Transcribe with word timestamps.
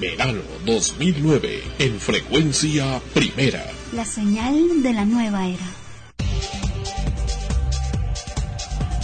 Verano 0.00 0.42
2009 0.64 1.62
en 1.78 1.98
frecuencia 1.98 3.00
primera. 3.14 3.64
La 3.92 4.04
señal 4.04 4.82
de 4.82 4.92
la 4.92 5.04
nueva 5.04 5.46
era. 5.46 5.66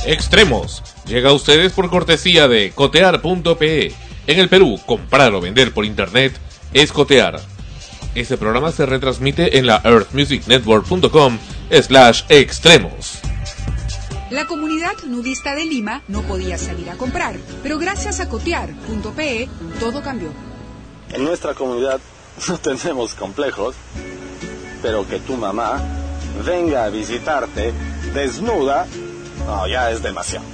Extremos. 0.07 0.83
Llega 1.07 1.31
a 1.31 1.33
ustedes 1.33 1.73
por 1.73 1.91
cortesía 1.91 2.47
de 2.49 2.71
cotear.pe. 2.73 3.93
En 4.27 4.39
el 4.39 4.49
Perú, 4.49 4.79
comprar 4.87 5.35
o 5.35 5.41
vender 5.41 5.73
por 5.73 5.85
internet 5.85 6.35
es 6.73 6.93
cotear. 6.93 7.41
Este 8.15 8.37
programa 8.37 8.71
se 8.71 8.87
retransmite 8.87 9.59
en 9.59 9.67
la 9.67 9.81
earthmusicnetwork.com 9.85 11.39
slash 11.71 12.23
extremos. 12.29 13.19
La 14.31 14.47
comunidad 14.47 14.95
nudista 15.07 15.55
de 15.55 15.65
Lima 15.65 16.03
no 16.09 16.23
podía 16.23 16.59
salir 16.59 16.89
a 16.91 16.97
comprar, 16.97 17.37
pero 17.63 17.79
gracias 17.79 18.21
a 18.21 18.29
cotear.pe 18.29 19.49
todo 19.81 20.03
cambió. 20.03 20.54
En 21.15 21.23
nuestra 21.23 21.55
comunidad 21.55 22.01
no 22.49 22.59
tenemos 22.59 23.15
complejos, 23.15 23.77
pero 24.83 25.07
que 25.07 25.21
tu 25.21 25.37
mamá 25.37 25.81
venga 26.45 26.85
a 26.85 26.89
visitarte 26.89 27.73
desnuda, 28.13 28.87
no, 29.47 29.67
ya 29.69 29.93
es 29.93 30.03
demasiado. 30.03 30.45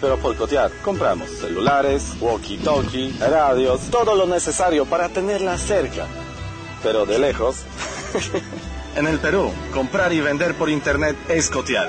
Pero 0.00 0.18
por 0.18 0.34
cotear 0.34 0.72
compramos 0.82 1.30
celulares, 1.30 2.16
walkie-talkie, 2.20 3.16
radios, 3.20 3.82
todo 3.92 4.16
lo 4.16 4.26
necesario 4.26 4.86
para 4.86 5.08
tenerla 5.08 5.56
cerca. 5.56 6.08
Pero 6.82 7.06
de 7.06 7.20
lejos, 7.20 7.58
en 8.96 9.06
el 9.06 9.20
Perú, 9.20 9.52
comprar 9.72 10.12
y 10.12 10.20
vender 10.20 10.56
por 10.56 10.68
internet 10.68 11.16
es 11.28 11.48
cotear. 11.48 11.88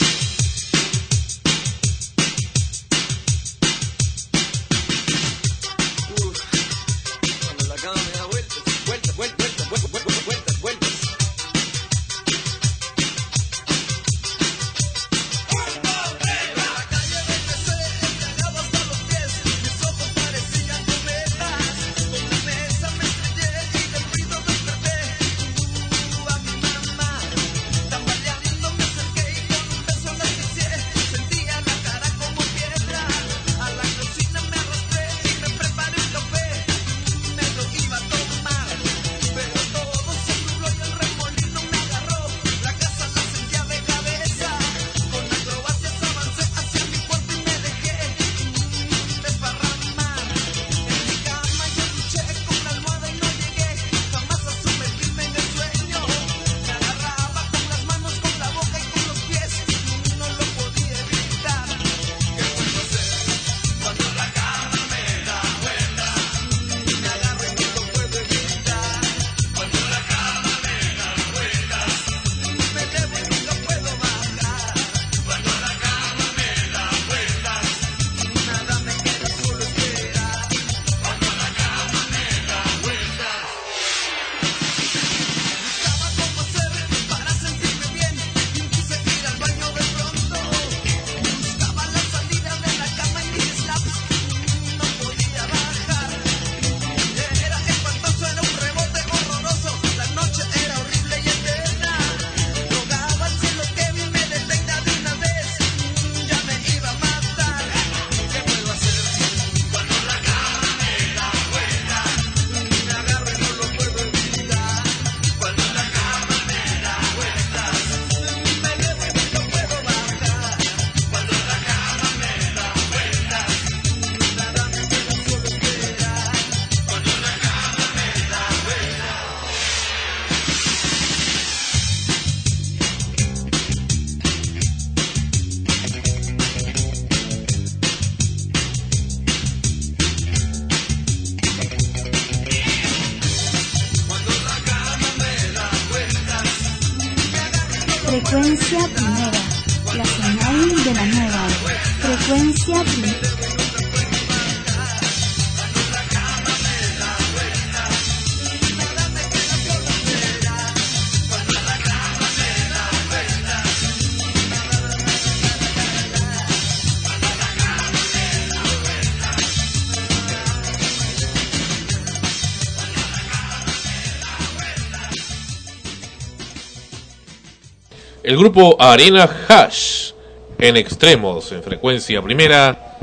El 178.23 178.37
grupo 178.37 178.79
Arena 178.79 179.27
Hash 179.47 180.11
en 180.59 180.77
extremos 180.77 181.51
en 181.51 181.63
frecuencia 181.63 182.21
primera 182.21 182.95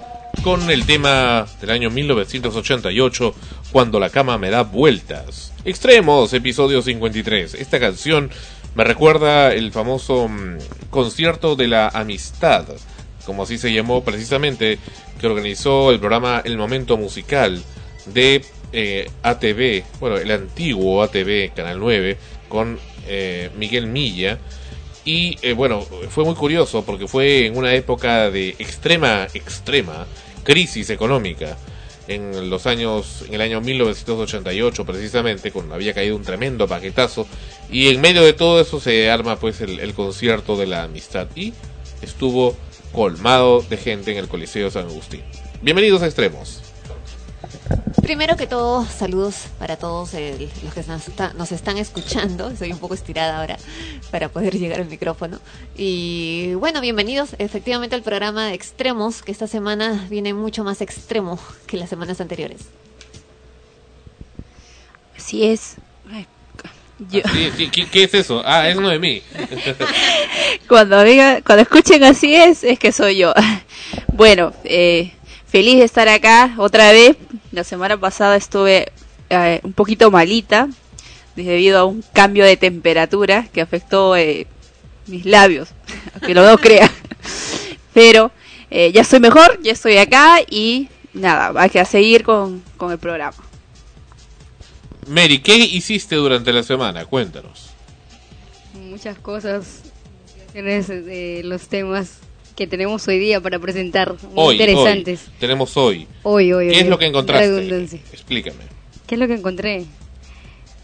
con 0.44 0.70
el 0.70 0.86
tema 0.86 1.44
del 1.60 1.70
año 1.70 1.90
1988 1.90 3.34
Cuando 3.72 3.98
la 3.98 4.10
cama 4.10 4.38
me 4.38 4.48
da 4.48 4.62
vueltas. 4.62 5.52
Extremos, 5.64 6.32
episodio 6.34 6.82
53. 6.82 7.54
Esta 7.54 7.80
canción 7.80 8.30
me 8.76 8.84
recuerda 8.84 9.52
el 9.52 9.72
famoso 9.72 10.28
mm, 10.28 10.58
concierto 10.90 11.56
de 11.56 11.66
la 11.66 11.88
amistad, 11.88 12.66
como 13.26 13.42
así 13.42 13.58
se 13.58 13.72
llamó 13.72 14.04
precisamente, 14.04 14.78
que 15.20 15.26
organizó 15.26 15.90
el 15.90 15.98
programa 15.98 16.42
El 16.44 16.56
Momento 16.56 16.96
Musical 16.96 17.60
de 18.06 18.44
eh, 18.72 19.10
ATV, 19.24 19.82
bueno, 19.98 20.16
el 20.16 20.30
antiguo 20.30 21.02
ATV 21.02 21.52
Canal 21.56 21.80
9 21.80 22.16
con 22.48 22.78
eh, 23.08 23.50
Miguel 23.58 23.88
Milla. 23.88 24.38
Y 25.08 25.38
eh, 25.40 25.54
bueno, 25.54 25.80
fue 25.80 26.22
muy 26.22 26.34
curioso 26.34 26.84
porque 26.84 27.08
fue 27.08 27.46
en 27.46 27.56
una 27.56 27.72
época 27.72 28.30
de 28.30 28.50
extrema, 28.58 29.26
extrema 29.32 30.06
crisis 30.42 30.90
económica. 30.90 31.56
En 32.08 32.50
los 32.50 32.66
años, 32.66 33.24
en 33.26 33.32
el 33.32 33.40
año 33.40 33.62
1988 33.62 34.84
precisamente, 34.84 35.50
cuando 35.50 35.74
había 35.74 35.94
caído 35.94 36.14
un 36.14 36.24
tremendo 36.24 36.68
paquetazo. 36.68 37.26
Y 37.70 37.88
en 37.88 38.02
medio 38.02 38.22
de 38.22 38.34
todo 38.34 38.60
eso 38.60 38.80
se 38.80 39.10
arma 39.10 39.36
pues 39.36 39.62
el, 39.62 39.80
el 39.80 39.94
concierto 39.94 40.58
de 40.58 40.66
la 40.66 40.82
amistad. 40.82 41.26
Y 41.34 41.54
estuvo 42.02 42.54
colmado 42.92 43.62
de 43.62 43.78
gente 43.78 44.10
en 44.10 44.18
el 44.18 44.28
Coliseo 44.28 44.70
San 44.70 44.88
Agustín. 44.88 45.22
Bienvenidos 45.62 46.02
a 46.02 46.04
Extremos. 46.04 46.60
Primero 48.08 48.38
que 48.38 48.46
todo, 48.46 48.86
saludos 48.86 49.48
para 49.58 49.76
todos 49.76 50.14
el- 50.14 50.48
los 50.64 50.72
que 50.72 50.82
nos, 50.84 51.06
está- 51.08 51.34
nos 51.34 51.52
están 51.52 51.76
escuchando. 51.76 52.48
Estoy 52.48 52.72
un 52.72 52.78
poco 52.78 52.94
estirada 52.94 53.38
ahora 53.38 53.58
para 54.10 54.30
poder 54.30 54.58
llegar 54.58 54.80
al 54.80 54.86
micrófono. 54.86 55.38
Y 55.76 56.54
bueno, 56.54 56.80
bienvenidos 56.80 57.36
efectivamente 57.36 57.94
al 57.96 58.02
programa 58.02 58.46
de 58.46 58.54
Extremos, 58.54 59.20
que 59.20 59.30
esta 59.30 59.46
semana 59.46 60.06
viene 60.08 60.32
mucho 60.32 60.64
más 60.64 60.80
extremo 60.80 61.38
que 61.66 61.76
las 61.76 61.90
semanas 61.90 62.18
anteriores. 62.22 62.62
Así 65.14 65.44
es. 65.44 65.74
Yo, 67.10 67.20
¿qué, 67.70 67.86
qué 67.92 68.04
es 68.04 68.14
eso? 68.14 68.40
Ah, 68.42 68.70
es 68.70 68.76
uno 68.78 68.88
de 68.88 68.98
mí. 68.98 69.22
cuando 70.66 71.04
diga, 71.04 71.42
cuando 71.42 71.60
escuchen 71.64 72.02
así 72.04 72.34
es, 72.34 72.64
es 72.64 72.78
que 72.78 72.90
soy 72.90 73.18
yo. 73.18 73.34
Bueno, 74.14 74.54
eh, 74.64 75.12
feliz 75.48 75.78
de 75.78 75.84
estar 75.84 76.08
acá 76.08 76.54
otra 76.58 76.92
vez. 76.92 77.16
La 77.52 77.64
semana 77.64 77.98
pasada 77.98 78.36
estuve 78.36 78.92
eh, 79.30 79.60
un 79.62 79.72
poquito 79.72 80.10
malita 80.10 80.68
debido 81.34 81.78
a 81.78 81.84
un 81.84 82.02
cambio 82.12 82.44
de 82.44 82.56
temperatura 82.56 83.48
que 83.52 83.60
afectó 83.60 84.16
eh, 84.16 84.46
mis 85.06 85.24
labios, 85.24 85.70
aunque 86.14 86.34
lo 86.34 86.44
no 86.44 86.58
crea. 86.58 86.90
Pero 87.94 88.30
eh, 88.70 88.92
ya 88.92 89.02
estoy 89.02 89.20
mejor, 89.20 89.60
ya 89.62 89.72
estoy 89.72 89.96
acá 89.98 90.40
y 90.48 90.88
nada, 91.14 91.52
hay 91.60 91.70
que 91.70 91.84
seguir 91.84 92.22
con, 92.22 92.62
con 92.76 92.92
el 92.92 92.98
programa. 92.98 93.36
Mary, 95.08 95.40
¿qué 95.40 95.56
hiciste 95.56 96.16
durante 96.16 96.52
la 96.52 96.62
semana? 96.62 97.06
Cuéntanos. 97.06 97.70
muchas 98.74 99.18
cosas 99.18 99.82
los 100.54 101.68
temas 101.68 102.18
que 102.58 102.66
tenemos 102.66 103.06
hoy 103.06 103.20
día 103.20 103.40
para 103.40 103.60
presentar 103.60 104.14
muy 104.14 104.32
Hoy, 104.34 104.54
interesantes 104.56 105.20
hoy, 105.28 105.32
tenemos 105.38 105.76
hoy. 105.76 106.08
hoy 106.24 106.52
hoy, 106.52 106.68
¿Qué 106.70 106.74
hoy, 106.74 106.80
es 106.82 106.88
lo 106.88 106.98
que 106.98 107.06
encontraste? 107.06 107.84
Explícame. 108.12 108.64
¿qué 109.06 109.14
es 109.14 109.18
lo 109.20 109.28
que 109.28 109.34
encontré? 109.34 109.84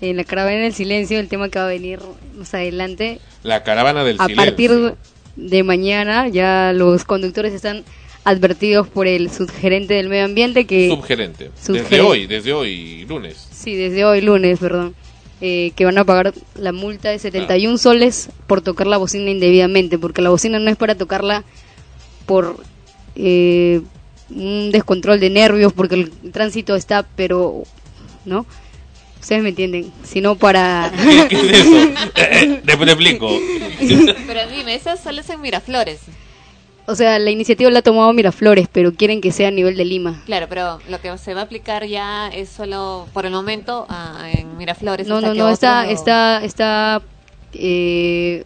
en 0.01 0.17
la 0.17 0.23
caravana 0.23 0.59
del 0.59 0.73
silencio 0.75 1.19
el 1.19 1.27
tema 1.29 1.49
que 1.49 1.59
va 1.59 1.65
a 1.65 1.69
venir 1.69 1.99
más 2.37 2.55
adelante 2.55 3.19
La 3.43 3.65
caravana 3.65 4.05
del 4.05 4.21
a 4.21 4.27
silencio. 4.27 4.37
partir 4.45 4.95
de 5.35 5.63
mañana 5.65 6.29
ya 6.29 6.73
los 6.73 7.05
conductores 7.05 7.53
están 7.53 7.83
advertidos 8.23 8.87
por 8.87 9.09
el 9.09 9.29
subgerente 9.33 9.95
del 9.95 10.09
medio 10.09 10.27
ambiente 10.27 10.67
que 10.67 10.89
Subgerente. 10.91 11.51
Desde 11.67 12.01
hoy, 12.01 12.27
desde 12.29 12.53
hoy, 12.53 13.05
lunes. 13.09 13.49
Sí, 13.51 13.75
desde 13.75 14.05
hoy 14.05 14.21
lunes, 14.21 14.61
perdón. 14.61 14.95
eh, 15.41 15.73
que 15.75 15.85
van 15.85 15.99
a 15.99 16.05
pagar 16.05 16.33
la 16.55 16.71
multa 16.73 17.11
de 17.11 17.19
71 17.19 17.79
soles 17.79 18.29
por 18.47 18.63
tocar 18.63 18.87
la 18.87 18.97
bocina 18.97 19.29
indebidamente, 19.31 19.99
porque 19.99 20.23
la 20.23 20.31
bocina 20.31 20.59
no 20.61 20.71
es 20.71 20.77
para 20.77 20.95
tocarla 20.95 21.45
por 22.27 22.57
eh, 23.17 23.81
un 24.31 24.71
descontrol 24.73 25.21
de 25.21 25.31
nervios, 25.31 25.73
porque 25.73 25.95
el 25.97 26.11
tránsito 26.33 26.75
está, 26.75 27.05
pero, 27.17 27.63
¿no? 28.25 28.47
Ustedes 29.21 29.43
me 29.43 29.51
entienden, 29.51 29.91
sino 30.03 30.35
para... 30.37 30.93
¿Qué, 31.29 31.37
es 31.37 31.43
eso? 31.67 31.77
Eh, 32.17 32.29
eh, 32.43 32.63
te, 32.65 32.77
te 32.77 32.83
explico. 32.85 33.29
Pero 34.27 34.41
dime, 34.55 34.75
esas 34.75 35.03
solo 35.03 35.21
es 35.21 35.31
en 35.31 35.41
Miraflores. 35.41 36.01
o 36.87 36.95
sea, 36.95 37.19
la 37.19 37.31
iniciativa 37.31 37.71
la 37.71 37.79
ha 37.79 37.83
tomado 37.83 38.13
Miraflores, 38.13 38.69
pero 38.71 38.93
quieren 38.93 39.21
que 39.21 39.33
sea 39.33 39.49
a 39.49 39.51
nivel 39.51 39.77
de 39.77 39.85
Lima. 39.85 40.23
Claro, 40.27 40.47
pero 40.49 40.79
lo 40.89 41.01
que 41.01 41.17
se 41.19 41.33
va 41.35 41.41
a 41.41 41.45
aplicar 41.45 41.87
ya 41.87 42.29
es 42.29 42.51
solo 42.51 43.09
por 43.15 43.25
el 43.27 43.33
momento 43.33 43.87
ah, 43.89 44.29
en 44.33 44.57
Miraflores. 44.59 45.07
No, 45.07 45.21
no, 45.21 45.33
no, 45.35 45.49
está, 45.49 45.83
otro- 45.83 45.93
está, 45.93 46.45
está, 46.45 47.03
eh, 47.55 48.45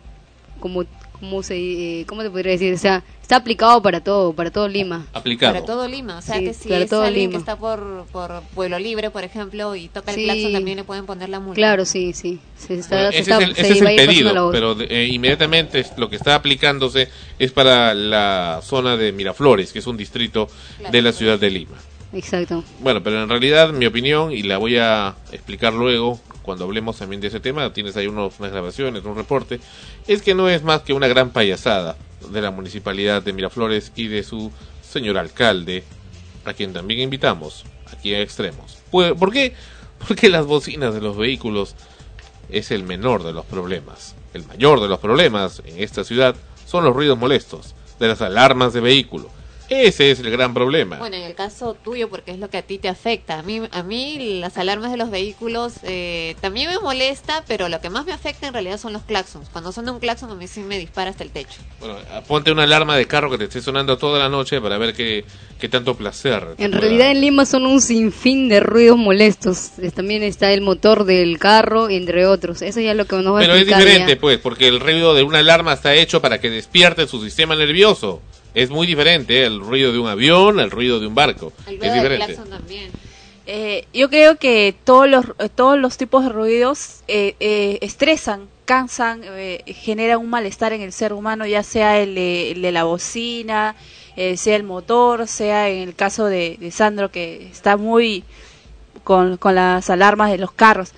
como, 0.60 0.84
como 1.20 1.42
se, 1.42 1.56
eh, 2.00 2.04
¿cómo 2.06 2.22
te 2.22 2.30
podría 2.30 2.52
decir? 2.52 2.72
O 2.72 2.78
sea, 2.78 3.02
está 3.20 3.36
aplicado 3.36 3.82
para 3.82 4.00
todo, 4.02 4.32
para 4.32 4.50
todo 4.50 4.68
Lima. 4.68 5.06
Aplicado. 5.12 5.52
Para 5.54 5.64
todo 5.66 5.88
Lima, 5.88 6.18
o 6.18 6.22
sea 6.22 6.36
Sí, 6.38 6.44
que 6.44 6.54
si 6.54 6.68
para 6.68 6.84
es 6.84 6.90
todo 6.90 7.02
alguien 7.02 7.30
que 7.30 7.36
Lima. 7.36 7.38
está 7.40 7.56
por, 7.56 8.06
por 8.12 8.42
Pueblo 8.54 8.78
Libre, 8.78 9.10
por 9.10 9.24
ejemplo, 9.24 9.74
y 9.76 9.88
toca 9.88 10.12
el 10.12 10.24
claxon, 10.24 10.52
también 10.52 10.76
le 10.76 10.84
pueden 10.84 11.06
poner 11.06 11.28
la 11.28 11.40
multa. 11.40 11.54
Claro, 11.54 11.84
sí, 11.84 12.12
sí. 12.12 12.38
Se 12.56 12.74
está, 12.74 13.10
se 13.10 13.18
ese 13.18 13.30
está- 13.30 13.38
es 13.42 13.48
el, 13.48 13.54
se 13.54 13.60
ese 13.62 13.72
es 13.72 13.80
el 13.82 13.96
pedido, 13.96 14.50
pero 14.52 14.74
de- 14.74 14.84
eh, 14.86 15.06
inmediatamente 15.08 15.84
lo 15.96 16.08
que 16.08 16.16
está 16.16 16.34
aplicándose 16.36 17.08
es 17.38 17.52
para 17.52 17.94
la 17.94 18.60
zona 18.62 18.96
de 18.96 19.12
Miraflores, 19.12 19.72
que 19.72 19.80
es 19.80 19.86
un 19.86 19.96
distrito 19.96 20.48
de 20.90 21.02
la 21.02 21.12
ciudad 21.12 21.38
de 21.38 21.50
Lima. 21.50 21.76
Exacto. 22.12 22.64
Bueno, 22.80 23.02
pero 23.02 23.22
en 23.22 23.28
realidad 23.28 23.70
mi 23.72 23.84
opinión, 23.84 24.32
y 24.32 24.42
la 24.42 24.56
voy 24.56 24.78
a 24.78 25.14
explicar 25.30 25.74
luego 25.74 26.18
cuando 26.48 26.64
hablemos 26.64 26.96
también 26.96 27.20
de 27.20 27.28
ese 27.28 27.40
tema, 27.40 27.74
tienes 27.74 27.94
ahí 27.98 28.06
unos, 28.06 28.40
unas 28.40 28.50
grabaciones, 28.50 29.04
un 29.04 29.14
reporte, 29.14 29.60
es 30.06 30.22
que 30.22 30.34
no 30.34 30.48
es 30.48 30.62
más 30.62 30.80
que 30.80 30.94
una 30.94 31.06
gran 31.06 31.28
payasada 31.28 31.98
de 32.30 32.40
la 32.40 32.50
municipalidad 32.50 33.22
de 33.22 33.34
Miraflores 33.34 33.92
y 33.96 34.08
de 34.08 34.22
su 34.22 34.50
señor 34.80 35.18
alcalde, 35.18 35.84
a 36.46 36.54
quien 36.54 36.72
también 36.72 37.00
invitamos 37.00 37.66
aquí 37.92 38.14
a 38.14 38.22
Extremos. 38.22 38.78
Pues, 38.90 39.12
¿Por 39.12 39.30
qué? 39.30 39.52
Porque 40.08 40.30
las 40.30 40.46
bocinas 40.46 40.94
de 40.94 41.02
los 41.02 41.18
vehículos 41.18 41.74
es 42.48 42.70
el 42.70 42.82
menor 42.82 43.24
de 43.24 43.34
los 43.34 43.44
problemas. 43.44 44.14
El 44.32 44.46
mayor 44.46 44.80
de 44.80 44.88
los 44.88 45.00
problemas 45.00 45.60
en 45.66 45.82
esta 45.82 46.02
ciudad 46.02 46.34
son 46.64 46.82
los 46.82 46.96
ruidos 46.96 47.18
molestos 47.18 47.74
de 48.00 48.08
las 48.08 48.22
alarmas 48.22 48.72
de 48.72 48.80
vehículo. 48.80 49.28
Ese 49.68 50.10
es 50.10 50.20
el 50.20 50.30
gran 50.30 50.54
problema. 50.54 50.96
Bueno, 50.98 51.16
en 51.16 51.22
el 51.22 51.34
caso 51.34 51.74
tuyo, 51.74 52.08
porque 52.08 52.30
es 52.30 52.38
lo 52.38 52.48
que 52.48 52.58
a 52.58 52.62
ti 52.62 52.78
te 52.78 52.88
afecta. 52.88 53.38
A 53.38 53.42
mí, 53.42 53.60
a 53.70 53.82
mí 53.82 54.38
las 54.40 54.56
alarmas 54.56 54.90
de 54.90 54.96
los 54.96 55.10
vehículos 55.10 55.74
eh, 55.82 56.36
también 56.40 56.70
me 56.70 56.78
molesta, 56.78 57.44
pero 57.46 57.68
lo 57.68 57.80
que 57.80 57.90
más 57.90 58.06
me 58.06 58.12
afecta 58.12 58.46
en 58.46 58.54
realidad 58.54 58.78
son 58.78 58.92
los 58.92 59.02
claxons. 59.02 59.48
Cuando 59.50 59.72
suena 59.72 59.92
un 59.92 59.98
claxon 60.00 60.30
a 60.30 60.34
mí 60.34 60.46
sí 60.46 60.60
me 60.60 60.78
dispara 60.78 61.10
hasta 61.10 61.24
el 61.24 61.30
techo. 61.30 61.60
Bueno, 61.80 61.96
ponte 62.26 62.50
una 62.50 62.62
alarma 62.64 62.96
de 62.96 63.06
carro 63.06 63.30
que 63.30 63.38
te 63.38 63.44
esté 63.44 63.60
sonando 63.60 63.98
toda 63.98 64.18
la 64.18 64.28
noche 64.28 64.60
para 64.60 64.78
ver 64.78 64.94
qué, 64.94 65.24
qué 65.58 65.68
tanto 65.68 65.94
placer. 65.96 66.54
En 66.58 66.72
realidad 66.72 67.10
en 67.10 67.20
Lima 67.20 67.44
son 67.44 67.66
un 67.66 67.80
sinfín 67.80 68.48
de 68.48 68.60
ruidos 68.60 68.96
molestos. 68.96 69.72
También 69.94 70.22
está 70.22 70.52
el 70.52 70.62
motor 70.62 71.04
del 71.04 71.38
carro, 71.38 71.88
entre 71.90 72.26
otros. 72.26 72.62
Eso 72.62 72.80
ya 72.80 72.92
es 72.92 72.96
lo 72.96 73.06
que 73.06 73.16
nos 73.16 73.34
va 73.34 73.38
a 73.38 73.42
Pero 73.42 73.54
es 73.54 73.66
diferente, 73.66 74.14
ya. 74.14 74.20
pues, 74.20 74.38
porque 74.38 74.68
el 74.68 74.80
ruido 74.80 75.14
de 75.14 75.22
una 75.22 75.40
alarma 75.40 75.74
está 75.74 75.94
hecho 75.94 76.22
para 76.22 76.40
que 76.40 76.48
despierte 76.50 77.06
su 77.06 77.22
sistema 77.22 77.54
nervioso. 77.54 78.22
Es 78.62 78.70
muy 78.70 78.86
diferente 78.86 79.42
¿eh? 79.42 79.46
el 79.46 79.60
ruido 79.60 79.92
de 79.92 79.98
un 79.98 80.08
avión 80.08 80.58
al 80.58 80.70
ruido 80.70 80.98
de 80.98 81.06
un 81.06 81.14
barco. 81.14 81.52
El 81.66 81.82
Es 81.82 81.94
diferente. 81.94 82.34
también. 82.34 82.90
Eh, 83.46 83.86
yo 83.94 84.10
creo 84.10 84.36
que 84.36 84.74
todos 84.84 85.08
los 85.08 85.24
todos 85.54 85.78
los 85.78 85.96
tipos 85.96 86.24
de 86.24 86.28
ruidos 86.30 87.02
eh, 87.08 87.34
eh, 87.40 87.78
estresan, 87.80 88.48
cansan, 88.66 89.22
eh, 89.24 89.62
generan 89.66 90.18
un 90.18 90.28
malestar 90.28 90.74
en 90.74 90.82
el 90.82 90.92
ser 90.92 91.14
humano, 91.14 91.46
ya 91.46 91.62
sea 91.62 91.98
el 91.98 92.14
de, 92.14 92.50
el 92.50 92.60
de 92.60 92.72
la 92.72 92.84
bocina, 92.84 93.74
eh, 94.16 94.36
sea 94.36 94.56
el 94.56 94.64
motor, 94.64 95.26
sea 95.26 95.70
en 95.70 95.88
el 95.88 95.94
caso 95.94 96.26
de, 96.26 96.58
de 96.60 96.70
Sandro 96.70 97.10
que 97.10 97.48
está 97.50 97.78
muy 97.78 98.24
con, 99.04 99.38
con 99.38 99.54
las 99.54 99.88
alarmas 99.88 100.30
de 100.30 100.36
los 100.36 100.52
carros. 100.52 100.90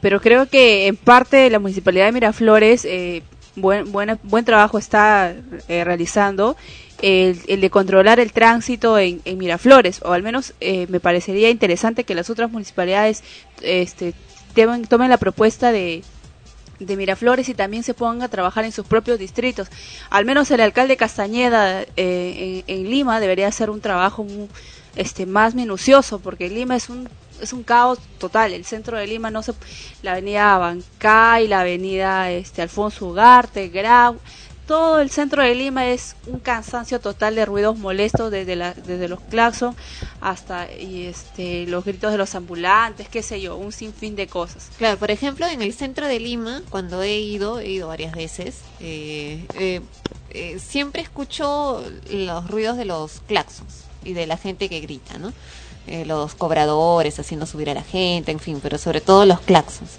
Pero 0.00 0.20
creo 0.20 0.48
que 0.48 0.88
en 0.88 0.96
parte 0.96 1.48
la 1.50 1.60
municipalidad 1.60 2.06
de 2.06 2.12
Miraflores 2.12 2.84
eh, 2.84 3.22
buen, 3.56 3.92
buena- 3.92 4.18
buen 4.22 4.44
trabajo 4.44 4.78
está 4.78 5.34
eh, 5.68 5.84
realizando 5.84 6.56
el, 7.02 7.40
el 7.48 7.60
de 7.60 7.70
controlar 7.70 8.20
el 8.20 8.32
tránsito 8.32 8.98
en, 8.98 9.20
Miraflores, 9.36 10.00
o 10.02 10.12
al 10.12 10.22
menos 10.22 10.54
eh, 10.60 10.86
me 10.88 11.00
parecería 11.00 11.50
interesante 11.50 12.04
que 12.04 12.14
las 12.14 12.30
otras 12.30 12.50
municipalidades 12.50 13.22
este, 13.62 14.14
tomen, 14.54 15.10
la 15.10 15.18
propuesta 15.18 15.72
de, 15.72 16.02
de 16.78 16.96
Miraflores 16.96 17.48
y 17.48 17.54
también 17.54 17.82
se 17.82 17.94
pongan 17.94 18.22
a 18.22 18.28
trabajar 18.28 18.64
en 18.64 18.72
sus 18.72 18.86
propios 18.86 19.18
distritos. 19.18 19.68
Al 20.10 20.24
menos 20.24 20.50
el 20.50 20.60
alcalde 20.60 20.96
Castañeda 20.96 21.82
eh, 21.96 22.64
en, 22.66 22.90
Lima 22.90 23.20
debería 23.20 23.48
hacer 23.48 23.70
un 23.70 23.80
trabajo 23.80 24.26
este, 24.96 25.26
más 25.26 25.54
minucioso, 25.54 26.20
porque 26.20 26.48
Lima 26.48 26.76
es 26.76 26.88
un 26.88 27.08
es 27.44 27.52
un 27.52 27.62
caos 27.62 27.98
total. 28.18 28.52
El 28.52 28.64
centro 28.64 28.98
de 28.98 29.06
Lima 29.06 29.30
no 29.30 29.42
se, 29.42 29.52
la 30.02 30.12
avenida 30.12 30.54
Abancay, 30.54 31.48
la 31.48 31.60
avenida 31.60 32.30
este 32.30 32.62
Alfonso 32.62 33.06
Ugarte, 33.06 33.68
Grau, 33.68 34.18
todo 34.66 35.00
el 35.00 35.10
centro 35.10 35.42
de 35.42 35.54
Lima 35.54 35.88
es 35.88 36.16
un 36.26 36.40
cansancio 36.40 36.98
total 36.98 37.34
de 37.34 37.44
ruidos 37.44 37.78
molestos 37.78 38.30
desde 38.30 38.56
la, 38.56 38.72
desde 38.72 39.08
los 39.08 39.20
claxon 39.20 39.76
hasta 40.20 40.72
y 40.72 41.04
este 41.04 41.66
los 41.66 41.84
gritos 41.84 42.12
de 42.12 42.18
los 42.18 42.34
ambulantes, 42.34 43.08
qué 43.08 43.22
sé 43.22 43.40
yo, 43.40 43.56
un 43.56 43.72
sinfín 43.72 44.16
de 44.16 44.26
cosas. 44.26 44.70
Claro, 44.78 44.98
por 44.98 45.10
ejemplo, 45.10 45.46
en 45.46 45.60
el 45.60 45.74
centro 45.74 46.06
de 46.06 46.18
Lima, 46.18 46.62
cuando 46.70 47.02
he 47.02 47.18
ido, 47.18 47.60
he 47.60 47.68
ido 47.68 47.88
varias 47.88 48.14
veces, 48.14 48.60
eh, 48.80 49.44
eh, 49.58 49.82
eh, 50.30 50.58
siempre 50.58 51.02
escucho 51.02 51.84
los 52.10 52.50
ruidos 52.50 52.76
de 52.78 52.86
los 52.86 53.20
claxons 53.26 53.84
y 54.02 54.14
de 54.14 54.26
la 54.26 54.38
gente 54.38 54.68
que 54.68 54.80
grita, 54.80 55.18
¿no? 55.18 55.32
Eh, 55.86 56.04
los 56.04 56.34
cobradores 56.34 57.18
haciendo 57.18 57.46
subir 57.46 57.70
a 57.70 57.74
la 57.74 57.82
gente, 57.82 58.32
en 58.32 58.40
fin, 58.40 58.60
pero 58.62 58.78
sobre 58.78 59.00
todo 59.00 59.24
los 59.26 59.40
claxons. 59.40 59.92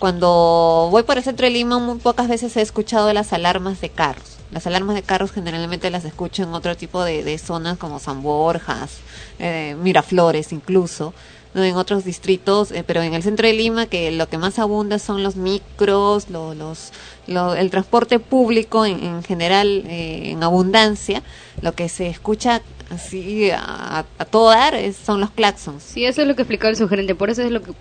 Cuando 0.00 0.88
voy 0.92 1.02
por 1.02 1.18
el 1.18 1.24
centro 1.24 1.44
de 1.46 1.50
Lima, 1.50 1.78
muy 1.78 1.98
pocas 1.98 2.28
veces 2.28 2.56
he 2.56 2.60
escuchado 2.62 3.12
las 3.12 3.32
alarmas 3.32 3.80
de 3.80 3.88
carros. 3.90 4.36
Las 4.52 4.66
alarmas 4.66 4.94
de 4.94 5.02
carros 5.02 5.32
generalmente 5.32 5.90
las 5.90 6.04
escucho 6.04 6.42
en 6.44 6.54
otro 6.54 6.76
tipo 6.76 7.02
de, 7.04 7.36
zonas 7.38 7.76
como 7.78 7.98
San 7.98 8.22
Borjas, 8.22 8.92
eh, 9.40 9.76
Miraflores 9.82 10.52
incluso, 10.52 11.12
¿no? 11.52 11.64
en 11.64 11.76
otros 11.76 12.04
distritos, 12.04 12.70
eh, 12.70 12.84
pero 12.86 13.02
en 13.02 13.12
el 13.12 13.22
centro 13.22 13.46
de 13.46 13.52
Lima 13.54 13.86
que 13.86 14.10
lo 14.12 14.28
que 14.28 14.38
más 14.38 14.58
abunda 14.58 14.98
son 14.98 15.22
los 15.22 15.36
micros, 15.36 16.30
lo- 16.30 16.54
los, 16.54 16.92
lo- 17.26 17.54
el 17.54 17.68
transporte 17.70 18.20
público 18.20 18.86
en, 18.86 19.02
en 19.04 19.22
general 19.24 19.82
eh, 19.86 20.30
en 20.30 20.42
abundancia, 20.42 21.22
lo 21.60 21.72
que 21.74 21.88
se 21.88 22.06
escucha 22.08 22.62
así 22.90 23.50
a, 23.50 24.04
a 24.18 24.24
todo 24.24 24.50
dar 24.50 24.74
es- 24.74 24.96
son 24.96 25.20
los 25.20 25.30
claxons. 25.30 25.82
Sí, 25.82 26.04
eso 26.04 26.22
es 26.22 26.28
lo 26.28 26.34
que 26.36 26.42
explicaba 26.42 26.70
el 26.70 26.76
sugerente, 26.76 27.14
por 27.14 27.30
eso 27.30 27.42
es 27.42 27.50
lo 27.50 27.62
que 27.62 27.72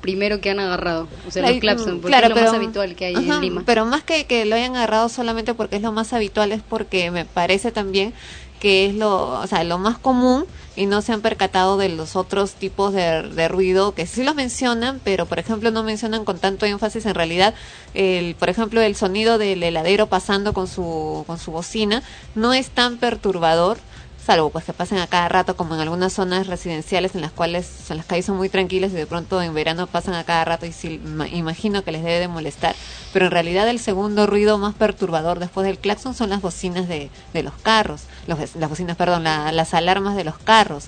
primero 0.00 0.40
que 0.40 0.50
han 0.50 0.60
agarrado, 0.60 1.08
o 1.26 1.30
sea, 1.30 1.42
Claro, 1.42 1.54
los 1.54 1.60
claxon, 1.60 2.00
porque 2.00 2.08
claro, 2.08 2.26
es 2.26 2.30
lo 2.30 2.36
más 2.36 2.50
pero- 2.50 2.62
habitual 2.62 2.94
que 2.94 3.04
hay 3.06 3.14
Ajá, 3.14 3.36
en 3.36 3.40
Lima. 3.40 3.62
Pero 3.64 3.86
más 3.86 4.02
que 4.02 4.26
que 4.26 4.44
lo 4.44 4.54
hayan 4.56 4.76
agarrado 4.76 5.08
solamente 5.08 5.54
porque 5.54 5.76
es 5.76 5.82
lo 5.82 5.92
más 5.92 6.12
habitual, 6.12 6.52
es 6.52 6.60
porque 6.62 7.10
me 7.10 7.24
parece 7.24 7.72
también 7.72 8.12
que 8.60 8.86
es 8.86 8.94
lo, 8.94 9.40
o 9.40 9.46
sea, 9.46 9.64
lo 9.64 9.78
más 9.78 9.98
común 9.98 10.44
y 10.76 10.86
no 10.86 11.02
se 11.02 11.12
han 11.12 11.20
percatado 11.20 11.76
de 11.78 11.88
los 11.88 12.16
otros 12.16 12.52
tipos 12.54 12.92
de, 12.92 13.22
de 13.22 13.48
ruido 13.48 13.94
que 13.94 14.06
sí 14.06 14.24
los 14.24 14.34
mencionan, 14.34 15.00
pero 15.04 15.24
por 15.26 15.38
ejemplo 15.38 15.70
no 15.70 15.82
mencionan 15.84 16.24
con 16.24 16.38
tanto 16.38 16.66
énfasis 16.66 17.06
en 17.06 17.14
realidad 17.14 17.54
el, 17.94 18.34
por 18.34 18.48
ejemplo, 18.48 18.80
el 18.82 18.96
sonido 18.96 19.38
del 19.38 19.62
heladero 19.62 20.06
pasando 20.08 20.52
con 20.52 20.66
su 20.66 21.24
con 21.26 21.38
su 21.38 21.50
bocina 21.52 22.02
no 22.34 22.52
es 22.54 22.70
tan 22.70 22.96
perturbador 22.98 23.78
salvo 24.24 24.50
pues 24.50 24.64
que 24.64 24.72
pasen 24.72 24.98
a 24.98 25.06
cada 25.06 25.28
rato 25.28 25.56
como 25.56 25.74
en 25.74 25.80
algunas 25.80 26.12
zonas 26.14 26.46
residenciales 26.46 27.14
en 27.14 27.20
las 27.20 27.32
cuales 27.32 27.66
son 27.66 27.98
las 27.98 28.06
calles 28.06 28.24
son 28.26 28.36
muy 28.36 28.48
tranquilas 28.48 28.90
y 28.92 28.94
de 28.94 29.06
pronto 29.06 29.42
en 29.42 29.52
verano 29.54 29.86
pasan 29.86 30.14
a 30.14 30.24
cada 30.24 30.44
rato 30.44 30.64
y 30.66 30.72
sí, 30.72 30.98
ma- 31.04 31.28
imagino 31.28 31.82
que 31.84 31.92
les 31.92 32.02
debe 32.02 32.20
de 32.20 32.28
molestar. 32.28 32.74
Pero 33.12 33.26
en 33.26 33.30
realidad 33.32 33.68
el 33.68 33.78
segundo 33.78 34.26
ruido 34.26 34.56
más 34.58 34.74
perturbador 34.74 35.38
después 35.38 35.66
del 35.66 35.78
claxon 35.78 36.14
son 36.14 36.30
las 36.30 36.40
bocinas 36.40 36.88
de, 36.88 37.10
de 37.32 37.42
los 37.42 37.54
carros 37.58 38.02
los, 38.26 38.38
las 38.56 38.70
bocinas 38.70 38.96
perdón 38.96 39.24
la- 39.24 39.52
las 39.52 39.74
alarmas 39.74 40.16
de 40.16 40.24
los 40.24 40.38
carros 40.38 40.86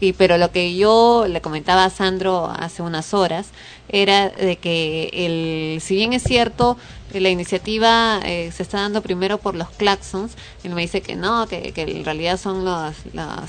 y 0.00 0.12
pero 0.12 0.38
lo 0.38 0.50
que 0.52 0.76
yo 0.76 1.26
le 1.28 1.40
comentaba 1.40 1.84
a 1.84 1.90
Sandro 1.90 2.46
hace 2.46 2.82
unas 2.82 3.14
horas 3.14 3.48
era 3.88 4.28
de 4.28 4.56
que 4.56 5.10
el 5.12 5.80
si 5.80 5.96
bien 5.96 6.12
es 6.12 6.22
cierto 6.22 6.76
eh, 7.12 7.20
la 7.20 7.30
iniciativa 7.30 8.20
eh, 8.24 8.52
se 8.54 8.62
está 8.62 8.80
dando 8.80 9.02
primero 9.02 9.38
por 9.38 9.54
los 9.54 9.68
claxons 9.70 10.32
él 10.64 10.74
me 10.74 10.82
dice 10.82 11.00
que 11.00 11.16
no 11.16 11.46
que, 11.48 11.72
que 11.72 11.82
en 11.82 12.04
realidad 12.04 12.38
son 12.38 12.64
las 12.64 12.96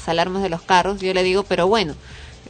alarmas 0.08 0.42
de 0.42 0.50
los 0.50 0.62
carros 0.62 1.02
yo 1.02 1.14
le 1.14 1.24
digo 1.24 1.44
pero 1.44 1.68
bueno 1.68 1.96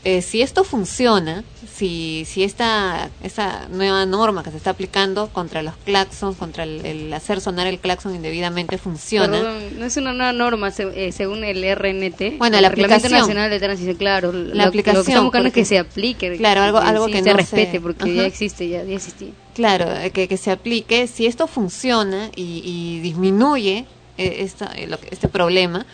eh, 0.05 0.21
si 0.21 0.41
esto 0.41 0.63
funciona, 0.63 1.43
si, 1.75 2.23
si 2.25 2.43
esta, 2.43 3.09
esta 3.21 3.67
nueva 3.69 4.05
norma 4.05 4.43
que 4.43 4.51
se 4.51 4.57
está 4.57 4.69
aplicando 4.69 5.27
contra 5.29 5.61
los 5.61 5.75
claxons, 5.77 6.37
contra 6.37 6.63
el, 6.63 6.85
el 6.85 7.13
hacer 7.13 7.41
sonar 7.41 7.67
el 7.67 7.79
claxon 7.79 8.15
indebidamente 8.15 8.77
funciona, 8.77 9.37
Perdón, 9.39 9.79
no 9.79 9.85
es 9.85 9.97
una 9.97 10.13
nueva 10.13 10.31
norma 10.33 10.71
se- 10.71 11.07
eh, 11.07 11.11
según 11.11 11.43
el 11.43 11.63
RNT. 11.63 12.37
Bueno, 12.37 12.57
el 12.57 12.61
la 12.61 12.69
aplicación. 12.69 13.11
Nacional 13.11 13.49
de 13.49 13.59
Tránsito, 13.59 13.97
claro. 13.97 14.31
lo- 14.31 14.53
La 14.55 14.63
Lo, 14.63 14.69
aplicación, 14.69 15.03
que 15.03 15.09
estamos 15.11 15.25
buscando 15.27 15.47
es 15.47 15.51
porque- 15.53 15.61
que 15.61 15.65
se 15.65 15.79
aplique. 15.79 16.37
Claro, 16.37 16.61
algo- 16.61 16.79
algo 16.79 17.05
sí, 17.07 17.11
que 17.13 17.23
se 17.23 17.29
no 17.31 17.37
respete, 17.37 17.71
se- 17.73 17.81
porque 17.81 18.03
Ajá. 18.03 18.13
ya 18.13 18.25
existe, 18.25 18.69
ya, 18.69 18.83
ya 18.83 18.95
existía. 18.95 19.29
Claro, 19.53 19.85
eh, 19.97 20.11
que, 20.11 20.27
que 20.29 20.37
se 20.37 20.51
aplique. 20.51 21.07
Si 21.07 21.25
esto 21.25 21.47
funciona 21.47 22.29
y, 22.35 22.61
y 22.63 22.99
disminuye 23.01 23.85
eh, 24.17 24.37
esta- 24.43 24.71
eh, 24.75 24.87
lo 24.87 24.97
este 25.11 25.27
problema, 25.27 25.85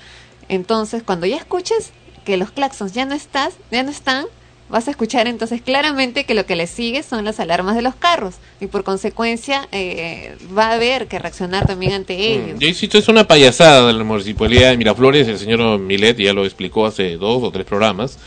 entonces 0.49 1.03
cuando 1.03 1.25
ya 1.25 1.37
escuches 1.37 1.91
que 2.25 2.37
los 2.37 2.51
claxons 2.51 2.93
ya 2.93 3.05
no 3.05 3.15
estás, 3.15 3.53
ya 3.71 3.83
no 3.83 3.91
están, 3.91 4.25
vas 4.69 4.87
a 4.87 4.91
escuchar 4.91 5.27
entonces 5.27 5.61
claramente 5.61 6.23
que 6.25 6.33
lo 6.33 6.45
que 6.45 6.55
le 6.55 6.67
sigue 6.67 7.03
son 7.03 7.23
las 7.23 7.39
alarmas 7.39 7.75
de 7.75 7.81
los 7.81 7.95
carros 7.95 8.35
y 8.59 8.67
por 8.67 8.83
consecuencia 8.83 9.67
eh, 9.71 10.35
va 10.57 10.69
a 10.69 10.73
haber 10.73 11.07
que 11.07 11.19
reaccionar 11.19 11.67
también 11.67 11.93
ante 11.93 12.33
ellos. 12.33 12.55
Mm, 12.55 12.59
Yo 12.59 12.67
insisto, 12.67 12.97
es 12.97 13.07
una 13.07 13.27
payasada 13.27 13.87
de 13.87 13.93
la 13.93 14.03
municipalidad 14.03 14.71
de 14.71 14.77
Miraflores. 14.77 15.27
El 15.27 15.37
señor 15.37 15.79
Milet 15.79 16.17
ya 16.17 16.33
lo 16.33 16.45
explicó 16.45 16.85
hace 16.85 17.17
dos 17.17 17.43
o 17.43 17.51
tres 17.51 17.65
programas. 17.65 18.17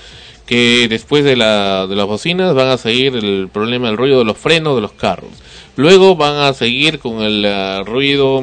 Que 0.47 0.89
después 0.89 1.25
de, 1.25 1.37
la, 1.37 1.87
de 1.87 1.95
las 1.95 2.07
bocinas 2.07 2.55
van 2.55 2.69
a 2.69 2.79
seguir 2.79 3.15
el 3.17 3.51
problema 3.53 3.89
del 3.89 3.99
ruido 3.99 4.21
de 4.21 4.25
los 4.25 4.39
frenos 4.39 4.77
de 4.77 4.81
los 4.81 4.93
carros. 4.93 5.29
Luego 5.77 6.17
van 6.17 6.37
a 6.37 6.55
seguir 6.55 7.01
con 7.01 7.21
el 7.21 7.45
ah, 7.45 7.83
ruido 7.85 8.43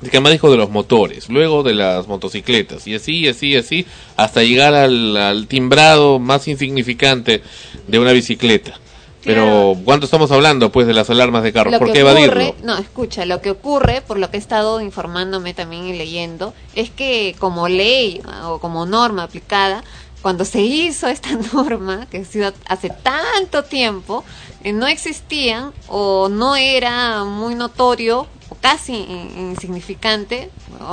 de 0.00 0.10
que 0.10 0.20
más 0.20 0.32
dijo 0.32 0.50
de 0.50 0.56
los 0.56 0.70
motores, 0.70 1.28
luego 1.28 1.62
de 1.62 1.74
las 1.74 2.06
motocicletas, 2.06 2.86
y 2.86 2.94
así, 2.94 3.20
y 3.20 3.28
así, 3.28 3.48
y 3.48 3.56
así, 3.56 3.86
hasta 4.16 4.42
llegar 4.42 4.74
al, 4.74 5.16
al 5.16 5.46
timbrado 5.46 6.18
más 6.18 6.46
insignificante 6.48 7.42
de 7.86 7.98
una 7.98 8.12
bicicleta. 8.12 8.78
Pero, 9.24 9.76
¿cuánto 9.84 10.06
estamos 10.06 10.30
hablando, 10.30 10.70
pues, 10.70 10.86
de 10.86 10.94
las 10.94 11.10
alarmas 11.10 11.42
de 11.42 11.52
carros? 11.52 11.72
Lo 11.72 11.78
¿Por 11.78 11.92
qué 11.92 12.00
evadirlo? 12.00 12.54
no, 12.62 12.78
escucha, 12.78 13.26
lo 13.26 13.42
que 13.42 13.50
ocurre, 13.50 14.00
por 14.00 14.18
lo 14.18 14.30
que 14.30 14.36
he 14.36 14.40
estado 14.40 14.80
informándome 14.80 15.52
también 15.54 15.86
y 15.86 15.92
leyendo, 15.92 16.54
es 16.74 16.90
que 16.90 17.34
como 17.38 17.68
ley 17.68 18.22
ah, 18.26 18.50
o 18.50 18.58
como 18.58 18.86
norma 18.86 19.24
aplicada, 19.24 19.82
cuando 20.22 20.44
se 20.44 20.62
hizo 20.62 21.08
esta 21.08 21.30
norma, 21.52 22.06
que 22.10 22.18
ha 22.18 22.24
sido 22.24 22.52
hace 22.68 22.90
tanto 22.90 23.64
tiempo, 23.64 24.24
eh, 24.64 24.72
no 24.72 24.86
existían 24.86 25.72
o 25.88 26.28
no 26.28 26.56
era 26.56 27.24
muy 27.24 27.54
notorio 27.54 28.26
casi 28.60 28.94
in- 28.94 29.38
insignificante, 29.38 30.50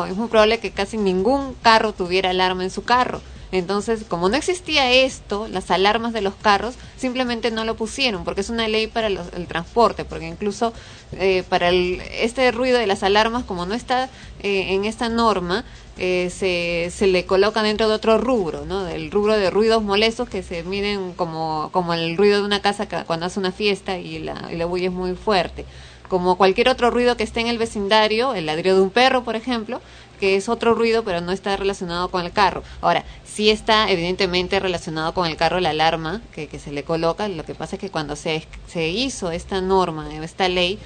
es 0.09 0.15
muy 0.15 0.27
probable 0.27 0.59
que 0.59 0.71
casi 0.71 0.97
ningún 0.97 1.55
carro 1.61 1.93
tuviera 1.93 2.29
alarma 2.31 2.63
en 2.63 2.71
su 2.71 2.83
carro. 2.83 3.21
Entonces, 3.51 4.03
como 4.07 4.27
no 4.27 4.35
existía 4.35 4.91
esto, 4.91 5.47
las 5.49 5.71
alarmas 5.71 6.11
de 6.11 6.19
los 6.21 6.33
carros, 6.35 6.75
simplemente 6.97 7.51
no 7.51 7.63
lo 7.63 7.75
pusieron, 7.75 8.25
porque 8.25 8.41
es 8.41 8.49
una 8.49 8.67
ley 8.67 8.87
para 8.87 9.07
los- 9.09 9.31
el 9.33 9.47
transporte, 9.47 10.03
porque 10.03 10.27
incluso 10.27 10.73
eh, 11.13 11.43
para 11.47 11.69
el- 11.69 12.01
este 12.19 12.51
ruido 12.51 12.77
de 12.79 12.87
las 12.87 13.03
alarmas, 13.03 13.45
como 13.45 13.65
no 13.65 13.73
está 13.75 14.09
eh, 14.41 14.73
en 14.73 14.83
esta 14.83 15.07
norma, 15.07 15.63
eh, 15.97 16.29
se, 16.35 16.91
se 16.93 17.07
le 17.07 17.25
coloca 17.25 17.63
dentro 17.63 17.87
de 17.87 17.95
otro 17.95 18.17
rubro, 18.17 18.65
¿no? 18.65 18.83
Del 18.83 19.09
rubro 19.11 19.37
de 19.37 19.49
ruidos 19.49 19.81
molestos 19.81 20.27
que 20.27 20.43
se 20.43 20.63
miden 20.63 21.13
como, 21.13 21.69
como 21.71 21.93
el 21.93 22.17
ruido 22.17 22.39
de 22.39 22.45
una 22.45 22.61
casa 22.61 22.87
ca- 22.87 23.05
cuando 23.05 23.27
hace 23.27 23.39
una 23.39 23.53
fiesta 23.53 23.97
y 23.97 24.19
la, 24.19 24.49
y 24.51 24.57
la 24.57 24.65
bulla 24.65 24.87
es 24.87 24.91
muy 24.91 25.15
fuerte. 25.15 25.65
Como 26.07 26.37
cualquier 26.37 26.69
otro 26.69 26.91
ruido 26.91 27.17
que 27.17 27.23
esté 27.23 27.41
en 27.41 27.47
el 27.47 27.57
vecindario, 27.57 28.33
el 28.33 28.45
ladrido 28.45 28.75
de 28.77 28.83
un 28.83 28.89
perro, 28.89 29.23
por 29.23 29.35
ejemplo, 29.35 29.81
que 30.19 30.35
es 30.35 30.49
otro 30.49 30.73
ruido, 30.73 31.03
pero 31.03 31.21
no 31.21 31.31
está 31.31 31.55
relacionado 31.57 32.09
con 32.09 32.25
el 32.25 32.31
carro. 32.31 32.63
Ahora, 32.81 33.03
sí 33.23 33.49
está 33.49 33.89
evidentemente 33.89 34.59
relacionado 34.59 35.13
con 35.13 35.27
el 35.27 35.35
carro 35.35 35.59
la 35.59 35.71
alarma 35.71 36.21
que, 36.33 36.47
que 36.47 36.59
se 36.59 36.71
le 36.71 36.83
coloca. 36.83 37.27
Lo 37.27 37.43
que 37.43 37.55
pasa 37.55 37.75
es 37.75 37.81
que 37.81 37.89
cuando 37.89 38.15
se, 38.15 38.47
se 38.67 38.87
hizo 38.89 39.31
esta 39.31 39.61
norma, 39.61 40.07
esta 40.23 40.47
ley, 40.47 40.79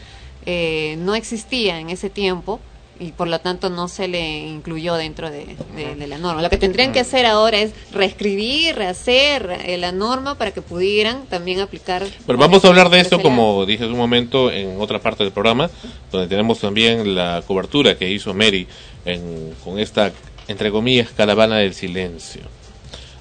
eh, 0.45 0.95
no 0.99 1.15
existía 1.15 1.79
en 1.79 1.89
ese 1.89 2.09
tiempo 2.09 2.59
y 2.99 3.11
por 3.13 3.27
lo 3.29 3.39
tanto 3.39 3.69
no 3.69 3.87
se 3.87 4.07
le 4.09 4.39
incluyó 4.47 4.95
dentro 4.95 5.31
de, 5.31 5.55
de- 5.75 5.95
de 5.95 6.07
la 6.07 6.17
norma. 6.17 6.41
Lo 6.41 6.49
que 6.49 6.57
tendrían 6.57 6.91
que 6.91 6.99
hacer 6.99 7.25
ahora 7.25 7.59
es 7.59 7.71
reescribir, 7.93 8.75
rehacer 8.75 9.61
eh, 9.65 9.77
la 9.77 9.91
norma 9.91 10.35
para 10.35 10.51
que 10.51 10.61
pudieran 10.61 11.25
también 11.27 11.61
aplicar. 11.61 12.03
Pero 12.27 12.37
vamos 12.37 12.63
a 12.65 12.67
hablar 12.67 12.89
de 12.89 12.99
esto, 12.99 13.15
Ese 13.15 13.23
como 13.23 13.65
dije 13.65 13.83
hace 13.85 13.93
un 13.93 13.97
momento, 13.99 14.51
en 14.51 14.81
otra 14.81 14.99
parte 14.99 15.23
del 15.23 15.31
programa, 15.31 15.69
donde 16.11 16.27
tenemos 16.27 16.59
también 16.59 17.15
la 17.15 17.41
cobertura 17.47 17.97
que 17.97 18.09
hizo 18.11 18.33
Mary 18.33 18.67
en- 19.05 19.53
con 19.63 19.79
esta, 19.79 20.11
entre 20.47 20.69
comillas, 20.71 21.09
caravana 21.15 21.57
del 21.57 21.73
silencio. 21.73 22.41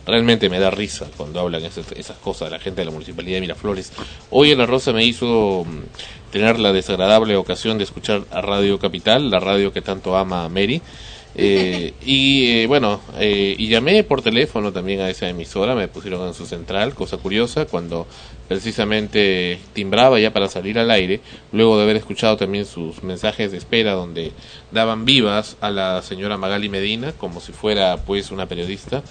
Realmente 0.08 0.48
me 0.48 0.58
da 0.58 0.70
risa 0.70 1.06
cuando 1.18 1.38
hablan 1.38 1.62
esas, 1.62 1.92
esas 1.92 2.16
cosas 2.16 2.50
la 2.50 2.58
gente 2.58 2.80
de 2.80 2.86
la 2.86 2.90
Municipalidad 2.90 3.36
de 3.36 3.40
Miraflores. 3.42 3.92
Hoy 4.30 4.52
en 4.52 4.58
La 4.58 4.64
Rosa 4.64 4.94
me 4.94 5.04
hizo 5.04 5.66
mm, 5.68 6.32
tener 6.32 6.58
la 6.58 6.72
desagradable 6.72 7.36
ocasión 7.36 7.76
de 7.76 7.84
escuchar 7.84 8.22
a 8.30 8.40
Radio 8.40 8.78
Capital, 8.78 9.30
la 9.30 9.38
radio 9.38 9.70
que 9.70 9.82
tanto 9.82 10.16
ama 10.16 10.44
a 10.44 10.48
Mary. 10.48 10.80
Eh, 11.40 11.92
y 12.04 12.46
eh, 12.50 12.66
bueno, 12.66 13.00
eh, 13.20 13.54
y 13.56 13.68
llamé 13.68 14.02
por 14.02 14.22
teléfono 14.22 14.72
también 14.72 15.00
a 15.00 15.08
esa 15.08 15.28
emisora, 15.28 15.76
me 15.76 15.86
pusieron 15.86 16.26
en 16.26 16.34
su 16.34 16.46
central, 16.46 16.94
cosa 16.94 17.16
curiosa, 17.18 17.66
cuando 17.66 18.08
precisamente 18.48 19.60
timbraba 19.72 20.18
ya 20.18 20.32
para 20.32 20.48
salir 20.48 20.80
al 20.80 20.90
aire, 20.90 21.20
luego 21.52 21.76
de 21.76 21.84
haber 21.84 21.96
escuchado 21.96 22.36
también 22.36 22.66
sus 22.66 23.04
mensajes 23.04 23.52
de 23.52 23.58
espera 23.58 23.92
donde 23.92 24.32
daban 24.72 25.04
vivas 25.04 25.56
a 25.60 25.70
la 25.70 26.02
señora 26.02 26.38
Magali 26.38 26.68
Medina 26.68 27.12
como 27.12 27.40
si 27.40 27.52
fuera 27.52 27.98
pues 27.98 28.32
una 28.32 28.46
periodista. 28.46 29.04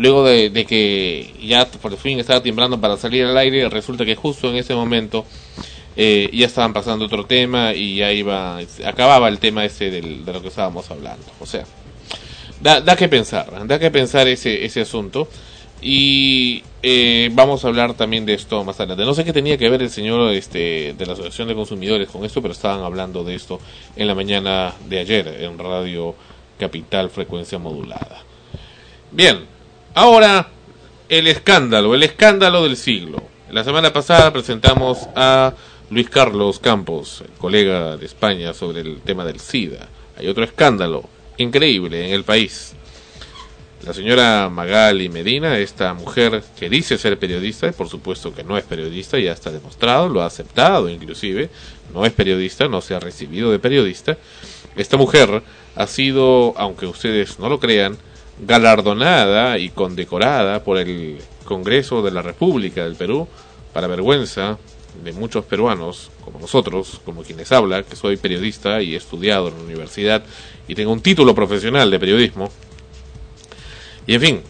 Luego 0.00 0.24
de, 0.24 0.64
que 0.66 1.34
ya 1.42 1.66
por 1.66 1.94
fin 1.98 2.18
estaba 2.18 2.42
timbrando 2.42 2.80
para 2.80 2.96
salir 2.96 3.26
al 3.26 3.36
aire, 3.36 3.68
resulta 3.68 4.06
que 4.06 4.16
justo 4.16 4.48
en 4.48 4.56
ese 4.56 4.74
momento 4.74 5.26
eh, 5.94 6.30
ya 6.32 6.46
estaban 6.46 6.72
pasando 6.72 7.04
otro 7.04 7.26
tema 7.26 7.74
y 7.74 7.96
ya 7.96 8.10
iba, 8.10 8.60
acababa 8.86 9.28
el 9.28 9.38
tema 9.38 9.62
ese 9.62 9.90
del, 9.90 10.24
de 10.24 10.32
lo 10.32 10.40
que 10.40 10.48
estábamos 10.48 10.90
hablando. 10.90 11.26
O 11.38 11.44
sea, 11.44 11.66
da, 12.62 12.80
da 12.80 12.96
que 12.96 13.10
pensar, 13.10 13.66
da 13.66 13.78
que 13.78 13.90
pensar 13.90 14.26
ese, 14.26 14.64
ese 14.64 14.80
asunto. 14.80 15.28
Y 15.82 16.62
eh, 16.82 17.28
vamos 17.34 17.66
a 17.66 17.68
hablar 17.68 17.92
también 17.92 18.24
de 18.24 18.32
esto 18.32 18.64
más 18.64 18.80
adelante. 18.80 19.04
No 19.04 19.12
sé 19.12 19.22
qué 19.22 19.34
tenía 19.34 19.58
que 19.58 19.68
ver 19.68 19.82
el 19.82 19.90
señor 19.90 20.32
este, 20.32 20.94
de 20.96 21.06
la 21.06 21.12
Asociación 21.12 21.48
de 21.48 21.54
Consumidores 21.54 22.08
con 22.08 22.24
esto, 22.24 22.40
pero 22.40 22.52
estaban 22.52 22.82
hablando 22.82 23.22
de 23.22 23.34
esto 23.34 23.60
en 23.96 24.06
la 24.06 24.14
mañana 24.14 24.72
de 24.88 25.00
ayer 25.00 25.28
en 25.42 25.58
Radio 25.58 26.14
Capital 26.58 27.10
Frecuencia 27.10 27.58
Modulada. 27.58 28.24
Bien, 29.10 29.59
ahora 29.94 30.48
el 31.08 31.26
escándalo, 31.26 31.94
el 31.94 32.02
escándalo 32.02 32.62
del 32.62 32.76
siglo. 32.76 33.22
La 33.50 33.64
semana 33.64 33.92
pasada 33.92 34.32
presentamos 34.32 35.08
a 35.16 35.54
Luis 35.90 36.08
Carlos 36.08 36.60
Campos, 36.60 37.24
colega 37.38 37.96
de 37.96 38.06
España, 38.06 38.54
sobre 38.54 38.80
el 38.80 39.00
tema 39.00 39.24
del 39.24 39.40
SIDA. 39.40 39.88
Hay 40.16 40.28
otro 40.28 40.44
escándalo 40.44 41.08
increíble 41.36 42.06
en 42.06 42.14
el 42.14 42.24
país. 42.24 42.74
La 43.84 43.94
señora 43.94 44.50
Magali 44.50 45.08
Medina, 45.08 45.58
esta 45.58 45.94
mujer 45.94 46.44
que 46.58 46.68
dice 46.68 46.98
ser 46.98 47.18
periodista, 47.18 47.66
y 47.66 47.72
por 47.72 47.88
supuesto 47.88 48.34
que 48.34 48.44
no 48.44 48.58
es 48.58 48.64
periodista, 48.64 49.18
ya 49.18 49.32
está 49.32 49.50
demostrado, 49.50 50.08
lo 50.08 50.22
ha 50.22 50.26
aceptado 50.26 50.88
inclusive, 50.88 51.48
no 51.92 52.04
es 52.04 52.12
periodista, 52.12 52.68
no 52.68 52.82
se 52.82 52.94
ha 52.94 53.00
recibido 53.00 53.50
de 53.50 53.58
periodista. 53.58 54.18
Esta 54.76 54.96
mujer 54.96 55.42
ha 55.74 55.86
sido, 55.86 56.54
aunque 56.56 56.86
ustedes 56.86 57.38
no 57.38 57.48
lo 57.48 57.58
crean, 57.58 57.96
galardonada 58.46 59.58
y 59.58 59.70
condecorada 59.70 60.64
por 60.64 60.78
el 60.78 61.18
Congreso 61.44 62.02
de 62.02 62.10
la 62.10 62.22
República 62.22 62.84
del 62.84 62.96
Perú, 62.96 63.28
para 63.72 63.86
vergüenza 63.86 64.58
de 65.04 65.12
muchos 65.12 65.44
peruanos, 65.44 66.10
como 66.24 66.38
nosotros, 66.38 67.00
como 67.04 67.22
quienes 67.22 67.52
habla, 67.52 67.82
que 67.82 67.96
soy 67.96 68.16
periodista 68.16 68.82
y 68.82 68.94
he 68.94 68.96
estudiado 68.96 69.48
en 69.48 69.56
la 69.56 69.64
universidad 69.64 70.22
y 70.68 70.74
tengo 70.74 70.92
un 70.92 71.00
título 71.00 71.34
profesional 71.34 71.90
de 71.90 71.98
periodismo. 71.98 72.50
Y 74.06 74.14
en 74.14 74.20
fin, 74.20 74.42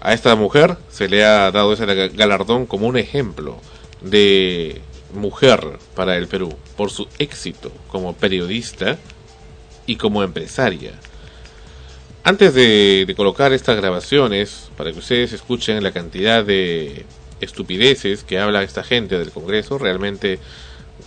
a 0.00 0.12
esta 0.12 0.34
mujer 0.34 0.76
se 0.90 1.08
le 1.08 1.24
ha 1.24 1.50
dado 1.50 1.72
ese 1.72 1.86
galardón 2.08 2.66
como 2.66 2.86
un 2.86 2.96
ejemplo 2.96 3.58
de 4.00 4.80
mujer 5.14 5.78
para 5.94 6.16
el 6.16 6.28
Perú, 6.28 6.54
por 6.76 6.90
su 6.90 7.06
éxito 7.18 7.72
como 7.88 8.14
periodista 8.14 8.98
y 9.86 9.96
como 9.96 10.22
empresaria. 10.22 10.92
Antes 12.26 12.54
de, 12.54 13.04
de, 13.06 13.14
colocar 13.14 13.52
estas 13.52 13.76
grabaciones, 13.76 14.70
para 14.78 14.92
que 14.92 14.98
ustedes 14.98 15.34
escuchen 15.34 15.82
la 15.82 15.92
cantidad 15.92 16.42
de 16.42 17.04
estupideces 17.42 18.24
que 18.24 18.38
habla 18.38 18.62
esta 18.62 18.82
gente 18.82 19.18
del 19.18 19.30
Congreso, 19.30 19.76
realmente 19.76 20.38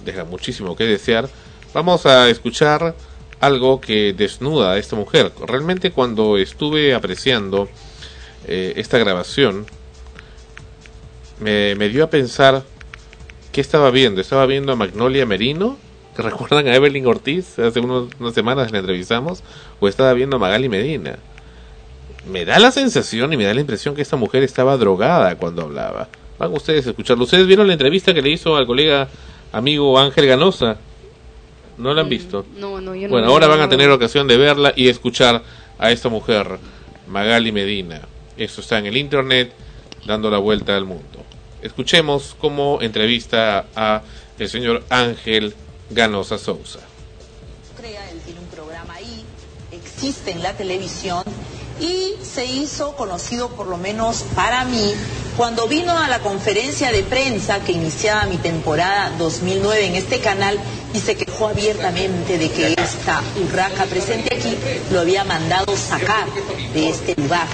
deja 0.05 0.25
muchísimo 0.25 0.75
que 0.75 0.83
desear, 0.83 1.27
vamos 1.73 2.05
a 2.05 2.29
escuchar 2.29 2.93
algo 3.39 3.81
que 3.81 4.13
desnuda 4.13 4.73
a 4.73 4.77
esta 4.77 4.95
mujer. 4.95 5.31
Realmente 5.43 5.89
cuando 5.89 6.37
estuve 6.37 6.93
apreciando 6.93 7.67
eh, 8.47 8.73
esta 8.75 8.99
grabación, 8.99 9.65
me, 11.39 11.73
me 11.73 11.89
dio 11.89 12.03
a 12.03 12.11
pensar 12.11 12.63
qué 13.51 13.61
estaba 13.61 13.89
viendo. 13.89 14.21
Estaba 14.21 14.45
viendo 14.45 14.71
a 14.71 14.75
Magnolia 14.75 15.25
Merino, 15.25 15.77
que 15.77 15.86
recuerdan 16.21 16.67
a 16.67 16.75
Evelyn 16.75 17.05
Ortiz, 17.07 17.59
hace 17.59 17.79
unos, 17.79 18.09
unas 18.19 18.33
semanas 18.33 18.71
la 18.71 18.79
entrevistamos, 18.79 19.43
o 19.79 19.87
estaba 19.87 20.13
viendo 20.13 20.37
a 20.37 20.39
Magali 20.39 20.69
Medina. 20.69 21.17
Me 22.29 22.45
da 22.45 22.59
la 22.59 22.71
sensación 22.71 23.31
y 23.33 23.37
me 23.37 23.45
da 23.45 23.53
la 23.53 23.61
impresión 23.61 23.95
que 23.95 24.01
esta 24.01 24.17
mujer 24.17 24.43
estaba 24.43 24.77
drogada 24.77 25.35
cuando 25.35 25.63
hablaba. 25.63 26.09
Van 26.37 26.53
ustedes 26.53 26.85
a 26.87 26.89
escucharlo. 26.91 27.23
¿Ustedes 27.23 27.47
vieron 27.47 27.67
la 27.67 27.73
entrevista 27.73 28.13
que 28.13 28.21
le 28.21 28.29
hizo 28.29 28.55
al 28.55 28.67
colega 28.67 29.07
amigo 29.51 29.97
Ángel 29.97 30.27
Ganosa? 30.27 30.77
¿No 31.77 31.93
la 31.93 32.01
han 32.01 32.09
visto? 32.09 32.45
No, 32.57 32.81
no, 32.81 32.95
yo 32.95 33.07
no. 33.07 33.09
Bueno, 33.09 33.27
ahora 33.27 33.47
van 33.47 33.61
a 33.61 33.69
tener 33.69 33.89
ocasión 33.91 34.27
de 34.27 34.37
verla 34.37 34.73
y 34.75 34.89
escuchar 34.89 35.43
a 35.79 35.91
esta 35.91 36.09
mujer, 36.09 36.59
Magali 37.07 37.51
Medina. 37.51 38.01
Eso 38.35 38.61
está 38.61 38.79
en 38.79 38.87
el 38.87 38.97
internet, 38.97 39.51
dando 40.05 40.29
la 40.29 40.37
vuelta 40.37 40.75
al 40.75 40.85
mundo. 40.85 41.23
Escuchemos 41.61 42.35
cómo 42.39 42.79
entrevista 42.81 43.65
a 43.75 44.01
el 44.37 44.49
señor 44.49 44.83
Ángel 44.89 45.53
Ganosa 45.89 46.37
Sousa. 46.37 46.79
Crea, 47.77 48.09
él 48.11 48.19
tiene 48.25 48.39
un 48.39 48.47
programa 48.47 48.95
ahí, 48.95 49.23
existe 49.71 50.31
en 50.31 50.43
la 50.43 50.53
televisión 50.53 51.23
y 51.79 52.13
se 52.23 52.45
hizo 52.45 52.95
conocido 52.95 53.49
por 53.49 53.67
lo 53.67 53.77
menos 53.77 54.23
para 54.35 54.65
mí 54.65 54.93
cuando 55.37 55.67
vino 55.67 55.95
a 55.95 56.07
la 56.07 56.19
conferencia 56.19 56.91
de 56.91 57.03
prensa 57.03 57.59
que 57.59 57.71
iniciaba 57.71 58.25
mi 58.25 58.37
temporada 58.37 59.11
2009 59.19 59.85
en 59.85 59.95
este 59.95 60.19
canal 60.19 60.57
y 60.93 60.99
se 60.99 61.15
quejó 61.15 61.49
abiertamente 61.49 62.39
de 62.39 62.49
que 62.49 62.73
esta 62.73 63.21
urraca 63.43 63.85
presente 63.85 64.35
aquí 64.35 64.57
lo 64.91 65.01
había 65.01 65.23
mandado 65.23 65.77
sacar 65.77 66.27
de 66.73 66.89
este 66.89 67.13
lugar. 67.21 67.47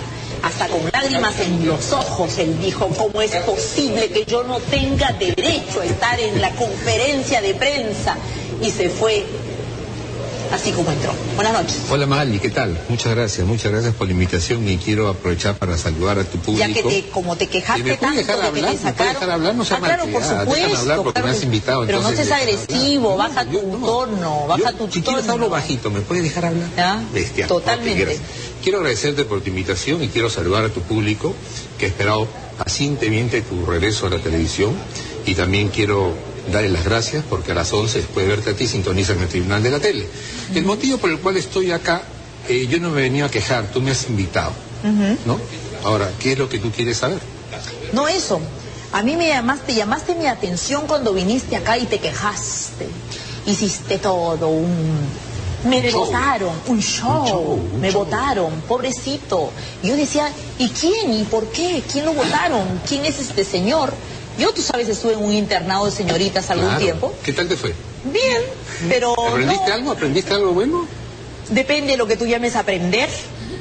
Hasta 0.44 0.68
con 0.68 0.82
lágrimas 0.92 1.40
en 1.40 1.66
los 1.66 1.94
ojos, 1.94 2.38
él 2.38 2.60
dijo, 2.62 2.90
¿cómo 2.98 3.22
es 3.22 3.34
posible 3.38 4.10
que 4.10 4.26
yo 4.26 4.44
no 4.44 4.60
tenga 4.60 5.14
derecho 5.14 5.80
a 5.80 5.86
estar 5.86 6.20
en 6.20 6.42
la 6.42 6.50
conferencia 6.52 7.42
de 7.42 7.56
prensa? 7.56 8.18
Y 8.62 8.70
se 8.70 8.90
fue 8.90 9.26
así 10.54 10.72
como 10.72 10.92
entró. 10.92 11.13
Buenas 11.36 11.54
noches. 11.54 11.80
Hola 11.89 12.06
Magali, 12.06 12.39
¿qué 12.39 12.50
tal? 12.50 12.78
Muchas 12.89 13.16
gracias, 13.16 13.46
muchas 13.48 13.72
gracias 13.72 13.94
por 13.96 14.08
la 14.08 14.13
invitación 14.13 14.68
y 14.70 14.78
quiero 14.78 15.08
aprovechar 15.10 15.58
para 15.58 15.78
saludar 15.78 16.20
a 16.20 16.24
tu 16.24 16.38
público. 16.38 16.68
Ya 16.68 16.74
que 16.74 16.84
te, 16.84 17.10
como 17.10 17.36
te 17.36 17.48
quejaste 17.48 17.84
¿Me 17.84 17.96
puedes 17.98 18.18
dejar 18.18 18.18
tanto 18.18 18.20
de 18.20 18.26
que 18.26 18.32
hablar? 18.32 18.54
te 18.54 18.62
¿Me 18.62 18.62
puedes 18.62 18.82
sacaron... 18.82 19.13
dejar 19.13 19.32
hablar? 19.32 19.56
No 19.56 19.63
ah, 19.63 19.66
claro, 19.80 20.06
por 20.06 20.24
supuesto. 20.24 20.78
hablar 20.80 20.98
porque 20.98 21.12
claro 21.13 21.28
me 21.28 21.32
has 21.34 21.39
que- 21.39 21.46
invitado, 21.46 21.86
Pero 21.86 22.02
no 22.02 22.10
seas 22.12 22.32
agresivo, 22.32 23.18
baja 23.18 23.46
tu 23.46 23.60
tono, 23.60 24.48
baja 24.48 24.72
Yo, 24.72 24.78
tu 24.78 24.92
si 24.92 25.02
quieres 25.02 25.22
tono. 25.24 25.34
hablo 25.34 25.50
bajito, 25.50 25.89
¿me 25.89 26.02
puedes 26.02 26.24
dejar 26.24 26.46
hablar? 26.46 26.70
¿Ya? 26.78 27.02
Bestia. 27.13 27.48
Totalmente. 27.48 28.20
Quiero 28.62 28.78
agradecerte 28.78 29.26
por 29.26 29.42
tu 29.42 29.50
invitación 29.50 30.04
y 30.04 30.08
quiero 30.08 30.30
saludar 30.30 30.63
a 30.66 30.70
tu 30.70 30.82
público 30.82 31.34
que 31.78 31.86
ha 31.86 31.89
esperado 31.89 32.28
pacientemente 32.58 33.42
tu 33.42 33.66
regreso 33.66 34.08
a 34.08 34.10
la 34.12 34.20
televisión 34.20 34.72
y 35.26 35.34
también 35.36 35.70
quiero 35.70 36.13
darle 36.52 36.70
las 36.70 36.84
gracias 36.84 37.24
porque 37.30 37.52
a 37.52 37.56
las 37.56 37.72
11 37.72 38.00
después 38.00 38.26
de 38.26 38.36
verte 38.36 38.50
a 38.52 38.56
ti 38.56 38.68
sintonizan 38.68 39.20
el 39.20 39.28
tribunal 39.28 39.64
de 39.64 39.72
la 39.72 39.80
tele. 39.80 40.08
El 40.54 40.66
motivo 40.66 40.98
por 40.98 41.10
el 41.10 41.20
cual 41.20 41.38
estoy 41.38 41.72
acá, 41.72 42.02
eh, 42.50 42.68
yo 42.70 42.80
no 42.80 42.90
me 42.90 43.00
he 43.00 43.04
venido 43.04 43.26
a 43.26 43.32
quejar, 43.32 43.66
tú 43.72 43.82
me 43.82 43.92
has 43.92 44.08
invitado. 44.10 44.52
¿no? 45.26 45.40
Ahora, 45.86 46.12
¿qué 46.20 46.34
es 46.34 46.38
lo 46.40 46.50
que 46.50 46.60
tú 46.60 46.72
quieres 46.72 46.98
saber? 46.98 47.20
No 47.94 48.08
eso. 48.08 48.40
A 48.92 49.02
mí 49.02 49.16
me 49.16 49.28
llamaste, 49.28 49.74
llamaste 49.74 50.14
mi 50.16 50.28
atención 50.28 50.84
cuando 50.88 51.14
viniste 51.14 51.56
acá 51.56 51.78
y 51.78 51.86
te 51.86 52.00
quejaste. 52.00 52.88
Hiciste 53.46 53.98
todo 53.98 54.50
un... 54.50 55.34
Me 55.66 55.90
votaron, 55.92 56.52
un 56.68 56.82
show, 56.82 57.22
Un 57.22 57.28
show, 57.28 57.70
un 57.76 57.80
me 57.82 57.90
show. 57.90 58.04
votaron, 58.04 58.52
pobrecito. 58.68 59.50
Yo 59.82 59.96
decía, 59.96 60.30
¿y 60.60 60.68
quién? 60.70 61.14
¿Y 61.14 61.24
por 61.24 61.46
qué? 61.48 61.82
¿Quién 61.90 62.04
lo 62.04 62.14
votaron? 62.14 62.82
¿Quién 62.88 63.06
es 63.06 63.18
este 63.20 63.46
señor? 63.46 63.94
Yo, 64.38 64.52
tú 64.54 64.62
sabes, 64.62 64.89
estuve 64.89 65.13
en 65.13 65.24
un 65.24 65.32
internado 65.34 65.86
de 65.86 65.91
señoritas 65.91 66.50
algún 66.50 66.67
Claro. 66.67 66.82
tiempo. 66.84 67.13
¿Qué 67.24 67.34
tal 67.34 67.48
te 67.48 67.56
fue? 67.56 67.74
Bien, 68.06 68.41
pero 68.89 69.13
¿Aprendiste 69.28 69.67
no, 69.69 69.74
algo? 69.76 69.91
¿Aprendiste 69.91 70.34
algo 70.34 70.54
bueno? 70.54 70.88
depende 71.50 71.91
de 71.91 71.98
lo 71.98 72.08
que 72.08 72.15
tú 72.17 72.26
llames 72.26 72.56
aprender. 72.56 73.10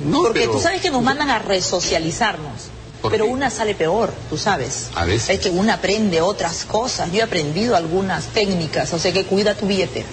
No, 0.04 0.22
porque 0.22 0.40
pero- 0.40 0.52
tú 0.52 0.60
sabes 0.60 0.80
que 0.80 0.90
nos 0.90 1.02
mandan 1.02 1.30
a 1.30 1.38
resocializarnos. 1.38 2.62
¿Por 3.02 3.10
Pero 3.10 3.24
qué? 3.24 3.30
una 3.32 3.50
sale 3.50 3.74
peor, 3.74 4.12
tú 4.30 4.38
sabes. 4.38 4.86
A 4.94 5.04
veces. 5.04 5.28
Es 5.30 5.40
que 5.40 5.50
una 5.50 5.74
aprende 5.74 6.20
otras 6.20 6.64
cosas. 6.64 7.10
Yo 7.12 7.18
he 7.18 7.22
aprendido 7.22 7.74
algunas 7.76 8.26
técnicas, 8.26 8.92
o 8.92 8.98
sea 8.98 9.12
que 9.12 9.24
cuida 9.24 9.54
tu 9.56 9.66
billetera. 9.66 10.06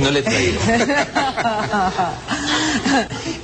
No 0.00 0.10
le 0.10 0.20
he 0.20 0.22
traído. 0.22 0.60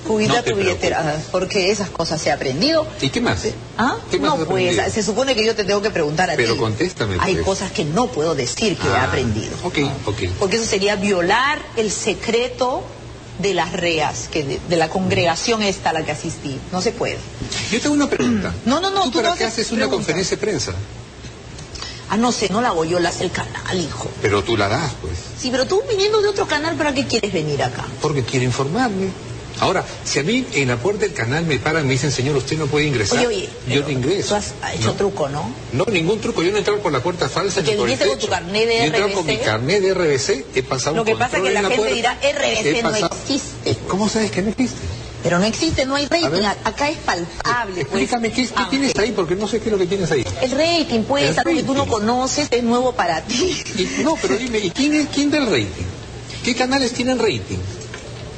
cuida 0.06 0.34
No 0.36 0.42
tu 0.42 0.56
billetera, 0.56 1.22
porque 1.30 1.70
esas 1.70 1.90
cosas 1.90 2.24
he 2.26 2.32
aprendido. 2.32 2.86
¿Y 3.00 3.10
qué 3.10 3.20
más? 3.20 3.40
¿Ah? 3.78 3.96
¿Qué 4.10 4.18
más 4.18 4.38
no, 4.38 4.44
pues, 4.44 4.76
se 4.92 5.02
supone 5.02 5.34
que 5.34 5.44
yo 5.44 5.54
te 5.54 5.64
tengo 5.64 5.80
que 5.82 5.90
preguntar 5.90 6.30
a 6.30 6.36
Pero 6.36 6.54
ti. 6.54 6.58
contéstame, 6.60 7.16
Hay 7.20 7.34
pues. 7.34 7.44
cosas 7.46 7.70
que 7.72 7.84
no 7.84 8.08
puedo 8.08 8.34
decir 8.34 8.76
que 8.76 8.86
he 8.88 8.90
Ah, 8.90 9.04
aprendido. 9.04 9.52
Ok, 9.62 9.78
ok. 10.06 10.22
Porque 10.38 10.56
eso 10.56 10.64
sería 10.64 10.96
violar 10.96 11.60
el 11.76 11.90
secreto 11.90 12.82
de 13.38 13.54
las 13.54 13.72
reas, 13.72 14.28
que 14.30 14.44
de, 14.44 14.60
de 14.68 14.76
la 14.76 14.90
congregación 14.90 15.62
esta 15.62 15.90
a 15.90 15.92
la 15.94 16.04
que 16.04 16.12
asistí. 16.12 16.58
No 16.72 16.82
se 16.82 16.92
puede. 16.92 17.16
Yo 17.70 17.80
tengo 17.80 17.94
una 17.94 18.08
pregunta. 18.10 18.52
No, 18.66 18.80
no, 18.80 18.90
no, 18.90 19.04
¿Tú 19.04 19.10
tú 19.12 19.18
para 19.18 19.30
no 19.30 19.36
qué 19.36 19.44
haces 19.44 19.60
haces 19.60 19.72
una 19.72 19.88
conferencia 19.88 20.36
de 20.36 20.40
prensa? 20.42 20.72
Ah, 22.10 22.16
no 22.16 22.32
sé, 22.32 22.48
no 22.48 22.60
la 22.60 22.68
hago 22.68 22.84
yo, 22.84 22.98
la 22.98 23.10
hace 23.10 23.22
el 23.24 23.30
canal, 23.30 23.80
hijo. 23.80 24.08
Pero 24.20 24.42
tú 24.42 24.56
la 24.56 24.68
das, 24.68 24.90
pues. 25.00 25.14
Sí, 25.40 25.48
pero 25.52 25.64
tú 25.66 25.80
viniendo 25.88 26.20
de 26.20 26.28
otro 26.28 26.46
canal, 26.46 26.74
¿para 26.74 26.92
qué 26.92 27.06
quieres 27.06 27.32
venir 27.32 27.62
acá? 27.62 27.86
Porque 28.02 28.24
quiero 28.24 28.44
informarme. 28.44 29.10
Ahora, 29.60 29.84
si 30.04 30.18
a 30.18 30.22
mí 30.22 30.44
en 30.54 30.68
la 30.68 30.76
puerta 30.78 31.02
del 31.02 31.12
canal 31.12 31.44
me 31.44 31.58
paran 31.58 31.84
y 31.84 31.86
me 31.86 31.92
dicen, 31.92 32.10
señor, 32.10 32.34
usted 32.36 32.56
no 32.56 32.66
puede 32.66 32.86
ingresar, 32.86 33.18
Oye, 33.18 33.26
oye, 33.26 33.48
yo 33.68 33.82
no 33.82 33.90
ingreso. 33.90 34.28
Tú 34.30 34.34
has 34.34 34.54
hecho 34.74 34.88
no. 34.88 34.94
truco, 34.94 35.28
¿no? 35.28 35.52
No, 35.72 35.84
ningún 35.84 36.18
truco. 36.20 36.42
Yo 36.42 36.50
no 36.50 36.56
he 36.56 36.60
entrado 36.60 36.80
por 36.80 36.90
la 36.90 37.00
puerta 37.00 37.28
falsa 37.28 37.60
Y 37.60 37.64
que 37.64 37.70
ni 37.72 37.76
por 37.76 37.88
el 37.88 37.96
viniste 37.96 38.08
con 38.08 38.18
tu 38.18 38.28
carnet 38.28 38.66
de 38.66 38.74
Yo 38.76 38.82
he 38.82 38.86
entrado 38.86 39.12
con 39.12 39.24
RBC. 39.24 39.28
mi 39.28 39.36
carnet 39.38 39.82
de 39.82 39.94
RBC, 39.94 40.44
he 40.56 40.62
pasado 40.62 40.96
Lo 40.96 41.04
que 41.04 41.14
pasa 41.14 41.36
es 41.36 41.42
que 41.42 41.50
la 41.50 41.60
gente 41.60 41.76
puerta, 41.76 41.94
dirá, 41.94 42.14
RBC 42.14 42.82
no 42.82 42.96
existe. 42.96 43.76
¿Cómo 43.86 44.08
sabes 44.08 44.30
que 44.30 44.42
no 44.42 44.50
existe? 44.50 44.78
Pero 45.22 45.38
no 45.38 45.44
existe, 45.44 45.84
no 45.86 45.94
hay 45.96 46.06
rating. 46.06 46.44
Acá 46.64 46.88
es 46.88 46.98
palpable. 46.98 47.84
pues. 47.84 48.02
Explícame, 48.02 48.32
¿qué, 48.32 48.46
qué 48.46 48.52
Ah, 48.56 48.68
tienes 48.70 48.98
ahí? 48.98 49.12
Porque 49.12 49.36
no 49.36 49.46
sé 49.46 49.58
qué 49.60 49.66
es 49.66 49.72
lo 49.72 49.78
que 49.78 49.86
tienes 49.86 50.10
ahí. 50.10 50.24
El 50.40 50.50
rating, 50.52 51.02
pues, 51.02 51.36
algo 51.36 51.52
que 51.52 51.62
tú 51.62 51.74
no 51.74 51.86
conoces, 51.86 52.48
es 52.50 52.62
nuevo 52.62 52.92
para 52.92 53.20
ti. 53.22 53.62
Y- 53.76 54.02
no, 54.02 54.16
pero 54.20 54.36
dime, 54.36 54.58
¿y 54.58 54.70
quién, 54.70 55.06
quién 55.12 55.30
da 55.30 55.38
el 55.38 55.46
rating? 55.46 55.84
¿Qué 56.44 56.54
canales 56.56 56.92
tienen 56.92 57.18
rating? 57.18 57.58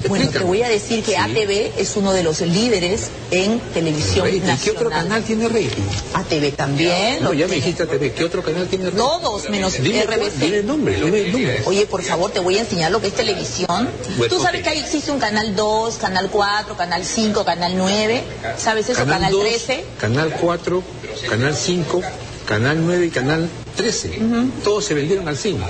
Bueno, 0.08 0.28
te 0.30 0.40
voy 0.40 0.62
a 0.62 0.68
decir 0.68 1.02
que 1.04 1.12
Sí. 1.12 1.16
ATV 1.16 1.72
es 1.80 1.96
uno 1.96 2.12
de 2.12 2.22
los 2.22 2.40
líderes 2.40 3.08
en 3.30 3.60
televisión 3.72 4.26
Rating. 4.26 4.40
¿Qué 4.40 4.46
nacional. 4.46 4.76
otro 4.76 4.90
canal 4.90 5.22
tiene 5.22 5.48
rating? 5.48 5.82
ATV 6.14 6.52
también. 6.56 7.22
No, 7.22 7.32
ya 7.32 7.46
me 7.46 7.54
dijiste 7.56 7.86
TV. 7.86 8.12
¿Qué 8.12 8.24
otro 8.24 8.42
canal 8.42 8.66
tiene 8.66 8.86
rating? 8.86 8.96
Todos 8.98 9.48
menos 9.48 9.80
Dime, 9.82 10.02
RBC. 10.04 10.38
dime 10.40 10.56
el 10.58 10.66
nombre, 10.66 10.94
dime 10.96 11.20
el 11.20 11.32
nombre. 11.32 11.62
Oye, 11.66 11.86
por 11.86 12.02
favor, 12.02 12.30
te 12.30 12.40
voy 12.40 12.58
a 12.58 12.60
enseñar 12.60 12.90
lo 12.90 13.00
que 13.00 13.08
es 13.08 13.14
televisión. 13.14 13.88
Bueno, 14.16 14.34
Tú 14.36 14.42
sabes 14.42 14.60
ok. 14.60 14.64
que 14.64 14.70
ahí 14.70 14.78
existe 14.80 15.10
un 15.10 15.20
canal 15.20 15.54
2, 15.54 15.96
canal 15.96 16.28
4, 16.30 16.76
canal 16.76 17.04
5, 17.04 17.44
canal 17.44 17.74
9. 17.76 18.22
¿Sabes 18.58 18.88
eso? 18.88 19.04
Canal, 19.04 19.30
2, 19.32 19.40
13. 19.42 19.84
Canal 20.00 20.30
4, 20.40 20.82
Canal 21.28 21.54
5, 21.56 22.02
Canal 22.46 22.84
9 22.84 23.06
y 23.06 23.10
Canal 23.10 23.48
13. 23.76 24.18
Todos 24.64 24.84
se 24.84 24.94
vendieron 24.94 25.28
al 25.28 25.36
cine 25.36 25.64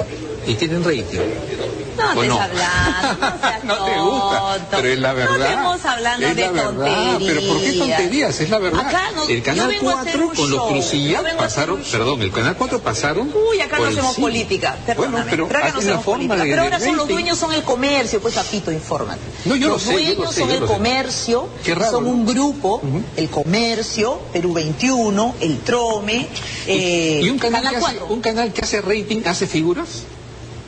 y 0.46 0.55
tienen 0.55 0.85
rating. 0.85 1.18
No 1.96 2.05
¿O 2.09 2.12
estés 2.22 2.28
no? 2.31 2.40
hablando, 2.40 3.26
no 3.64 3.74
No 3.78 3.85
te 3.85 4.00
gusta, 4.00 4.66
pero 4.70 4.88
es 4.88 4.98
la 4.98 5.12
verdad. 5.12 5.37
No 5.38 5.44
estemos 5.44 5.85
hablando 5.85 6.26
es 6.26 6.37
de 6.37 6.42
la 6.42 6.52
verdad. 6.52 7.18
Pero 7.18 7.40
¿por 7.46 7.61
qué 7.61 7.72
tonterías. 7.72 7.78
tonterías? 7.98 8.40
Es 8.40 8.50
la 8.50 8.59
verdad. 8.59 8.87
Acá 8.88 9.02
no- 9.14 9.28
el 9.28 9.42
Canal 9.42 9.68
vengo 9.68 9.90
a 9.90 10.00
hacer 10.00 10.12
4 10.16 10.28
un 10.28 10.35
con 10.35 10.50
los. 10.50 10.68
Crucillas 10.68 11.22
pasaron, 11.37 11.83
perdón, 11.92 12.22
el 12.22 12.33
Canal 12.33 12.57
4 12.57 12.81
pasaron. 12.81 13.31
Uy, 13.50 13.61
acá 13.61 13.78
no 13.78 13.85
hacemos 13.87 14.16
política, 14.16 14.76
perdóname. 14.87 15.12
Bueno, 15.22 15.31
pero 15.31 15.46
acá 15.46 15.70
no 15.74 15.78
hacemos 15.81 16.05
política. 16.05 16.37
de- 16.44 16.50
pero 16.50 16.62
ahora 16.62 16.81
son 16.81 16.96
los 16.96 17.09
dueños, 17.09 17.38
son 17.38 17.52
el 17.52 17.62
comercio, 17.62 18.20
pues 18.20 18.35
papito, 18.35 18.72
infórmate. 18.72 19.20
No, 19.44 19.55
yo 19.55 19.68
lo 19.68 19.74
los 19.74 19.83
sé, 19.83 19.92
yo 19.92 19.98
lo 19.98 20.14
dueños 20.14 20.35
sé, 20.35 20.40
son 20.40 20.50
el 20.50 20.64
comercio, 20.64 21.48
Qué 21.62 21.74
raro, 21.74 21.90
son 21.92 22.07
un 22.07 22.24
grupo, 22.26 22.81
el 23.16 23.28
comercio, 23.28 24.18
Perú 24.33 24.55
21, 24.55 25.35
el 25.40 25.59
Trome, 25.59 26.26
eh, 26.66 27.20
¿Y 27.22 27.28
un 27.28 27.38
canal, 27.38 27.62
Canal 27.62 27.70
que 27.81 27.85
hace, 27.87 27.96
4. 27.98 28.14
un 28.14 28.20
canal 28.22 28.52
que 28.52 28.62
hace 28.62 28.81
rating 28.81 29.22
hace 29.26 29.46
figuras? 29.46 29.88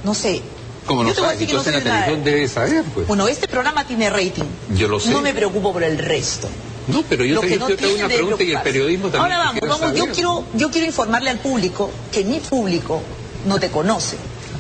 No 0.04 0.14
sé. 0.14 0.42
Como 0.86 1.02
no 1.02 1.08
Yo 1.08 1.14
te 1.14 1.20
voy 1.22 1.30
a 1.30 1.32
decir 1.32 1.48
que 1.48 1.54
no 1.54 1.62
soy 1.64 1.72
una- 1.74 1.82
televisión 1.82 2.24
debes 2.24 2.52
saber, 2.52 2.84
pues. 2.94 3.06
Bueno, 3.06 3.26
este 3.26 3.48
programa 3.48 3.86
tiene 3.86 4.10
rating. 4.10 4.44
Yo 4.76 4.86
lo 4.88 5.00
sé. 5.00 5.10
No 5.10 5.22
me 5.22 5.32
preocupo 5.32 5.72
por 5.72 5.82
el 5.82 5.96
resto. 5.98 6.48
No, 6.88 7.02
pero 7.08 7.24
yo 7.24 7.36
Lo 7.36 7.40
que 7.40 7.58
yo 7.58 7.74
te 7.74 7.84
hago 7.86 7.94
una 7.94 8.06
pregunta 8.08 8.42
y 8.44 8.52
el 8.52 8.60
periodismo 8.60 9.08
también. 9.08 9.22
Ahora 9.32 9.38
vamos, 9.38 9.80
vamos. 9.80 9.96
Yo 9.98 10.06
quiero, 10.12 10.44
yo 10.54 10.70
quiero 10.70 10.86
informarle 10.86 11.30
al 11.30 11.38
público 11.38 11.90
que 12.12 12.24
mi 12.24 12.40
público 12.40 13.00
no 13.46 13.58
te 13.58 13.70
conoce. 13.70 14.16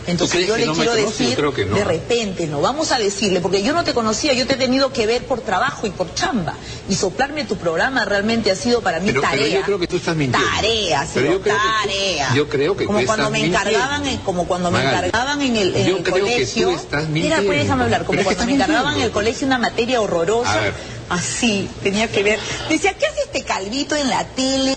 Entonces 0.06 0.46
yo 0.46 0.54
que 0.54 0.60
le 0.60 0.66
no 0.66 0.74
quiero 0.74 0.92
conoce? 0.92 1.22
Decir, 1.22 1.36
creo 1.36 1.54
que 1.54 1.64
no. 1.64 1.76
de 1.76 1.84
repente, 1.84 2.46
no, 2.46 2.60
vamos 2.60 2.92
a 2.92 2.98
decirle, 2.98 3.40
porque 3.40 3.62
yo 3.62 3.72
no 3.72 3.84
te 3.84 3.94
conocía, 3.94 4.32
yo 4.34 4.46
te 4.46 4.54
he 4.54 4.56
tenido 4.56 4.92
que 4.92 5.06
ver 5.06 5.24
por 5.24 5.40
trabajo 5.40 5.86
y 5.86 5.90
por 5.90 6.12
chamba. 6.14 6.54
Y 6.88 6.94
soplarme 6.94 7.44
tu 7.44 7.56
programa 7.56 8.04
realmente 8.04 8.50
ha 8.50 8.56
sido 8.56 8.80
para 8.82 9.00
mí 9.00 9.06
Pero, 9.08 9.22
pero 9.22 9.32
tarea. 9.42 9.58
yo 9.60 9.64
creo 9.64 9.78
que 9.78 9.86
tú 9.86 9.96
estás 9.96 10.14
mintiendo. 10.16 10.48
Tarea, 10.54 11.06
Pero 11.14 11.32
yo 11.32 11.40
creo 11.40 11.54
que 11.56 11.60
tarea. 11.88 12.34
yo 12.34 12.48
creo 12.48 12.76
que 12.76 12.84
como 12.86 13.00
tú 13.00 13.06
cuando 13.06 13.24
estás 13.26 13.40
me 13.40 13.46
encargaban, 13.46 14.06
en- 14.06 14.18
como 14.18 14.46
cuando 14.46 14.70
me 14.70 14.80
encargaban 14.80 15.40
en 15.40 15.56
el, 15.56 15.74
en 15.76 15.86
yo 15.86 15.96
el 15.98 16.02
creo 16.02 16.14
que 16.16 16.20
tú 16.20 16.26
colegio. 16.64 16.80
Mira, 17.10 17.42
pues 17.46 17.58
déjame 17.62 17.84
hablar, 17.84 18.04
como 18.04 18.18
Pero 18.18 18.28
que 18.30 18.34
cuando 18.36 18.46
me 18.46 18.54
encargaban 18.56 18.96
en 18.96 19.02
el 19.02 19.10
colegio 19.10 19.46
una 19.46 19.58
materia 19.58 20.00
horrorosa. 20.00 20.52
A 20.52 20.60
ver. 20.60 20.74
Así, 21.08 21.68
tenía 21.82 22.10
que 22.10 22.22
ver. 22.22 22.38
Decía, 22.68 22.94
¿qué 22.94 23.06
hace 23.06 23.20
este 23.22 23.42
calvito 23.44 23.94
en 23.96 24.08
la 24.08 24.24
tele? 24.24 24.74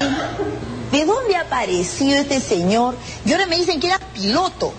¿De 0.91 1.05
dónde 1.05 1.35
ha 1.35 1.41
aparecido 1.41 2.17
este 2.19 2.39
señor? 2.39 2.95
Y 3.25 3.31
ahora 3.33 3.45
me 3.45 3.57
dicen 3.57 3.79
que 3.79 3.87
era 3.87 3.99
piloto. 4.13 4.73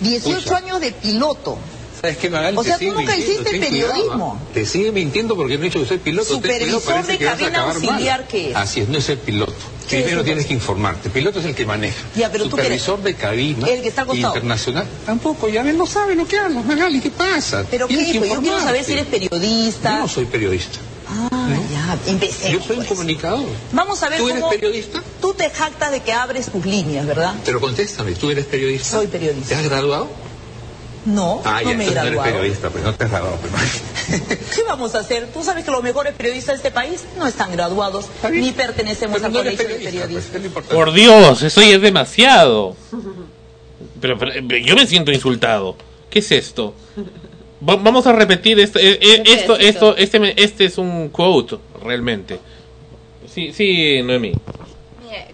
18 0.00 0.38
Escucha. 0.38 0.56
años 0.58 0.80
de 0.80 0.92
piloto. 0.92 1.58
¿Sabes 2.00 2.18
qué, 2.18 2.28
Magali? 2.28 2.56
O 2.58 2.62
sea, 2.62 2.78
tú 2.78 2.92
nunca 2.92 3.16
hiciste 3.16 3.58
periodismo. 3.58 4.38
Te 4.52 4.66
sigue 4.66 4.92
mintiendo 4.92 5.34
porque 5.34 5.56
no 5.56 5.62
he 5.62 5.66
dicho 5.66 5.80
que 5.80 5.86
soy 5.86 5.98
piloto. 5.98 6.34
Supervisor 6.34 7.06
de 7.06 7.18
cabina 7.18 7.48
acabar 7.48 7.74
mal. 7.80 7.88
auxiliar, 7.88 8.28
¿qué 8.28 8.50
es? 8.50 8.56
Así 8.56 8.80
es, 8.80 8.88
no 8.88 8.98
es 8.98 9.08
el 9.08 9.18
piloto. 9.18 9.54
¿Qué 9.88 9.98
es 9.98 10.02
Primero 10.02 10.24
tienes 10.24 10.46
que 10.46 10.52
informarte. 10.52 11.08
Piloto 11.10 11.40
es 11.40 11.46
el 11.46 11.54
que 11.54 11.64
maneja. 11.64 11.96
Ya, 12.14 12.30
pero 12.30 12.44
tú? 12.44 12.50
Supervisor 12.50 13.02
de 13.02 13.14
cabina 13.14 13.66
El 13.68 13.82
que 13.82 13.88
está 13.88 14.04
costado. 14.04 14.34
internacional. 14.34 14.86
Tampoco, 15.06 15.48
ya 15.48 15.62
ven, 15.62 15.78
no 15.78 15.86
sabe 15.86 16.14
lo 16.14 16.26
que 16.28 16.38
hablas, 16.38 16.64
Magali. 16.64 17.00
¿Qué 17.00 17.10
pasa? 17.10 17.64
¿Pero 17.70 17.88
qué? 17.88 17.96
que 17.96 18.28
yo 18.28 18.40
quiero 18.42 18.60
saber 18.60 18.84
si 18.84 18.92
eres 18.92 19.06
periodista. 19.06 19.92
Yo 19.96 19.98
no 20.02 20.08
soy 20.08 20.26
periodista. 20.26 20.78
Ah, 21.08 21.48
ya, 21.72 21.98
empecemos. 22.10 22.52
Yo 22.52 22.60
soy 22.60 22.70
un 22.78 22.84
pues. 22.84 22.88
comunicador. 22.88 23.46
Vamos 23.72 24.02
a 24.02 24.08
ver 24.08 24.18
¿Tú 24.18 24.28
eres 24.28 24.40
cómo... 24.40 24.50
periodista? 24.52 25.02
Tú 25.20 25.34
te 25.34 25.50
jactas 25.50 25.92
de 25.92 26.00
que 26.00 26.12
abres 26.12 26.46
tus 26.50 26.64
líneas, 26.66 27.06
¿verdad? 27.06 27.34
Pero 27.44 27.60
contéstame, 27.60 28.12
¿tú 28.14 28.30
eres 28.30 28.46
periodista? 28.46 28.88
Soy 28.98 29.06
periodista. 29.06 29.48
¿Te 29.50 29.54
has 29.54 29.62
graduado? 29.64 30.08
No, 31.04 31.40
Ah, 31.44 31.60
no 31.62 31.70
ya, 31.70 31.76
me 31.76 31.84
he 31.84 31.88
entonces 31.88 31.94
no 31.94 32.00
eres 32.02 32.12
graduado. 32.14 32.32
periodista, 32.32 32.70
pues 32.70 32.84
no 32.84 32.94
te 32.94 33.04
has 33.04 33.10
graduado. 33.10 33.36
Pues. 33.36 34.22
¿Qué 34.56 34.62
vamos 34.66 34.94
a 34.96 34.98
hacer? 34.98 35.28
Tú 35.32 35.44
sabes 35.44 35.64
que 35.64 35.70
los 35.70 35.82
mejores 35.84 36.14
periodistas 36.14 36.54
de 36.54 36.68
este 36.68 36.70
país 36.72 37.04
no 37.16 37.26
están 37.28 37.52
graduados, 37.52 38.06
ni 38.32 38.50
pertenecemos 38.50 39.16
Pero 39.18 39.26
al 39.26 39.32
no 39.32 39.38
colegio 39.38 39.68
de 39.68 39.74
periodista, 39.76 40.08
pues, 40.12 40.24
periodistas. 40.24 40.64
Por 40.64 40.92
Dios, 40.92 41.42
eso 41.42 41.60
ya 41.62 41.76
es 41.76 41.80
demasiado. 41.82 42.76
Pero, 44.00 44.18
pero, 44.18 44.56
yo 44.58 44.74
me 44.74 44.86
siento 44.86 45.10
insultado. 45.12 45.76
¿Qué 46.10 46.18
es 46.18 46.30
esto? 46.32 46.74
Va- 47.66 47.76
vamos 47.76 48.06
a 48.06 48.12
repetir 48.12 48.58
esto. 48.60 48.78
eh, 48.78 48.98
eh, 49.00 49.22
esto, 49.26 49.56
pedacito. 49.56 49.58
esto 49.58 49.96
este, 49.96 50.20
me- 50.20 50.34
este 50.36 50.64
es 50.66 50.78
un 50.78 51.08
quote, 51.08 51.56
realmente. 51.82 52.38
Sí, 53.32 53.52
sí, 53.52 54.02
Noemí. 54.02 54.32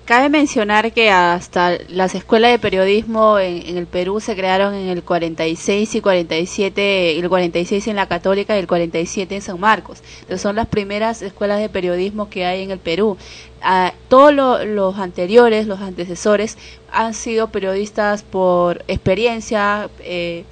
Cabe 0.05 0.29
mencionar 0.29 0.93
que 0.93 1.11
hasta 1.11 1.79
las 1.89 2.15
escuelas 2.15 2.51
de 2.51 2.59
periodismo 2.59 3.39
en, 3.39 3.67
en 3.67 3.79
el 3.79 3.87
Perú 3.87 4.21
se 4.21 4.35
crearon 4.37 4.75
en 4.75 4.89
el 4.89 5.03
46 5.03 5.95
y 5.95 6.01
47, 6.01 7.19
el 7.19 7.29
46 7.29 7.87
en 7.89 7.97
la 7.97 8.07
Católica 8.07 8.55
y 8.57 8.61
el 8.61 8.67
47 8.67 9.37
en 9.37 9.43
San 9.43 9.59
Marcos. 9.61 9.99
Entonces 10.21 10.41
son 10.41 10.57
las 10.57 10.67
primeras 10.67 11.23
escuelas 11.23 11.61
de 11.61 11.69
periodismo 11.69 12.29
que 12.29 12.45
hay 12.45 12.63
en 12.63 12.73
el 12.73 12.79
Perú. 12.79 13.17
Ah, 13.63 13.95
todos 14.09 14.35
lo- 14.35 14.65
los 14.65 14.99
anteriores, 14.99 15.67
los 15.67 15.81
antecesores, 15.81 16.59
han 16.91 17.15
sido 17.15 17.49
periodistas 17.51 18.25
por 18.25 18.85
experiencia, 18.89 19.89
eh, 20.01 20.45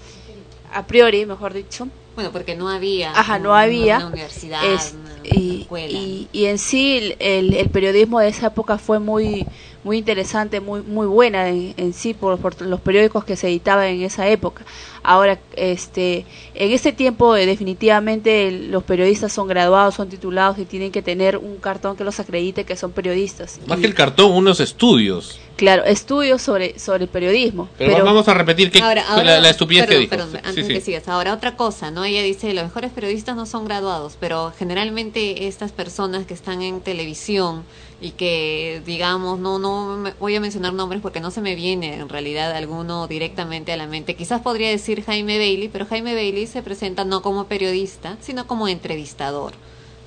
a 0.73 0.87
priori, 0.87 1.27
mejor 1.27 1.53
dicho. 1.55 1.89
Bueno, 2.15 2.33
porque 2.33 2.55
no 2.57 2.69
había. 2.69 3.13
Ajá, 3.19 3.39
no 3.39 3.55
había. 3.55 3.99
Una 3.99 4.09
universidad, 4.09 4.65
Es- 4.65 4.95
una, 4.95 5.15
una 5.15 5.21
y, 5.25 5.61
escuela. 5.63 5.93
y, 5.99 6.29
y 6.33 6.45
en 6.47 6.59
sí 6.59 7.15
el, 7.19 7.55
el- 7.57 7.71
periodismo 7.71 8.19
de 8.21 8.29
esa 8.29 8.49
época 8.49 8.79
fue 8.79 8.99
muy 8.99 9.47
muy 9.83 9.97
interesante, 9.97 10.61
muy 10.61 10.83
muy 10.83 11.07
buena 11.07 11.49
en, 11.49 11.73
en 11.79 11.95
sí 11.95 12.13
por, 12.13 12.37
por 12.39 12.61
los 12.63 12.81
periódicos 12.83 13.25
que 13.25 13.37
se 13.37 13.49
editaban 13.49 13.87
en 13.87 14.03
esa 14.03 14.29
época. 14.29 14.63
Ahora, 15.03 15.39
este, 15.57 16.27
en 16.55 16.73
este 16.73 16.93
tiempo 16.93 17.35
eh, 17.37 17.47
definitivamente 17.47 18.49
el- 18.49 18.71
los 18.71 18.83
periodistas 18.83 19.33
son 19.33 19.49
graduados, 19.49 19.95
son 19.95 20.09
titulados 20.11 20.59
y 20.59 20.67
tienen 20.67 20.93
que 20.93 21.01
tener 21.01 21.39
un 21.39 21.57
cartón 21.57 21.97
que 21.97 22.05
los 22.05 22.21
acredite 22.21 22.65
que 22.65 22.77
son 22.77 22.93
periodistas. 22.93 23.59
Más 23.67 23.79
Y, 23.79 23.83
que 23.83 23.87
el 23.87 23.95
cartón, 23.95 24.33
unos 24.33 24.61
estudios. 24.61 25.39
Claro, 25.61 25.85
estudios 25.85 26.43
sobre 26.43 26.79
sobre 26.79 27.05
el 27.05 27.09
periodismo. 27.09 27.69
Pero, 27.79 27.93
pero- 27.93 28.05
vamos 28.05 28.27
a 28.29 28.35
repetir 28.35 28.71
que 28.71 28.81
Ahora, 28.83 29.05
ahora- 29.09 29.23
la, 29.25 29.41
la 29.41 29.51
estupidez 29.51 29.87
perdón, 29.87 29.95
que 30.09 30.17
dijo. 30.17 30.29
perdón, 30.33 30.41
antes 30.45 30.67
sí. 30.67 30.73
que 30.73 30.81
sigas. 30.81 31.07
Ahora, 31.09 31.33
otra 31.35 31.57
cosa, 31.57 31.91
¿no? 31.91 32.05
Ella 32.05 32.23
dice, 32.23 32.53
los 32.55 32.65
mejores 32.65 32.91
periodistas 32.91 33.37
no 33.37 33.47
son 33.47 33.65
graduados, 33.67 34.17
pero 34.19 34.53
generalmente 34.59 35.47
estas 35.47 35.71
personas 35.73 36.27
que 36.27 36.35
están 36.35 36.63
en 36.63 36.81
televisión 36.81 37.63
y 38.01 38.13
que, 38.13 38.81
digamos, 38.87 39.39
no, 39.39 39.59
no 39.59 39.99
me- 39.99 40.15
voy 40.19 40.35
a 40.35 40.41
mencionar 40.41 40.73
nombres 40.73 41.03
porque 41.03 41.21
no 41.21 41.31
se 41.31 41.43
me 41.43 41.55
viene 41.55 41.95
en 41.97 42.09
realidad 42.09 42.51
alguno 42.57 43.07
directamente 43.07 43.73
a 43.73 43.77
la 43.77 43.87
mente. 43.87 44.17
Quizás 44.17 44.41
podría 44.41 44.71
decir 44.71 45.05
Jaime 45.05 45.37
Bailey, 45.39 45.69
pero 45.69 45.85
Jaime 45.87 46.15
Bailey 46.15 46.47
se 46.47 46.63
presenta 46.63 47.05
no 47.05 47.21
como 47.21 47.45
periodista, 47.45 48.17
sino 48.23 48.47
como 48.47 48.67
entrevistador. 48.69 49.53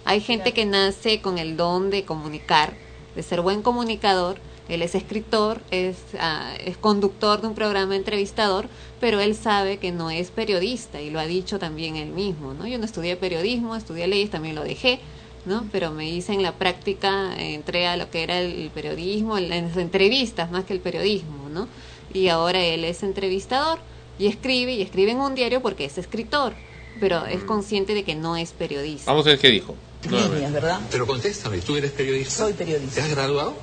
Hay 0.05 0.19
gente 0.19 0.51
que 0.53 0.65
nace 0.65 1.21
con 1.21 1.37
el 1.37 1.55
don 1.55 1.89
de 1.91 2.03
comunicar, 2.03 2.73
de 3.15 3.21
ser 3.23 3.41
buen 3.41 3.61
comunicador. 3.61 4.37
Él 4.69 4.81
es 4.81 4.95
escritor, 4.95 5.61
es, 5.71 5.97
ah, 6.19 6.53
es 6.65 6.77
conductor 6.77 7.41
de 7.41 7.47
un 7.47 7.55
programa 7.55 7.95
entrevistador, 7.95 8.67
pero 9.01 9.19
él 9.19 9.35
sabe 9.35 9.77
que 9.77 9.91
no 9.91 10.09
es 10.09 10.31
periodista 10.31 11.01
y 11.01 11.09
lo 11.09 11.19
ha 11.19 11.25
dicho 11.25 11.59
también 11.59 11.97
él 11.97 12.09
mismo. 12.09 12.53
¿no? 12.53 12.65
Yo 12.65 12.77
no 12.77 12.85
estudié 12.85 13.17
periodismo, 13.17 13.75
estudié 13.75 14.07
leyes, 14.07 14.29
también 14.29 14.55
lo 14.55 14.63
dejé, 14.63 14.99
¿no? 15.45 15.67
pero 15.71 15.91
me 15.91 16.09
hice 16.09 16.33
en 16.33 16.43
la 16.43 16.53
práctica, 16.53 17.35
eh, 17.37 17.53
entré 17.55 17.87
a 17.87 17.97
lo 17.97 18.09
que 18.09 18.23
era 18.23 18.39
el 18.39 18.71
periodismo, 18.73 19.37
en 19.37 19.49
las 19.49 19.75
entrevistas 19.75 20.49
más 20.49 20.63
que 20.63 20.73
el 20.73 20.79
periodismo. 20.79 21.49
¿no? 21.49 21.67
Y 22.13 22.29
ahora 22.29 22.63
él 22.63 22.85
es 22.85 23.03
entrevistador 23.03 23.79
y 24.17 24.27
escribe, 24.27 24.73
y 24.73 24.81
escribe 24.81 25.11
en 25.11 25.19
un 25.19 25.35
diario 25.35 25.61
porque 25.61 25.83
es 25.85 25.97
escritor, 25.97 26.53
pero 27.01 27.25
es 27.25 27.43
consciente 27.43 27.93
de 27.93 28.03
que 28.03 28.15
no 28.15 28.37
es 28.37 28.51
periodista. 28.51 29.11
Vamos 29.11 29.25
a 29.25 29.31
ver 29.31 29.39
qué 29.39 29.49
dijo. 29.49 29.75
Líneas, 30.09 30.51
¿verdad? 30.51 30.79
Pero 30.91 31.07
contéstame, 31.07 31.59
¿tú 31.59 31.75
eres 31.75 31.91
periodista? 31.91 32.31
Soy 32.31 32.53
¿Te 32.53 32.65
periodista. 32.65 33.03
has 33.03 33.09
graduado? 33.09 33.55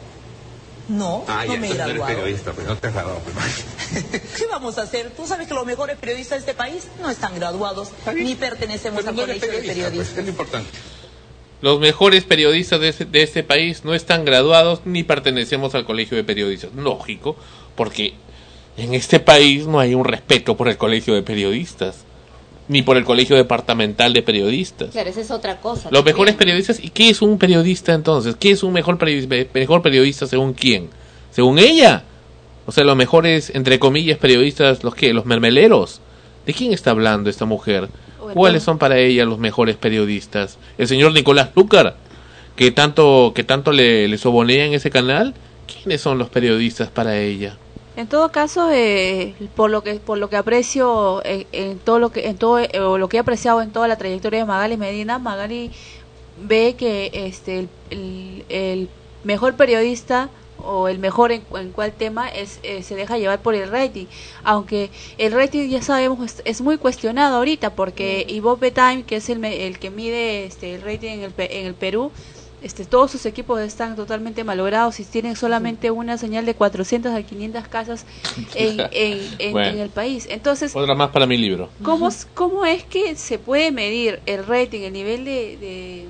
No, 0.90 1.24
Ah, 1.29 1.44
no 1.46 1.55
ya, 1.55 1.61
me 1.61 1.68
he 1.68 1.70
entonces 1.70 1.79
no 1.79 1.85
eres 1.85 1.96
graduado. 1.98 2.14
periodista, 2.16 2.53
pues 2.53 2.66
no 2.66 2.76
te 2.76 2.87
has 2.88 2.94
graduado. 2.94 3.20
Pues. 3.20 4.22
¿Qué 4.37 4.46
vamos 4.50 4.76
a 4.79 4.83
hacer? 4.83 5.11
Tú 5.16 5.26
sabes 5.26 5.46
que 5.46 5.55
los 5.55 5.64
mejores 5.66 5.96
periodistas 5.98 6.44
de 6.44 6.50
este 6.50 6.55
país 6.55 6.88
no 7.00 7.09
están 7.11 7.35
graduados, 7.37 7.90
ni 8.14 8.35
pertenecemos 8.35 9.00
Pero 9.00 9.11
al 9.11 9.16
no 9.16 9.22
colegio 9.22 9.48
de 9.48 9.55
pues, 9.59 9.66
periodistas. 9.68 10.18
es 10.18 10.24
lo 10.24 10.31
importante. 10.31 10.70
Los 11.62 11.79
mejores 11.79 12.24
periodistas 12.24 12.81
de 12.81 12.88
este, 12.88 13.05
de 13.05 13.22
este 13.22 13.42
país 13.44 13.85
no 13.85 13.94
están 13.94 14.24
graduados 14.24 14.81
ni 14.87 15.03
pertenecemos 15.05 15.74
al 15.74 15.85
colegio 15.85 16.16
de 16.16 16.24
periodistas. 16.24 16.70
Lógico, 16.74 17.37
porque 17.76 18.14
en 18.76 18.94
este 18.94 19.20
país 19.20 19.66
no 19.66 19.79
hay 19.79 19.94
un 19.94 20.05
respeto 20.05 20.57
por 20.57 20.68
el 20.68 20.76
colegio 20.79 21.14
de 21.14 21.22
periodistas, 21.22 21.96
ni 22.71 22.83
por 22.83 22.97
el 22.97 23.05
colegio 23.05 23.35
departamental 23.35 24.13
de 24.13 24.23
periodistas. 24.23 24.91
Claro, 24.91 25.11
esa 25.11 25.21
es 25.21 25.33
otra 25.33 25.61
cosa. 25.61 25.89
Los 25.91 26.05
mejores 26.05 26.37
periodistas, 26.37 26.79
¿y 26.81 26.91
qué 26.91 27.11
es 27.11 27.21
un 27.21 27.37
periodista 27.37 27.93
entonces? 27.95 28.37
¿Qué 28.39 28.53
es 28.53 28.63
un 28.63 28.73
mejor, 28.73 28.97
periodista, 28.97 29.35
mejor 29.55 29.83
periodista 29.83 30.29
según 30.29 30.53
quién? 30.53 30.89
¿Según 31.33 31.59
ella? 31.59 32.05
O 32.67 32.71
sea, 32.71 32.85
los 32.85 32.95
mejores, 32.95 33.51
entre 33.57 33.81
comillas, 33.81 34.19
periodistas, 34.19 34.85
¿los 34.85 34.95
qué? 34.95 35.13
¿Los 35.13 35.27
mermeleros? 35.27 36.01
¿De 36.47 36.55
quién 36.55 36.73
está 36.73 36.93
hablando 36.93 37.29
esta 37.29 37.45
mujer? 37.45 37.89
Bueno. 38.21 38.35
¿Cuáles 38.35 38.63
son 38.63 38.79
para 38.79 38.99
ella 38.99 39.25
los 39.25 39.41
mejores 39.41 39.75
periodistas? 39.75 40.57
¿El 40.79 40.87
señor 40.87 41.13
Nicolás 41.13 41.51
Lúcar? 41.57 41.97
¿Que 42.55 42.71
tanto, 42.71 43.33
que 43.35 43.43
tanto 43.43 43.73
le, 43.73 44.07
le 44.07 44.17
sobonea 44.17 44.67
en 44.67 44.75
ese 44.75 44.91
canal? 44.91 45.35
¿Quiénes 45.67 46.03
son 46.03 46.19
los 46.19 46.29
periodistas 46.29 46.89
para 46.89 47.19
ella? 47.19 47.57
En 47.96 48.07
todo 48.09 48.31
caso, 48.31 48.70
eh, 48.70 49.35
por 49.57 49.70
lo 49.70 49.83
que 49.83 49.96
por 49.96 50.16
lo 50.18 50.31
que 50.31 50.37
aprecio 50.37 51.22
eh, 51.24 51.46
en 51.53 51.79
todo 51.79 51.98
lo 51.98 52.11
que 52.11 52.29
en 52.29 52.37
todo 52.37 52.59
eh, 52.61 52.81
o 52.81 52.98
lo 52.98 53.09
que 53.09 53.16
he 53.16 53.20
apreciado 53.20 53.62
en 53.62 53.72
toda 53.72 53.88
la 53.88 53.96
trayectoria 53.96 54.40
de 54.40 54.44
Magali 54.44 54.76
Medina, 54.76 55.18
Magali 55.18 55.72
ve 56.38 56.76
que 56.79 57.11
este 57.12 57.68
el, 57.90 58.88
mejor 59.24 59.57
periodista 59.57 60.31
o 60.62 60.88
el 60.88 60.98
mejor 60.98 61.33
en, 61.33 61.42
en 61.55 61.72
cuál 61.72 61.92
tema 61.92 62.29
es 62.29 62.61
eh, 62.62 62.83
se 62.83 62.94
deja 62.94 63.18
llevar 63.18 63.40
por 63.42 63.55
el 63.55 63.68
rating. 63.70 64.07
Aunque 64.44 64.90
el 65.18 65.33
rating 65.33 65.68
ya 65.68 65.83
sabemos 65.83 66.24
es, 66.24 66.42
es 66.44 66.61
muy 66.61 66.79
cuestionado 66.79 67.37
ahorita 67.37 67.74
porque 67.74 68.24
Ivope 68.29 68.70
Time 68.70 69.03
que 69.03 69.16
es 69.16 69.29
el, 69.31 69.44
el 69.44 69.79
que 69.81 69.90
mide 69.90 70.44
este 70.46 70.76
el 70.76 70.83
rating 70.83 71.09
en 71.09 71.22
el, 71.22 71.35
en 71.37 71.66
el 71.66 71.74
Perú 71.74 72.12
este, 72.62 72.85
todos 72.85 73.11
sus 73.11 73.25
equipos 73.27 73.59
están 73.61 73.96
totalmente 73.96 74.44
malogrados 74.44 75.01
y 75.01 75.05
tienen 75.05 75.35
solamente 75.37 75.90
una 75.90 76.18
señal 76.18 76.44
de 76.44 76.55
400 76.55 77.12
a 77.14 77.23
500 77.23 77.68
casas 77.68 78.05
en, 78.55 78.81
en, 78.92 79.20
en- 79.38 79.53
Bueno. 79.53 79.68
en 79.70 79.79
el 79.81 79.88
país. 79.88 80.27
Entonces, 80.31 80.75
Otra 80.77 80.94
más 80.94 81.11
para 81.11 81.27
mi 81.27 81.37
libro. 81.38 81.70
¿cómo, 81.83 82.09
es- 82.09 82.27
¿cómo 82.35 82.66
es 82.66 82.85
que 82.85 83.16
se 83.16 83.38
puede 83.38 83.70
medir 83.73 84.20
el 84.27 84.46
rating, 84.46 84.81
el 84.83 84.92
nivel 84.92 85.25
de, 85.25 85.57
de, 85.57 86.07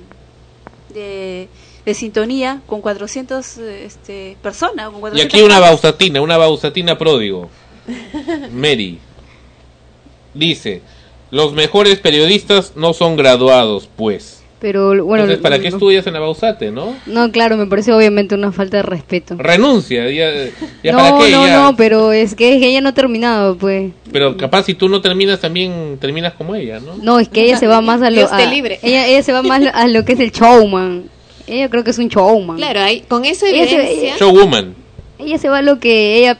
de, 0.93 1.47
de 1.85 1.93
sintonía 1.93 2.61
con 2.67 2.81
400 2.81 3.57
eh, 3.59 3.85
este, 3.85 4.37
personas? 4.41 4.87
Con 4.89 4.97
Y 4.97 5.01
400 5.01 5.33
aquí 5.33 5.43
una 5.43 5.55
casas? 5.55 5.69
bausatina, 5.69 6.21
una 6.21 6.37
bausatina 6.37 6.97
pródigo. 6.97 7.49
Mary. 8.53 8.99
Dice, 10.33 10.81
los 11.29 11.53
mejores 11.53 11.99
periodistas 11.99 12.73
no 12.75 12.93
son 12.93 13.15
graduados, 13.15 13.89
pues. 13.97 14.40
Pero 14.61 14.89
bueno, 15.03 15.23
Entonces, 15.23 15.41
¿para 15.41 15.57
qué 15.59 15.71
no- 15.71 15.77
estudias 15.77 16.05
en 16.05 16.13
la 16.13 16.19
Bausate, 16.19 16.71
no? 16.71 16.95
No, 17.07 17.31
claro, 17.31 17.57
me 17.57 17.65
parece 17.65 17.91
obviamente 17.93 18.35
una 18.35 18.51
falta 18.51 18.77
de 18.77 18.83
respeto. 18.83 19.35
Renuncia, 19.39 20.07
ya, 20.11 20.29
ya 20.83 20.91
no, 20.91 20.97
para 20.99 21.17
qué, 21.25 21.31
no, 21.31 21.47
ya. 21.47 21.61
no, 21.63 21.75
pero 21.75 22.11
es 22.11 22.35
que, 22.35 22.53
es 22.53 22.59
que 22.61 22.69
ella 22.69 22.79
no 22.79 22.89
ha 22.89 22.93
terminado, 22.93 23.57
pues. 23.57 23.91
Pero 24.11 24.37
capaz 24.37 24.63
si 24.65 24.75
tú 24.75 24.87
no 24.87 25.01
terminas 25.01 25.39
también 25.39 25.97
terminas 25.99 26.33
como 26.33 26.53
ella, 26.53 26.79
¿no? 26.79 26.95
No, 27.01 27.19
es 27.19 27.27
que 27.27 27.41
ella 27.43 27.57
se 27.57 27.65
va 27.65 27.81
más 27.81 28.03
a 28.03 28.11
lo 28.11 28.17
Dios 28.17 28.29
te 28.29 28.43
a- 28.43 28.51
libre. 28.51 28.79
Ella, 28.83 29.07
ella 29.07 29.23
se 29.23 29.33
va 29.33 29.41
más 29.41 29.63
a 29.73 29.87
lo 29.87 30.05
que 30.05 30.13
es 30.13 30.19
el 30.19 30.31
showman. 30.31 31.05
Ella 31.47 31.67
creo 31.69 31.83
que 31.83 31.89
es 31.89 31.97
un 31.97 32.07
showman. 32.09 32.57
Claro, 32.57 32.81
ahí, 32.81 33.01
con 33.07 33.25
eso 33.25 33.47
Ella 33.47 33.65
se- 33.65 33.75
evidencia... 33.75 34.17
Showwoman. 34.19 34.75
Ella 35.17 35.39
se 35.39 35.49
va 35.49 35.57
a 35.57 35.61
lo 35.63 35.79
que 35.79 36.17
ella 36.19 36.37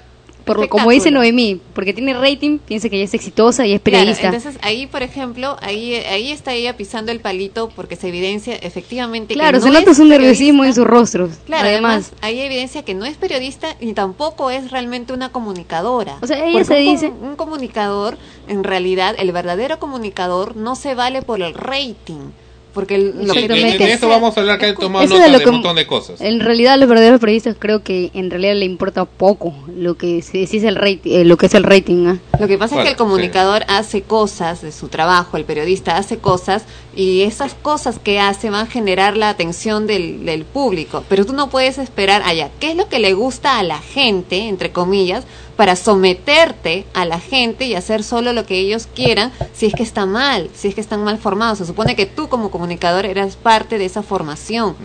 por 0.58 0.70
como 0.70 0.92
dice. 0.92 1.12
Noemí, 1.12 1.60
porque 1.74 1.94
tiene 1.94 2.14
rating, 2.14 2.58
piensa 2.60 2.90
que 2.90 2.96
ella 2.98 3.06
es 3.06 3.14
exitosa 3.14 3.66
y 3.66 3.74
es 3.74 3.82
Claro, 3.82 3.98
periodista. 4.00 4.28
entonces 4.28 4.58
ahí, 4.62 4.88
por 4.88 5.04
ejemplo, 5.04 5.58
ahí, 5.62 5.96
ahí 5.96 6.32
está 6.32 6.54
ella 6.54 6.78
pisando 6.78 7.12
el 7.12 7.20
palito 7.20 7.70
porque 7.76 7.96
se 7.96 8.08
evidencia 8.08 8.56
efectivamente 8.56 9.34
claro, 9.34 9.58
que 9.58 9.62
se 9.64 9.68
no 9.68 9.74
nota 9.74 9.92
es 9.92 9.98
periodista. 9.98 10.18
nerviosismo 10.22 10.66
en 10.66 10.74
sus 10.74 10.86
rostros. 10.86 11.32
Claro, 11.46 11.68
además, 11.68 12.12
además. 12.12 12.14
hay 12.22 12.40
evidencia 12.42 12.84
que 12.84 12.94
no 12.94 13.06
es 13.06 13.18
periodista 13.18 13.76
ni 13.82 13.94
tampoco 13.94 14.50
es 14.52 14.72
realmente 14.72 15.14
una 15.14 15.30
comunicadora. 15.32 16.18
O 16.22 16.28
sea, 16.28 16.46
ella 16.46 16.64
se 16.64 16.74
un, 16.76 16.80
dice- 16.80 17.12
un 17.22 17.36
comunicador, 17.36 18.18
en 18.48 18.64
realidad, 18.64 19.16
el 19.18 19.32
verdadero 19.32 19.80
comunicador 19.80 20.56
no 20.56 20.76
se 20.76 20.96
vale 20.96 21.22
por 21.22 21.42
el 21.42 21.54
rating. 21.54 22.32
Porque 22.74 22.98
lo 22.98 23.34
Sí, 23.34 23.42
que 23.42 23.54
tiene 23.54 23.78
de 23.78 23.94
eso 23.94 24.08
vamos 24.08 24.36
a 24.38 24.40
hablar 24.40 24.58
que 24.60 24.70
he 24.70 24.74
tomado 24.74 25.06
nota 25.06 25.30
de 25.30 25.40
de 25.40 25.46
un 25.46 25.52
montón 25.56 25.76
de 25.76 25.86
cosas. 25.86 26.22
En 26.22 26.40
realidad, 26.40 26.74
a 26.74 26.78
los 26.78 26.88
verdaderos 26.88 27.20
periodistas 27.20 27.56
creo 27.60 27.84
que 27.84 28.12
en 28.14 28.30
realidad 28.30 28.56
le 28.56 28.66
importa 28.66 29.06
poco 29.06 29.54
lo 29.76 29.96
que 29.98 30.22
si 30.22 30.48
si 30.48 30.58
es 30.58 30.64
el 30.64 30.76
rating, 30.76 31.12
eh, 31.12 31.26
lo 31.26 31.38
que 31.38 31.48
es 31.48 31.54
el 31.54 31.64
rating. 31.64 32.08
¿ah? 32.08 32.20
Lo 32.40 32.48
que 32.48 32.58
pasa 32.58 32.78
es 32.78 32.84
que 32.84 32.92
el 32.92 32.96
comunicador 32.96 33.64
hace 33.68 34.04
cosas 34.04 34.62
de 34.62 34.72
su 34.72 34.88
trabajo, 34.88 35.38
el 35.38 35.46
periodista 35.46 35.98
hace 35.98 36.18
cosas 36.18 36.64
y 36.96 37.22
esas 37.22 37.54
cosas 37.54 38.00
que 38.00 38.20
hace 38.20 38.50
van 38.50 38.68
a 38.68 38.70
generar 38.70 39.18
la 39.18 39.30
atención 39.30 39.88
del, 39.88 40.26
del 40.26 40.46
público. 40.46 41.04
Pero 41.10 41.26
tú 41.26 41.34
no 41.34 41.50
puedes 41.50 41.78
esperar 41.78 42.22
allá. 42.24 42.50
¿Qué 42.60 42.72
es 42.72 42.78
lo 42.78 42.88
que 42.88 43.00
le 43.00 43.14
gusta 43.14 43.60
a 43.60 43.64
la 43.64 43.80
gente, 43.80 44.48
entre 44.48 44.72
comillas, 44.72 45.26
para 45.56 45.76
someterte 45.76 46.86
a 46.94 47.06
la 47.06 47.20
gente 47.20 47.66
y 47.66 47.76
hacer 47.76 48.04
solo 48.04 48.34
lo 48.34 48.46
que 48.46 48.60
ellos 48.60 48.88
quieran 48.94 49.32
si 49.54 49.66
es 49.68 49.74
que 49.74 49.84
está 49.84 50.06
mal, 50.06 50.50
si 50.56 50.68
es 50.70 50.76
que 50.76 50.82
están 50.82 51.04
mal 51.04 51.18
formados? 51.18 51.58
Se 51.60 51.66
supone 51.66 51.96
que 51.96 52.06
tú 52.06 52.30
como 52.30 52.52
comunicador 52.52 53.06
eras 53.06 53.36
parte 53.36 53.78
de 53.78 53.86
esa 53.86 54.04
formación. 54.04 54.76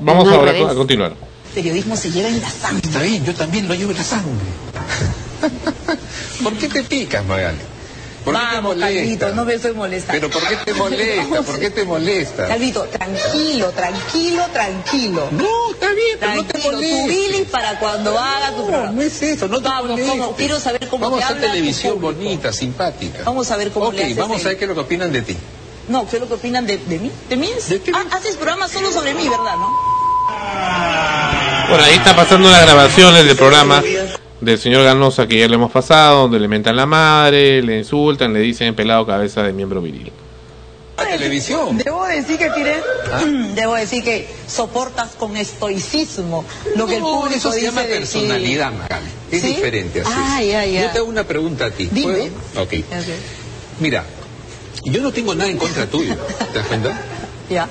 Vamos 0.00 0.26
No 0.26 0.34
ahora 0.34 0.52
a 0.70 0.74
continuar. 0.74 1.14
periodismo 1.54 1.96
se 1.96 2.10
lleva 2.10 2.28
en 2.28 2.40
la 2.40 2.48
sangre. 2.50 2.82
Está 2.84 3.02
bien, 3.02 3.24
yo 3.24 3.34
también 3.34 3.66
lo 3.68 3.74
llevo 3.74 3.90
en 3.92 3.98
la 3.98 4.04
sangre. 4.04 4.30
¿Por 6.42 6.54
qué 6.54 6.68
te 6.68 6.82
picas, 6.84 7.24
Magali? 7.26 7.58
¿Por 8.24 8.34
qué 8.34 8.40
te 8.40 8.46
Vamos, 8.46 8.76
molesta? 8.76 9.00
Calvito, 9.00 9.34
no 9.34 9.44
me 9.46 9.54
estoy 9.54 9.72
molestando. 9.72 10.20
¿Pero 10.28 10.30
por 10.40 10.48
qué 10.48 10.56
te 10.56 10.74
molesta? 10.74 11.42
¿Por 11.42 11.58
qué 11.58 11.70
te 11.70 11.84
molesta? 11.84 12.46
Calvito, 12.48 12.82
tranquilo, 12.84 13.70
tranquilo, 13.70 14.44
tranquilo. 14.52 15.28
No, 15.30 15.70
está 15.72 15.86
bien, 15.94 16.18
pero 16.20 16.34
no 16.34 16.44
te 16.44 16.52
Tranquilo, 16.58 16.72
molestes. 16.76 17.00
tu 17.02 17.08
bilis 17.08 17.48
para 17.48 17.78
cuando 17.78 18.18
haga 18.18 18.50
tu 18.54 18.66
programa. 18.66 18.92
No 18.92 19.02
es 19.02 19.22
eso, 19.22 19.48
no 19.48 19.60
te 19.62 19.68
Vamos. 19.70 20.34
Quiero 20.36 20.60
saber 20.60 20.86
cómo 20.88 21.04
Vamos 21.04 21.18
te 21.20 21.24
a 21.24 21.28
habla 21.28 21.40
televisión 21.48 22.00
bonita, 22.00 22.52
simpática. 22.52 23.22
Vamos 23.24 23.50
a 23.50 23.56
ver 23.56 23.70
cómo 23.70 23.86
Ok, 23.86 23.94
le 23.94 24.04
haces 24.04 24.16
vamos 24.16 24.40
el- 24.40 24.46
a 24.46 24.48
ver 24.50 24.58
qué 24.58 24.64
es 24.64 24.68
lo 24.68 24.74
que 24.74 24.80
opinan 24.82 25.12
de 25.12 25.22
ti. 25.22 25.36
No, 25.88 26.06
¿qué 26.08 26.16
es 26.16 26.20
lo 26.22 26.28
que 26.28 26.34
opinan 26.34 26.66
de, 26.66 26.76
de 26.78 26.98
mí? 26.98 27.10
¿De 27.28 27.36
mí? 27.36 27.48
¿De 27.68 27.80
qué? 27.80 27.90
Ah, 27.94 28.04
haces 28.16 28.36
programas 28.36 28.70
solo 28.70 28.92
sobre 28.92 29.14
mí, 29.14 29.28
¿verdad, 29.28 29.56
no? 29.56 29.70
Bueno, 31.68 31.84
ahí 31.84 31.94
está 31.94 32.14
pasando 32.16 32.50
las 32.50 32.62
grabaciones 32.62 33.24
del 33.24 33.36
programa 33.36 33.82
del 34.40 34.58
señor 34.58 34.84
Ganosa 34.84 35.26
que 35.26 35.38
ya 35.38 35.48
le 35.48 35.54
hemos 35.54 35.70
pasado, 35.70 36.22
donde 36.22 36.40
le 36.40 36.48
mentan 36.48 36.76
la 36.76 36.86
madre, 36.86 37.62
le 37.62 37.78
insultan, 37.78 38.32
le 38.32 38.40
dicen 38.40 38.74
pelado 38.74 39.06
cabeza 39.06 39.42
de 39.42 39.52
miembro 39.52 39.82
viril. 39.82 40.12
La 40.96 41.16
televisión. 41.16 41.78
Debo 41.78 42.06
decir 42.06 42.36
que 42.36 42.50
tienes, 42.50 42.76
¿Ah? 43.10 43.24
debo 43.54 43.74
decir 43.74 44.04
que 44.04 44.28
soportas 44.46 45.12
con 45.12 45.36
estoicismo 45.36 46.44
lo 46.76 46.86
que 46.86 46.96
el 46.96 47.02
público 47.02 47.36
eso 47.36 47.50
se 47.50 47.60
dice 47.60 47.68
llama 47.68 47.82
personalidad, 47.82 48.72
Magali. 48.72 49.06
Es 49.30 49.40
¿Sí? 49.40 49.48
diferente 49.48 50.02
así. 50.02 50.10
Ah. 50.14 50.66
Yo 50.66 50.90
te 50.90 50.98
hago 50.98 51.08
una 51.08 51.24
pregunta 51.24 51.66
a 51.66 51.70
ti. 51.70 51.88
Dime. 51.90 52.30
¿Puedo? 52.54 52.62
Ok. 52.62 52.72
Ok. 52.90 53.08
Mira, 53.80 54.04
yo 54.84 55.00
no 55.00 55.10
tengo 55.10 55.34
nada 55.34 55.50
en 55.50 55.56
contra 55.56 55.86
tuyo, 55.86 56.14
¿te 56.52 56.58
das 56.58 56.68
cuenta? 56.68 57.00
Ya. 57.48 57.66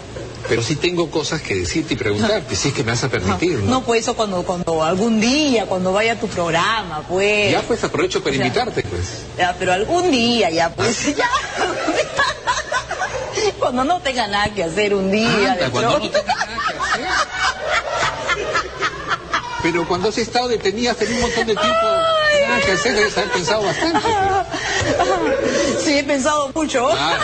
Pero 0.49 0.63
sí 0.63 0.75
tengo 0.75 1.11
cosas 1.11 1.41
que 1.41 1.53
decirte 1.55 1.93
y 1.93 1.97
preguntarte, 1.97 2.55
si 2.55 2.69
es 2.69 2.73
que 2.73 2.83
me 2.83 2.91
vas 2.91 3.03
a 3.03 3.09
permitir, 3.09 3.59
¿no? 3.59 3.69
No, 3.69 3.81
pues 3.83 4.01
eso 4.01 4.15
cuando, 4.15 4.41
cuando 4.43 4.83
algún 4.83 5.21
día, 5.21 5.67
cuando 5.67 5.93
vaya 5.93 6.13
a 6.13 6.15
tu 6.19 6.27
programa, 6.27 7.03
pues. 7.07 7.51
Ya 7.51 7.61
pues 7.61 7.83
aprovecho 7.83 8.23
para 8.23 8.31
O 8.31 8.37
sea, 8.37 8.45
invitarte, 8.47 8.81
pues. 8.81 9.03
Ya, 9.37 9.55
pero 9.59 9.73
algún 9.73 10.09
día 10.09 10.49
ya, 10.49 10.73
pues 10.73 11.15
ya. 11.15 11.29
cuando 13.59 13.83
no 13.83 13.99
tenga 14.01 14.27
nada 14.27 14.49
que 14.53 14.63
hacer 14.63 14.95
un 14.95 15.11
día. 15.11 15.51
Anda, 15.53 15.65
de 15.65 15.69
cuando 15.71 15.99
no 15.99 16.09
tenga 16.09 16.35
nada 16.35 16.47
que 16.67 16.77
hacer. 16.79 17.07
Pero 19.61 19.87
cuando 19.87 20.09
has 20.09 20.17
estado 20.17 20.47
detenida 20.47 20.91
hace 20.91 21.05
un 21.05 21.19
montón 21.21 21.45
de 21.47 21.55
tiempo, 21.55 21.85
nada 22.47 22.61
que 22.65 22.71
hacer, 22.71 22.95
debes 22.95 23.17
haber 23.17 23.29
pensado 23.31 23.61
bastante. 23.63 23.99
pues. 23.99 25.83
Sí, 25.83 25.99
he 25.99 26.03
pensado 26.03 26.49
mucho. 26.55 26.89
Claro, 26.89 27.21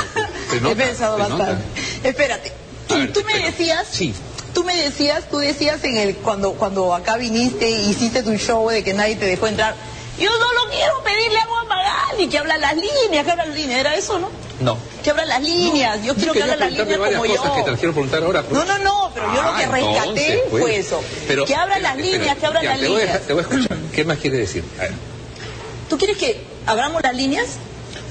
se 0.51 0.61
nota, 0.61 0.73
he 0.73 0.75
pensado 0.87 1.17
bastante. 1.17 1.43
nota. 1.53 1.61
Espérate. 2.03 2.64
Tú, 3.13 3.23
me 3.25 3.39
decías, 3.39 3.87
Sí. 3.91 4.13
tú 4.53 4.63
me 4.63 4.75
decías, 4.75 5.29
tú 5.29 5.37
decías 5.39 5.83
en 5.83 5.97
el 5.97 6.15
cuando 6.17 6.53
cuando 6.53 6.93
acá 6.93 7.17
viniste 7.17 7.69
hiciste 7.69 8.23
tu 8.23 8.33
show 8.37 8.69
de 8.69 8.83
que 8.83 8.93
nadie 8.93 9.15
te 9.15 9.25
dejó 9.25 9.47
entrar. 9.47 9.75
Yo 10.19 10.29
solo 10.31 10.71
quiero 10.71 11.03
pedirle 11.03 11.39
agua 11.39 11.59
a 11.61 11.63
Magali 11.65 12.27
que 12.29 12.37
habla 12.37 12.57
las 12.57 12.73
líneas, 12.75 13.25
que 13.25 13.31
habla 13.31 13.45
las 13.45 13.55
líneas, 13.55 13.79
era 13.81 13.95
eso, 13.95 14.17
¿no? 14.17 14.29
No. 14.61 14.77
Que 15.03 15.09
habla 15.09 15.25
las 15.25 15.41
líneas. 15.43 16.01
Yo 16.05 16.15
quiero 16.15 16.31
que 16.31 16.41
habla 16.41 16.55
las 16.55 16.71
líneas 16.71 16.97
varias 16.97 17.19
como 17.19 17.29
cosas 17.33 17.45
yo. 17.51 17.55
que 17.55 17.63
te 17.63 17.71
las 17.71 17.79
quiero 17.79 17.93
preguntar 17.93 18.23
ahora. 18.23 18.41
pues. 18.43 18.53
No, 18.53 18.63
no, 18.65 18.77
no, 18.79 19.11
pero 19.13 19.25
yo 19.35 19.41
lo 19.41 19.49
Ah, 19.49 19.57
que 19.59 19.65
rescaté 19.65 19.97
entonces, 19.99 20.39
pues. 20.49 20.63
fue 20.63 20.77
eso. 20.77 21.01
Pero, 21.27 21.45
que 21.45 21.53
abra 21.55 21.79
las 21.79 21.97
líneas, 21.97 22.37
que 22.37 22.45
abra 22.45 22.63
las 22.63 22.79
te 22.79 22.87
voy 22.87 22.95
a 22.95 22.99
líneas. 23.03 23.21
te 23.27 23.33
voy 23.33 23.39
a 23.39 23.47
escuchar. 23.47 23.77
¿Qué 23.93 24.05
más 24.05 24.17
quieres 24.19 24.39
decir? 24.39 24.63
A 24.77 24.81
ver, 24.83 24.91
¿Tú 25.89 25.97
quieres 25.97 26.17
que 26.17 26.41
abramos 26.65 27.03
las 27.03 27.13
líneas? 27.13 27.45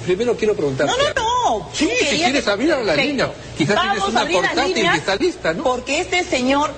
Primero 0.05 0.37
quiero 0.37 0.55
preguntarte. 0.55 0.93
No, 0.97 1.09
no, 1.09 1.61
no. 1.61 1.71
Sí, 1.73 1.91
si 2.09 2.17
quieres 2.19 2.47
abrir 2.49 2.73
a 2.73 2.79
la 2.79 2.95
Perfecto. 2.95 3.11
línea. 3.11 3.33
Quizás 3.57 3.77
Vamos 3.77 3.95
tienes 3.95 4.09
una 4.11 4.25
las 4.25 4.33
portátil 4.33 4.75
líneas 4.75 4.93
que 4.95 4.99
está 5.01 5.17
lista, 5.17 5.53
¿no? 5.53 5.65
Porque 5.65 6.01
este 6.01 6.25
señor 6.25 6.71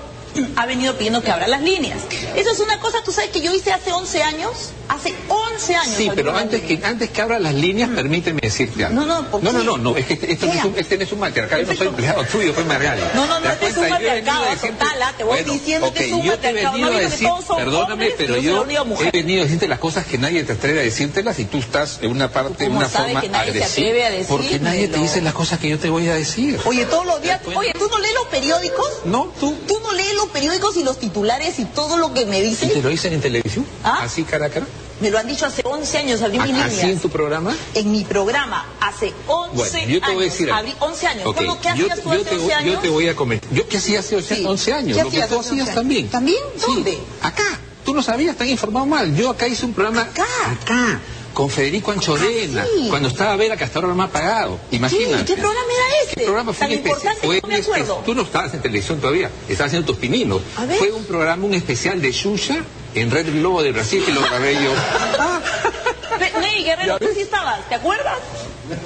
ha 0.57 0.67
venido 0.67 0.95
pidiendo 0.95 1.23
que 1.23 1.31
abra 1.31 1.49
las 1.49 1.63
líneas. 1.63 1.99
Eso 2.35 2.51
es 2.51 2.61
una 2.61 2.79
cosa, 2.81 3.03
tú 3.05 3.13
sabes 3.13 3.31
que 3.31 3.41
yo 3.41 3.53
hice 3.55 3.73
hace 3.73 3.93
11 3.93 4.23
años. 4.23 4.73
Hace 4.89 5.15
11 5.29 5.75
años. 5.75 5.97
Sí, 5.97 6.11
pero 6.15 6.37
antes 6.37 6.63
que 6.63 6.81
antes 6.85 7.11
que 7.11 7.21
abra 7.21 7.39
las 7.39 7.55
líneas, 7.55 7.91
permíteme 7.91 8.41
decirte 8.41 8.85
algo. 8.85 9.01
No, 9.01 9.07
no, 9.07 9.31
¿por 9.31 9.43
no, 9.43 9.53
no, 9.53 9.63
no, 9.63 9.77
no, 9.77 9.97
es 9.97 10.07
que 10.07 10.15
este, 10.15 10.33
este 10.33 10.47
no 10.47 10.53
es 10.53 10.65
un, 10.65 10.79
este 10.79 10.97
no 10.97 11.05
es 11.05 11.13
un 11.13 11.19
matriarcado, 11.19 11.63
yo 11.63 11.69
no 11.69 11.75
soy 11.75 11.87
empleado 11.89 12.25
tuyo, 12.25 12.55
soy 12.55 12.65
Margali. 12.65 13.03
No, 13.15 13.27
no, 13.27 13.35
no, 13.35 13.41
¿Te 13.41 13.49
das 13.49 13.55
este 13.55 13.67
es 13.67 13.77
un 13.77 13.89
matriarcado, 13.89 14.45
Sotala, 14.57 15.13
te 15.17 15.25
voy 15.25 15.43
diciendo 15.43 15.93
que 15.93 16.07
es 16.07 16.13
un 16.13 16.27
matriarcado, 16.27 16.73
venido 16.73 16.91
no 16.91 16.91
digo 16.91 16.99
que 16.99 17.05
decir, 17.11 17.29
todos 17.29 17.45
son 17.45 17.57
perdóname, 17.57 17.93
hombres 17.93 18.15
pero 18.17 18.37
yo 18.37 18.65
he 19.01 19.11
venido 19.11 19.41
a 19.43 19.45
decirte 19.45 19.69
las 19.69 19.79
cosas 19.79 20.07
que 20.07 20.19
nadie 20.19 20.45
te 20.45 20.53
atreve 20.53 20.81
a 20.81 20.83
decírtelas 20.83 21.39
y 21.41 21.47
tú 21.47 21.59
estás 21.59 21.99
en 22.03 22.11
una 22.13 22.31
parte, 22.31 22.65
en 22.65 22.71
¿Cómo 22.71 22.81
una 22.81 22.89
forma 22.89 23.21
agresiva. 23.21 24.07
Porque 24.29 24.61
nadie 24.61 24.89
te 24.89 24.99
dice 24.99 25.21
las 25.21 25.35
cosas 25.35 25.59
que 25.59 25.69
yo 25.69 25.79
te 25.79 25.91
voy 25.91 26.09
a 26.09 26.15
decir. 26.15 26.61
Oye, 26.65 26.85
todos 26.87 27.07
los 27.07 27.23
días, 27.23 27.41
oye, 27.55 27.73
¿tú 27.73 27.89
no 27.89 27.99
lees 27.99 28.15
los 28.15 28.27
periódicos? 28.27 28.89
No, 29.05 29.33
tú. 29.41 29.57
¿Tú 29.67 29.81
no 29.83 29.93
lees 29.93 30.15
los 30.15 30.26
periódicos 30.29 30.77
y 30.77 30.85
los 30.85 30.99
titulares 30.99 31.59
y 31.59 31.65
todo 31.65 31.97
lo 31.99 32.13
que 32.15 32.27
me 32.27 32.39
¿Y 32.39 32.43
te 32.55 32.67
dicen? 32.67 32.83
lo 32.83 32.89
dicen 32.89 33.13
en 33.15 33.21
televisión? 33.21 33.65
¿Ah? 33.85 34.01
¿Así 34.03 34.25
cara 34.25 34.47
a 34.47 34.51
cara? 34.51 34.67
Me 35.01 35.11
lo 35.11 35.19
han 35.19 35.27
dicho 35.27 35.45
hace 35.45 35.61
11 35.65 35.99
años, 35.99 36.23
abrí 36.23 36.39
mis 36.39 36.53
¿Así 36.57 36.77
en 36.81 36.81
líneas. 36.87 37.03
tu 37.03 37.11
programa? 37.11 37.55
En 37.75 37.93
mi 37.93 38.05
programa, 38.05 38.65
hace 38.81 39.13
11 39.27 39.55
Bueno, 39.55 39.89
yo 39.89 40.01
te 40.01 40.07
años. 40.07 40.15
voy 40.15 40.25
a 40.27 40.31
decir 40.31 40.51
abrí 40.51 40.75
11 40.81 41.07
años. 41.07 41.27
Ok, 41.27 41.35
¿Cuándo- 41.35 41.61
¿Qué 41.61 41.69
yo, 41.69 41.71
hacías 41.75 42.01
tú 42.01 42.09
yo 42.09 42.15
hace 42.21 42.25
te, 42.25 42.37
11 42.37 42.55
años? 42.55 42.75
yo 42.75 42.81
te 42.81 42.89
voy 42.89 43.09
a 43.09 43.15
comentar. 43.17 43.51
¿Yo 43.53 43.69
qué 43.69 43.77
hacía 43.77 44.01
hace 44.01 44.17
11, 44.17 44.37
Sí. 44.37 44.45
11 44.47 44.73
años? 44.73 44.97
¿Qué 44.97 45.05
Lo 45.05 45.11
que 45.11 45.17
tú 45.19 45.41
hacías 45.41 45.51
11 45.61 45.75
también. 45.75 46.09
¿También? 46.09 46.39
Sí. 46.57 46.63
¿Dónde? 46.67 46.99
Acá. 47.23 47.45
Tú 47.85 47.95
no 47.95 48.03
sabías, 48.03 48.33
están 48.33 48.49
informado 48.49 48.87
mal. 48.87 49.15
Yo 49.15 49.31
acá 49.31 49.47
hice 49.47 49.65
un 49.67 49.73
programa. 49.75 50.01
Acá. 50.03 50.25
Acá. 50.63 51.01
Con 51.37 51.51
Federico 51.51 51.93
Anchorena, 51.93 52.65
sí. 52.65 52.87
cuando 52.89 53.09
estaba 53.09 53.37
Vera, 53.37 53.57
me 53.95 54.05
ha 54.05 54.07
pagado. 54.07 54.59
Imagínate. 54.71 55.27
¿Qué 55.27 55.35
programa 55.35 55.69
era 55.71 56.03
ese? 56.03 56.15
¿Qué 56.15 56.25
programa 56.25 56.53
fue 56.55 56.67
Tan 56.67 56.79
un 56.79 56.87
especial? 56.87 57.17
Fue 57.21 57.41
no 57.43 57.49
un 57.49 57.55
espe-. 57.55 58.05
Tú 58.07 58.15
no 58.15 58.23
estabas 58.23 58.55
en 58.55 58.63
televisión 58.63 59.01
todavía, 59.01 59.31
estabas 59.47 59.69
haciendo 59.69 59.87
tus 59.87 59.99
pininos. 59.99 60.41
Fue 60.79 60.91
un 60.93 61.05
programa, 61.05 61.45
un 61.45 61.53
especial 61.53 62.01
de 62.01 62.11
Xuxa 62.11 62.65
en 62.95 63.11
Red 63.11 63.35
Globo 63.35 63.63
de 63.63 63.73
Brasil 63.73 64.03
que 64.03 64.13
lo 64.13 64.23
grabé 64.23 64.55
yo. 64.55 64.73
Ney 66.41 66.65
Guerrero, 66.65 66.99
tú 66.99 67.09
sí 67.15 67.21
estabas, 67.21 67.69
¿te 67.69 67.75
acuerdas? 67.75 68.17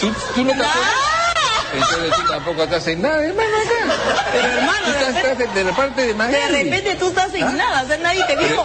¿Tú, 0.01 0.11
tú 0.35 0.43
no 0.43 0.51
te 0.51 0.57
acuerdas? 0.57 1.30
¡Ah! 1.73 1.77
Entonces 1.91 2.15
tú 2.17 2.33
tampoco 2.33 2.63
estás 2.65 2.87
en 2.89 3.03
nada, 3.03 3.25
hermano, 3.25 3.49
acá. 3.57 3.95
Pero 4.33 4.45
hermano, 4.47 4.79
Tú 4.87 4.91
de 4.93 4.99
estás, 4.99 5.15
repente, 5.15 5.43
estás 5.45 5.55
de 5.55 5.65
la 5.65 5.77
parte 5.77 6.01
de 6.01 6.07
de 6.09 6.15
Magali. 6.15 6.63
repente 6.65 6.95
tú 6.97 7.09
estás 7.09 7.35
en 7.35 7.57
nada, 7.57 7.83
o 7.83 7.87
sea, 7.87 7.97
nadie 7.99 8.25
te. 8.25 8.37
Pre- 8.37 8.57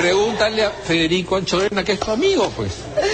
pregúntale 0.00 0.64
a 0.64 0.70
Federico 0.70 1.36
Anchorena, 1.36 1.84
que 1.84 1.92
es 1.92 2.00
tu 2.00 2.10
amigo, 2.10 2.50
pues. 2.56 2.72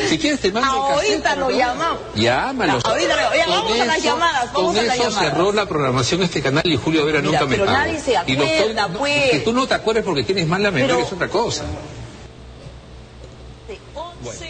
Si 0.08 0.18
quieres 0.18 0.40
te 0.40 0.52
mando 0.52 0.68
el 0.68 0.94
cassette, 0.96 1.08
Ahorita 1.26 1.36
lo 1.36 1.50
llamamos. 1.50 1.98
Llámalo. 2.14 2.78
Ahorita 2.84 3.16
lo- 3.16 3.28
Con 3.28 3.54
vamos 3.64 3.80
a 3.80 3.84
las 3.86 4.02
llamadas, 4.02 4.52
vamos 4.52 4.74
con 4.74 4.78
a 4.78 4.82
las 4.82 4.94
eso 4.96 5.04
llamadas. 5.10 5.30
cerró 5.32 5.52
la 5.52 5.66
programación 5.66 6.22
este 6.22 6.42
canal 6.42 6.62
y 6.66 6.76
Julio 6.76 7.04
Vera 7.06 7.20
Mira, 7.20 7.30
nunca 7.32 7.46
me 7.46 7.56
pero 7.56 7.66
pagó. 7.66 7.78
nadie 7.78 8.00
se 8.00 8.12
Y 8.26 8.36
lo 8.36 8.44
estoy- 8.44 8.58
acuerda, 8.60 8.88
no, 8.88 8.98
pues. 8.98 9.30
Que 9.30 9.38
tú 9.40 9.52
no 9.52 9.66
te 9.66 9.74
acuerdes 9.74 10.04
porque 10.04 10.22
tienes 10.24 10.46
mala 10.46 10.70
memoria 10.70 10.96
Pero- 10.96 11.06
es 11.06 11.12
otra 11.12 11.28
cosa. 11.28 11.64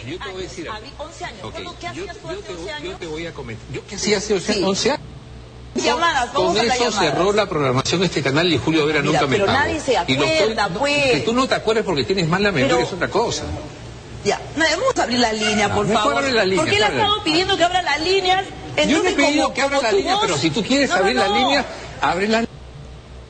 De 0.09 0.15
11 0.15 0.17
Bueno, 0.17 0.17
yo 0.17 0.17
te 0.17 0.31
voy 0.31 0.33
a 0.33 0.39
años, 0.39 0.49
decir 0.49 0.69
algo. 0.69 0.77
Habí- 0.77 0.93
11 0.97 1.25
años. 1.25 1.39
Ok, 1.43 1.51
¿Cuándo- 1.51 1.75
¿Qué 1.79 1.81
yo, 1.85 1.89
hacías 1.89 2.17
tú 2.17 2.27
yo 2.27 2.33
hace 2.33 2.41
te, 2.41 2.53
11 2.53 2.65
yo 2.69 2.75
años? 2.75 2.99
te 2.99 3.07
voy 3.07 3.25
a 3.27 3.33
comentar. 3.33 3.65
¿Yo 3.73 3.81
qué 3.87 3.95
hacía 3.95 4.17
hace 4.17 4.33
11 4.33 4.53
Sí. 4.53 4.63
11 4.63 4.91
años? 4.91 5.03
Llamadas, 5.75 6.29
Con 6.31 6.57
eso 6.57 6.65
llamadas. 6.65 6.95
cerró 6.95 7.31
la 7.31 7.47
programación 7.47 8.03
este 8.03 8.21
canal 8.23 8.51
y 8.51 8.57
Julio 8.57 8.85
Vera 8.85 8.99
Mira, 9.01 9.11
nunca 9.13 9.27
me 9.27 9.35
pero 9.37 9.45
pagó. 9.45 9.57
nadie 9.59 9.79
se 9.79 9.93
Y 9.93 9.95
acuerda, 9.95 10.67
no, 10.69 10.79
pues. 10.79 11.11
Que 11.11 11.19
tú 11.21 11.33
no 11.33 11.47
te 11.47 11.55
acuerdes 11.55 11.83
porque 11.85 12.03
tienes 12.03 12.27
mala 12.27 12.51
memoria 12.51 12.75
Pero- 12.75 12.87
es 12.87 12.93
otra 12.93 13.07
cosa. 13.07 13.43
Ya, 14.25 14.41
no, 14.57 14.65
vamos 14.65 14.97
a 14.97 15.03
abrir 15.03 15.19
la 15.19 15.31
línea, 15.31 15.73
por 15.73 15.85
mejor 15.87 16.13
favor. 16.15 16.23
la 16.33 16.43
línea, 16.43 16.61
Porque 16.63 16.75
él 16.75 16.83
ha 16.83 16.87
abre. 16.87 16.99
estado 16.99 17.23
pidiendo 17.23 17.55
que 17.55 17.63
abra 17.63 17.81
las 17.83 18.01
líneas. 18.01 18.43
Yo 18.43 18.51
no 18.51 18.81
he 18.81 18.83
Entonces, 18.83 19.13
pedido 19.13 19.43
como- 19.43 19.53
que 19.55 19.61
abra 19.61 19.81
la 19.81 19.91
línea, 19.91 20.13
voz- 20.15 20.21
pero 20.25 20.37
si 20.37 20.49
tú 20.49 20.63
quieres 20.63 20.89
No, 20.89 20.95
no, 20.95 21.01
abrir 21.01 21.15
la 21.15 21.27
no. 21.27 21.37
línea, 21.37 21.65
abre 22.01 22.27
la 22.27 22.43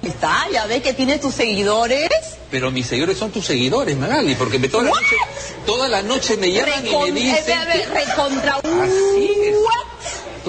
Está, 0.02 0.48
ya 0.52 0.66
ves 0.66 0.82
que 0.82 0.94
tienes 0.94 1.20
tus 1.20 1.36
seguidores. 1.36 2.10
Pero 2.50 2.72
mis 2.72 2.88
seguidores 2.88 3.18
son 3.18 3.32
tus 3.32 3.46
seguidores, 3.46 3.98
Magali, 3.98 4.36
porque 4.36 4.58
me 4.58 4.70
toda 4.70 4.84
la 4.84 4.90
noche, 4.90 5.16
toda 5.66 5.90
la 5.90 6.02
noche 6.02 6.38
me 6.38 6.52
llaman 6.52 6.88
y 6.88 7.12
me 7.12 7.20
eh, 7.20 7.34
dicen 7.36 7.60
que 7.72 7.86
recontra. 7.86 8.56
Así 8.56 9.36
es. 9.44 9.56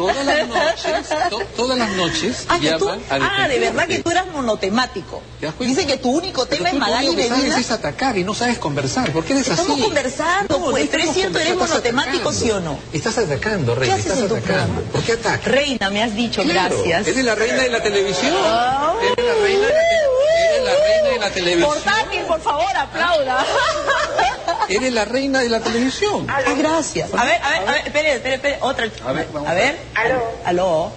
Todas 0.00 0.24
las 0.26 0.48
noches, 0.48 1.08
to- 1.30 1.42
todas 1.56 1.78
las 1.78 1.88
noches 1.90 2.44
Ah, 2.48 2.58
que 2.60 2.70
tú- 2.72 2.86
llaman 2.88 3.02
a 3.10 3.44
ah, 3.44 3.48
de 3.48 3.58
verdad 3.58 3.86
que 3.86 3.98
tú 4.00 4.10
eras 4.10 4.26
monotemático. 4.28 5.22
Dice 5.58 5.86
que 5.86 5.96
tu 5.98 6.10
único 6.10 6.46
tema 6.46 6.68
es 6.68 6.74
Magali 6.74 7.08
único 7.08 7.22
que 7.22 7.28
sabes 7.28 7.42
Medina. 7.44 7.60
es 7.60 7.70
atacar 7.70 8.16
y 8.18 8.24
no 8.24 8.34
sabes 8.34 8.58
conversar. 8.58 9.10
¿Por 9.12 9.24
qué 9.24 9.32
eres 9.34 9.48
Estamos 9.48 9.72
así? 9.72 9.82
conversando, 9.82 10.58
No, 10.58 10.64
pues, 10.70 10.72
no 10.72 10.78
estamos 10.98 11.14
cierto, 11.14 11.38
eres 11.38 11.52
conversando, 11.54 11.76
estás 11.88 11.92
monotemático. 11.94 12.32
¿sí 12.32 12.50
o 12.50 12.60
no? 12.60 12.78
Estás 12.92 13.18
atacando, 13.18 13.74
Reina, 13.74 13.94
haces 13.94 14.06
estás 14.06 14.18
en 14.22 14.28
tu 14.28 14.34
atacando. 14.36 14.64
programa? 14.74 14.92
¿Por 14.92 15.02
qué 15.02 15.12
atacas? 15.12 15.44
Reina, 15.44 15.90
me 15.90 16.02
has 16.02 16.14
dicho, 16.14 16.42
Claro, 16.42 16.76
gracias. 16.76 17.06
Eres 17.08 17.24
la 17.24 17.34
reina 17.34 17.62
de 17.62 17.68
la 17.70 17.82
televisión. 17.82 18.32
Ah. 18.44 18.94
Eres 19.02 19.24
la 19.26 19.34
reina 19.42 19.66
de 19.66 19.72
la, 19.72 19.80
te- 19.80 20.50
eres 20.50 20.64
la 20.64 20.72
reina 20.86 21.08
de 21.10 21.18
la 21.18 21.30
televisión. 21.30 21.70
Portátil, 21.74 22.20
por 22.22 22.40
favor, 22.40 22.76
aplauda. 22.76 23.44
Eres 24.68 24.92
la 24.92 25.04
reina 25.04 25.40
de 25.40 25.48
la 25.48 25.58
televisión. 25.60 26.26
Ah, 26.28 26.40
gracias. 26.56 27.10
A 27.12 27.24
ver, 27.24 27.40
a 27.42 27.50
ver, 27.50 27.68
a 27.68 27.72
ver, 27.72 27.86
espere, 27.86 28.12
espere, 28.14 28.34
espere, 28.36 28.58
otra. 28.60 28.88
A 29.04 29.12
ver, 29.12 29.26
vamos 29.32 29.48
a 29.48 29.54
ver. 29.54 29.76
Aló. 29.94 30.30
Aló. 30.44 30.92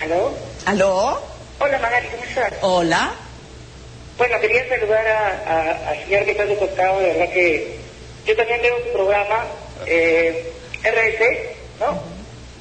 ¿Aló? 0.00 0.34
Aló. 0.66 1.22
Hola 1.58 1.78
Magali, 1.78 2.08
¿cómo 2.08 2.24
estás? 2.24 2.52
Hola. 2.62 3.14
Bueno, 4.18 4.38
quería 4.40 4.68
saludar 4.68 5.06
a, 5.06 5.28
a- 5.46 5.88
al 5.90 6.04
señor 6.04 6.24
que 6.24 6.32
está 6.32 6.46
tu 6.46 6.58
costado, 6.58 7.00
de 7.00 7.08
verdad 7.12 7.32
que 7.32 7.78
yo 8.26 8.36
también 8.36 8.60
veo 8.62 8.76
tu 8.82 8.92
programa, 8.92 9.46
eh, 9.86 10.52
RC, 10.82 11.56
¿no? 11.80 12.02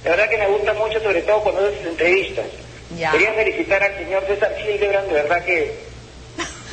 De 0.03 0.09
verdad 0.09 0.29
que 0.29 0.37
me 0.37 0.47
gusta 0.47 0.73
mucho, 0.73 0.99
sobre 1.01 1.21
todo 1.21 1.41
cuando 1.43 1.67
haces 1.67 1.85
entrevistas. 1.85 2.45
Ya. 2.97 3.11
Quería 3.11 3.33
felicitar 3.33 3.83
al 3.83 3.95
señor 3.97 4.25
César 4.25 4.55
Hildebrand, 4.59 5.07
de 5.07 5.13
verdad 5.13 5.43
que 5.45 5.75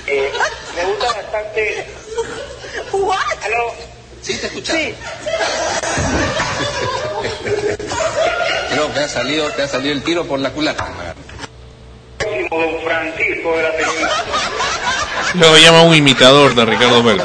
eh, 0.07 0.31
me 0.77 0.85
gusta 0.85 1.13
bastante. 1.13 1.85
What? 2.93 3.19
¿Aló? 3.45 3.75
Sí, 4.23 4.35
te 4.39 4.47
escuchamos. 4.47 4.83
Sí. 4.83 4.95
Creo 8.77 8.93
que 8.93 9.01
ha 9.01 9.09
salido, 9.09 9.51
te 9.53 9.63
ha 9.63 9.69
salido 9.69 9.95
el 9.95 10.03
tiro 10.03 10.27
por 10.27 10.39
la 10.39 10.51
culata. 10.51 10.87
Don 12.51 12.83
Francisco 12.85 13.57
de 13.57 13.63
la 13.63 13.71
televisión. 13.73 14.11
Lo 15.37 15.57
llama 15.57 15.83
un 15.85 15.95
imitador 15.95 16.55
de 16.55 16.67
Ricardo 16.67 17.03
Bello. 17.03 17.25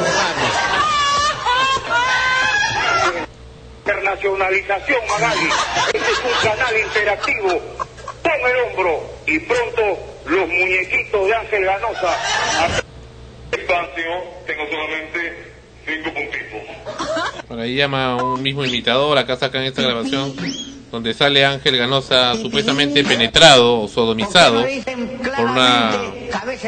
Internacionalización, 3.84 4.98
Magali. 5.10 5.50
Este 5.92 5.98
es 5.98 6.18
un 6.24 6.48
canal 6.48 6.74
interactivo. 6.74 7.60
Pon 8.22 8.32
el 8.32 8.56
hombro 8.70 9.02
y 9.26 9.38
pronto 9.40 9.82
los 10.24 10.48
muñequitos 10.48 11.26
de 11.26 11.34
Ángel 11.34 11.64
Ganosa. 11.66 12.16
Espacio, 13.50 14.04
tengo 14.46 14.62
solamente 14.70 15.52
cinco 15.84 16.14
puntitos. 16.14 17.46
Por 17.46 17.60
ahí 17.60 17.74
llama 17.74 18.16
un 18.16 18.42
mismo 18.42 18.64
imitador, 18.64 19.18
acá 19.18 19.36
sacan 19.36 19.64
esta 19.64 19.82
grabación 19.82 20.34
donde 20.92 21.14
sale 21.14 21.46
Ángel 21.46 21.78
Ganosa 21.78 22.36
supuestamente 22.36 23.02
penetrado 23.02 23.80
o 23.80 23.88
sodomizado 23.88 24.62
por 25.34 25.46
una 25.46 25.90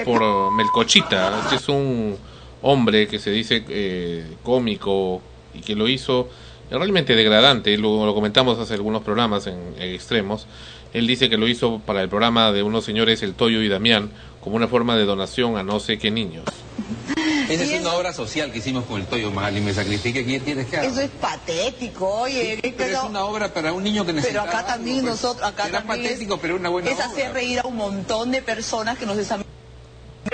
por 0.03 0.51
Melcochita. 0.51 1.41
Este 1.45 1.57
es 1.57 1.69
un 1.69 2.17
hombre 2.63 3.07
que 3.07 3.19
se 3.19 3.31
dice 3.31 3.63
eh, 3.69 4.25
cómico 4.43 5.21
y 5.53 5.61
que 5.61 5.77
lo 5.77 5.89
hizo 5.89 6.31
realmente 6.71 7.15
degradante. 7.15 7.77
Lo, 7.77 8.07
lo 8.07 8.15
comentamos 8.15 8.59
hace 8.59 8.73
algunos 8.73 9.03
programas 9.03 9.47
en, 9.47 9.59
en 9.79 9.95
extremos. 9.95 10.47
Él 10.95 11.07
dice 11.07 11.29
que 11.29 11.37
lo 11.37 11.47
hizo 11.47 11.81
para 11.81 12.01
el 12.01 12.09
programa 12.09 12.51
de 12.51 12.63
unos 12.63 12.85
señores 12.85 13.23
El 13.23 13.35
Toyo 13.35 13.61
y 13.61 13.69
Damián 13.69 14.11
como 14.41 14.57
una 14.57 14.69
forma 14.69 14.97
de 14.97 15.05
donación 15.05 15.59
a 15.59 15.63
no 15.63 15.81
sé 15.81 15.99
qué 15.99 16.11
niños. 16.11 16.45
Esa 17.48 17.64
es 17.64 17.80
una 17.80 17.94
obra 17.94 18.12
social 18.12 18.50
que 18.52 18.59
hicimos 18.59 18.85
con 18.85 19.00
el 19.00 19.07
Toyo 19.07 19.30
Magali. 19.30 19.61
Me 19.61 19.72
sacrifique, 19.74 20.24
¿quién 20.24 20.42
tienes 20.44 20.66
que 20.66 20.76
hacer? 20.78 20.90
Eso 20.90 21.00
es 21.00 21.11
patético, 21.11 22.09
oye. 22.09 22.59
Pero 22.76 22.98
es 22.98 23.04
una 23.04 23.24
obra 23.24 23.52
para 23.52 23.72
un 23.72 23.83
niño 23.83 24.02
que 24.04 24.12
Pero 24.12 24.16
necesita. 24.16 24.42
acá 24.42 24.66
también 24.66 25.04
nosotros, 25.04 25.46
acá 25.46 25.68
Era 25.68 25.78
también 25.78 26.02
patético, 26.04 26.35
es, 26.35 26.40
pero 26.40 26.57
una 26.57 26.68
buena 26.68 26.90
es 26.90 26.96
obra. 26.96 27.07
hacer 27.07 27.33
reír 27.33 27.61
a 27.61 27.66
un 27.66 27.76
montón 27.76 28.30
de 28.30 28.42
personas 28.42 28.98
que 28.98 29.07
nos 29.07 29.18
están... 29.18 29.44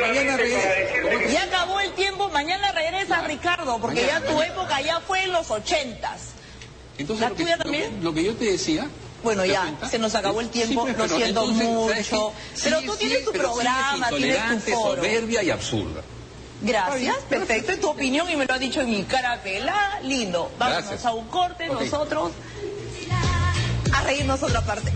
Mañana 0.01 0.37
regresa. 0.37 0.69
Ya 1.33 1.43
acabó 1.45 1.81
el 1.81 1.93
tiempo, 1.93 2.29
mañana 2.31 2.71
regresa 2.73 3.23
Ricardo, 3.23 3.79
porque 3.81 4.07
ya 4.07 4.21
tu 4.21 4.41
época 4.41 4.81
ya 4.81 5.01
fue 5.01 5.25
en 5.25 5.33
los 5.33 5.51
ochentas. 5.51 6.21
Entonces, 6.97 7.23
¿La 7.23 7.29
lo 7.31 7.35
que, 7.37 7.43
tuya 7.43 7.57
lo 7.57 7.63
también? 7.65 7.97
que- 7.97 8.03
lo 8.05 8.15
que 8.15 8.25
yo 8.25 8.35
te 8.35 8.45
decía. 8.45 8.89
Bueno, 9.23 9.43
¿te 9.43 9.49
das 9.49 9.57
ya, 9.57 9.63
cuenta? 9.63 9.89
se 9.89 9.99
nos 9.99 10.15
acabó 10.15 10.41
el 10.41 10.49
tiempo, 10.49 10.83
pues, 10.83 10.97
lo 10.97 11.05
pero 11.05 11.17
siento 11.17 11.41
entonces, 11.45 11.67
¿sabes 11.89 12.13
mucho. 12.13 12.33
Pero 12.63 12.81
Sí, 12.81 12.87
tú 12.87 12.93
sí, 12.93 12.99
tienes 13.01 13.25
tu 13.25 13.33
pero 13.33 13.43
sí, 13.49 13.55
programa, 13.55 14.09
es 14.09 14.17
tienes 14.17 14.65
tu 14.65 14.71
foro. 14.73 14.95
soberbia 15.03 15.43
y 15.43 15.51
absurda. 15.51 16.01
Gracias, 16.63 17.17
perfecto, 17.29 17.73
es 17.73 17.81
tu 17.81 17.89
opinión 17.89 18.29
y 18.31 18.37
me 18.37 18.45
lo 18.45 18.55
ha 18.55 18.59
dicho 18.59 18.81
en 18.83 18.91
mi 18.91 19.05
cara 19.05 19.43
pelada, 19.43 20.01
lindo. 20.03 20.51
Vámonos 20.59 20.85
Gracias. 20.85 21.07
a 21.07 21.15
un 21.15 21.27
corte 21.29 21.69
nosotros 21.69 22.33
a 23.93 24.03
reírnos 24.03 24.43
otra 24.43 24.61
parte. 24.63 24.93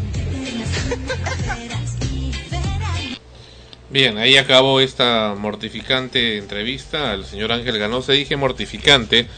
Bien, 3.91 4.19
ahí 4.19 4.37
acabó 4.37 4.81
esta 4.81 5.37
mortificante 5.39 6.37
entrevista 6.39 7.13
al 7.13 7.25
señor 7.25 7.53
Ángel 7.53 7.79
Ganosa. 7.79 8.13
Dije 8.13 8.37
mortificante 8.37 9.29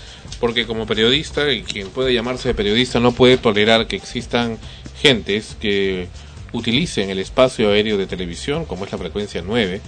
porque 0.41 0.67
como 0.67 0.87
periodista, 0.87 1.53
y 1.53 1.63
quien 1.63 1.91
puede 1.91 2.15
llamarse 2.15 2.55
periodista 2.55 2.99
no 2.99 3.13
puede 3.13 3.37
tolerar 3.37 3.87
que 3.87 3.97
existan 3.97 4.59
gentes 5.01 5.57
que 5.61 6.09
utilicen 6.53 7.11
el 7.11 7.19
espacio 7.19 7.71
aéreo 7.71 7.99
de 7.99 8.07
televisión, 8.07 8.65
como 8.65 8.87
es 8.87 8.93
la 8.93 8.99
frecuencia 8.99 9.43
9, 9.45 9.81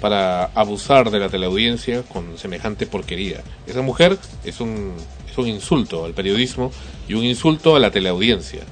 para 0.00 0.44
abusar 0.54 1.10
de 1.10 1.18
la 1.18 1.28
teleaudiencia 1.28 2.02
con 2.02 2.38
semejante 2.38 2.86
porquería. 2.86 3.42
Esa 3.66 3.82
mujer 3.82 4.18
es 4.44 4.60
un, 4.60 4.94
es 5.30 5.38
un 5.38 5.46
insulto 5.48 6.04
al 6.04 6.12
periodismo 6.12 6.70
y 7.08 7.14
un 7.14 7.24
insulto 7.24 7.76
a 7.76 7.80
la 7.80 7.90
teleaudiencia. 7.90 8.62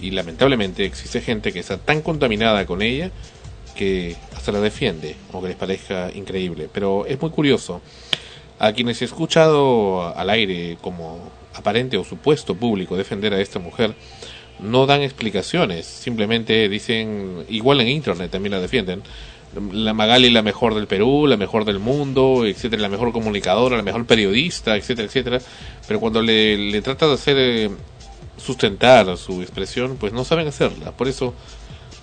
Y 0.00 0.10
lamentablemente 0.10 0.84
existe 0.84 1.20
gente 1.20 1.52
que 1.52 1.60
está 1.60 1.78
tan 1.78 2.02
contaminada 2.02 2.66
con 2.66 2.82
ella 2.82 3.10
que 3.76 4.16
hasta 4.34 4.52
la 4.52 4.60
defiende, 4.60 5.16
aunque 5.32 5.48
les 5.50 5.56
parezca 5.56 6.10
increíble. 6.14 6.68
Pero 6.72 7.06
es 7.06 7.20
muy 7.20 7.30
curioso. 7.30 7.80
A 8.58 8.72
quienes 8.72 9.02
he 9.02 9.04
escuchado 9.04 10.16
al 10.16 10.30
aire 10.30 10.76
como 10.80 11.30
aparente 11.54 11.96
o 11.96 12.04
supuesto 12.04 12.54
público 12.54 12.96
defender 12.96 13.34
a 13.34 13.40
esta 13.40 13.58
mujer, 13.58 13.94
no 14.60 14.86
dan 14.86 15.02
explicaciones, 15.02 15.86
simplemente 15.86 16.68
dicen, 16.68 17.44
igual 17.48 17.80
en 17.80 17.88
internet 17.88 18.30
también 18.30 18.52
la 18.52 18.60
defienden, 18.60 19.02
la 19.72 19.92
Magali 19.92 20.30
la 20.30 20.42
mejor 20.42 20.74
del 20.74 20.86
Perú, 20.86 21.26
la 21.26 21.36
mejor 21.36 21.64
del 21.64 21.78
mundo, 21.78 22.44
etcétera, 22.46 22.82
la 22.82 22.88
mejor 22.88 23.12
comunicadora, 23.12 23.76
la 23.76 23.82
mejor 23.82 24.06
periodista, 24.06 24.76
etcétera, 24.76 25.06
etcétera, 25.06 25.38
pero 25.86 26.00
cuando 26.00 26.22
le, 26.22 26.56
le 26.56 26.82
trata 26.82 27.06
de 27.06 27.14
hacer 27.14 27.36
eh, 27.38 27.70
sustentar 28.36 29.16
su 29.16 29.42
expresión, 29.42 29.96
pues 29.98 30.12
no 30.12 30.24
saben 30.24 30.48
hacerla, 30.48 30.92
por 30.92 31.08
eso 31.08 31.34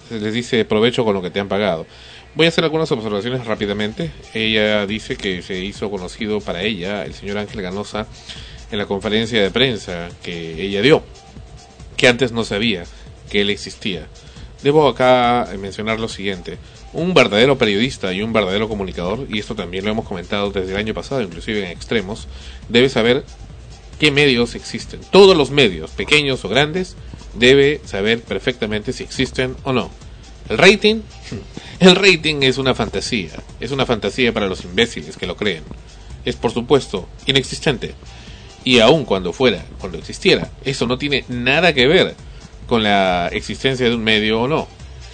se 0.10 0.20
les 0.20 0.34
dice 0.34 0.66
provecho 0.66 1.06
con 1.06 1.14
lo 1.14 1.22
que 1.22 1.30
te 1.30 1.39
han 1.39 1.47
pagado. 1.47 1.86
Voy 2.36 2.45
a 2.45 2.50
hacer 2.50 2.64
algunas 2.64 2.91
observaciones 2.91 3.45
rápidamente. 3.45 4.12
Ella 4.34 4.86
dice 4.86 5.16
que 5.18 5.41
se 5.41 5.64
hizo 5.64 5.89
conocido 5.89 6.41
para 6.41 6.62
ella 6.62 7.04
el 7.04 7.14
señor 7.14 7.39
Ángel 7.39 7.62
Ganosa 7.62 8.08
en 8.72 8.78
la 8.78 8.86
conferencia 8.86 9.41
de 9.41 9.50
prensa 9.50 10.10
que 10.22 10.62
ella 10.62 10.82
dio, 10.82 11.04
que 11.97 12.08
antes 12.08 12.32
no 12.32 12.43
sabía 12.43 12.84
que 13.30 13.41
él 13.41 13.50
existía. 13.50 14.08
Debo 14.62 14.88
acá 14.88 15.47
mencionar 15.60 16.00
lo 16.00 16.08
siguiente. 16.08 16.58
Un 16.91 17.13
verdadero 17.13 17.57
periodista 17.57 18.13
y 18.13 18.21
un 18.21 18.33
verdadero 18.33 18.67
comunicador, 18.67 19.27
y 19.29 19.39
esto 19.39 19.55
también 19.55 19.85
lo 19.85 19.91
hemos 19.91 20.05
comentado 20.05 20.51
desde 20.51 20.71
el 20.71 20.77
año 20.77 20.93
pasado, 20.93 21.21
inclusive 21.21 21.63
en 21.63 21.71
extremos, 21.71 22.27
debe 22.67 22.89
saber 22.89 23.23
qué 23.99 24.11
medios 24.11 24.55
existen. 24.55 24.99
Todos 25.11 25.37
los 25.37 25.51
medios, 25.51 25.91
pequeños 25.91 26.43
o 26.45 26.49
grandes, 26.49 26.95
debe 27.35 27.81
saber 27.85 28.21
perfectamente 28.21 28.93
si 28.93 29.03
existen 29.03 29.55
o 29.63 29.73
no. 29.73 29.91
El 30.49 30.57
rating, 30.57 31.01
el 31.79 31.95
rating 31.95 32.41
es 32.41 32.57
una 32.57 32.73
fantasía, 32.73 33.31
es 33.59 33.71
una 33.71 33.85
fantasía 33.85 34.33
para 34.33 34.47
los 34.47 34.63
imbéciles 34.63 35.15
que 35.15 35.27
lo 35.27 35.35
creen. 35.35 35.63
Es 36.25 36.35
por 36.35 36.51
supuesto 36.51 37.07
inexistente. 37.27 37.93
Y 38.63 38.79
aun 38.79 39.05
cuando 39.05 39.31
fuera, 39.31 39.63
cuando 39.79 39.97
existiera, 39.97 40.49
eso 40.65 40.85
no 40.85 40.97
tiene 40.97 41.23
nada 41.29 41.73
que 41.73 41.87
ver 41.87 42.15
con 42.67 42.83
la 42.83 43.29
existencia 43.31 43.87
de 43.87 43.95
un 43.95 44.03
medio 44.03 44.41
o 44.41 44.47
no. 44.47 44.67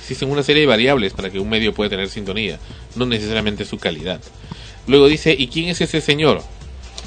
Existen 0.06 0.30
una 0.30 0.44
serie 0.44 0.62
de 0.62 0.68
variables 0.68 1.14
para 1.14 1.32
que 1.32 1.40
un 1.40 1.50
medio 1.50 1.74
pueda 1.74 1.90
tener 1.90 2.10
sintonía, 2.10 2.60
no 2.96 3.08
necesariamente 3.08 3.66
su 3.66 3.80
calidad. 3.80 4.22
Luego 4.86 5.08
dice, 5.08 5.36
¿y 5.36 5.48
quién 5.48 5.70
es 5.70 5.82
ese 5.82 6.00
señor? 6.00 6.44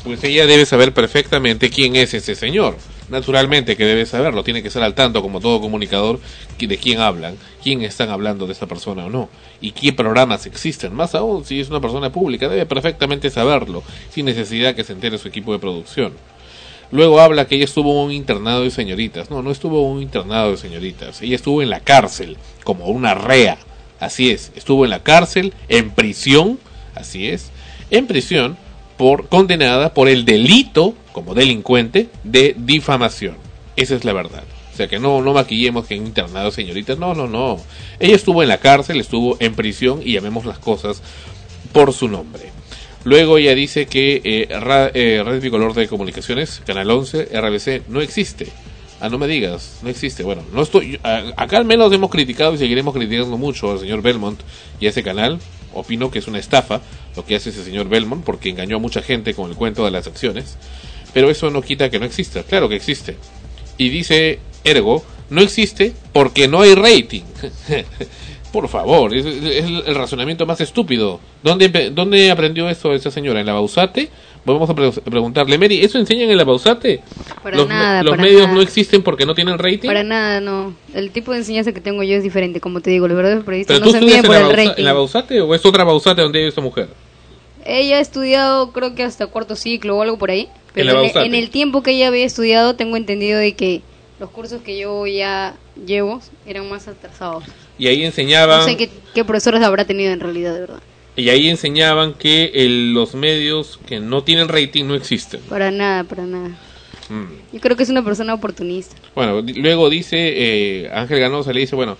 Pues 0.02 0.24
ella 0.24 0.48
debe 0.48 0.66
saber 0.66 0.92
perfectamente 0.92 1.70
quién 1.70 1.94
es 1.94 2.12
ese 2.12 2.34
señor. 2.34 2.76
Naturalmente 3.08 3.76
que 3.76 3.84
debe 3.84 4.04
saberlo, 4.04 4.42
tiene 4.42 4.62
que 4.62 4.68
estar 4.68 4.82
al 4.82 4.96
tanto 4.96 5.22
como 5.22 5.38
todo 5.38 5.60
comunicador 5.60 6.18
de 6.58 6.76
quién 6.76 6.98
hablan, 6.98 7.36
quién 7.62 7.82
están 7.82 8.08
hablando 8.08 8.48
de 8.48 8.54
esa 8.54 8.66
persona 8.66 9.06
o 9.06 9.10
no, 9.10 9.28
y 9.60 9.70
qué 9.70 9.92
programas 9.92 10.46
existen. 10.46 10.92
Más 10.92 11.14
aún, 11.14 11.44
si 11.44 11.60
es 11.60 11.70
una 11.70 11.80
persona 11.80 12.10
pública, 12.10 12.48
debe 12.48 12.66
perfectamente 12.66 13.30
saberlo, 13.30 13.84
sin 14.10 14.26
necesidad 14.26 14.74
que 14.74 14.82
se 14.82 14.92
entere 14.92 15.18
su 15.18 15.28
equipo 15.28 15.52
de 15.52 15.60
producción. 15.60 16.14
Luego 16.90 17.20
habla 17.20 17.46
que 17.46 17.56
ella 17.56 17.64
estuvo 17.64 17.92
en 17.92 18.06
un 18.06 18.12
internado 18.12 18.62
de 18.62 18.70
señoritas. 18.70 19.30
No, 19.30 19.42
no 19.42 19.50
estuvo 19.50 19.84
en 19.84 19.96
un 19.96 20.02
internado 20.02 20.52
de 20.52 20.56
señoritas. 20.56 21.20
Ella 21.20 21.36
estuvo 21.36 21.62
en 21.62 21.70
la 21.70 21.80
cárcel, 21.80 22.36
como 22.64 22.86
una 22.86 23.14
rea. 23.14 23.58
Así 24.00 24.30
es, 24.30 24.52
estuvo 24.54 24.84
en 24.84 24.90
la 24.90 25.02
cárcel, 25.02 25.52
en 25.68 25.90
prisión, 25.90 26.58
así 26.94 27.26
es, 27.26 27.50
en 27.90 28.06
prisión, 28.06 28.56
por 28.96 29.28
condenada 29.28 29.92
por 29.92 30.08
el 30.08 30.24
delito, 30.24 30.94
como 31.12 31.34
delincuente, 31.34 32.08
de 32.24 32.54
difamación. 32.56 33.36
Esa 33.76 33.96
es 33.96 34.04
la 34.04 34.12
verdad. 34.12 34.44
O 34.72 34.76
sea 34.76 34.88
que 34.88 35.00
no, 35.00 35.20
no 35.22 35.32
maquillemos 35.32 35.86
que 35.86 35.96
en 35.96 36.06
internado 36.06 36.52
señoritas. 36.52 36.98
No, 36.98 37.12
no, 37.14 37.26
no. 37.26 37.58
Ella 37.98 38.14
estuvo 38.14 38.42
en 38.42 38.48
la 38.48 38.58
cárcel, 38.58 39.00
estuvo 39.00 39.36
en 39.40 39.54
prisión 39.54 40.00
y 40.04 40.12
llamemos 40.12 40.46
las 40.46 40.60
cosas 40.60 41.02
por 41.72 41.92
su 41.92 42.08
nombre. 42.08 42.52
Luego 43.08 43.38
ella 43.38 43.54
dice 43.54 43.86
que 43.86 44.20
eh, 44.22 44.48
ra- 44.60 44.90
eh, 44.92 45.22
Red 45.24 45.40
Bicolor 45.40 45.72
de 45.72 45.88
Comunicaciones, 45.88 46.60
Canal 46.66 46.90
11, 46.90 47.30
RBC, 47.32 47.88
no 47.88 48.02
existe. 48.02 48.48
Ah, 49.00 49.08
no 49.08 49.16
me 49.16 49.26
digas, 49.26 49.78
no 49.82 49.88
existe. 49.88 50.22
Bueno, 50.24 50.42
no 50.52 50.60
estoy. 50.62 51.00
acá 51.02 51.56
al 51.56 51.64
menos 51.64 51.90
hemos 51.90 52.10
criticado 52.10 52.52
y 52.52 52.58
seguiremos 52.58 52.92
criticando 52.94 53.38
mucho 53.38 53.70
al 53.72 53.78
señor 53.78 54.02
Belmont 54.02 54.38
y 54.78 54.86
a 54.86 54.90
ese 54.90 55.02
canal. 55.02 55.38
Opino 55.72 56.10
que 56.10 56.18
es 56.18 56.28
una 56.28 56.38
estafa 56.38 56.82
lo 57.16 57.24
que 57.24 57.34
hace 57.36 57.48
ese 57.48 57.64
señor 57.64 57.88
Belmont 57.88 58.22
porque 58.24 58.50
engañó 58.50 58.76
a 58.76 58.80
mucha 58.80 59.00
gente 59.00 59.32
con 59.32 59.48
el 59.48 59.56
cuento 59.56 59.86
de 59.86 59.90
las 59.90 60.06
acciones. 60.06 60.58
Pero 61.14 61.30
eso 61.30 61.48
no 61.50 61.62
quita 61.62 61.88
que 61.88 61.98
no 61.98 62.04
exista. 62.04 62.42
Claro 62.42 62.68
que 62.68 62.76
existe. 62.76 63.16
Y 63.78 63.88
dice 63.88 64.38
Ergo, 64.64 65.02
no 65.30 65.40
existe 65.40 65.94
porque 66.12 66.46
no 66.46 66.60
hay 66.60 66.74
rating. 66.74 67.22
Por 68.52 68.66
favor, 68.68 69.14
es, 69.14 69.26
es 69.26 69.64
el, 69.66 69.94
razonamiento 69.94 70.46
más 70.46 70.60
estúpido. 70.60 71.20
¿Dónde, 71.42 71.90
¿Dónde 71.90 72.30
aprendió 72.30 72.68
eso 72.68 72.94
esa 72.94 73.10
señora? 73.10 73.40
¿En 73.40 73.46
la 73.46 73.52
Bausate? 73.52 74.08
Vamos 74.44 74.70
a 74.70 74.74
pre- 74.74 74.90
preguntarle, 74.90 75.58
Mary, 75.58 75.80
¿eso 75.84 75.98
enseñan 75.98 76.30
en 76.30 76.36
la 76.38 76.44
Bausate? 76.44 77.02
Para 77.42 77.56
los 77.58 77.68
nada, 77.68 78.02
los 78.02 78.12
para 78.12 78.22
medios 78.22 78.42
nada. 78.42 78.54
no 78.54 78.62
existen 78.62 79.02
porque 79.02 79.26
no 79.26 79.34
tienen 79.34 79.58
rating. 79.58 79.86
Para 79.88 80.02
nada, 80.02 80.40
no. 80.40 80.74
El 80.94 81.10
tipo 81.10 81.32
de 81.32 81.38
enseñanza 81.38 81.72
que 81.72 81.80
tengo 81.82 82.02
yo 82.02 82.14
es 82.16 82.22
diferente, 82.22 82.58
como 82.60 82.80
te 82.80 82.90
digo, 82.90 83.06
los 83.06 83.16
verdaderos 83.16 83.44
periodistas 83.44 83.78
¿Pero 83.80 83.86
no 83.92 83.92
se 83.92 84.00
miden 84.00 84.20
en 84.20 84.24
por 84.24 84.34
la, 84.34 84.40
el 84.40 84.50
rating. 84.56 84.70
en 84.78 84.84
la 84.84 84.92
Bausate 84.94 85.40
o 85.42 85.54
es 85.54 85.66
otra 85.66 85.84
Bausate 85.84 86.22
donde 86.22 86.38
hay 86.40 86.46
esta 86.48 86.62
mujer? 86.62 86.88
Ella 87.66 87.96
ha 87.98 88.00
estudiado, 88.00 88.72
creo 88.72 88.94
que 88.94 89.02
hasta 89.02 89.26
cuarto 89.26 89.54
ciclo 89.56 89.98
o 89.98 90.02
algo 90.02 90.16
por 90.16 90.30
ahí. 90.30 90.48
Pero 90.72 91.02
en, 91.02 91.18
en 91.18 91.34
el 91.34 91.50
tiempo 91.50 91.82
que 91.82 91.90
ella 91.90 92.08
había 92.08 92.24
estudiado, 92.24 92.76
tengo 92.76 92.96
entendido 92.96 93.38
de 93.38 93.54
que 93.54 93.82
los 94.20 94.30
cursos 94.30 94.62
que 94.62 94.78
yo 94.78 95.06
ya 95.06 95.54
llevo 95.86 96.20
eran 96.46 96.68
más 96.70 96.88
atrasados. 96.88 97.44
Y 97.78 97.86
ahí 97.88 98.04
enseñaban, 98.04 98.58
No 98.60 98.64
sé 98.64 98.76
qué, 98.76 98.90
qué 99.14 99.24
profesores 99.24 99.62
habrá 99.62 99.84
tenido 99.84 100.12
en 100.12 100.20
realidad, 100.20 100.54
de 100.54 100.60
verdad. 100.60 100.80
y 101.16 101.28
ahí 101.30 101.48
enseñaban 101.48 102.14
que 102.14 102.52
el- 102.54 102.92
los 102.92 103.14
medios 103.14 103.78
que 103.86 103.98
no 104.00 104.22
tienen 104.22 104.48
rating 104.48 104.84
no 104.86 104.94
existen. 104.94 105.40
Para 105.48 105.70
nada, 105.70 106.04
para 106.04 106.24
nada. 106.24 106.48
Mm. 107.08 107.54
Yo 107.54 107.60
creo 107.60 107.76
que 107.76 107.82
es 107.82 107.88
una 107.88 108.04
persona 108.04 108.34
oportunista. 108.34 108.94
Bueno, 109.14 109.42
luego 109.56 109.88
dice, 109.90 110.16
eh, 110.18 110.90
Ángel 110.92 111.18
Ganosa 111.20 111.52
le 111.52 111.60
dice, 111.60 111.74
bueno, 111.74 111.96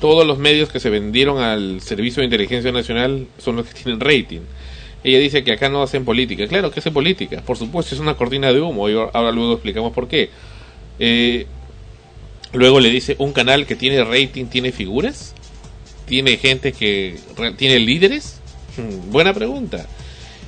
todos 0.00 0.26
los 0.26 0.38
medios 0.38 0.68
que 0.70 0.80
se 0.80 0.90
vendieron 0.90 1.38
al 1.38 1.80
Servicio 1.80 2.20
de 2.20 2.24
Inteligencia 2.26 2.72
Nacional 2.72 3.26
son 3.38 3.56
los 3.56 3.66
que 3.66 3.74
tienen 3.82 4.00
rating. 4.00 4.40
Ella 5.04 5.18
dice 5.20 5.44
que 5.44 5.52
acá 5.52 5.68
no 5.68 5.82
hacen 5.82 6.04
política. 6.04 6.46
Claro 6.48 6.70
que 6.70 6.80
hacen 6.80 6.92
política. 6.92 7.40
Por 7.46 7.56
supuesto, 7.56 7.94
es 7.94 8.00
una 8.00 8.14
cortina 8.16 8.52
de 8.52 8.60
humo. 8.60 8.88
Y 8.90 8.94
ahora 8.94 9.30
luego 9.30 9.52
explicamos 9.52 9.92
por 9.92 10.08
qué. 10.08 10.28
Eh, 10.98 11.46
luego 12.56 12.80
le 12.80 12.90
dice, 12.90 13.16
un 13.18 13.32
canal 13.32 13.66
que 13.66 13.76
tiene 13.76 14.04
rating 14.04 14.46
tiene 14.46 14.72
figuras. 14.72 15.34
Tiene 16.06 16.36
gente 16.36 16.72
que 16.72 17.18
tiene 17.56 17.78
líderes. 17.78 18.40
Hmm, 18.76 19.10
buena 19.10 19.34
pregunta. 19.34 19.86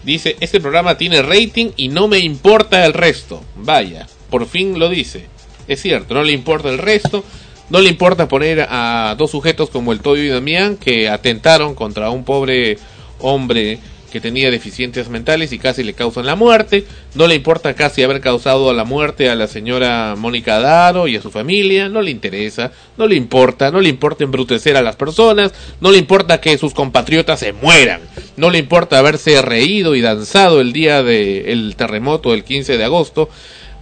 Dice, 0.04 0.36
este 0.40 0.60
programa 0.60 0.96
tiene 0.96 1.22
rating 1.22 1.70
y 1.76 1.88
no 1.88 2.08
me 2.08 2.18
importa 2.18 2.84
el 2.86 2.92
resto. 2.92 3.42
Vaya, 3.56 4.06
por 4.30 4.46
fin 4.46 4.78
lo 4.78 4.88
dice. 4.88 5.26
Es 5.66 5.82
cierto, 5.82 6.14
no 6.14 6.22
le 6.22 6.32
importa 6.32 6.70
el 6.70 6.78
resto. 6.78 7.24
No 7.70 7.80
le 7.80 7.90
importa 7.90 8.28
poner 8.28 8.66
a 8.70 9.14
dos 9.18 9.32
sujetos 9.32 9.68
como 9.68 9.92
el 9.92 10.00
Toyo 10.00 10.22
y 10.22 10.28
Damián 10.28 10.76
que 10.78 11.10
atentaron 11.10 11.74
contra 11.74 12.10
un 12.10 12.24
pobre 12.24 12.78
hombre 13.18 13.78
que 14.10 14.20
tenía 14.20 14.50
deficiencias 14.50 15.08
mentales 15.08 15.52
y 15.52 15.58
casi 15.58 15.82
le 15.82 15.94
causan 15.94 16.26
la 16.26 16.34
muerte. 16.34 16.84
No 17.14 17.26
le 17.26 17.34
importa 17.34 17.74
casi 17.74 18.02
haber 18.02 18.20
causado 18.20 18.72
la 18.72 18.84
muerte 18.84 19.28
a 19.30 19.34
la 19.34 19.46
señora 19.46 20.14
Mónica 20.16 20.60
Daro 20.60 21.08
y 21.08 21.16
a 21.16 21.22
su 21.22 21.30
familia. 21.30 21.88
No 21.88 22.02
le 22.02 22.10
interesa, 22.10 22.72
no 22.96 23.06
le 23.06 23.16
importa, 23.16 23.70
no 23.70 23.80
le 23.80 23.88
importa 23.88 24.24
embrutecer 24.24 24.76
a 24.76 24.82
las 24.82 24.96
personas, 24.96 25.52
no 25.80 25.90
le 25.90 25.98
importa 25.98 26.40
que 26.40 26.58
sus 26.58 26.74
compatriotas 26.74 27.40
se 27.40 27.52
mueran, 27.52 28.00
no 28.36 28.50
le 28.50 28.58
importa 28.58 28.98
haberse 28.98 29.40
reído 29.42 29.94
y 29.94 30.00
danzado 30.00 30.60
el 30.60 30.72
día 30.72 31.02
del 31.02 31.76
terremoto 31.76 32.32
del 32.32 32.44
15 32.44 32.76
de 32.76 32.84
agosto 32.84 33.28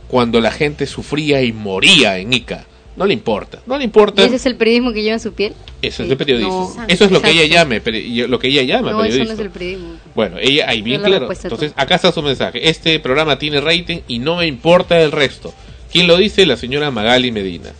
cuando 0.09 0.41
la 0.41 0.51
gente 0.51 0.87
sufría 0.87 1.43
y 1.43 1.53
moría 1.53 2.18
en 2.18 2.33
Ica. 2.33 2.66
No 2.97 3.05
le 3.05 3.12
importa, 3.12 3.61
no 3.66 3.76
le 3.76 3.84
importa. 3.84 4.22
¿Y 4.22 4.26
ese 4.26 4.36
es 4.36 4.47
el 4.47 4.57
periodismo 4.57 4.92
que 4.92 5.03
lleva 5.03 5.14
en 5.14 5.20
su 5.20 5.32
piel? 5.34 5.53
Eso 5.82 6.03
es 6.03 6.09
de 6.09 6.16
periodismo. 6.16 6.74
no. 6.76 6.84
eso 6.88 7.05
es 7.05 7.11
lo 7.11 7.20
que 7.20 7.30
ella 7.30 7.44
llame, 7.44 7.82
lo 8.26 8.38
que 8.38 8.49
ella 8.49 8.62
llama 8.62 8.92
No, 8.92 9.05
eso 9.05 9.11
periodismo. 9.11 9.24
no 9.26 9.32
es 9.34 9.38
el 9.40 9.51
periodismo. 9.51 9.88
Bueno, 10.14 10.38
ella 10.40 10.64
ahí 10.68 10.80
bien 10.82 11.03
la 11.03 11.09
claro. 11.09 11.28
Entonces, 11.30 11.72
acá 11.76 11.97
está 11.97 12.11
su 12.12 12.22
mensaje. 12.22 12.68
Este 12.68 12.99
programa 12.99 13.38
tiene 13.38 13.61
rating 13.61 13.99
y 14.09 14.18
no 14.18 14.36
me 14.36 14.47
importa 14.47 15.01
el 15.03 15.12
resto. 15.12 15.53
¿Quién 15.92 16.07
lo 16.07 16.16
dice? 16.16 16.47
La 16.47 16.57
señora 16.57 16.90
Magali 16.90 17.30
Medina. 17.30 17.70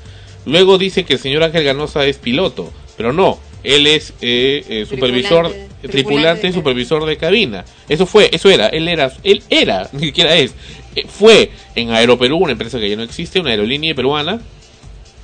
Luego 0.45 0.79
dice 0.79 1.05
que 1.05 1.15
el 1.15 1.19
señor 1.19 1.43
Ángel 1.43 1.65
Ganosa 1.65 2.07
es 2.07 2.19
piloto, 2.19 2.73
pero 2.97 3.13
no. 3.13 3.39
Él 3.65 3.87
es 3.89 4.13
eh, 4.21 4.65
eh, 4.69 4.87
supervisor, 4.89 5.49
Tripulante. 5.49 5.89
tripulante, 5.89 6.53
supervisor 6.53 7.05
de 7.05 7.17
cabina. 7.17 7.65
Eso 7.89 8.07
fue, 8.07 8.29
eso 8.33 8.49
era. 8.49 8.69
Él 8.69 8.87
era, 8.87 9.13
él 9.25 9.43
era, 9.51 9.89
ni 9.93 10.07
siquiera 10.07 10.37
es. 10.37 10.55
Eh, 10.95 11.05
fue 11.09 11.51
en 11.75 11.91
Aeroperú, 11.91 12.37
una 12.37 12.53
empresa 12.53 12.79
que 12.79 12.89
ya 12.89 12.97
no 12.97 13.03
existe, 13.03 13.41
una 13.41 13.51
aerolínea 13.51 13.93
peruana, 13.95 14.41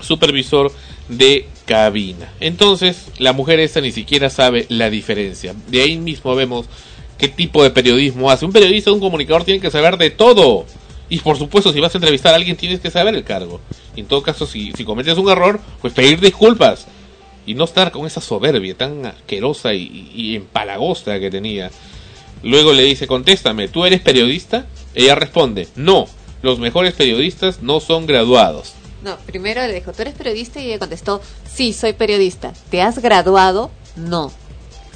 supervisor 0.02 0.72
de 1.08 1.46
cabina. 1.66 2.32
Entonces, 2.40 3.06
la 3.18 3.32
mujer 3.32 3.60
esta 3.60 3.80
ni 3.80 3.92
siquiera 3.92 4.30
sabe 4.30 4.66
la 4.68 4.90
diferencia. 4.90 5.54
De 5.68 5.82
ahí 5.82 5.96
mismo 5.96 6.34
vemos 6.34 6.66
qué 7.18 7.28
tipo 7.28 7.62
de 7.62 7.70
periodismo 7.70 8.30
hace. 8.30 8.44
Un 8.44 8.52
periodista, 8.52 8.92
un 8.92 9.00
comunicador 9.00 9.44
tiene 9.44 9.60
que 9.60 9.70
saber 9.70 9.96
de 9.96 10.10
todo. 10.10 10.66
Y 11.08 11.18
por 11.18 11.38
supuesto, 11.38 11.72
si 11.72 11.80
vas 11.80 11.94
a 11.94 11.98
entrevistar 11.98 12.32
a 12.32 12.36
alguien, 12.36 12.56
tienes 12.56 12.80
que 12.80 12.90
saber 12.90 13.14
el 13.14 13.24
cargo. 13.24 13.60
Y 13.94 14.00
en 14.00 14.06
todo 14.06 14.22
caso, 14.22 14.46
si, 14.46 14.72
cometes 14.84 15.18
un 15.18 15.30
error, 15.30 15.60
pues 15.80 15.92
pedir 15.92 16.20
disculpas. 16.20 16.86
Y 17.46 17.54
no 17.54 17.64
estar 17.64 17.90
con 17.90 18.06
esa 18.06 18.20
soberbia 18.20 18.76
tan 18.76 19.04
asquerosa 19.06 19.74
y, 19.74 20.10
y 20.14 20.36
empalagosa 20.36 21.18
que 21.18 21.30
tenía. 21.30 21.70
Luego 22.42 22.72
le 22.72 22.82
dice, 22.82 23.06
contéstame, 23.06 23.68
¿tú 23.68 23.84
eres 23.84 24.00
periodista? 24.00 24.66
Ella 24.94 25.14
responde, 25.14 25.68
no, 25.76 26.06
los 26.42 26.58
mejores 26.58 26.94
periodistas 26.94 27.62
no 27.62 27.80
son 27.80 28.06
graduados. 28.06 28.74
No, 29.02 29.16
primero 29.18 29.60
le 29.66 29.74
dijo, 29.74 29.92
¿tú 29.92 30.02
eres 30.02 30.14
periodista? 30.14 30.60
Y 30.60 30.66
ella 30.68 30.78
contestó, 30.78 31.20
sí, 31.52 31.72
soy 31.72 31.92
periodista. 31.92 32.52
¿Te 32.70 32.82
has 32.82 32.98
graduado? 33.00 33.70
No. 33.96 34.32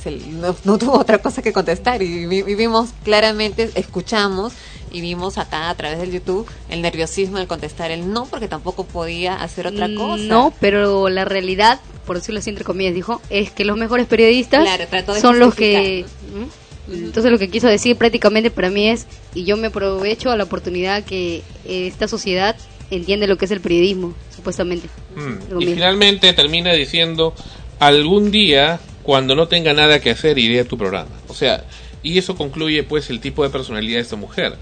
Se- 0.03 0.11
no, 0.11 0.55
no 0.65 0.79
tuvo 0.79 0.99
otra 0.99 1.19
cosa 1.19 1.43
que 1.43 1.53
contestar 1.53 2.03
y, 2.03 2.07
y 2.25 2.55
vimos 2.55 2.91
claramente, 3.03 3.71
escuchamos 3.75 4.53
y 4.93 5.01
vimos 5.01 5.37
acá 5.37 5.69
a 5.69 5.75
través 5.75 5.99
del 5.99 6.13
YouTube 6.13 6.47
el 6.71 6.81
nerviosismo 6.81 7.39
al 7.39 7.49
contestar 7.49 7.91
el 7.91 8.13
no 8.13 8.27
porque 8.27 8.47
tampoco 8.47 8.85
podía 8.85 9.35
hacer 9.35 9.67
otra 9.67 9.89
cosa. 9.97 10.23
No, 10.23 10.53
pero 10.61 11.09
la 11.09 11.25
realidad 11.25 11.81
por 12.07 12.17
decirlo 12.17 12.39
así 12.39 12.51
entre 12.51 12.65
comillas, 12.65 12.95
dijo, 12.95 13.21
es 13.31 13.51
que 13.51 13.65
los 13.65 13.77
mejores 13.77 14.07
periodistas 14.07 14.63
Claro, 14.63 15.21
son 15.21 15.41
los 15.41 15.57
que... 15.57 16.07
¿Mm? 16.33 16.93
Entonces 16.95 17.33
lo 17.33 17.39
que 17.41 17.49
quiso 17.51 17.67
decir 17.67 17.97
prácticamente 17.97 18.53
para 18.53 18.71
mí 18.71 18.89
es, 18.89 19.07
y 19.35 19.43
yo 19.43 19.57
me 19.57 19.67
aprovecho 19.67 20.31
a 20.31 20.37
la 20.37 20.45
oportunidad 20.45 21.03
que 21.03 21.43
esta 21.65 22.07
sociedad 22.07 22.55
entiende 22.91 23.27
lo 23.27 23.37
que 23.37 23.45
es 23.47 23.51
el 23.51 23.61
periodismo, 23.61 24.15
supuestamente. 24.35 24.89
Mm, 25.15 25.61
Y 25.61 25.67
finalmente 25.67 26.33
termina 26.33 26.73
diciendo, 26.73 27.35
algún 27.79 28.31
día, 28.31 28.81
cuando 29.03 29.35
no 29.35 29.49
tenga 29.49 29.73
nada 29.73 30.01
que 30.01 30.11
hacer, 30.11 30.39
iré 30.39 30.61
a 30.61 30.65
tu 30.65 30.77
programa. 30.79 31.11
O 31.29 31.35
sea, 31.35 31.65
y 32.03 32.19
eso 32.19 32.37
concluye 32.37 32.83
pues 32.85 33.11
el 33.11 33.21
tipo 33.21 33.43
de 33.43 33.51
personalidad 33.51 33.97
de 33.97 34.03
esta 34.03 34.17
mujer. 34.17 34.57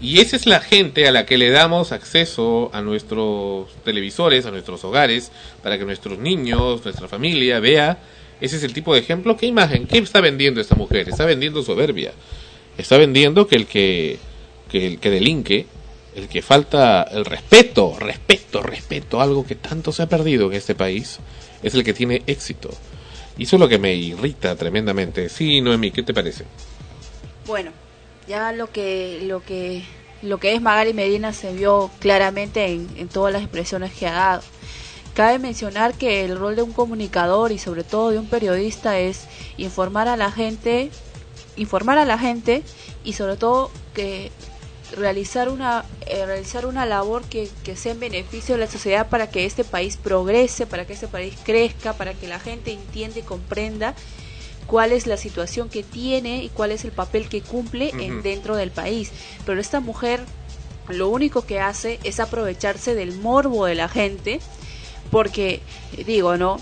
Y 0.00 0.20
esa 0.20 0.36
es 0.36 0.46
la 0.46 0.60
gente 0.60 1.08
a 1.08 1.12
la 1.12 1.26
que 1.26 1.38
le 1.38 1.50
damos 1.50 1.90
acceso 1.90 2.70
a 2.72 2.80
nuestros 2.82 3.68
televisores, 3.84 4.46
a 4.46 4.50
nuestros 4.50 4.84
hogares, 4.84 5.32
para 5.62 5.76
que 5.76 5.84
nuestros 5.84 6.18
niños, 6.18 6.84
nuestra 6.84 7.08
familia 7.08 7.58
vea. 7.58 7.98
Ese 8.40 8.56
es 8.56 8.62
el 8.62 8.72
tipo 8.72 8.94
de 8.94 9.00
ejemplo. 9.00 9.36
¿Qué 9.36 9.46
imagen? 9.46 9.86
¿Qué 9.86 9.98
está 9.98 10.20
vendiendo 10.20 10.60
esta 10.60 10.76
mujer? 10.76 11.08
Está 11.08 11.24
vendiendo 11.24 11.62
soberbia. 11.62 12.12
Está 12.76 12.96
vendiendo 12.96 13.48
que 13.48 13.56
el 13.56 13.66
que, 13.66 14.18
que 14.70 14.86
el 14.86 15.00
que 15.00 15.10
delinque, 15.10 15.66
el 16.14 16.28
que 16.28 16.42
falta 16.42 17.02
el 17.04 17.24
respeto, 17.24 17.96
respeto, 17.98 18.62
respeto, 18.62 19.20
algo 19.20 19.46
que 19.46 19.54
tanto 19.54 19.92
se 19.92 20.02
ha 20.02 20.08
perdido 20.08 20.46
en 20.46 20.54
este 20.54 20.74
país, 20.74 21.18
es 21.62 21.74
el 21.74 21.84
que 21.84 21.94
tiene 21.94 22.22
éxito. 22.26 22.70
Y 23.36 23.44
eso 23.44 23.56
es 23.56 23.60
lo 23.60 23.68
que 23.68 23.78
me 23.78 23.94
irrita 23.94 24.56
tremendamente. 24.56 25.28
Sí, 25.28 25.60
Noemi, 25.60 25.92
¿qué 25.92 26.02
te 26.02 26.12
parece? 26.12 26.44
Bueno, 27.46 27.70
ya 28.26 28.52
lo 28.52 28.70
que 28.70 29.20
lo 29.22 29.42
que 29.44 29.84
lo 30.22 30.38
que 30.38 30.54
es 30.54 30.60
Magali 30.60 30.92
Medina 30.92 31.32
se 31.32 31.52
vio 31.52 31.90
claramente 32.00 32.66
en, 32.66 32.88
en 32.96 33.08
todas 33.08 33.32
las 33.32 33.42
expresiones 33.42 33.92
que 33.92 34.08
ha 34.08 34.12
dado. 34.12 34.42
Cabe 35.14 35.38
mencionar 35.38 35.94
que 35.94 36.24
el 36.24 36.38
rol 36.38 36.56
de 36.56 36.62
un 36.62 36.72
comunicador 36.72 37.52
y 37.52 37.58
sobre 37.58 37.84
todo 37.84 38.10
de 38.10 38.18
un 38.18 38.26
periodista 38.26 38.98
es 38.98 39.26
informar 39.56 40.08
a 40.08 40.16
la 40.16 40.30
gente, 40.30 40.90
informar 41.56 41.98
a 41.98 42.04
la 42.04 42.18
gente 42.18 42.62
y 43.04 43.14
sobre 43.14 43.36
todo 43.36 43.70
que 43.94 44.30
realizar 44.96 45.48
una 45.48 45.84
eh, 46.06 46.24
realizar 46.24 46.66
una 46.66 46.86
labor 46.86 47.22
que, 47.24 47.48
que 47.62 47.76
sea 47.76 47.92
en 47.92 48.00
beneficio 48.00 48.54
de 48.54 48.60
la 48.60 48.70
sociedad 48.70 49.08
para 49.08 49.30
que 49.30 49.44
este 49.44 49.64
país 49.64 49.96
progrese, 49.96 50.66
para 50.66 50.86
que 50.86 50.94
este 50.94 51.08
país 51.08 51.34
crezca, 51.44 51.92
para 51.92 52.14
que 52.14 52.26
la 52.28 52.38
gente 52.40 52.72
entienda 52.72 53.18
y 53.18 53.22
comprenda 53.22 53.94
cuál 54.66 54.92
es 54.92 55.06
la 55.06 55.16
situación 55.16 55.68
que 55.68 55.82
tiene 55.82 56.42
y 56.44 56.48
cuál 56.50 56.72
es 56.72 56.84
el 56.84 56.92
papel 56.92 57.28
que 57.28 57.42
cumple 57.42 57.90
en 58.00 58.22
dentro 58.22 58.56
del 58.56 58.70
país. 58.70 59.10
Pero 59.46 59.60
esta 59.60 59.80
mujer 59.80 60.20
lo 60.88 61.08
único 61.08 61.42
que 61.42 61.60
hace 61.60 61.98
es 62.04 62.18
aprovecharse 62.20 62.94
del 62.94 63.12
morbo 63.18 63.66
de 63.66 63.74
la 63.74 63.88
gente, 63.88 64.40
porque 65.10 65.60
digo, 66.06 66.36
¿no? 66.36 66.60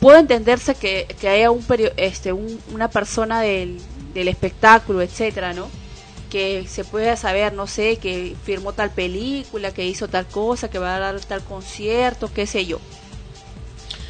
Puedo 0.00 0.18
entenderse 0.18 0.74
que, 0.74 1.06
que 1.20 1.28
haya 1.28 1.50
un, 1.50 1.64
este, 1.96 2.32
un- 2.32 2.60
una 2.72 2.88
persona 2.88 3.40
del, 3.40 3.80
del 4.12 4.28
espectáculo, 4.28 5.00
etcétera, 5.02 5.52
¿no? 5.54 5.68
Que 6.34 6.66
se 6.66 6.82
pueda 6.82 7.14
saber, 7.14 7.52
no 7.52 7.68
sé, 7.68 7.98
que 7.98 8.34
firmó 8.42 8.72
tal 8.72 8.90
película, 8.90 9.72
que 9.72 9.86
hizo 9.86 10.08
tal 10.08 10.26
cosa, 10.26 10.68
que 10.68 10.80
va 10.80 10.96
a 10.96 10.98
dar 10.98 11.20
tal 11.20 11.44
concierto, 11.44 12.28
qué 12.34 12.44
sé 12.44 12.66
yo. 12.66 12.80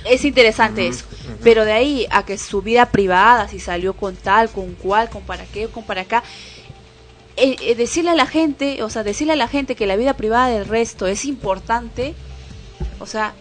Es 0.07 0.25
interesante 0.25 0.87
eso. 0.87 1.05
Pero 1.43 1.67
de 1.67 1.73
ahí 1.73 2.07
a 2.09 2.25
que 2.25 2.39
su 2.39 2.63
vida 2.63 2.87
privada, 2.87 3.47
si 3.49 3.61
salió 3.61 3.93
con 3.93 4.17
tal, 4.17 4.49
con 4.49 4.73
cual, 4.73 5.11
con 5.11 5.21
para 5.21 5.45
qué, 5.45 5.69
con 5.69 5.85
para 5.85 6.01
acá, 6.01 6.23
eh, 7.37 7.57
eh, 7.61 7.75
decirle 7.75 8.13
a 8.13 8.15
la 8.15 8.25
gente, 8.25 8.83
o 8.83 8.89
sea, 8.89 9.03
decirle 9.03 9.35
a 9.35 9.37
la 9.37 9.49
gente 9.49 9.77
que 9.77 9.87
la 9.87 9.97
vida 9.97 10.15
privada 10.15 10.49
del 10.49 10.65
resto 10.65 11.07
es 11.07 11.27
importante, 11.27 12.15
o 13.01 13.07
sea, 13.07 13.35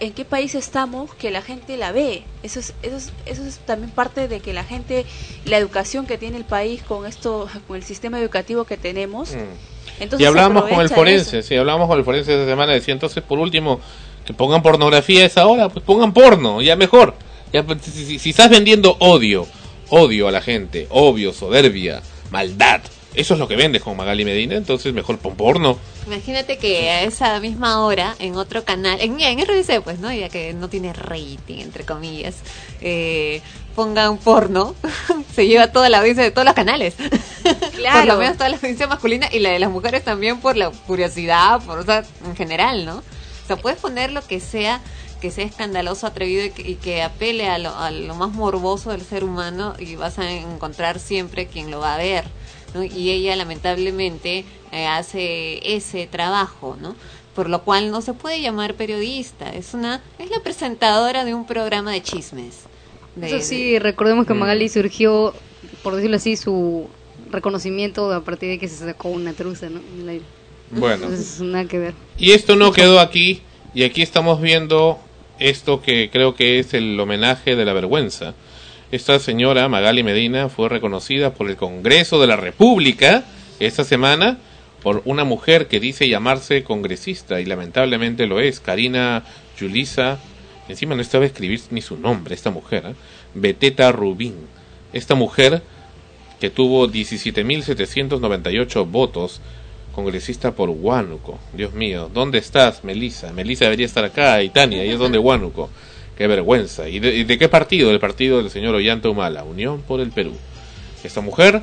¿en 0.00 0.12
qué 0.12 0.24
país 0.24 0.54
estamos 0.54 1.12
que 1.14 1.30
la 1.30 1.42
gente 1.42 1.76
la 1.76 1.92
ve? 1.92 2.22
Eso 2.42 2.60
es, 2.60 2.74
eso 2.82 2.96
es, 2.96 3.12
eso 3.26 3.44
es 3.44 3.58
también 3.58 3.90
parte 3.90 4.28
de 4.28 4.40
que 4.40 4.52
la 4.52 4.64
gente, 4.64 5.04
la 5.44 5.56
educación 5.58 6.06
que 6.06 6.18
tiene 6.18 6.36
el 6.36 6.44
país 6.44 6.82
con 6.82 7.06
esto, 7.06 7.48
con 7.66 7.76
el 7.76 7.82
sistema 7.82 8.20
educativo 8.20 8.64
que 8.64 8.76
tenemos, 8.76 9.30
entonces 10.00 10.20
y 10.20 10.24
hablamos 10.26 10.62
con 10.62 10.80
el 10.80 10.88
forense, 10.90 11.42
sí, 11.42 11.56
hablamos 11.56 11.88
con 11.88 11.98
el 11.98 12.04
forense 12.04 12.32
esta 12.34 12.46
semana, 12.46 12.72
decía 12.72 12.94
entonces 12.94 13.22
por 13.22 13.38
último 13.38 13.80
que 14.24 14.32
pongan 14.34 14.62
pornografía 14.62 15.22
a 15.22 15.26
esa 15.26 15.46
hora, 15.46 15.68
pues 15.68 15.84
pongan 15.84 16.12
porno, 16.12 16.60
ya 16.62 16.76
mejor. 16.76 17.14
Ya, 17.52 17.62
pues, 17.62 17.80
si, 17.82 17.90
si- 18.04 18.18
si 18.18 18.30
estás 18.30 18.50
vendiendo 18.50 18.96
odio, 19.00 19.46
odio 19.88 20.28
a 20.28 20.30
la 20.30 20.42
gente, 20.42 20.86
obvio, 20.90 21.32
soberbia, 21.32 22.02
maldad, 22.30 22.82
eso 23.14 23.34
es 23.34 23.40
lo 23.40 23.48
que 23.48 23.56
vendes 23.56 23.82
con 23.82 23.96
Magali 23.96 24.24
Medina, 24.24 24.54
entonces 24.56 24.92
mejor 24.94 25.18
pon 25.18 25.34
porno. 25.36 25.78
Imagínate 26.06 26.58
que 26.58 26.90
a 26.90 27.02
esa 27.02 27.38
misma 27.40 27.84
hora, 27.84 28.14
en 28.18 28.36
otro 28.36 28.64
canal, 28.64 28.98
en, 29.00 29.18
en 29.20 29.38
RBC, 29.44 29.82
pues, 29.82 29.98
¿no? 29.98 30.12
Ya 30.12 30.28
que 30.28 30.54
no 30.54 30.68
tiene 30.68 30.92
rating, 30.92 31.58
entre 31.60 31.84
comillas, 31.84 32.36
eh, 32.80 33.40
ponga 33.74 34.08
un 34.10 34.18
porno, 34.18 34.74
se 35.34 35.46
lleva 35.46 35.68
toda 35.72 35.88
la 35.88 35.98
audiencia 35.98 36.22
de 36.24 36.30
todos 36.30 36.44
los 36.44 36.54
canales. 36.54 36.94
por 37.42 37.70
Claro. 37.72 38.04
lo 38.14 38.18
menos 38.18 38.36
toda 38.36 38.48
la 38.50 38.56
audiencia 38.56 38.86
masculina 38.86 39.28
y 39.32 39.38
la 39.38 39.50
de 39.50 39.58
las 39.58 39.70
mujeres 39.70 40.04
también 40.04 40.40
por 40.40 40.56
la 40.56 40.70
curiosidad, 40.70 41.60
por, 41.64 41.78
o 41.78 41.84
sea, 41.84 42.04
en 42.24 42.36
general, 42.36 42.84
¿no? 42.84 42.96
O 42.98 43.46
sea, 43.46 43.56
puedes 43.56 43.78
poner 43.78 44.12
lo 44.12 44.26
que 44.26 44.40
sea 44.40 44.80
que 45.20 45.32
sea 45.32 45.44
escandaloso, 45.44 46.06
atrevido 46.06 46.44
y 46.44 46.50
que, 46.50 46.62
y 46.62 46.74
que 46.76 47.02
apele 47.02 47.48
a 47.48 47.58
lo, 47.58 47.74
a 47.76 47.90
lo 47.90 48.14
más 48.14 48.30
morboso 48.30 48.90
del 48.92 49.00
ser 49.04 49.24
humano 49.24 49.74
y 49.76 49.96
vas 49.96 50.16
a 50.20 50.30
encontrar 50.30 51.00
siempre 51.00 51.48
quien 51.48 51.72
lo 51.72 51.80
va 51.80 51.94
a 51.94 51.98
ver. 51.98 52.24
¿No? 52.74 52.82
Y 52.84 53.10
ella 53.10 53.34
lamentablemente 53.36 54.44
eh, 54.72 54.86
hace 54.86 55.60
ese 55.76 56.06
trabajo, 56.06 56.76
¿no? 56.80 56.94
Por 57.34 57.48
lo 57.48 57.62
cual 57.62 57.90
no 57.90 58.00
se 58.02 58.14
puede 58.14 58.40
llamar 58.40 58.74
periodista, 58.74 59.50
es 59.50 59.72
una 59.74 60.02
es 60.18 60.30
la 60.30 60.40
presentadora 60.42 61.24
de 61.24 61.34
un 61.34 61.46
programa 61.46 61.92
de 61.92 62.02
chismes. 62.02 62.62
De- 63.16 63.28
Eso 63.28 63.40
sí, 63.40 63.78
recordemos 63.78 64.26
que 64.26 64.34
Mm. 64.34 64.38
Magali 64.38 64.68
surgió, 64.68 65.34
por 65.82 65.94
decirlo 65.96 66.16
así, 66.16 66.36
su 66.36 66.88
reconocimiento 67.30 68.12
a 68.12 68.22
partir 68.24 68.48
de 68.48 68.58
que 68.58 68.68
se 68.68 68.76
sacó 68.84 69.08
una 69.08 69.32
truza, 69.34 69.68
¿no? 69.68 69.80
En 69.94 70.00
el 70.02 70.08
aire. 70.08 70.24
Bueno. 70.70 71.04
Entonces, 71.04 71.40
nada 71.40 71.64
que 71.66 71.78
ver. 71.78 71.94
Y 72.18 72.32
esto 72.32 72.56
no 72.56 72.72
quedó 72.72 73.00
aquí, 73.00 73.42
y 73.74 73.84
aquí 73.84 74.02
estamos 74.02 74.40
viendo 74.40 74.98
esto 75.38 75.80
que 75.80 76.10
creo 76.10 76.34
que 76.34 76.58
es 76.58 76.74
el 76.74 76.98
homenaje 76.98 77.54
de 77.56 77.64
la 77.64 77.72
vergüenza. 77.72 78.34
Esta 78.90 79.18
señora, 79.18 79.68
Magali 79.68 80.02
Medina, 80.02 80.48
fue 80.48 80.70
reconocida 80.70 81.34
por 81.34 81.50
el 81.50 81.56
Congreso 81.56 82.22
de 82.22 82.26
la 82.26 82.36
República 82.36 83.22
esta 83.60 83.84
semana 83.84 84.38
por 84.82 85.02
una 85.04 85.24
mujer 85.24 85.68
que 85.68 85.78
dice 85.78 86.08
llamarse 86.08 86.64
congresista, 86.64 87.38
y 87.38 87.44
lamentablemente 87.44 88.26
lo 88.26 88.40
es, 88.40 88.60
Karina 88.60 89.24
Yulisa, 89.60 90.18
encima 90.70 90.94
no 90.94 91.02
estaba 91.02 91.26
escribir 91.26 91.60
ni 91.70 91.82
su 91.82 91.98
nombre, 91.98 92.34
esta 92.34 92.50
mujer, 92.50 92.84
¿eh? 92.86 92.94
Beteta 93.34 93.92
Rubín. 93.92 94.36
Esta 94.94 95.14
mujer 95.14 95.60
que 96.40 96.48
tuvo 96.48 96.88
17.798 96.88 98.90
votos, 98.90 99.42
congresista 99.92 100.52
por 100.52 100.70
Huánuco. 100.70 101.38
Dios 101.52 101.74
mío, 101.74 102.10
¿dónde 102.14 102.38
estás, 102.38 102.84
Melissa? 102.84 103.34
Melissa 103.34 103.66
debería 103.66 103.84
estar 103.84 104.06
acá, 104.06 104.42
y 104.42 104.48
Tania, 104.48 104.80
ahí 104.80 104.92
es 104.92 104.98
donde 104.98 105.18
Huánuco. 105.18 105.68
Qué 106.18 106.26
vergüenza. 106.26 106.88
¿Y 106.88 106.98
de, 106.98 107.38
qué 107.38 107.48
partido? 107.48 107.90
Del 107.90 108.00
partido 108.00 108.38
del 108.38 108.50
señor 108.50 108.74
Ollanta 108.74 109.08
Humala, 109.08 109.44
Unión 109.44 109.82
por 109.82 110.00
el 110.00 110.10
Perú. 110.10 110.32
Esta 111.04 111.20
mujer 111.20 111.62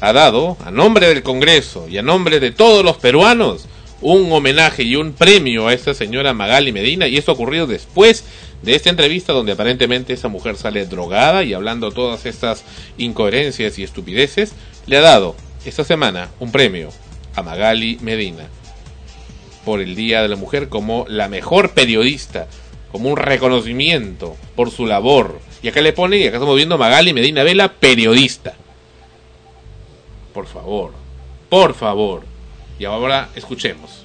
ha 0.00 0.12
dado, 0.12 0.56
a 0.64 0.72
nombre 0.72 1.06
del 1.06 1.22
Congreso 1.22 1.86
y 1.88 1.96
a 1.96 2.02
nombre 2.02 2.40
de 2.40 2.50
todos 2.50 2.84
los 2.84 2.96
peruanos, 2.96 3.68
un 4.00 4.32
homenaje 4.32 4.82
y 4.82 4.96
un 4.96 5.12
premio 5.12 5.68
a 5.68 5.72
esta 5.72 5.94
señora 5.94 6.34
Magali 6.34 6.72
Medina, 6.72 7.06
y 7.06 7.16
esto 7.16 7.30
ha 7.30 7.34
ocurrido 7.34 7.68
después 7.68 8.24
de 8.60 8.74
esta 8.74 8.90
entrevista 8.90 9.32
donde 9.32 9.52
aparentemente 9.52 10.14
esa 10.14 10.26
mujer 10.26 10.56
sale 10.56 10.84
drogada 10.86 11.44
y 11.44 11.54
hablando 11.54 11.92
todas 11.92 12.26
estas 12.26 12.64
incoherencias 12.98 13.78
y 13.78 13.84
estupideces, 13.84 14.52
le 14.86 14.96
ha 14.96 15.02
dado 15.02 15.36
esta 15.64 15.84
semana 15.84 16.30
un 16.40 16.50
premio 16.50 16.88
a 17.36 17.42
Magali 17.44 17.98
Medina 18.02 18.48
por 19.64 19.80
el 19.80 19.94
Día 19.94 20.22
de 20.22 20.28
la 20.28 20.36
Mujer 20.36 20.68
como 20.68 21.06
la 21.08 21.28
mejor 21.28 21.70
periodista, 21.70 22.48
como 22.92 23.10
un 23.10 23.16
reconocimiento 23.16 24.36
por 24.54 24.70
su 24.70 24.86
labor. 24.86 25.40
Y 25.62 25.68
acá 25.68 25.80
le 25.80 25.92
pone, 25.92 26.18
y 26.18 26.26
acá 26.26 26.36
estamos 26.36 26.56
viendo 26.56 26.78
Magali 26.78 27.12
Medina 27.12 27.42
Vela, 27.42 27.72
periodista. 27.72 28.54
Por 30.32 30.46
favor, 30.46 30.92
por 31.48 31.74
favor. 31.74 32.24
Y 32.78 32.84
ahora 32.84 33.30
escuchemos. 33.34 34.04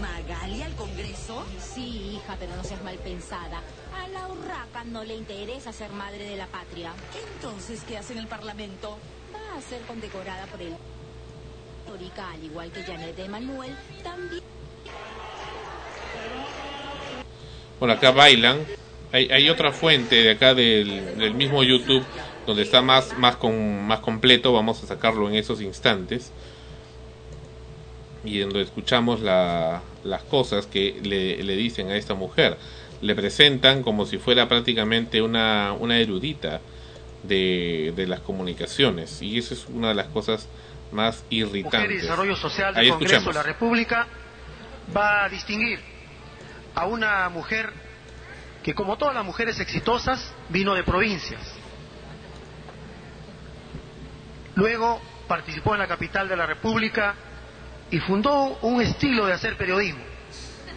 ¿Magali 0.00 0.62
al 0.62 0.74
Congreso? 0.74 1.44
Sí, 1.74 2.16
hija, 2.16 2.36
pero 2.38 2.54
no 2.54 2.64
seas 2.64 2.82
mal 2.84 2.96
pensada. 2.96 3.62
A 3.98 4.08
la 4.08 4.28
urraca 4.28 4.84
no 4.84 5.04
le 5.04 5.14
interesa 5.14 5.72
ser 5.72 5.90
madre 5.92 6.24
de 6.24 6.36
la 6.36 6.46
patria. 6.46 6.92
Entonces, 7.34 7.82
¿qué 7.88 7.96
hace 7.96 8.12
en 8.12 8.18
el 8.18 8.26
Parlamento? 8.26 8.98
Va 9.34 9.58
a 9.58 9.62
ser 9.62 9.80
condecorada 9.82 10.46
por 10.46 10.60
el 10.60 10.74
al 11.96 12.42
igual 12.44 12.70
que 12.70 12.82
Janet 12.82 13.18
Emanuel, 13.18 13.72
también. 14.02 14.40
Bueno, 17.78 17.94
acá 17.94 18.10
bailan. 18.12 18.60
Hay, 19.12 19.28
hay 19.30 19.50
otra 19.50 19.72
fuente 19.72 20.16
de 20.22 20.30
acá 20.30 20.54
del, 20.54 21.18
del 21.18 21.34
mismo 21.34 21.62
YouTube 21.62 22.02
donde 22.46 22.62
está 22.62 22.80
más, 22.80 23.16
más, 23.18 23.36
con, 23.36 23.82
más 23.86 24.00
completo. 24.00 24.52
Vamos 24.52 24.82
a 24.82 24.86
sacarlo 24.86 25.28
en 25.28 25.34
esos 25.34 25.60
instantes. 25.60 26.30
y 28.24 28.38
donde 28.38 28.62
escuchamos 28.62 29.20
la- 29.20 29.82
las 30.04 30.22
cosas 30.22 30.66
que 30.66 31.00
le, 31.02 31.42
le 31.42 31.56
dicen 31.56 31.90
a 31.90 31.96
esta 31.96 32.14
mujer. 32.14 32.56
Le 33.00 33.14
presentan 33.16 33.82
como 33.82 34.06
si 34.06 34.16
fuera 34.18 34.48
prácticamente 34.48 35.20
una, 35.22 35.72
una 35.78 35.98
erudita 35.98 36.60
de, 37.24 37.92
de 37.96 38.06
las 38.06 38.20
comunicaciones 38.20 39.20
y 39.22 39.38
eso 39.38 39.54
es 39.54 39.66
una 39.66 39.88
de 39.88 39.94
las 39.96 40.06
cosas 40.06 40.46
más 40.92 41.16
Mujer 41.16 41.26
y 41.30 41.36
irritantes. 41.40 42.02
Desarrollo 42.02 42.36
Social 42.36 42.74
del 42.74 42.84
Ahí 42.84 42.90
Congreso 42.90 43.28
de 43.28 43.34
la 43.34 43.42
República 43.42 44.06
va 44.94 45.24
a 45.24 45.28
distinguir 45.28 45.80
a 46.74 46.86
una 46.86 47.28
mujer 47.28 47.72
que, 48.62 48.74
como 48.74 48.96
todas 48.96 49.14
las 49.14 49.24
mujeres 49.24 49.58
exitosas, 49.60 50.32
vino 50.48 50.74
de 50.74 50.84
provincias. 50.84 51.40
Luego 54.54 55.00
participó 55.28 55.74
en 55.74 55.80
la 55.80 55.88
capital 55.88 56.28
de 56.28 56.36
la 56.36 56.46
República 56.46 57.14
y 57.90 57.98
fundó 58.00 58.58
un 58.62 58.80
estilo 58.82 59.26
de 59.26 59.32
hacer 59.32 59.56
periodismo. 59.56 60.02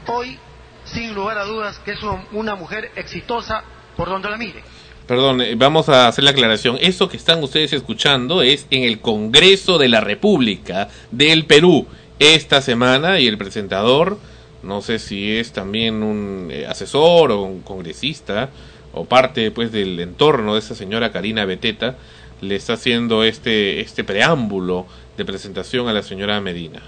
Hoy, 0.08 0.40
sin 0.86 1.14
lugar 1.14 1.38
a 1.38 1.44
dudas, 1.46 1.80
que 1.80 1.92
es 1.92 2.04
un- 2.04 2.26
una 2.32 2.56
mujer 2.56 2.92
exitosa 2.96 3.64
por 3.98 4.08
donde 4.10 4.30
la 4.30 4.38
mire. 4.38 4.64
Perdón, 5.08 5.42
eh, 5.42 5.56
vamos 5.56 5.90
a 5.90 6.08
hacer 6.08 6.24
la 6.24 6.32
aclaración. 6.32 6.78
Eso 6.82 7.10
que 7.10 7.18
están 7.18 7.44
ustedes 7.44 7.74
escuchando 7.74 8.42
es 8.42 8.66
en 8.72 8.84
el 8.84 9.00
Congreso 9.00 9.78
de 9.78 9.88
la 9.88 10.02
República 10.02 10.90
del 11.12 11.46
Perú 11.46 11.88
esta 12.18 12.62
semana 12.62 13.20
y 13.20 13.28
el 13.28 13.38
presentador, 13.38 14.18
no 14.64 14.82
sé 14.82 15.00
si 15.00 15.38
es 15.38 15.52
también 15.52 16.02
un 16.02 16.50
eh, 16.52 16.66
asesor 16.66 17.32
o 17.32 17.42
un 17.44 17.62
congresista 17.62 18.50
o 18.94 19.06
parte 19.06 19.52
pues 19.52 19.72
del 19.72 20.00
entorno 20.00 20.54
de 20.54 20.60
esa 20.60 20.74
señora 20.74 21.12
Karina 21.12 21.46
Beteta, 21.46 21.98
le 22.42 22.56
está 22.56 22.74
haciendo 22.74 23.24
este 23.24 23.82
este 23.82 24.04
preámbulo 24.04 24.88
de 25.18 25.26
presentación 25.26 25.88
a 25.88 25.94
la 25.94 26.04
señora 26.04 26.42
Medina 26.42 26.82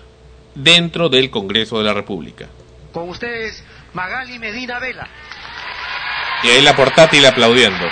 dentro 0.56 1.10
del 1.10 1.30
Congreso 1.30 1.78
de 1.78 1.84
la 1.84 1.94
República. 1.94 2.48
Con 2.94 3.10
ustedes, 3.10 3.64
Magali 3.94 4.40
Medina 4.40 4.80
Vela. 4.80 5.08
Y 6.44 6.50
ahí 6.50 6.62
la 6.62 6.76
portátil 6.76 7.26
aplaudiendo. 7.26 7.86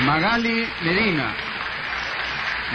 Magali 0.00 0.66
Medina, 0.82 1.34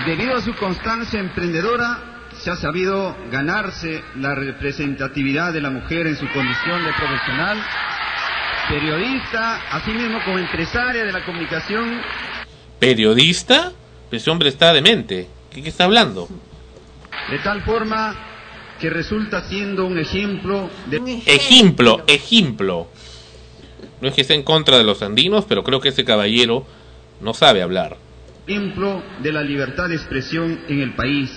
debido 0.05 0.35
a 0.35 0.41
su 0.41 0.55
constancia 0.55 1.19
emprendedora, 1.19 2.27
se 2.39 2.49
ha 2.49 2.55
sabido 2.55 3.15
ganarse 3.31 4.01
la 4.15 4.33
representatividad 4.33 5.53
de 5.53 5.61
la 5.61 5.69
mujer 5.69 6.07
en 6.07 6.17
su 6.17 6.27
condición 6.29 6.83
de 6.83 6.91
profesional, 6.93 7.63
periodista, 8.67 9.61
asimismo 9.69 10.19
como 10.25 10.39
empresaria 10.39 11.05
de 11.05 11.11
la 11.11 11.23
comunicación. 11.23 12.01
¿Periodista? 12.79 13.71
Ese 14.09 14.31
hombre 14.31 14.49
está 14.49 14.73
demente. 14.73 15.27
¿Qué, 15.51 15.61
qué 15.61 15.69
está 15.69 15.83
hablando? 15.85 16.27
De 17.29 17.37
tal 17.39 17.61
forma 17.61 18.15
que 18.79 18.89
resulta 18.89 19.43
siendo 19.43 19.85
un 19.85 19.99
ejemplo 19.99 20.71
de... 20.87 21.21
Ejemplo, 21.27 22.03
ejemplo. 22.07 22.87
No 24.01 24.07
es 24.07 24.15
que 24.15 24.21
esté 24.21 24.33
en 24.33 24.41
contra 24.41 24.79
de 24.79 24.83
los 24.83 25.03
andinos, 25.03 25.45
pero 25.47 25.63
creo 25.63 25.79
que 25.79 25.89
ese 25.89 26.03
caballero 26.03 26.65
no 27.21 27.33
sabe 27.33 27.61
hablar. 27.61 27.97
ejemplo 28.47 29.01
de 29.21 29.31
la 29.31 29.41
libertad 29.43 29.89
de 29.89 29.95
expresión 29.95 30.59
en 30.67 30.79
el 30.81 30.93
país. 30.93 31.29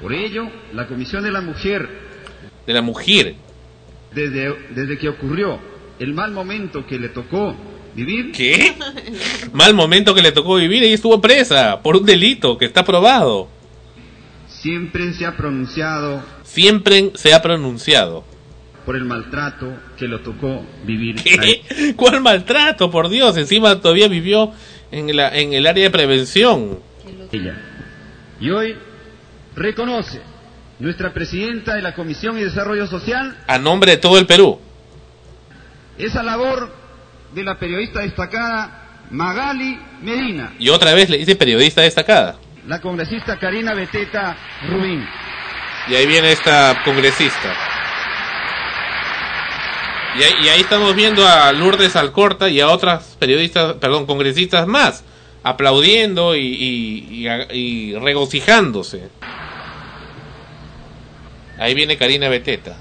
Por 0.00 0.12
ello, 0.12 0.48
la 0.74 0.86
Comisión 0.86 1.22
de 1.24 1.32
la 1.32 1.40
Mujer, 1.40 1.88
De 2.66 2.72
la 2.74 2.82
mujer. 2.82 3.34
desde, 4.14 4.54
desde 4.74 4.98
que 4.98 5.08
ocurrió 5.08 5.58
el 5.98 6.12
mal 6.12 6.32
momento 6.32 6.86
que 6.86 6.98
le 6.98 7.08
tocó 7.08 7.56
vivir, 7.94 8.32
¿Qué? 8.32 8.74
Mal 9.54 9.72
momento 9.72 10.14
que 10.14 10.20
le 10.20 10.32
tocó 10.32 10.56
vivir 10.56 10.82
y 10.82 10.92
estuvo 10.92 11.18
presa 11.20 11.80
por 11.82 11.96
un 11.96 12.04
delito 12.04 12.58
que 12.58 12.66
está 12.66 12.84
probado. 12.84 13.48
siempre 14.48 15.12
se 15.14 15.24
ha 15.26 15.36
pronunciado 15.36 16.22
Siempre 16.42 17.12
se 17.14 17.32
ha 17.34 17.40
pronunciado. 17.40 18.24
por 18.84 18.96
el 18.96 19.04
maltrato 19.04 19.72
que 19.98 20.06
le 20.06 20.18
tocó 20.18 20.62
vivir. 20.84 21.16
¿Qué? 21.16 21.94
¿Cuál 21.96 22.20
maltrato? 22.20 22.90
Por 22.90 23.08
Dios, 23.08 23.36
encima 23.38 23.80
todavía 23.80 24.08
vivió 24.08 24.52
en, 24.90 25.16
la, 25.16 25.28
en 25.36 25.52
el 25.52 25.66
área 25.66 25.84
de 25.84 25.90
prevención. 25.90 26.78
Y 28.40 28.50
hoy 28.50 28.76
reconoce 29.54 30.20
nuestra 30.78 31.12
presidenta 31.12 31.74
de 31.74 31.82
la 31.82 31.94
Comisión 31.94 32.36
de 32.36 32.44
Desarrollo 32.44 32.86
Social 32.86 33.36
A 33.46 33.58
nombre 33.58 33.92
de 33.92 33.96
todo 33.96 34.18
el 34.18 34.26
Perú. 34.26 34.60
esa 35.98 36.22
labor 36.22 36.70
de 37.34 37.42
la 37.44 37.58
periodista 37.58 38.00
destacada 38.00 38.82
Magali 39.10 39.78
Medina, 40.02 40.54
Y 40.58 40.68
otra 40.68 40.92
vez 40.92 41.08
le 41.08 41.18
dice 41.18 41.36
periodista 41.36 41.80
destacada. 41.82 42.36
la 42.66 42.80
congresista 42.80 43.38
Karina 43.38 43.72
Beteta 43.74 44.36
Rubín. 44.68 45.06
Y 45.88 45.94
ahí 45.94 46.06
viene 46.06 46.32
esta 46.32 46.82
congresista. 46.84 47.54
Y 50.18 50.22
ahí, 50.22 50.32
y 50.44 50.48
ahí 50.48 50.60
estamos 50.60 50.94
viendo 50.94 51.26
a 51.26 51.52
Lourdes 51.52 51.94
Alcorta 51.94 52.48
y 52.48 52.60
a 52.60 52.68
otras 52.68 53.16
periodistas, 53.18 53.74
perdón, 53.74 54.06
congresistas 54.06 54.66
más, 54.66 55.04
aplaudiendo 55.42 56.34
y, 56.34 57.26
regocijándose. 58.00 59.10
Ahí 61.58 61.74
viene 61.74 61.96
Karina 61.96 62.28
Beteta. 62.28 62.76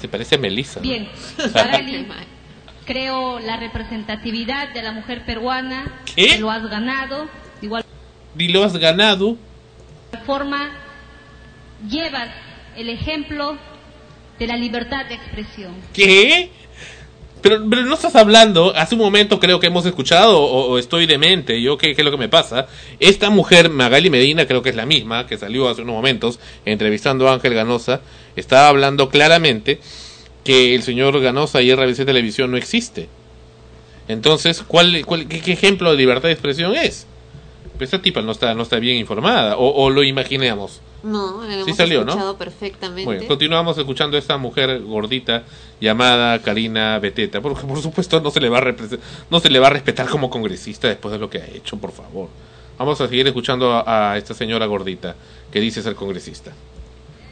Se 0.00 0.08
parece 0.08 0.34
a 0.34 0.38
Melissa. 0.38 0.80
Bien, 0.80 1.08
creo 2.84 3.40
la 3.40 3.56
representatividad 3.56 4.74
de 4.74 4.82
la 4.82 4.92
mujer 4.92 5.24
peruana, 5.24 5.90
¿Qué? 6.14 6.26
que 6.26 6.38
lo 6.38 6.50
has 6.50 6.68
ganado, 6.68 7.28
de 7.60 7.66
igual 7.66 7.84
Y 8.38 8.48
lo 8.48 8.62
has 8.62 8.76
ganado. 8.76 9.36
forma 10.26 10.70
llevas 11.88 12.28
el 12.76 12.90
ejemplo 12.90 13.58
de 14.38 14.46
la 14.46 14.56
libertad 14.56 15.06
de 15.06 15.14
expresión. 15.14 15.72
¿Qué? 15.92 16.50
Pero, 17.42 17.62
pero 17.68 17.82
no 17.82 17.92
estás 17.94 18.16
hablando, 18.16 18.74
hace 18.74 18.94
un 18.94 19.02
momento 19.02 19.38
creo 19.38 19.60
que 19.60 19.66
hemos 19.66 19.84
escuchado, 19.84 20.40
o, 20.40 20.70
o 20.70 20.78
estoy 20.78 21.04
demente, 21.04 21.60
yo 21.60 21.76
qué, 21.76 21.94
qué 21.94 22.00
es 22.00 22.04
lo 22.04 22.10
que 22.10 22.16
me 22.16 22.28
pasa. 22.30 22.66
Esta 23.00 23.28
mujer, 23.28 23.68
Magali 23.68 24.08
Medina, 24.08 24.46
creo 24.46 24.62
que 24.62 24.70
es 24.70 24.76
la 24.76 24.86
misma, 24.86 25.26
que 25.26 25.36
salió 25.36 25.68
hace 25.68 25.82
unos 25.82 25.94
momentos 25.94 26.40
entrevistando 26.64 27.28
a 27.28 27.34
Ángel 27.34 27.52
Ganosa, 27.52 28.00
estaba 28.34 28.68
hablando 28.68 29.10
claramente 29.10 29.78
que 30.42 30.74
el 30.74 30.82
señor 30.82 31.20
Ganosa 31.20 31.60
y 31.60 31.74
RBC 31.74 32.06
Televisión 32.06 32.50
no 32.50 32.56
existe. 32.56 33.08
Entonces, 34.08 34.62
¿cuál, 34.66 35.04
cuál- 35.06 35.28
qué, 35.28 35.40
qué 35.40 35.52
ejemplo 35.52 35.90
de 35.90 35.96
libertad 35.98 36.28
de 36.28 36.32
expresión 36.32 36.74
es? 36.74 37.06
Pues 37.76 37.92
esta 37.92 38.00
tipa 38.00 38.22
no 38.22 38.32
está, 38.32 38.54
no 38.54 38.62
está 38.62 38.78
bien 38.78 38.96
informada, 38.98 39.56
o, 39.56 39.68
o 39.68 39.90
lo 39.90 40.02
imaginamos. 40.04 40.80
No, 41.02 41.44
hemos 41.44 41.66
Sí 41.66 41.74
salió, 41.74 42.04
¿no? 42.04 42.12
escuchado 42.12 42.38
perfectamente. 42.38 43.04
Bueno, 43.04 43.26
continuamos 43.26 43.76
escuchando 43.76 44.16
a 44.16 44.20
esta 44.20 44.38
mujer 44.38 44.80
gordita 44.80 45.42
llamada 45.80 46.40
Karina 46.40 46.98
Beteta, 46.98 47.40
porque 47.40 47.66
por 47.66 47.82
supuesto 47.82 48.20
no 48.20 48.30
se 48.30 48.40
le 48.40 48.48
va 48.48 48.58
a 48.58 48.74
no 49.30 49.40
se 49.40 49.50
le 49.50 49.58
va 49.58 49.66
a 49.66 49.70
respetar 49.70 50.08
como 50.08 50.30
congresista 50.30 50.88
después 50.88 51.12
de 51.12 51.18
lo 51.18 51.28
que 51.28 51.38
ha 51.38 51.46
hecho, 51.46 51.76
por 51.76 51.92
favor. 51.92 52.28
Vamos 52.78 53.00
a 53.00 53.08
seguir 53.08 53.26
escuchando 53.26 53.72
a, 53.72 54.12
a 54.12 54.16
esta 54.18 54.34
señora 54.34 54.66
gordita 54.66 55.14
que 55.52 55.60
dice 55.60 55.82
ser 55.82 55.94
congresista. 55.94 56.52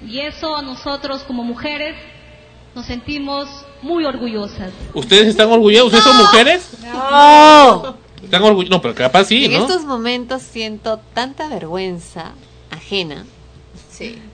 Y 0.07 0.21
eso 0.21 0.55
a 0.57 0.63
nosotros 0.63 1.23
como 1.23 1.45
mujeres 1.45 1.97
nos 2.75 2.87
sentimos 2.87 3.49
muy 3.81 4.05
orgullosas. 4.05 4.73
¿Ustedes 4.95 5.29
están 5.29 5.51
orgullosos? 5.51 5.93
¿Ustedes 5.93 6.05
son 6.05 6.17
mujeres? 6.17 6.71
¡No! 6.83 7.97
No, 8.31 8.81
pero 8.81 8.95
capaz 8.95 9.25
sí, 9.25 9.45
en 9.45 9.53
¿no? 9.53 9.61
estos 9.61 9.85
momentos 9.85 10.43
siento 10.43 11.01
tanta 11.15 11.49
vergüenza 11.49 12.33
ajena. 12.71 13.27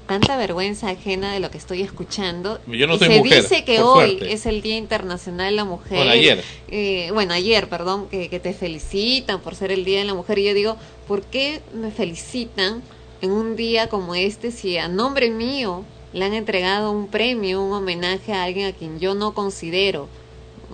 Tanta 0.07 0.37
vergüenza 0.37 0.89
ajena 0.89 1.33
de 1.33 1.41
lo 1.41 1.51
que 1.51 1.59
estoy 1.59 1.83
escuchando. 1.83 2.59
Yo 2.67 2.87
no 2.87 2.95
Y 2.95 2.99
soy 2.99 3.09
se 3.09 3.19
mujer, 3.19 3.43
dice 3.43 3.65
que 3.65 3.81
hoy 3.83 4.11
suerte. 4.17 4.33
es 4.33 4.47
el 4.47 4.63
Día 4.63 4.77
Internacional 4.77 5.51
de 5.51 5.57
la 5.57 5.65
Mujer. 5.65 5.99
Bueno, 5.99 6.11
ayer. 6.13 6.43
Eh, 6.69 7.11
bueno, 7.13 7.35
ayer, 7.35 7.69
perdón, 7.69 8.09
que, 8.09 8.31
que 8.31 8.41
te 8.41 8.55
felicitan 8.55 9.41
por 9.41 9.55
ser 9.55 9.71
el 9.71 9.85
Día 9.85 9.99
de 9.99 10.07
la 10.07 10.15
Mujer. 10.15 10.39
Y 10.39 10.45
yo 10.45 10.55
digo, 10.55 10.77
¿por 11.07 11.23
qué 11.23 11.61
me 11.75 11.91
felicitan 11.91 12.83
en 13.21 13.31
un 13.33 13.57
día 13.57 13.89
como 13.89 14.15
este 14.15 14.51
si 14.53 14.79
a 14.79 14.89
nombre 14.89 15.29
mío 15.31 15.85
le 16.15 16.25
han 16.25 16.33
entregado 16.35 16.91
un 16.91 17.09
premio, 17.09 17.63
un 17.63 17.73
homenaje 17.75 18.33
a 18.33 18.45
alguien 18.45 18.69
a 18.69 18.73
quien 18.73 18.99
yo 18.99 19.15
no 19.15 19.35
considero 19.35 20.09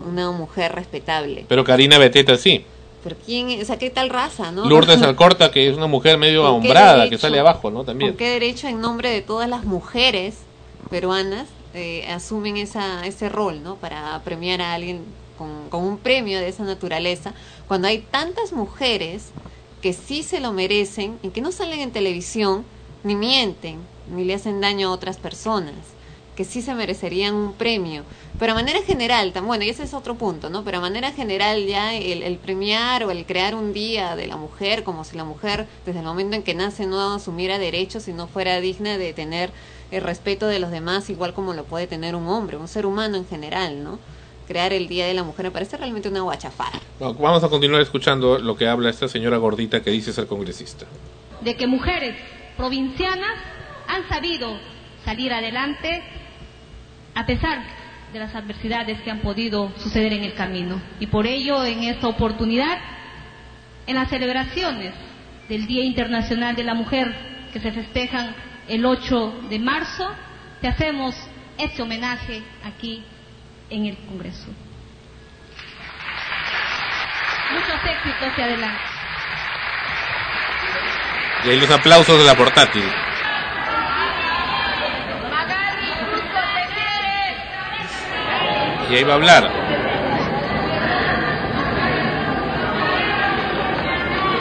una 0.06 0.30
mujer 0.30 0.72
respetable? 0.72 1.46
Pero 1.48 1.64
Karina 1.64 1.98
Beteta 1.98 2.36
sí. 2.36 2.64
¿Pero 3.04 3.16
quién? 3.24 3.60
O 3.60 3.64
sea, 3.66 3.78
¿qué 3.78 3.90
tal 3.90 4.08
raza, 4.08 4.50
no? 4.50 4.64
Lourdes 4.64 5.02
Alcorta, 5.02 5.50
que 5.50 5.68
es 5.68 5.76
una 5.76 5.86
mujer 5.86 6.16
medio 6.16 6.40
¿Con 6.40 6.62
qué 6.62 6.68
ahombrada, 6.68 7.10
que 7.10 7.18
sale 7.18 7.38
abajo, 7.38 7.70
¿no? 7.70 7.84
También. 7.84 8.12
¿Con 8.12 8.16
qué 8.16 8.30
derecho 8.30 8.66
en 8.66 8.80
nombre 8.80 9.10
de 9.10 9.20
todas 9.20 9.46
las 9.46 9.64
mujeres 9.64 10.36
peruanas 10.88 11.46
eh, 11.74 12.06
asumen 12.10 12.56
esa, 12.56 13.06
ese 13.06 13.28
rol, 13.28 13.62
¿no? 13.62 13.76
Para 13.76 14.18
premiar 14.24 14.62
a 14.62 14.72
alguien 14.72 15.02
con, 15.36 15.68
con 15.68 15.84
un 15.84 15.98
premio 15.98 16.40
de 16.40 16.48
esa 16.48 16.64
naturaleza, 16.64 17.34
cuando 17.68 17.88
hay 17.88 17.98
tantas 17.98 18.54
mujeres 18.54 19.32
que 19.82 19.92
sí 19.92 20.22
se 20.22 20.40
lo 20.40 20.52
merecen 20.52 21.18
y 21.22 21.28
que 21.28 21.42
no 21.42 21.52
salen 21.52 21.80
en 21.80 21.90
televisión, 21.90 22.64
ni 23.02 23.16
mienten, 23.16 23.80
ni 24.10 24.24
le 24.24 24.32
hacen 24.32 24.62
daño 24.62 24.88
a 24.88 24.92
otras 24.92 25.18
personas. 25.18 25.74
Que 26.36 26.44
sí 26.44 26.62
se 26.62 26.74
merecerían 26.74 27.34
un 27.34 27.52
premio. 27.52 28.02
Pero 28.38 28.52
a 28.52 28.54
manera 28.56 28.80
general, 28.82 29.32
tam- 29.32 29.46
bueno, 29.46 29.64
y 29.64 29.68
ese 29.68 29.84
es 29.84 29.94
otro 29.94 30.16
punto, 30.16 30.50
¿no? 30.50 30.64
Pero 30.64 30.78
a 30.78 30.80
manera 30.80 31.12
general 31.12 31.64
ya 31.66 31.94
el, 31.94 32.22
el 32.24 32.38
premiar 32.38 33.04
o 33.04 33.10
el 33.12 33.24
crear 33.24 33.54
un 33.54 33.72
día 33.72 34.16
de 34.16 34.26
la 34.26 34.36
mujer, 34.36 34.82
como 34.82 35.04
si 35.04 35.16
la 35.16 35.24
mujer 35.24 35.66
desde 35.86 36.00
el 36.00 36.04
momento 36.04 36.34
en 36.34 36.42
que 36.42 36.54
nace 36.54 36.86
no 36.86 37.14
asumiera 37.14 37.58
derechos 37.58 38.08
y 38.08 38.12
no 38.12 38.26
fuera 38.26 38.60
digna 38.60 38.98
de 38.98 39.12
tener 39.12 39.50
el 39.92 40.02
respeto 40.02 40.48
de 40.48 40.58
los 40.58 40.72
demás, 40.72 41.08
igual 41.10 41.34
como 41.34 41.52
lo 41.54 41.64
puede 41.64 41.86
tener 41.86 42.16
un 42.16 42.26
hombre, 42.26 42.56
un 42.56 42.66
ser 42.66 42.84
humano 42.86 43.16
en 43.16 43.26
general, 43.28 43.84
¿no? 43.84 44.00
Crear 44.48 44.72
el 44.72 44.88
Día 44.88 45.06
de 45.06 45.14
la 45.14 45.22
Mujer 45.22 45.44
me 45.46 45.50
parece 45.52 45.76
realmente 45.76 46.08
una 46.08 46.20
guachafada. 46.22 46.80
Bueno, 46.98 47.14
vamos 47.14 47.44
a 47.44 47.48
continuar 47.48 47.80
escuchando 47.80 48.38
lo 48.38 48.56
que 48.56 48.66
habla 48.66 48.90
esta 48.90 49.06
señora 49.08 49.36
gordita 49.38 49.82
que 49.82 49.90
dice 49.90 50.12
ser 50.12 50.26
congresista. 50.26 50.84
de 51.42 51.54
que 51.56 51.66
mujeres 51.66 52.16
provincianas 52.56 53.36
han 53.86 54.08
sabido 54.08 54.58
salir 55.04 55.32
adelante 55.32 56.02
a 57.14 57.26
pesar 57.26 57.62
de 58.12 58.18
las 58.18 58.34
adversidades 58.34 59.00
que 59.00 59.10
han 59.10 59.20
podido 59.20 59.72
suceder 59.78 60.12
en 60.12 60.24
el 60.24 60.34
camino. 60.34 60.80
Y 61.00 61.06
por 61.06 61.26
ello, 61.26 61.64
en 61.64 61.84
esta 61.84 62.08
oportunidad, 62.08 62.78
en 63.86 63.96
las 63.96 64.08
celebraciones 64.08 64.94
del 65.48 65.66
Día 65.66 65.84
Internacional 65.84 66.56
de 66.56 66.64
la 66.64 66.74
Mujer 66.74 67.14
que 67.52 67.60
se 67.60 67.72
festejan 67.72 68.34
el 68.68 68.86
8 68.86 69.46
de 69.50 69.58
marzo, 69.58 70.08
te 70.60 70.68
hacemos 70.68 71.14
este 71.58 71.82
homenaje 71.82 72.42
aquí 72.64 73.04
en 73.70 73.86
el 73.86 73.96
Congreso. 74.06 74.46
Muchos 77.52 77.80
éxitos 77.84 78.38
y 78.38 78.40
adelante. 78.40 78.80
Y 81.44 81.56
los 81.56 81.70
aplausos 81.70 82.18
de 82.18 82.24
la 82.24 82.34
portátil. 82.34 82.84
Y 88.90 88.96
ahí 88.96 89.04
va 89.04 89.12
a 89.12 89.16
hablar. 89.16 89.50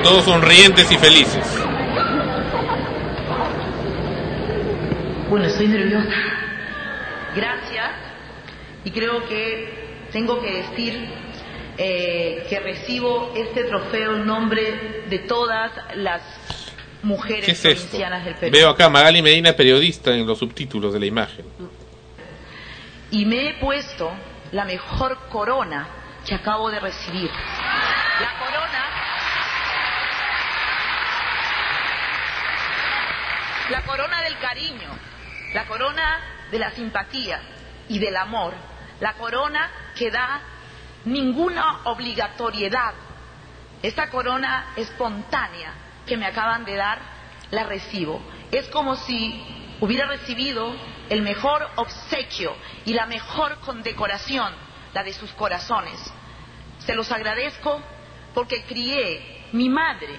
Todos 0.04 0.26
sonrientes 0.26 0.92
y 0.92 0.98
felices. 0.98 1.64
Bueno, 5.30 5.48
estoy 5.48 5.68
nerviosa. 5.68 6.14
Gracias. 7.36 7.92
Y 8.84 8.92
creo 8.92 9.26
que 9.28 10.06
tengo 10.12 10.42
que 10.42 10.62
decir 10.62 11.10
eh, 11.78 12.46
que 12.50 12.60
recibo 12.60 13.32
este 13.36 13.64
trofeo 13.64 14.18
en 14.18 14.26
nombre 14.26 15.06
de 15.10 15.20
todas 15.20 15.72
las 15.96 16.22
mujeres 17.02 17.46
¿Qué 17.46 17.52
es 17.52 17.62
provincianas 17.62 18.26
del 18.26 18.36
Perú. 18.36 18.52
Veo 18.52 18.70
acá 18.70 18.90
Magali 18.90 19.22
Medina, 19.22 19.54
periodista, 19.54 20.14
en 20.14 20.26
los 20.26 20.40
subtítulos 20.40 20.94
de 20.94 21.00
la 21.00 21.06
imagen. 21.06 21.46
Y 23.12 23.26
me 23.26 23.50
he 23.50 23.54
puesto 23.56 24.12
la 24.54 24.66
mejor 24.66 25.30
corona 25.30 25.88
que 26.26 26.36
acabo 26.36 26.70
de 26.70 26.80
recibir. 26.80 27.30
La 27.30 28.40
corona. 28.40 28.86
La 33.70 33.82
corona 33.82 34.22
del 34.22 34.38
cariño, 34.38 34.90
la 35.54 35.66
corona 35.66 36.20
de 36.52 36.60
la 36.60 36.72
simpatía 36.72 37.42
y 37.90 37.98
del 37.98 38.16
amor, 38.16 38.54
la 39.00 39.14
corona 39.14 39.72
que 39.96 40.12
da 40.12 40.42
ninguna 41.06 41.80
obligatoriedad. 41.86 42.94
Esta 43.82 44.10
corona 44.10 44.74
espontánea 44.76 45.74
que 46.06 46.16
me 46.16 46.28
acaban 46.28 46.64
de 46.64 46.76
dar, 46.76 47.00
la 47.50 47.64
recibo. 47.64 48.22
Es 48.52 48.68
como 48.70 48.96
si 48.98 49.76
hubiera 49.82 50.08
recibido 50.08 50.74
el 51.14 51.22
mejor 51.22 51.70
obsequio 51.76 52.56
y 52.86 52.94
la 52.94 53.06
mejor 53.06 53.60
condecoración, 53.60 54.52
la 54.94 55.04
de 55.04 55.14
sus 55.14 55.32
corazones. 55.34 56.12
Se 56.80 56.96
los 56.96 57.12
agradezco 57.12 57.82
porque 58.34 58.64
crié 58.64 59.46
mi 59.52 59.70
madre. 59.70 60.18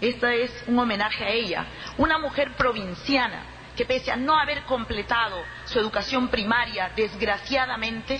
Este 0.00 0.44
es 0.44 0.64
un 0.66 0.78
homenaje 0.78 1.24
a 1.24 1.28
ella, 1.28 1.66
una 1.98 2.16
mujer 2.16 2.52
provinciana 2.56 3.42
que 3.76 3.84
pese 3.84 4.10
a 4.10 4.16
no 4.16 4.38
haber 4.38 4.62
completado 4.62 5.44
su 5.66 5.78
educación 5.78 6.28
primaria, 6.28 6.90
desgraciadamente, 6.96 8.18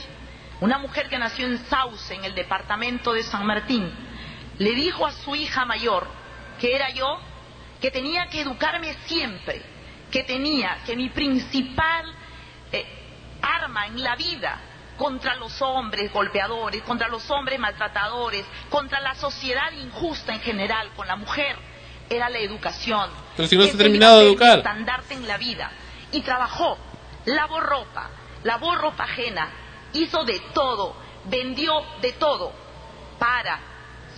una 0.60 0.76
mujer 0.76 1.08
que 1.08 1.18
nació 1.18 1.46
en 1.46 1.58
Sauce, 1.70 2.14
en 2.14 2.26
el 2.26 2.34
departamento 2.34 3.14
de 3.14 3.22
San 3.22 3.46
Martín, 3.46 3.90
le 4.58 4.72
dijo 4.72 5.06
a 5.06 5.12
su 5.12 5.34
hija 5.34 5.64
mayor, 5.64 6.06
que 6.60 6.76
era 6.76 6.90
yo, 6.90 7.18
que 7.80 7.90
tenía 7.90 8.26
que 8.26 8.42
educarme 8.42 8.92
siempre, 9.06 9.62
que 10.10 10.24
tenía 10.24 10.78
que 10.84 10.96
mi 10.96 11.08
principal 11.08 12.04
eh, 12.72 12.86
arma 13.42 13.86
en 13.86 14.02
la 14.02 14.16
vida 14.16 14.60
contra 14.96 15.34
los 15.36 15.62
hombres 15.62 16.12
golpeadores, 16.12 16.82
contra 16.82 17.08
los 17.08 17.30
hombres 17.30 17.58
maltratadores, 17.58 18.44
contra 18.68 19.00
la 19.00 19.14
sociedad 19.14 19.72
injusta 19.72 20.34
en 20.34 20.40
general 20.40 20.90
con 20.94 21.06
la 21.06 21.16
mujer, 21.16 21.56
era 22.10 22.28
la 22.28 22.38
educación. 22.38 23.08
Pero 23.36 23.48
si 23.48 23.56
no 23.56 23.64
se 23.64 23.70
ha 23.70 23.76
terminado 23.78 24.18
de 24.18 24.26
educar. 24.26 24.58
estandarte 24.58 25.14
en 25.14 25.26
la 25.26 25.38
vida. 25.38 25.72
Y 26.12 26.20
trabajó, 26.20 26.76
lavó 27.24 27.60
ropa, 27.60 28.10
lavó 28.42 28.74
ropa 28.74 29.04
ajena, 29.04 29.48
hizo 29.94 30.24
de 30.24 30.40
todo, 30.52 30.94
vendió 31.26 31.82
de 32.02 32.12
todo 32.12 32.52
para 33.18 33.58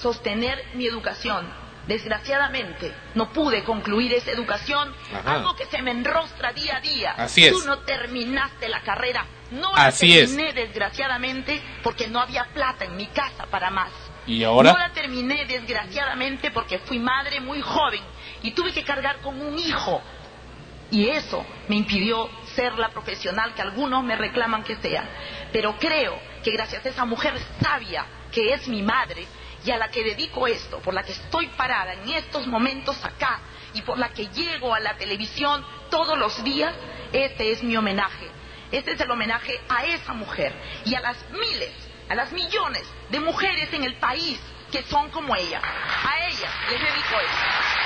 sostener 0.01 0.65
mi 0.75 0.87
educación. 0.87 1.62
Desgraciadamente 1.87 2.93
no 3.15 3.33
pude 3.33 3.65
concluir 3.65 4.13
esa 4.13 4.31
educación, 4.31 4.95
Ajá. 5.15 5.35
algo 5.35 5.57
que 5.57 5.67
se 5.67 5.83
me 5.83 5.91
enrostra 5.91 6.53
día 6.53 6.77
a 6.77 6.81
día. 6.81 7.11
Así 7.17 7.45
es. 7.45 7.53
Tú 7.53 7.65
no 7.67 7.79
terminaste 7.81 8.69
la 8.69 8.81
carrera, 8.83 9.27
no 9.51 9.73
la 9.75 9.87
Así 9.87 10.19
es. 10.19 10.31
terminé 10.31 10.53
desgraciadamente 10.53 11.61
porque 11.83 12.07
no 12.09 12.21
había 12.21 12.45
plata 12.55 12.85
en 12.85 12.97
mi 12.97 13.07
casa 13.07 13.47
para 13.47 13.71
más. 13.71 13.91
¿Y 14.27 14.45
ahora? 14.45 14.73
No 14.73 14.79
la 14.79 14.93
terminé 14.93 15.45
desgraciadamente 15.47 16.51
porque 16.53 16.79
fui 16.79 16.99
madre 17.01 17.41
muy 17.41 17.61
joven 17.61 18.01
y 18.43 18.53
tuve 18.53 18.73
que 18.73 18.85
cargar 18.85 19.19
con 19.21 19.41
un 19.41 19.59
hijo. 19.59 20.01
Y 20.93 21.09
eso 21.09 21.45
me 21.69 21.77
impidió 21.77 22.29
ser 22.55 22.75
la 22.79 22.91
profesional 22.91 23.55
que 23.55 23.63
algunos 23.63 24.05
me 24.05 24.15
reclaman 24.15 24.63
que 24.63 24.77
sea. 24.77 25.05
Pero 25.51 25.77
creo 25.79 26.19
que 26.45 26.53
gracias 26.53 26.85
a 26.85 26.89
esa 26.91 27.05
mujer 27.07 27.35
sabia 27.63 28.05
que 28.31 28.53
es 28.53 28.69
mi 28.69 28.83
madre 28.83 29.27
y 29.65 29.71
a 29.71 29.79
la 29.79 29.89
que 29.91 30.03
dedico 30.03 30.47
esto, 30.47 30.79
por 30.81 30.95
la 30.95 31.03
que 31.03 31.13
estoy 31.13 31.47
parada 31.49 31.95
en 31.95 32.09
estos 32.11 32.47
momentos 32.47 33.03
acá 33.05 33.41
y 33.75 33.83
por 33.83 33.99
la 33.99 34.11
que 34.11 34.27
llego 34.29 34.75
a 34.75 34.81
la 34.81 34.97
televisión 34.97 35.65
todos 35.91 36.19
los 36.19 36.43
días, 36.45 36.75
este 37.13 37.53
es 37.53 37.63
mi 37.63 37.77
homenaje. 37.77 38.29
Este 38.71 38.93
es 38.93 39.01
el 39.01 39.11
homenaje 39.11 39.61
a 39.69 39.85
esa 39.85 40.15
mujer 40.15 40.53
y 40.85 40.95
a 40.95 41.01
las 41.01 41.17
miles, 41.31 41.73
a 42.09 42.15
las 42.15 42.33
millones 42.33 42.85
de 43.11 43.21
mujeres 43.21 43.73
en 43.73 43.85
el 43.85 43.95
país 43.97 44.41
que 44.71 44.83
son 44.85 45.11
como 45.11 45.37
ella. 45.37 45.61
A 45.61 46.27
ellas 46.27 46.53
les 46.71 46.81
dedico 46.81 47.21
esto. 47.21 47.83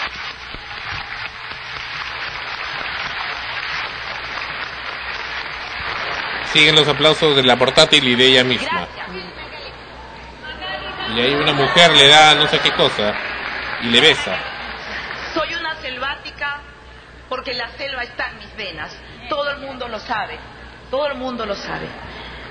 Siguen 6.52 6.76
los 6.76 6.88
aplausos 6.88 7.34
de 7.36 7.42
la 7.42 7.58
portátil 7.58 8.06
y 8.06 8.14
de 8.14 8.26
ella 8.26 8.44
misma. 8.44 8.88
Y 11.16 11.18
ahí 11.18 11.34
una 11.34 11.54
mujer 11.54 11.92
le 11.92 12.08
da 12.08 12.34
no 12.34 12.46
sé 12.46 12.58
qué 12.58 12.72
cosa 12.72 13.14
y 13.82 13.86
le 13.86 14.02
besa. 14.02 14.36
Soy 15.32 15.54
una 15.54 15.74
selvática 15.76 16.60
porque 17.30 17.54
la 17.54 17.70
selva 17.70 18.02
está 18.02 18.28
en 18.32 18.36
mis 18.36 18.54
venas. 18.54 18.94
Todo 19.30 19.50
el 19.52 19.60
mundo 19.60 19.88
lo 19.88 19.98
sabe. 19.98 20.38
Todo 20.90 21.06
el 21.06 21.16
mundo 21.16 21.46
lo 21.46 21.56
sabe. 21.56 21.88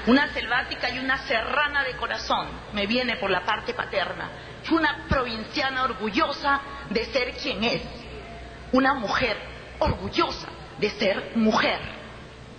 Una 0.07 0.33
selvática 0.33 0.89
y 0.89 0.97
una 0.97 1.19
serrana 1.19 1.83
de 1.83 1.95
corazón 1.95 2.47
me 2.73 2.87
viene 2.87 3.17
por 3.17 3.29
la 3.29 3.45
parte 3.45 3.75
paterna. 3.75 4.31
Una 4.71 5.05
provinciana 5.07 5.83
orgullosa 5.83 6.59
de 6.89 7.05
ser 7.05 7.33
quien 7.33 7.63
es. 7.63 7.83
Una 8.71 8.95
mujer 8.95 9.37
orgullosa 9.77 10.47
de 10.79 10.89
ser 10.89 11.33
mujer. 11.35 11.79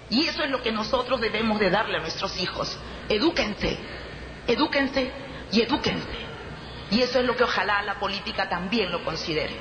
Y 0.08 0.28
eso 0.28 0.44
es 0.44 0.50
lo 0.50 0.62
que 0.62 0.70
nosotros 0.70 1.20
debemos 1.20 1.58
de 1.58 1.68
darle 1.68 1.96
a 1.96 2.00
nuestros 2.00 2.40
hijos. 2.40 2.78
Edúquense, 3.08 3.76
edúquense 4.46 5.25
y 5.52 5.62
edúquense. 5.62 6.26
Y 6.90 7.00
eso 7.00 7.20
es 7.20 7.26
lo 7.26 7.36
que 7.36 7.44
ojalá 7.44 7.82
la 7.82 7.98
política 7.98 8.48
también 8.48 8.92
lo 8.92 9.04
considere. 9.04 9.56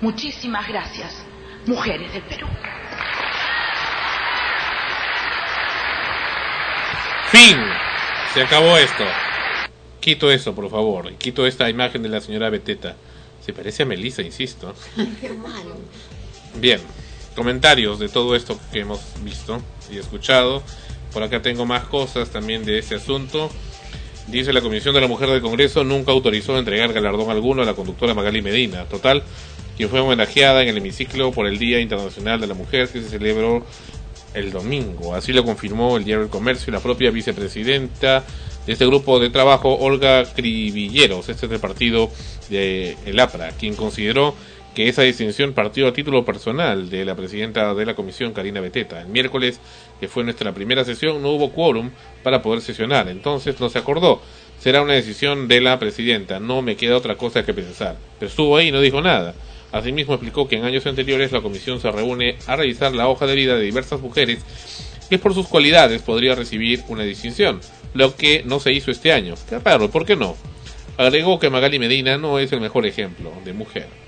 Muchísimas 0.00 0.66
gracias, 0.68 1.24
mujeres 1.66 2.12
del 2.12 2.22
Perú. 2.22 2.46
Fin. 7.30 7.58
Se 8.34 8.42
acabó 8.42 8.76
esto. 8.76 9.04
Quito 10.00 10.30
eso, 10.30 10.54
por 10.54 10.70
favor. 10.70 11.12
Quito 11.14 11.46
esta 11.46 11.68
imagen 11.70 12.02
de 12.02 12.08
la 12.08 12.20
señora 12.20 12.50
Beteta. 12.50 12.96
Se 13.44 13.52
parece 13.52 13.82
a 13.82 13.86
Melissa, 13.86 14.22
insisto. 14.22 14.74
Qué 15.20 15.30
malo. 15.30 15.76
Bien, 16.56 16.80
comentarios 17.34 17.98
de 17.98 18.08
todo 18.08 18.36
esto 18.36 18.58
que 18.72 18.80
hemos 18.80 19.00
visto 19.22 19.62
y 19.90 19.98
escuchado. 19.98 20.62
Por 21.12 21.22
acá 21.22 21.42
tengo 21.42 21.64
más 21.64 21.84
cosas 21.84 22.30
también 22.30 22.64
de 22.64 22.78
ese 22.78 22.96
asunto. 22.96 23.50
Dice 24.28 24.52
la 24.52 24.60
Comisión 24.60 24.92
de 24.94 25.00
la 25.00 25.06
Mujer 25.06 25.28
del 25.28 25.40
Congreso 25.40 25.84
nunca 25.84 26.10
autorizó 26.10 26.58
entregar 26.58 26.92
galardón 26.92 27.30
alguno 27.30 27.62
a 27.62 27.64
la 27.64 27.74
conductora 27.74 28.12
Magali 28.12 28.42
Medina. 28.42 28.84
Total, 28.84 29.22
quien 29.76 29.88
fue 29.88 30.00
homenajeada 30.00 30.62
en 30.62 30.68
el 30.68 30.78
hemiciclo 30.78 31.30
por 31.30 31.46
el 31.46 31.58
Día 31.58 31.78
Internacional 31.78 32.40
de 32.40 32.48
la 32.48 32.54
Mujer 32.54 32.88
que 32.88 33.02
se 33.02 33.08
celebró 33.08 33.64
el 34.34 34.50
domingo. 34.50 35.14
Así 35.14 35.32
lo 35.32 35.44
confirmó 35.44 35.96
el 35.96 36.04
diario 36.04 36.24
El 36.24 36.30
Comercio 36.30 36.70
y 36.70 36.74
la 36.74 36.80
propia 36.80 37.10
vicepresidenta 37.12 38.24
de 38.66 38.72
este 38.72 38.84
grupo 38.84 39.20
de 39.20 39.30
trabajo, 39.30 39.76
Olga 39.76 40.24
Cribilleros, 40.24 41.28
este 41.28 41.46
es 41.46 41.52
el 41.52 41.60
partido 41.60 42.10
de 42.50 42.96
el 43.06 43.20
APRA, 43.20 43.50
quien 43.52 43.76
consideró 43.76 44.34
que 44.76 44.90
esa 44.90 45.00
distinción 45.00 45.54
partió 45.54 45.88
a 45.88 45.94
título 45.94 46.26
personal 46.26 46.90
de 46.90 47.06
la 47.06 47.14
presidenta 47.14 47.72
de 47.72 47.86
la 47.86 47.94
comisión, 47.94 48.34
Karina 48.34 48.60
Beteta. 48.60 49.00
El 49.00 49.06
miércoles, 49.06 49.58
que 49.98 50.06
fue 50.06 50.22
nuestra 50.22 50.52
primera 50.52 50.84
sesión, 50.84 51.22
no 51.22 51.30
hubo 51.30 51.50
quórum 51.50 51.92
para 52.22 52.42
poder 52.42 52.60
sesionar, 52.60 53.08
entonces 53.08 53.58
no 53.58 53.70
se 53.70 53.78
acordó. 53.78 54.20
Será 54.60 54.82
una 54.82 54.92
decisión 54.92 55.48
de 55.48 55.62
la 55.62 55.78
presidenta, 55.78 56.40
no 56.40 56.60
me 56.60 56.76
queda 56.76 56.98
otra 56.98 57.16
cosa 57.16 57.42
que 57.42 57.54
pensar. 57.54 57.96
Pero 58.18 58.28
estuvo 58.28 58.54
ahí 58.54 58.68
y 58.68 58.70
no 58.70 58.82
dijo 58.82 59.00
nada. 59.00 59.34
Asimismo 59.72 60.12
explicó 60.12 60.46
que 60.46 60.56
en 60.56 60.66
años 60.66 60.84
anteriores 60.84 61.32
la 61.32 61.40
comisión 61.40 61.80
se 61.80 61.90
reúne 61.90 62.36
a 62.46 62.56
revisar 62.56 62.94
la 62.94 63.08
hoja 63.08 63.26
de 63.26 63.34
vida 63.34 63.56
de 63.56 63.64
diversas 63.64 64.02
mujeres 64.02 64.44
que 65.08 65.18
por 65.18 65.32
sus 65.32 65.48
cualidades 65.48 66.02
podría 66.02 66.34
recibir 66.34 66.82
una 66.88 67.04
distinción, 67.04 67.62
lo 67.94 68.14
que 68.14 68.42
no 68.44 68.60
se 68.60 68.74
hizo 68.74 68.90
este 68.90 69.14
año. 69.14 69.36
Qué 69.48 69.58
raro, 69.58 69.90
¿por 69.90 70.04
qué 70.04 70.16
no? 70.16 70.36
Agregó 70.98 71.38
que 71.38 71.48
Magali 71.48 71.78
Medina 71.78 72.18
no 72.18 72.38
es 72.38 72.52
el 72.52 72.60
mejor 72.60 72.84
ejemplo 72.84 73.32
de 73.42 73.54
mujer. 73.54 74.05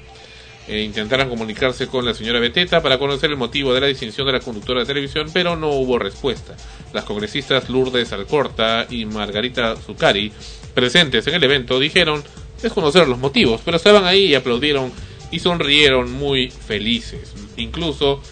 E 0.69 0.83
intentaron 0.83 1.31
comunicarse 1.31 1.87
con 1.87 2.05
la 2.05 2.13
señora 2.13 2.41
Beteta 2.41 2.83
para 2.83 2.99
conocer 2.99 3.31
el 3.31 3.39
motivo 3.39 3.73
de 3.73 3.81
la 3.81 3.87
distinción 3.87 4.27
de 4.27 4.35
la 4.35 4.41
conductora 4.41 4.81
de 4.81 4.87
televisión, 4.87 5.31
pero 5.33 5.57
no 5.57 5.71
hubo 5.71 5.99
respuesta. 5.99 6.55
Las 6.93 7.05
congresistas 7.05 7.71
Lourdes 7.71 8.13
Alcorta 8.13 8.87
y 8.91 9.07
Margarita 9.07 9.77
Zucari, 9.77 10.31
presentes 10.75 11.27
en 11.27 11.35
el 11.35 11.45
evento, 11.45 11.81
dijeron 11.81 12.23
desconocer 12.61 13.09
los 13.09 13.19
motivos, 13.19 13.63
pero 13.65 13.79
estaban 13.79 14.05
ahí 14.05 14.27
y 14.27 14.35
aplaudieron 14.35 14.93
y 15.31 15.39
sonrieron 15.39 16.13
muy 16.13 16.51
felices. 16.51 17.33
Incluso 17.57 18.23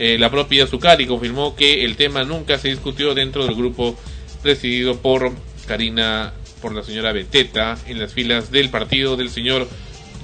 eh, 0.00 0.18
la 0.18 0.30
propia 0.30 0.66
Zucari 0.66 1.06
confirmó 1.06 1.54
que 1.54 1.84
el 1.84 1.96
tema 1.96 2.24
nunca 2.24 2.58
se 2.58 2.68
discutió 2.68 3.14
dentro 3.14 3.44
del 3.44 3.54
grupo 3.54 3.96
presidido 4.42 4.96
por 4.98 5.32
Karina, 5.66 6.32
por 6.60 6.74
la 6.74 6.82
señora 6.82 7.12
Beteta, 7.12 7.78
en 7.86 8.00
las 8.00 8.12
filas 8.12 8.50
del 8.50 8.70
partido 8.70 9.16
del 9.16 9.30
señor 9.30 9.68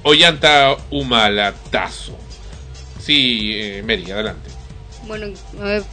Ollanta 0.03 0.75
Humalatazo. 0.89 2.17
Sí, 2.99 3.51
eh, 3.55 3.83
Mary, 3.85 4.09
adelante. 4.11 4.49
Bueno, 5.07 5.27
a 5.59 5.63
ver, 5.63 5.83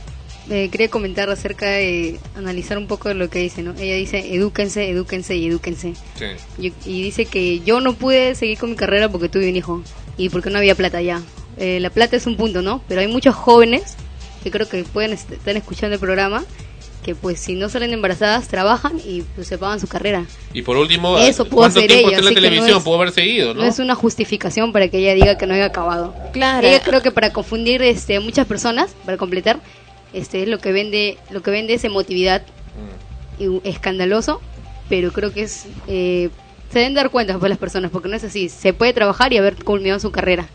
eh, 0.51 0.69
quería 0.71 0.89
comentar 0.91 1.29
acerca 1.31 1.67
de 1.71 2.19
analizar 2.35 2.79
un 2.79 2.87
poco 2.87 3.09
de 3.09 3.15
lo 3.15 3.31
que 3.31 3.39
dice, 3.41 3.63
¿no? 3.63 3.75
Ella 3.79 3.95
dice, 3.97 4.35
edúquense, 4.35 4.89
edúquense 4.89 5.37
y 5.37 5.47
edúquense. 5.49 5.95
Sí. 6.19 6.27
Y, 6.59 6.73
y 6.85 7.03
dice 7.03 7.25
que 7.27 7.61
yo 7.61 7.81
no 7.81 7.95
pude 7.95 8.35
seguir 8.35 8.59
con 8.59 8.71
mi 8.71 8.77
carrera 8.77 9.09
porque 9.09 9.29
tuve 9.29 9.49
un 9.49 9.57
hijo 9.57 9.83
y 10.17 10.29
porque 10.29 10.51
no 10.51 10.59
había 10.59 10.75
plata 10.75 11.01
ya. 11.01 11.23
Eh, 11.57 11.81
la 11.81 11.91
plata 11.91 12.17
es 12.17 12.27
un 12.27 12.37
punto, 12.37 12.63
¿no? 12.63 12.83
Pero 12.89 13.01
hay 13.01 13.09
muchos 13.09 13.35
jóvenes 13.35 13.97
que 14.45 14.51
creo 14.51 14.69
que 14.69 14.85
pueden 14.85 15.13
est- 15.13 15.33
estar 15.33 15.57
escuchando 15.57 15.95
el 15.95 16.01
programa 16.01 16.45
que 17.09 17.15
pues 17.15 17.41
si 17.41 17.55
no 17.55 17.71
salen 17.71 17.95
embarazadas 17.95 18.49
trabajan 18.49 19.01
y 19.03 19.23
pues 19.35 19.47
se 19.49 19.57
pagan 19.57 19.81
su 19.81 19.87
carrera. 19.89 20.27
Y 20.53 20.61
por 20.61 20.77
último, 20.77 21.17
Eso 21.17 21.47
pudo 21.47 21.57
¿cuánto 21.61 21.79
hacer 21.79 21.89
tiempo 21.91 22.09
ella, 22.11 22.19
está 22.19 22.29
en 22.29 22.35
la 22.35 22.39
así 22.39 22.57
que 22.57 22.71
no 22.71 22.77
es- 22.77 22.85
Pudo 22.85 22.95
haber 22.97 23.13
seguido, 23.13 23.55
¿no? 23.55 23.63
No 23.63 23.67
es 23.67 23.79
una 23.79 23.95
justificación 23.95 24.73
para 24.75 24.89
que 24.89 24.99
ella 24.99 25.15
diga 25.15 25.39
que 25.39 25.47
no 25.47 25.55
haya 25.55 25.65
acabado. 25.65 26.15
Claro. 26.35 26.67
Ella 26.69 26.83
creo 26.83 27.01
que 27.01 27.11
para 27.11 27.33
confundir 27.33 27.81
este 27.81 28.17
a 28.17 28.21
muchas 28.21 28.47
personas, 28.47 28.95
para 29.07 29.17
completar, 29.17 29.59
este 30.13 30.47
lo 30.47 30.59
que 30.59 30.71
vende 30.73 31.17
lo 31.31 31.43
que 31.43 31.51
vende 31.51 31.73
es 31.73 31.85
emotividad 31.85 32.43
Mm. 33.41 33.43
y 33.43 33.69
escandaloso, 33.71 34.43
pero 34.91 35.11
creo 35.11 35.33
que 35.33 35.45
es 35.45 35.65
eh, 35.87 36.29
se 36.71 36.81
deben 36.81 36.93
dar 36.93 37.09
cuenta 37.09 37.39
pues 37.39 37.49
las 37.49 37.59
personas 37.59 37.91
porque 37.91 38.11
no 38.11 38.17
es 38.17 38.25
así, 38.25 38.51
se 38.51 38.75
puede 38.75 38.93
trabajar 38.93 39.33
y 39.33 39.39
haber 39.39 39.55
culminado 39.65 39.99
su 39.99 40.11
carrera. 40.11 40.47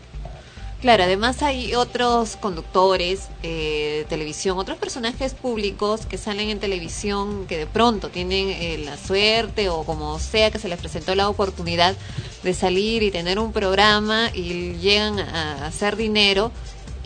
Claro, 0.84 1.04
además 1.04 1.42
hay 1.42 1.74
otros 1.74 2.36
conductores 2.36 3.28
eh, 3.42 4.00
de 4.00 4.04
televisión, 4.04 4.58
otros 4.58 4.76
personajes 4.76 5.32
públicos 5.32 6.04
que 6.04 6.18
salen 6.18 6.50
en 6.50 6.60
televisión 6.60 7.46
que 7.46 7.56
de 7.56 7.66
pronto 7.66 8.10
tienen 8.10 8.50
eh, 8.50 8.76
la 8.84 8.98
suerte 8.98 9.70
o 9.70 9.84
como 9.84 10.18
sea 10.18 10.50
que 10.50 10.58
se 10.58 10.68
les 10.68 10.78
presentó 10.78 11.14
la 11.14 11.30
oportunidad 11.30 11.96
de 12.42 12.52
salir 12.52 13.02
y 13.02 13.10
tener 13.10 13.38
un 13.38 13.54
programa 13.54 14.28
y 14.34 14.74
llegan 14.74 15.20
a 15.20 15.64
hacer 15.68 15.96
dinero 15.96 16.52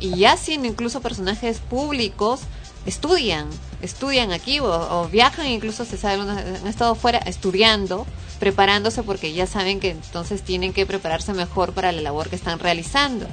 y 0.01 0.17
ya 0.17 0.37
siendo 0.37 0.67
incluso 0.67 1.01
personajes 1.01 1.61
públicos 1.61 2.41
estudian, 2.85 3.49
estudian 3.81 4.33
aquí 4.33 4.59
o, 4.59 4.67
o 4.67 5.09
viajan, 5.09 5.47
incluso 5.47 5.85
se 5.85 5.99
sabe, 5.99 6.23
han 6.23 6.67
estado 6.67 6.97
fuera 6.97 7.19
estudiando, 7.19 8.09
preparándose 8.41 9.05
porque 9.05 9.33
ya 9.33 9.47
saben 9.47 9.79
que 9.79 9.91
entonces 9.91 10.43
tienen 10.43 10.73
que 10.73 10.85
prepararse 10.85 11.33
mejor 11.33 11.75
para 11.75 11.93
la 11.93 12.01
labor 12.01 12.29
que 12.29 12.35
están 12.35 12.59
realizando. 12.59 13.29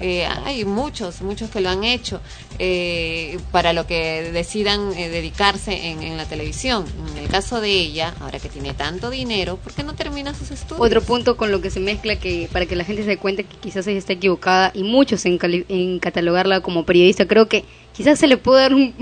Eh, 0.00 0.26
hay 0.44 0.64
muchos, 0.66 1.22
muchos 1.22 1.50
que 1.50 1.60
lo 1.60 1.70
han 1.70 1.82
hecho 1.84 2.20
eh, 2.58 3.38
para 3.50 3.72
lo 3.72 3.86
que 3.86 4.30
decidan 4.32 4.92
eh, 4.96 5.08
dedicarse 5.08 5.88
en, 5.88 6.02
en 6.02 6.16
la 6.16 6.24
televisión. 6.26 6.84
En 7.12 7.22
el 7.22 7.28
caso 7.30 7.60
de 7.60 7.70
ella, 7.70 8.14
ahora 8.20 8.38
que 8.38 8.48
tiene 8.48 8.74
tanto 8.74 9.08
dinero, 9.10 9.56
¿por 9.56 9.72
qué 9.72 9.82
no 9.82 9.94
termina 9.94 10.34
sus 10.34 10.50
estudios? 10.50 10.84
Otro 10.84 11.02
punto 11.02 11.36
con 11.36 11.50
lo 11.50 11.60
que 11.60 11.70
se 11.70 11.80
mezcla 11.80 12.16
que 12.16 12.48
para 12.52 12.66
que 12.66 12.76
la 12.76 12.84
gente 12.84 13.02
se 13.02 13.08
dé 13.08 13.16
cuenta 13.16 13.42
que 13.42 13.56
quizás 13.56 13.86
ella 13.86 13.98
está 13.98 14.12
equivocada 14.12 14.70
y 14.74 14.82
muchos 14.82 15.24
en, 15.26 15.38
cali- 15.38 15.64
en 15.68 15.98
catalogarla 15.98 16.60
como 16.60 16.84
periodista, 16.84 17.26
creo 17.26 17.48
que 17.48 17.64
quizás 17.96 18.18
se 18.18 18.26
le 18.26 18.36
puede 18.36 18.62
dar 18.62 18.74
un- 18.74 18.94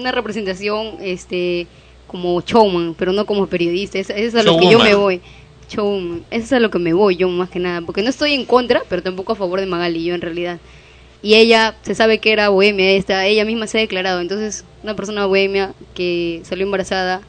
una 0.00 0.12
representación 0.12 0.98
este 1.00 1.66
como 2.06 2.40
showman, 2.40 2.94
pero 2.96 3.12
no 3.12 3.26
como 3.26 3.48
periodista. 3.48 3.98
Eso 3.98 4.12
es 4.14 4.34
a 4.36 4.42
lo 4.44 4.56
que 4.58 4.70
yo 4.70 4.78
me 4.78 4.94
voy. 4.94 5.20
Eso 5.68 6.20
es 6.30 6.52
a 6.52 6.60
lo 6.60 6.70
que 6.70 6.78
me 6.78 6.92
voy 6.92 7.16
yo 7.16 7.28
más 7.28 7.50
que 7.50 7.58
nada, 7.58 7.82
porque 7.82 8.02
no 8.02 8.10
estoy 8.10 8.34
en 8.34 8.44
contra, 8.44 8.82
pero 8.88 9.02
tampoco 9.02 9.32
a 9.32 9.36
favor 9.36 9.60
de 9.60 9.66
Magali 9.66 10.04
yo 10.04 10.14
en 10.14 10.20
realidad. 10.20 10.58
Y 11.22 11.34
ella 11.34 11.74
se 11.82 11.94
sabe 11.94 12.18
que 12.18 12.32
era 12.32 12.50
bohemia 12.50 12.92
esta, 12.92 13.26
ella 13.26 13.44
misma 13.44 13.66
se 13.66 13.78
ha 13.78 13.80
declarado, 13.80 14.20
entonces 14.20 14.64
una 14.82 14.94
persona 14.94 15.26
bohemia 15.26 15.74
que 15.94 16.40
salió 16.44 16.64
embarazada, 16.64 17.20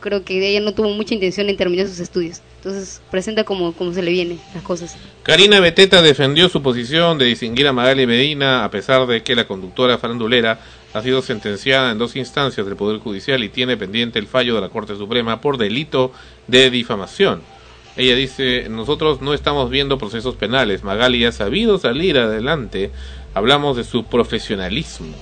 creo 0.00 0.24
que 0.24 0.48
ella 0.48 0.60
no 0.60 0.74
tuvo 0.74 0.90
mucha 0.90 1.14
intención 1.14 1.48
en 1.48 1.56
terminar 1.56 1.86
sus 1.86 2.00
estudios. 2.00 2.40
Entonces 2.56 3.00
presenta 3.10 3.44
como, 3.44 3.72
como 3.72 3.92
se 3.92 4.02
le 4.02 4.10
viene 4.10 4.38
las 4.52 4.64
cosas. 4.64 4.96
Karina 5.22 5.60
Beteta 5.60 6.02
defendió 6.02 6.48
su 6.48 6.62
posición 6.62 7.18
de 7.18 7.26
distinguir 7.26 7.68
a 7.68 7.72
Magali 7.72 8.06
Medina 8.06 8.64
a 8.64 8.70
pesar 8.70 9.06
de 9.06 9.22
que 9.22 9.36
la 9.36 9.46
conductora 9.46 9.98
farandulera 9.98 10.58
ha 10.92 11.02
sido 11.02 11.22
sentenciada 11.22 11.92
en 11.92 11.98
dos 11.98 12.16
instancias 12.16 12.66
del 12.66 12.74
Poder 12.74 12.98
Judicial 12.98 13.44
y 13.44 13.48
tiene 13.48 13.76
pendiente 13.76 14.18
el 14.18 14.26
fallo 14.26 14.56
de 14.56 14.62
la 14.62 14.70
Corte 14.70 14.96
Suprema 14.96 15.40
por 15.40 15.58
delito 15.58 16.10
de 16.48 16.70
difamación. 16.70 17.42
Ella 17.96 18.14
dice, 18.14 18.68
nosotros 18.68 19.22
no 19.22 19.32
estamos 19.32 19.70
viendo 19.70 19.96
procesos 19.96 20.34
penales, 20.34 20.84
Magali 20.84 21.24
ha 21.24 21.32
sabido 21.32 21.78
salir 21.78 22.18
adelante, 22.18 22.90
hablamos 23.32 23.76
de 23.76 23.84
su 23.84 24.04
profesionalismo 24.04 25.16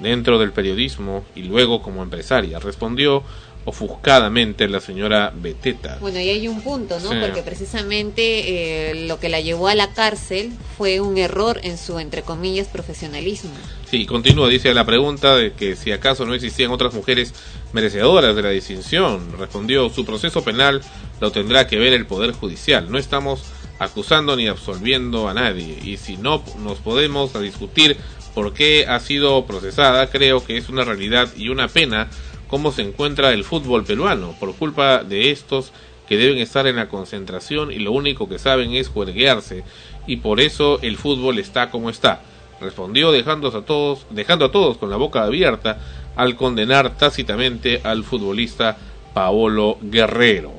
dentro 0.00 0.38
del 0.38 0.52
periodismo 0.52 1.24
y 1.34 1.42
luego 1.42 1.82
como 1.82 2.02
empresaria, 2.02 2.58
respondió 2.58 3.22
ofuscadamente 3.66 4.68
la 4.68 4.80
señora 4.80 5.32
Beteta. 5.34 5.98
Bueno, 6.00 6.20
y 6.20 6.28
hay 6.28 6.48
un 6.48 6.60
punto, 6.60 7.00
¿no? 7.00 7.10
Sí. 7.10 7.16
Porque 7.20 7.42
precisamente 7.42 8.90
eh, 8.90 9.06
lo 9.06 9.18
que 9.18 9.28
la 9.28 9.40
llevó 9.40 9.68
a 9.68 9.74
la 9.74 9.92
cárcel 9.92 10.52
fue 10.76 11.00
un 11.00 11.16
error 11.16 11.60
en 11.62 11.78
su, 11.78 11.98
entre 11.98 12.22
comillas, 12.22 12.68
profesionalismo. 12.68 13.52
Sí, 13.90 14.06
continúa, 14.06 14.48
dice 14.48 14.74
la 14.74 14.84
pregunta 14.84 15.36
de 15.36 15.52
que 15.52 15.76
si 15.76 15.92
acaso 15.92 16.26
no 16.26 16.34
existían 16.34 16.72
otras 16.72 16.92
mujeres 16.92 17.32
merecedoras 17.72 18.36
de 18.36 18.42
la 18.42 18.50
distinción. 18.50 19.32
Respondió, 19.38 19.88
su 19.88 20.04
proceso 20.04 20.44
penal 20.44 20.82
lo 21.20 21.32
tendrá 21.32 21.66
que 21.66 21.78
ver 21.78 21.92
el 21.92 22.06
Poder 22.06 22.32
Judicial. 22.32 22.90
No 22.90 22.98
estamos 22.98 23.42
acusando 23.78 24.36
ni 24.36 24.46
absolviendo 24.46 25.28
a 25.28 25.34
nadie. 25.34 25.78
Y 25.84 25.96
si 25.96 26.16
no 26.16 26.42
nos 26.58 26.78
podemos 26.78 27.38
discutir 27.40 27.96
por 28.34 28.52
qué 28.52 28.86
ha 28.88 29.00
sido 29.00 29.46
procesada, 29.46 30.10
creo 30.10 30.44
que 30.44 30.56
es 30.56 30.68
una 30.68 30.84
realidad 30.84 31.28
y 31.36 31.48
una 31.48 31.68
pena 31.68 32.08
cómo 32.48 32.72
se 32.72 32.82
encuentra 32.82 33.32
el 33.32 33.44
fútbol 33.44 33.84
peruano 33.84 34.34
por 34.38 34.54
culpa 34.54 35.02
de 35.02 35.30
estos 35.30 35.72
que 36.08 36.16
deben 36.16 36.38
estar 36.38 36.66
en 36.66 36.76
la 36.76 36.88
concentración 36.88 37.72
y 37.72 37.78
lo 37.78 37.92
único 37.92 38.28
que 38.28 38.38
saben 38.38 38.74
es 38.74 38.88
juerguearse 38.88 39.64
y 40.06 40.16
por 40.16 40.40
eso 40.40 40.78
el 40.82 40.96
fútbol 40.96 41.38
está 41.38 41.70
como 41.70 41.88
está 41.88 42.20
respondió 42.60 43.12
dejando 43.12 43.48
a 43.48 43.64
todos, 43.64 44.06
dejando 44.10 44.46
a 44.46 44.52
todos 44.52 44.76
con 44.76 44.90
la 44.90 44.96
boca 44.96 45.24
abierta 45.24 45.78
al 46.16 46.36
condenar 46.36 46.96
tácitamente 46.96 47.80
al 47.84 48.04
futbolista 48.04 48.76
Paolo 49.12 49.78
Guerrero. 49.80 50.52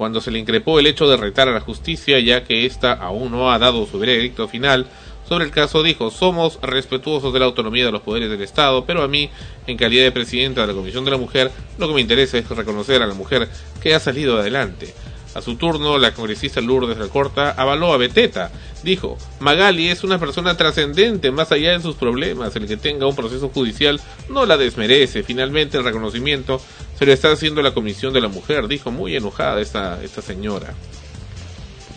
Cuando 0.00 0.22
se 0.22 0.30
le 0.30 0.38
increpó 0.38 0.80
el 0.80 0.86
hecho 0.86 1.06
de 1.10 1.18
retar 1.18 1.46
a 1.48 1.52
la 1.52 1.60
justicia, 1.60 2.18
ya 2.20 2.42
que 2.42 2.64
ésta 2.64 2.94
aún 2.94 3.30
no 3.30 3.52
ha 3.52 3.58
dado 3.58 3.86
su 3.86 3.98
veredicto 3.98 4.48
final 4.48 4.86
sobre 5.28 5.44
el 5.44 5.50
caso, 5.50 5.82
dijo, 5.82 6.10
somos 6.10 6.58
respetuosos 6.62 7.34
de 7.34 7.38
la 7.38 7.44
autonomía 7.44 7.84
de 7.84 7.92
los 7.92 8.00
poderes 8.00 8.30
del 8.30 8.40
Estado, 8.40 8.86
pero 8.86 9.02
a 9.02 9.08
mí, 9.08 9.28
en 9.66 9.76
calidad 9.76 10.04
de 10.04 10.10
presidenta 10.10 10.62
de 10.62 10.68
la 10.68 10.72
Comisión 10.72 11.04
de 11.04 11.10
la 11.10 11.18
Mujer, 11.18 11.50
lo 11.76 11.86
que 11.86 11.92
me 11.92 12.00
interesa 12.00 12.38
es 12.38 12.48
reconocer 12.48 13.02
a 13.02 13.06
la 13.06 13.12
mujer 13.12 13.46
que 13.82 13.94
ha 13.94 14.00
salido 14.00 14.38
adelante. 14.38 14.94
A 15.34 15.42
su 15.42 15.54
turno, 15.56 15.96
la 15.98 16.12
congresista 16.12 16.60
Lourdes 16.60 16.98
Alcorta 16.98 17.52
avaló 17.56 17.92
a 17.92 17.96
Beteta. 17.96 18.50
Dijo, 18.82 19.16
Magali 19.38 19.88
es 19.88 20.02
una 20.02 20.18
persona 20.18 20.56
trascendente 20.56 21.30
más 21.30 21.52
allá 21.52 21.72
de 21.72 21.80
sus 21.80 21.94
problemas. 21.94 22.56
El 22.56 22.66
que 22.66 22.76
tenga 22.76 23.06
un 23.06 23.14
proceso 23.14 23.48
judicial 23.48 24.00
no 24.28 24.44
la 24.44 24.56
desmerece. 24.56 25.22
Finalmente, 25.22 25.78
el 25.78 25.84
reconocimiento 25.84 26.60
se 26.98 27.06
lo 27.06 27.12
está 27.12 27.30
haciendo 27.30 27.62
la 27.62 27.74
Comisión 27.74 28.12
de 28.12 28.20
la 28.20 28.28
Mujer. 28.28 28.66
Dijo 28.66 28.90
muy 28.90 29.14
enojada 29.14 29.60
esta, 29.60 30.02
esta 30.02 30.20
señora. 30.20 30.74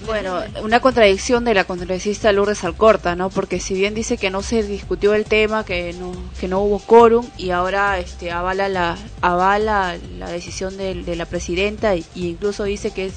Bueno, 0.05 0.41
una 0.61 0.81
contradicción 0.81 1.45
de 1.45 1.53
la 1.53 1.63
congresista 1.63 2.31
Lourdes 2.33 2.63
Alcorta, 2.65 3.15
¿no? 3.15 3.29
Porque 3.29 3.59
si 3.61 3.73
bien 3.73 3.93
dice 3.93 4.17
que 4.17 4.29
no 4.29 4.41
se 4.41 4.61
discutió 4.63 5.13
el 5.13 5.23
tema, 5.23 5.63
que 5.63 5.93
no 5.93 6.11
que 6.39 6.49
no 6.49 6.59
hubo 6.61 6.79
quórum 6.79 7.25
y 7.37 7.51
ahora 7.51 7.97
este 7.99 8.31
avala 8.31 8.67
la 8.67 8.97
avala 9.21 9.95
la 10.17 10.29
decisión 10.29 10.75
de, 10.77 11.15
la 11.15 11.25
presidenta 11.25 11.95
y, 11.95 12.05
y 12.15 12.27
incluso 12.27 12.63
dice 12.65 12.91
que 12.91 13.05
es 13.05 13.13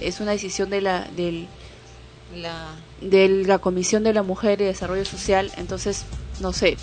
es 0.00 0.20
una 0.20 0.30
decisión 0.30 0.70
de 0.70 0.80
la 0.80 1.08
del 1.16 1.48
La... 2.36 2.68
de 3.00 3.28
la 3.28 3.58
Comisión 3.58 4.04
de 4.04 4.12
la 4.12 4.22
Mujer 4.22 4.60
y 4.60 4.64
Desarrollo 4.64 5.04
Social, 5.04 5.50
entonces 5.56 6.04
no 6.40 6.52
sé 6.52 6.76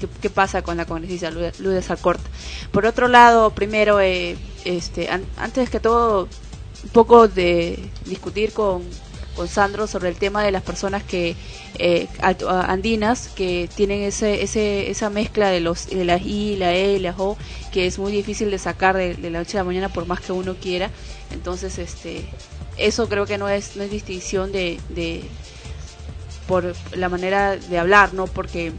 qué, 0.00 0.08
qué 0.22 0.30
pasa 0.30 0.62
con 0.62 0.76
la 0.78 0.86
congresista 0.86 1.30
Lourdes 1.30 1.90
Alcorta. 1.90 2.22
Por 2.70 2.86
otro 2.86 3.08
lado, 3.08 3.50
primero, 3.50 4.00
eh, 4.00 4.38
este, 4.64 5.10
an- 5.10 5.26
antes 5.36 5.68
que 5.68 5.80
todo, 5.80 6.28
un 6.86 6.92
poco 6.92 7.26
de 7.26 7.90
discutir 8.04 8.52
con, 8.52 8.84
con 9.34 9.48
Sandro 9.48 9.88
sobre 9.88 10.08
el 10.08 10.14
tema 10.14 10.44
de 10.44 10.52
las 10.52 10.62
personas 10.62 11.02
que 11.02 11.34
eh, 11.80 12.06
andinas 12.48 13.28
que 13.34 13.68
tienen 13.74 14.02
ese, 14.02 14.44
ese, 14.44 14.88
esa 14.88 15.10
mezcla 15.10 15.50
de 15.50 15.58
los 15.58 15.88
de 15.88 16.04
las 16.04 16.22
I, 16.22 16.54
la 16.56 16.74
E 16.74 17.00
la 17.00 17.12
O 17.18 17.36
que 17.72 17.88
es 17.88 17.98
muy 17.98 18.12
difícil 18.12 18.52
de 18.52 18.58
sacar 18.58 18.96
de, 18.96 19.14
de 19.14 19.30
la 19.30 19.40
noche 19.40 19.58
a 19.58 19.62
la 19.62 19.64
mañana 19.64 19.88
por 19.88 20.06
más 20.06 20.20
que 20.20 20.30
uno 20.30 20.54
quiera. 20.54 20.90
Entonces, 21.32 21.76
este, 21.78 22.24
eso 22.76 23.08
creo 23.08 23.26
que 23.26 23.36
no 23.36 23.48
es, 23.48 23.74
no 23.74 23.82
es 23.82 23.90
distinción 23.90 24.52
de, 24.52 24.78
de 24.90 25.24
por 26.46 26.72
la 26.94 27.08
manera 27.08 27.56
de 27.56 27.78
hablar, 27.78 28.14
¿no? 28.14 28.26
Porque 28.28 28.70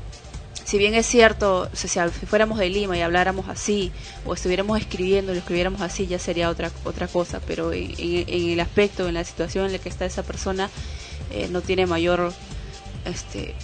si 0.68 0.78
bien 0.78 0.96
es 0.96 1.06
cierto, 1.06 1.70
si, 1.72 1.88
fuéramos 2.28 2.60
de 2.60 2.70
Lima 2.70 2.98
y 2.98 3.02
habláramos 3.02 3.48
así, 3.48 3.90
o 4.26 4.34
estuviéramos 4.34 4.78
escribiendo 4.78 5.32
y 5.32 5.36
lo 5.36 5.40
escribiéramos 5.40 5.80
así, 5.80 6.08
ya 6.08 6.20
sería 6.20 6.50
otra 6.50 6.70
otra 6.84 7.08
cosa, 7.08 7.40
pero 7.48 7.72
en, 7.72 7.94
en- 7.98 8.26
en 8.28 8.50
el 8.52 8.60
aspecto, 8.60 9.08
en 9.08 9.14
la 9.14 9.24
situación 9.24 9.66
en 9.66 9.72
la 9.72 9.80
que 9.80 9.88
está 9.88 10.06
esa 10.06 10.24
persona, 10.24 10.70
eh, 11.32 11.48
no 11.52 11.62
tiene 11.62 11.86
mayor 11.86 12.34
este 13.06 13.56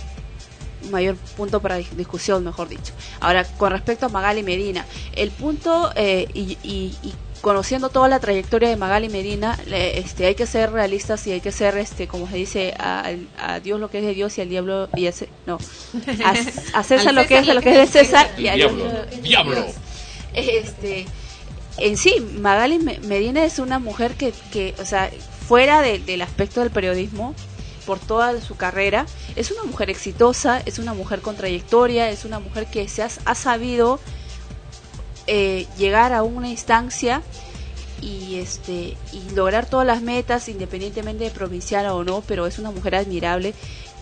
mayor 0.91 1.15
punto 1.35 1.61
para 1.61 1.77
dis- 1.77 1.89
discusión, 1.91 2.43
mejor 2.43 2.69
dicho. 2.69 2.93
Ahora, 3.19 3.43
con 3.57 3.71
respecto 3.71 4.05
a 4.05 4.09
Magali 4.09 4.41
Medina, 4.43 4.85
el 5.15 5.31
punto, 5.31 5.91
eh, 5.97 6.27
y, 6.33 6.57
y- 6.63 6.95
y 7.03 7.13
conociendo 7.43 7.89
toda 7.89 8.07
la 8.07 8.21
trayectoria 8.21 8.69
de 8.69 8.77
Magali 8.77 9.09
Medina, 9.09 9.59
le- 9.67 9.99
este, 9.99 10.25
hay 10.27 10.33
que 10.33 10.45
ser 10.45 10.71
realistas 10.71 11.27
y 11.27 11.33
hay 11.33 11.41
que 11.41 11.51
ser, 11.51 11.77
este, 11.77 12.07
como 12.07 12.25
se 12.25 12.37
dice, 12.37 12.73
a, 12.79 13.11
a 13.37 13.59
Dios 13.59 13.81
lo 13.81 13.89
que 13.89 13.99
es 13.99 14.05
de 14.05 14.13
Dios 14.13 14.37
y 14.37 14.41
al 14.41 14.47
diablo, 14.47 14.87
y 14.95 15.09
no, 15.45 15.57
a, 16.23 16.31
a 16.79 16.83
César 16.83 17.09
Al 17.09 17.15
lo 17.15 17.27
que 17.27 17.39
es 17.39 17.45
de 17.45 17.53
lo 17.53 17.61
que 17.61 17.71
es 17.81 17.91
de 17.93 17.99
César 17.99 18.31
y 18.37 18.47
a 18.47 18.53
Dios 18.53 18.73
Diablo, 18.73 19.05
diablo. 19.21 19.65
Este, 20.33 21.05
en 21.79 21.97
sí, 21.97 22.15
Magali 22.39 22.79
Me- 22.79 22.99
Medina 22.99 23.43
es 23.43 23.59
una 23.59 23.77
mujer 23.77 24.13
que, 24.13 24.33
que 24.53 24.73
o 24.79 24.85
sea, 24.85 25.11
fuera 25.45 25.81
de- 25.81 25.99
del 25.99 26.21
aspecto 26.21 26.61
del 26.61 26.71
periodismo, 26.71 27.35
por 27.85 27.99
toda 27.99 28.39
su 28.39 28.55
carrera, 28.55 29.05
es 29.35 29.51
una 29.51 29.63
mujer 29.63 29.89
exitosa, 29.89 30.61
es 30.65 30.79
una 30.79 30.93
mujer 30.93 31.19
con 31.19 31.35
trayectoria, 31.35 32.09
es 32.09 32.23
una 32.23 32.39
mujer 32.39 32.67
que 32.67 32.87
se 32.87 33.03
ha, 33.03 33.09
ha 33.25 33.35
sabido 33.35 33.99
eh, 35.28 35.65
llegar 35.78 36.13
a 36.13 36.24
una 36.24 36.49
instancia 36.49 37.21
y 38.01 38.36
este 38.36 38.97
y 39.13 39.34
lograr 39.34 39.65
todas 39.69 39.88
las 39.88 40.01
metas 40.01 40.49
independientemente 40.49 41.24
de 41.24 41.32
provinciana 41.32 41.93
o 41.93 42.03
no, 42.03 42.21
pero 42.28 42.45
es 42.47 42.59
una 42.59 42.71
mujer 42.71 42.95
admirable 42.95 43.53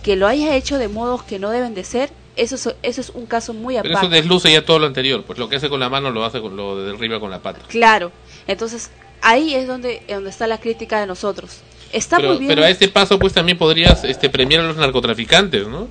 que 0.02 0.16
lo 0.16 0.26
haya 0.26 0.56
hecho 0.56 0.78
de 0.78 0.88
modos 0.88 1.22
que 1.22 1.38
no 1.38 1.50
deben 1.50 1.74
de 1.74 1.84
ser. 1.84 2.10
Eso 2.34 2.54
es, 2.56 2.74
eso 2.82 3.00
es 3.02 3.10
un 3.10 3.26
caso 3.26 3.52
muy 3.52 3.76
Pero 3.76 3.90
aparte. 3.94 4.06
eso 4.06 4.14
desluce 4.22 4.50
ya 4.50 4.64
todo 4.64 4.78
lo 4.78 4.86
anterior, 4.86 5.22
pues 5.24 5.38
lo 5.38 5.48
que 5.48 5.56
hace 5.56 5.68
con 5.68 5.78
la 5.80 5.90
mano 5.90 6.10
lo 6.10 6.24
hace 6.24 6.40
con 6.40 6.56
lo 6.56 6.82
de 6.82 6.94
arriba 6.94 7.20
con 7.20 7.30
la 7.30 7.40
pata. 7.40 7.60
Claro. 7.68 8.10
Entonces, 8.46 8.90
ahí 9.20 9.54
es 9.54 9.66
donde, 9.66 10.02
donde 10.08 10.30
está 10.30 10.46
la 10.46 10.58
crítica 10.58 10.98
de 10.98 11.06
nosotros. 11.06 11.58
Está 11.92 12.16
Pero, 12.16 12.30
muy 12.30 12.38
bien. 12.38 12.48
pero 12.48 12.64
a 12.64 12.70
este 12.70 12.88
paso 12.88 13.18
pues 13.18 13.34
también 13.34 13.58
podrías 13.58 14.02
este 14.04 14.30
premiar 14.30 14.62
a 14.62 14.68
los 14.68 14.78
narcotraficantes, 14.78 15.68
¿no? 15.68 15.88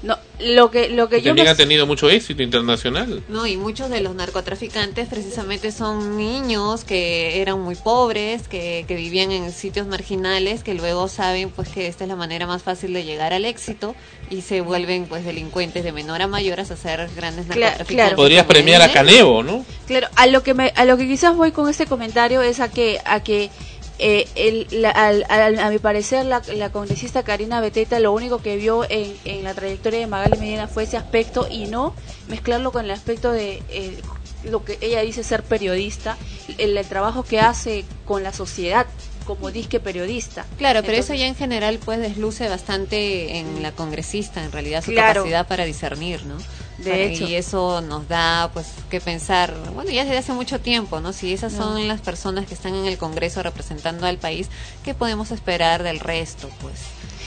No, 0.00 0.16
lo 0.38 0.70
que, 0.70 0.88
lo 0.90 1.08
que 1.08 1.20
yo 1.20 1.30
también 1.30 1.46
me- 1.46 1.50
ha 1.50 1.56
tenido 1.56 1.84
mucho 1.84 2.08
éxito 2.08 2.40
internacional. 2.42 3.24
No, 3.28 3.48
y 3.48 3.56
muchos 3.56 3.90
de 3.90 4.00
los 4.00 4.14
narcotraficantes 4.14 5.08
precisamente 5.08 5.72
son 5.72 6.16
niños 6.16 6.84
que 6.84 7.40
eran 7.42 7.60
muy 7.60 7.74
pobres, 7.74 8.46
que, 8.46 8.84
que 8.86 8.94
vivían 8.94 9.32
en 9.32 9.50
sitios 9.52 9.88
marginales, 9.88 10.62
que 10.62 10.74
luego 10.74 11.08
saben 11.08 11.50
pues 11.50 11.68
que 11.68 11.88
esta 11.88 12.04
es 12.04 12.08
la 12.08 12.14
manera 12.14 12.46
más 12.46 12.62
fácil 12.62 12.92
de 12.92 13.02
llegar 13.04 13.32
al 13.32 13.44
éxito 13.44 13.96
y 14.30 14.42
se 14.42 14.60
vuelven 14.60 15.06
pues 15.06 15.24
delincuentes 15.24 15.82
de 15.82 15.90
menor 15.90 16.22
a 16.22 16.28
mayor 16.28 16.60
hasta 16.60 16.76
ser 16.76 17.08
grandes 17.16 17.46
narcotraficantes. 17.48 17.86
claro. 17.88 18.16
Podrías 18.16 18.42
como 18.44 18.52
premiar 18.52 18.82
a 18.82 18.84
él. 18.86 18.92
Caneo, 18.92 19.42
¿no? 19.42 19.64
Claro, 19.88 20.06
a 20.14 20.26
lo 20.28 20.44
que 20.44 20.54
me, 20.54 20.72
a 20.76 20.84
lo 20.84 20.96
que 20.96 21.08
quizás 21.08 21.34
voy 21.34 21.50
con 21.50 21.68
este 21.68 21.86
comentario 21.86 22.40
es 22.42 22.60
a 22.60 22.68
que 22.70 23.00
a 23.04 23.20
que 23.24 23.50
eh, 23.98 24.28
el- 24.36 24.66
la- 24.70 24.90
al- 24.90 25.24
al- 25.28 25.58
a 25.58 25.70
mi 25.70 25.78
parecer 25.78 26.24
la, 26.24 26.42
la 26.54 26.70
congresista 26.70 27.22
Karina 27.22 27.60
Beteta 27.60 27.98
lo 28.00 28.12
único 28.12 28.40
que 28.40 28.56
vio 28.56 28.84
en, 28.88 29.16
en 29.24 29.44
la 29.44 29.54
trayectoria 29.54 30.00
de 30.00 30.06
Magali 30.06 30.38
Medina 30.38 30.68
fue 30.68 30.84
ese 30.84 30.96
aspecto 30.96 31.46
y 31.50 31.66
no 31.66 31.94
mezclarlo 32.28 32.70
con 32.72 32.84
el 32.84 32.90
aspecto 32.92 33.32
de 33.32 33.62
eh, 33.70 33.98
lo 34.44 34.64
que 34.64 34.78
ella 34.80 35.00
dice 35.02 35.24
ser 35.24 35.42
periodista, 35.42 36.16
el, 36.58 36.76
el 36.78 36.86
trabajo 36.86 37.24
que 37.24 37.40
hace 37.40 37.84
con 38.04 38.22
la 38.22 38.32
sociedad 38.32 38.86
como 39.24 39.50
disque 39.50 39.78
periodista. 39.80 40.46
Claro, 40.56 40.80
pero 40.82 40.96
eso 40.96 41.12
ya 41.12 41.26
en 41.26 41.34
general 41.34 41.78
pues 41.84 41.98
desluce 41.98 42.48
bastante 42.48 43.36
en 43.38 43.62
la 43.62 43.72
congresista, 43.72 44.42
en 44.44 44.52
realidad 44.52 44.82
su 44.82 44.92
Claro. 44.92 45.16
capacidad 45.22 45.46
para 45.46 45.64
discernir, 45.64 46.24
¿no? 46.24 46.36
De 46.78 47.06
hecho. 47.12 47.24
Y 47.24 47.34
eso 47.34 47.80
nos 47.80 48.06
da 48.08 48.50
pues 48.52 48.68
que 48.88 49.00
pensar, 49.00 49.54
bueno, 49.74 49.90
ya 49.90 50.04
desde 50.04 50.18
hace 50.18 50.32
mucho 50.32 50.60
tiempo, 50.60 51.00
¿no? 51.00 51.12
Si 51.12 51.32
esas 51.32 51.52
No. 51.54 51.64
son 51.74 51.88
las 51.88 52.00
personas 52.00 52.46
que 52.46 52.54
están 52.54 52.74
en 52.74 52.86
el 52.86 52.96
Congreso 52.98 53.42
representando 53.42 54.06
al 54.06 54.18
país, 54.18 54.48
¿qué 54.84 54.94
podemos 54.94 55.30
esperar 55.32 55.82
del 55.82 55.98
resto, 56.00 56.48
pues? 56.60 56.74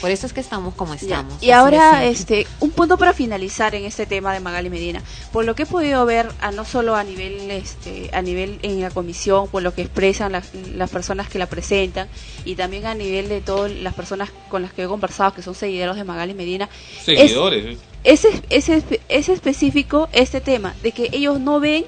Por 0.00 0.10
eso 0.10 0.26
es 0.26 0.32
que 0.32 0.40
estamos 0.40 0.74
como 0.74 0.94
Ya, 0.96 1.00
estamos. 1.00 1.40
Y 1.40 1.52
ahora, 1.52 2.04
este, 2.04 2.48
un 2.58 2.70
punto 2.72 2.98
para 2.98 3.12
finalizar 3.12 3.76
en 3.76 3.84
este 3.84 4.04
tema 4.04 4.32
de 4.32 4.40
Magali 4.40 4.68
Medina. 4.68 5.00
Por 5.32 5.44
lo 5.44 5.54
que 5.54 5.62
he 5.62 5.66
podido 5.66 6.04
ver, 6.06 6.28
a 6.40 6.50
no 6.50 6.64
solo 6.64 6.96
a 6.96 7.04
nivel, 7.04 7.48
este, 7.52 8.10
a 8.12 8.20
nivel 8.20 8.58
en 8.62 8.80
la 8.80 8.90
comisión, 8.90 9.46
por 9.46 9.62
lo 9.62 9.74
que 9.74 9.82
expresan 9.82 10.32
las, 10.32 10.46
las 10.74 10.90
personas 10.90 11.28
que 11.28 11.38
la 11.38 11.46
presentan, 11.46 12.08
y 12.44 12.56
también 12.56 12.86
a 12.86 12.94
nivel 12.94 13.28
de 13.28 13.42
todas 13.42 13.70
las 13.70 13.94
personas 13.94 14.30
con 14.48 14.62
las 14.62 14.72
que 14.72 14.82
he 14.82 14.86
conversado, 14.88 15.34
que 15.34 15.42
son 15.42 15.54
seguidores 15.54 15.94
de 15.94 16.02
Magali 16.04 16.34
Medina, 16.34 16.68
es- 16.98 17.04
Seguidores. 17.04 17.64
es, 17.64 17.78
es, 18.04 18.24
es, 18.50 18.68
es 19.08 19.28
específico 19.28 20.08
este 20.12 20.40
tema, 20.40 20.74
de 20.82 20.92
que 20.92 21.08
ellos 21.12 21.40
no 21.40 21.60
ven 21.60 21.84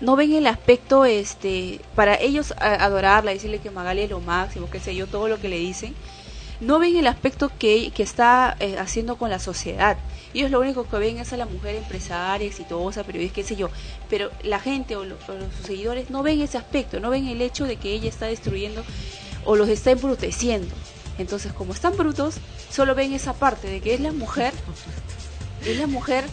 no 0.00 0.16
ven 0.16 0.32
el 0.34 0.46
aspecto 0.46 1.04
este 1.04 1.78
para 1.94 2.14
ellos 2.18 2.54
adorarla 2.58 3.32
decirle 3.32 3.58
que 3.58 3.70
Magali 3.70 4.00
es 4.02 4.10
lo 4.10 4.20
máximo 4.20 4.70
qué 4.70 4.80
sé 4.80 4.94
yo 4.94 5.06
todo 5.06 5.28
lo 5.28 5.38
que 5.38 5.50
le 5.50 5.58
dicen 5.58 5.94
no 6.58 6.78
ven 6.78 6.96
el 6.96 7.06
aspecto 7.06 7.50
que, 7.58 7.90
que 7.94 8.02
está 8.02 8.54
eh, 8.60 8.76
haciendo 8.78 9.16
con 9.16 9.30
la 9.30 9.38
sociedad. 9.38 9.96
Ellos 10.34 10.50
lo 10.50 10.60
único 10.60 10.86
que 10.86 10.98
ven 10.98 11.16
es 11.18 11.32
a 11.32 11.38
la 11.38 11.46
mujer 11.46 11.74
empresaria 11.76 12.46
exitosa 12.46 13.02
periodista 13.04 13.36
qué 13.36 13.44
sé 13.44 13.56
yo 13.56 13.68
pero 14.08 14.30
la 14.42 14.58
gente 14.58 14.96
o, 14.96 15.04
lo- 15.04 15.16
o 15.28 15.32
los 15.32 15.52
seguidores 15.66 16.08
no 16.10 16.22
ven 16.22 16.40
ese 16.40 16.56
aspecto 16.58 16.98
no 17.00 17.10
ven 17.10 17.26
el 17.28 17.40
hecho 17.42 17.64
de 17.66 17.76
que 17.76 17.92
ella 17.92 18.08
está 18.08 18.26
destruyendo 18.26 18.82
o 19.44 19.56
los 19.56 19.68
está 19.68 19.90
embruteciendo. 19.90 20.74
Entonces 21.18 21.52
como 21.52 21.72
están 21.74 21.94
brutos 21.96 22.36
solo 22.70 22.94
ven 22.94 23.12
esa 23.12 23.34
parte 23.34 23.68
de 23.68 23.80
que 23.80 23.92
es 23.94 24.00
la 24.00 24.12
mujer 24.12 24.54
es 25.66 25.76
la 25.76 25.86
mujer 25.86 26.24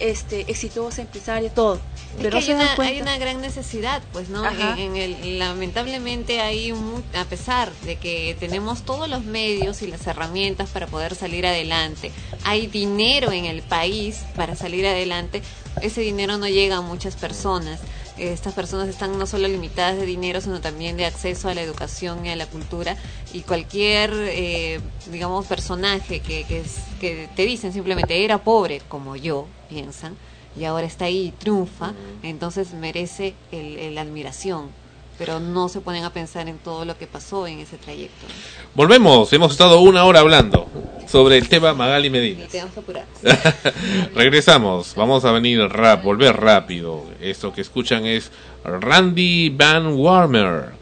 este 0.00 0.42
exitosa 0.48 1.02
empresaria 1.02 1.50
todo 1.52 1.74
Es 1.74 2.22
pero 2.22 2.38
que 2.38 2.44
hay, 2.44 2.52
una, 2.52 2.74
hay 2.84 3.00
una 3.00 3.18
gran 3.18 3.40
necesidad, 3.40 4.00
pues, 4.12 4.28
¿no? 4.28 4.44
En, 4.78 4.78
en 4.78 4.96
el, 4.96 5.38
lamentablemente 5.40 6.40
hay, 6.40 6.72
mu- 6.72 7.02
a 7.14 7.24
pesar 7.24 7.72
de 7.84 7.96
que 7.96 8.36
tenemos 8.38 8.82
todos 8.84 9.08
los 9.08 9.24
medios 9.24 9.82
y 9.82 9.88
las 9.88 10.06
herramientas 10.06 10.70
para 10.70 10.86
poder 10.86 11.16
salir 11.16 11.46
adelante, 11.46 12.12
hay 12.44 12.68
dinero 12.68 13.32
en 13.32 13.44
el 13.44 13.62
país 13.62 14.20
para 14.36 14.54
salir 14.54 14.86
adelante, 14.86 15.42
ese 15.82 16.00
dinero 16.00 16.38
no 16.38 16.46
llega 16.48 16.76
a 16.76 16.80
muchas 16.80 17.16
personas. 17.16 17.80
Estas 18.18 18.52
personas 18.52 18.88
están 18.88 19.16
no 19.18 19.26
solo 19.26 19.46
limitadas 19.48 19.96
de 19.96 20.04
dinero, 20.06 20.40
sino 20.40 20.60
también 20.60 20.96
de 20.96 21.06
acceso 21.06 21.48
a 21.48 21.54
la 21.54 21.62
educación 21.62 22.26
y 22.26 22.30
a 22.30 22.36
la 22.36 22.46
cultura. 22.46 22.96
Y 23.32 23.40
cualquier, 23.42 24.10
eh, 24.14 24.80
digamos, 25.10 25.46
personaje 25.46 26.20
que, 26.20 26.44
que, 26.44 26.60
es- 26.60 26.80
que 27.00 27.28
te 27.36 27.44
dicen 27.46 27.72
simplemente 27.72 28.24
era 28.24 28.38
pobre, 28.38 28.80
como 28.88 29.14
yo, 29.16 29.46
piensan, 29.68 30.16
y 30.58 30.64
ahora 30.64 30.86
está 30.86 31.04
ahí 31.04 31.28
y 31.28 31.30
triunfa, 31.30 31.92
entonces 32.22 32.72
merece 32.72 33.34
el, 33.52 33.78
el 33.78 33.98
admiración. 33.98 34.70
Pero 35.18 35.40
no 35.40 35.68
se 35.68 35.80
ponen 35.80 36.04
a 36.04 36.12
pensar 36.12 36.48
en 36.48 36.58
todo 36.58 36.84
lo 36.84 36.96
que 36.96 37.06
pasó 37.06 37.46
en 37.46 37.58
ese 37.58 37.76
trayecto. 37.76 38.26
Volvemos, 38.74 39.32
hemos 39.32 39.52
estado 39.52 39.80
una 39.80 40.04
hora 40.04 40.20
hablando 40.20 40.68
sobre 41.08 41.38
el 41.38 41.48
tema 41.48 41.74
Magali 41.74 42.08
Medina. 42.08 42.44
Y 42.52 42.58
apurar. 42.58 43.06
Regresamos, 44.14 44.94
vamos 44.94 45.24
a 45.24 45.32
venir 45.32 45.60
rap, 45.60 46.04
volver 46.04 46.36
rápido. 46.36 47.04
Esto 47.20 47.52
que 47.52 47.62
escuchan 47.62 48.06
es 48.06 48.30
Randy 48.64 49.50
Van 49.50 49.94
Warmer, 49.94 50.72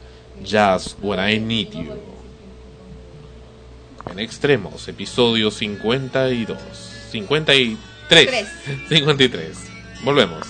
Just 0.43 0.99
When 1.01 1.19
I 1.19 1.39
Need 1.41 1.71
You. 1.71 2.17
En 4.11 4.19
extremos, 4.21 4.87
episodio 4.87 5.51
52, 5.51 6.59
53, 7.11 7.79
Tres. 8.09 8.47
53. 8.89 9.57
Volvemos. 10.05 10.47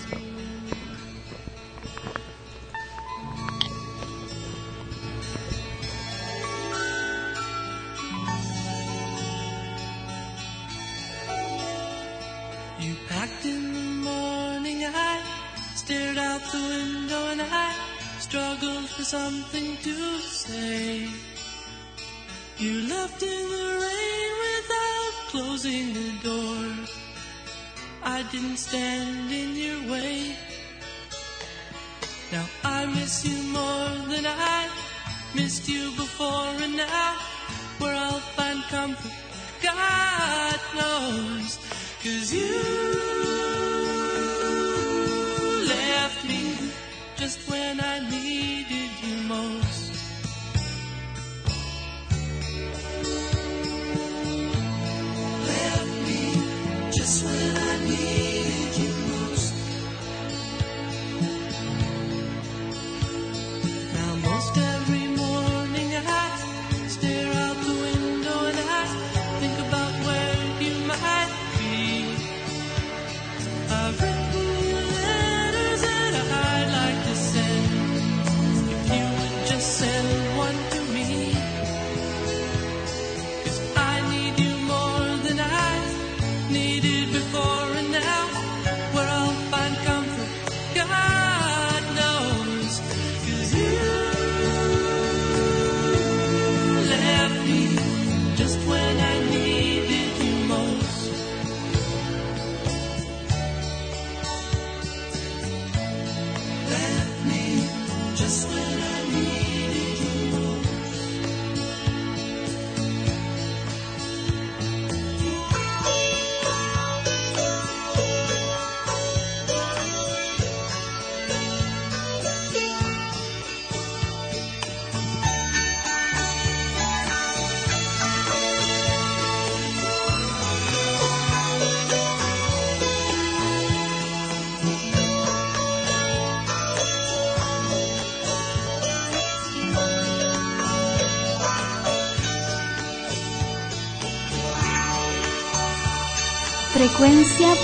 Stand 28.69 29.26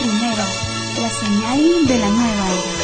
primero, 0.02 0.44
la 1.00 1.10
señal 1.10 1.86
de 1.86 1.98
la 1.98 2.08
nueva 2.08 2.50
era. 2.50 2.81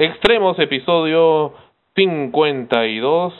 Extremos 0.00 0.58
episodio 0.58 1.52
52. 1.94 3.34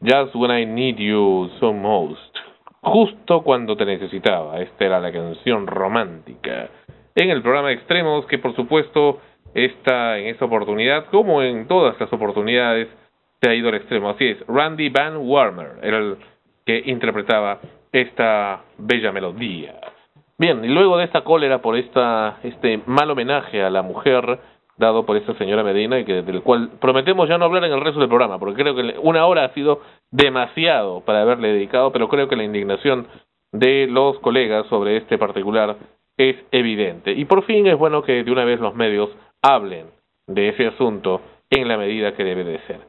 Just 0.00 0.34
when 0.36 0.52
I 0.52 0.64
need 0.64 0.98
you 0.98 1.50
so 1.58 1.72
most. 1.72 2.36
Justo 2.80 3.42
cuando 3.42 3.76
te 3.76 3.84
necesitaba. 3.84 4.60
Esta 4.60 4.84
era 4.84 5.00
la 5.00 5.10
canción 5.10 5.66
romántica. 5.66 6.70
En 7.16 7.30
el 7.30 7.42
programa 7.42 7.72
Extremos, 7.72 8.24
que 8.26 8.38
por 8.38 8.54
supuesto 8.54 9.18
está 9.52 10.18
en 10.18 10.28
esta 10.28 10.44
oportunidad, 10.44 11.06
como 11.06 11.42
en 11.42 11.66
todas 11.66 11.98
las 11.98 12.12
oportunidades, 12.12 12.88
se 13.40 13.50
ha 13.50 13.54
ido 13.54 13.68
al 13.68 13.74
extremo. 13.74 14.10
Así 14.10 14.26
es, 14.26 14.46
Randy 14.46 14.90
Van 14.90 15.16
Warmer 15.16 15.78
era 15.82 15.98
el 15.98 16.18
que 16.64 16.82
interpretaba 16.86 17.58
esta 17.90 18.62
bella 18.78 19.10
melodía. 19.10 19.74
Bien, 20.38 20.64
y 20.64 20.68
luego 20.68 20.98
de 20.98 21.04
esta 21.04 21.22
cólera 21.22 21.62
por 21.62 21.76
esta 21.76 22.38
este 22.44 22.80
mal 22.86 23.10
homenaje 23.10 23.62
a 23.62 23.70
la 23.70 23.82
mujer 23.82 24.38
dado 24.76 25.06
por 25.06 25.16
esta 25.16 25.34
señora 25.34 25.62
Medina 25.62 25.98
y 25.98 26.04
que 26.04 26.22
del 26.22 26.42
cual 26.42 26.70
prometemos 26.80 27.28
ya 27.28 27.38
no 27.38 27.44
hablar 27.44 27.64
en 27.64 27.72
el 27.72 27.80
resto 27.80 28.00
del 28.00 28.08
programa, 28.08 28.38
porque 28.38 28.62
creo 28.62 28.74
que 28.74 28.96
una 29.00 29.26
hora 29.26 29.44
ha 29.44 29.54
sido 29.54 29.80
demasiado 30.10 31.00
para 31.00 31.22
haberle 31.22 31.48
dedicado, 31.52 31.92
pero 31.92 32.08
creo 32.08 32.28
que 32.28 32.36
la 32.36 32.44
indignación 32.44 33.06
de 33.52 33.86
los 33.88 34.18
colegas 34.18 34.66
sobre 34.66 34.96
este 34.96 35.16
particular 35.16 35.76
es 36.16 36.36
evidente. 36.50 37.12
Y 37.12 37.24
por 37.24 37.44
fin 37.44 37.66
es 37.66 37.78
bueno 37.78 38.02
que 38.02 38.24
de 38.24 38.30
una 38.30 38.44
vez 38.44 38.60
los 38.60 38.74
medios 38.74 39.10
hablen 39.42 39.86
de 40.26 40.48
ese 40.48 40.66
asunto 40.66 41.20
en 41.50 41.68
la 41.68 41.76
medida 41.76 42.14
que 42.14 42.24
debe 42.24 42.44
de 42.44 42.58
ser. 42.66 42.80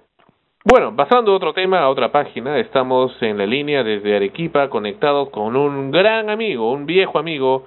Bueno, 0.64 0.96
pasando 0.96 1.32
a 1.32 1.36
otro 1.36 1.54
tema, 1.54 1.82
a 1.82 1.90
otra 1.90 2.12
página, 2.12 2.58
estamos 2.58 3.16
en 3.22 3.38
la 3.38 3.46
línea 3.46 3.84
desde 3.84 4.16
Arequipa 4.16 4.70
conectados 4.70 5.30
con 5.30 5.56
un 5.56 5.92
gran 5.92 6.32
amigo, 6.32 6.72
un 6.72 6.88
viejo 6.88 7.20
amigo 7.20 7.66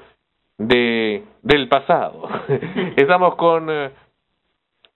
de 0.59 1.23
del 1.43 1.69
pasado. 1.69 2.29
estamos 2.97 3.37
con 3.37 3.71
eh, 3.71 3.91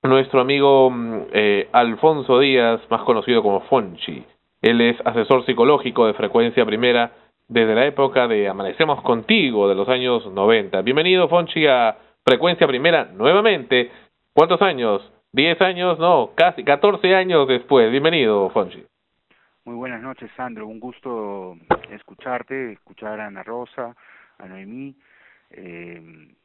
nuestro 0.08 0.40
amigo 0.40 0.90
mm, 0.90 1.22
eh, 1.32 1.68
Alfonso 1.72 2.40
Díaz, 2.40 2.80
más 2.90 3.02
conocido 3.02 3.42
como 3.42 3.60
Fonchi. 3.62 4.24
Él 4.60 4.80
es 4.80 4.96
asesor 5.04 5.44
psicológico 5.46 6.06
de 6.06 6.14
frecuencia 6.14 6.64
primera 6.64 7.12
desde 7.48 7.74
la 7.74 7.86
época 7.86 8.26
de 8.28 8.48
Amanecemos 8.48 9.02
contigo 9.02 9.68
de 9.68 9.74
los 9.74 9.88
años 9.88 10.26
90. 10.26 10.82
Bienvenido 10.82 11.28
Fonchi 11.28 11.66
a 11.66 11.96
frecuencia 12.24 12.66
primera 12.66 13.04
nuevamente. 13.12 13.90
¿Cuántos 14.32 14.62
años? 14.62 15.12
¿Diez 15.32 15.60
años? 15.60 15.98
No, 15.98 16.30
casi 16.34 16.64
14 16.64 17.14
años 17.14 17.46
después. 17.48 17.90
Bienvenido 17.90 18.50
Fonchi. 18.50 18.84
Muy 19.64 19.76
buenas 19.76 20.02
noches, 20.02 20.30
Sandro. 20.36 20.66
Un 20.66 20.80
gusto 20.80 21.56
escucharte, 21.90 22.72
escuchar 22.72 23.20
a 23.20 23.26
Ana 23.26 23.42
Rosa, 23.42 23.94
a 24.38 24.46
Noemí. 24.46 24.96
Eh, 25.54 26.02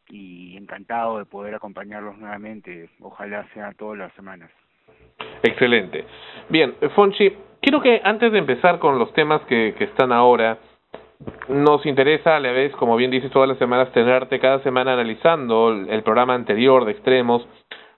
y 0.10 0.58
encantado 0.58 1.20
de 1.20 1.26
poder 1.26 1.56
acompañarlos 1.56 2.18
nuevamente. 2.18 2.90
Ojalá 3.02 3.46
sea 3.54 3.74
todas 3.74 3.98
las 3.98 4.14
semanas. 4.14 4.50
Excelente. 5.44 6.06
Bien, 6.50 6.76
Fonchi, 6.96 7.34
quiero 7.62 7.82
que 7.82 8.02
antes 8.04 8.32
de 8.32 8.40
empezar 8.40 8.80
con 8.80 8.98
los 9.00 9.14
temas 9.14 9.42
que, 9.44 9.76
que 9.78 9.86
están 9.86 10.12
ahora, 10.12 10.58
nos 11.50 11.86
interesa 11.86 12.36
a 12.36 12.40
la 12.40 12.52
vez, 12.52 12.76
como 12.76 12.96
bien 12.96 13.12
dices, 13.12 13.32
todas 13.32 13.50
las 13.50 13.58
semanas 13.58 13.92
tenerte 13.92 14.40
cada 14.40 14.60
semana 14.60 14.94
analizando 14.94 15.72
el, 15.72 16.04
programa 16.04 16.36
anterior 16.36 16.86
de 16.86 16.92
Extremos, 16.92 17.48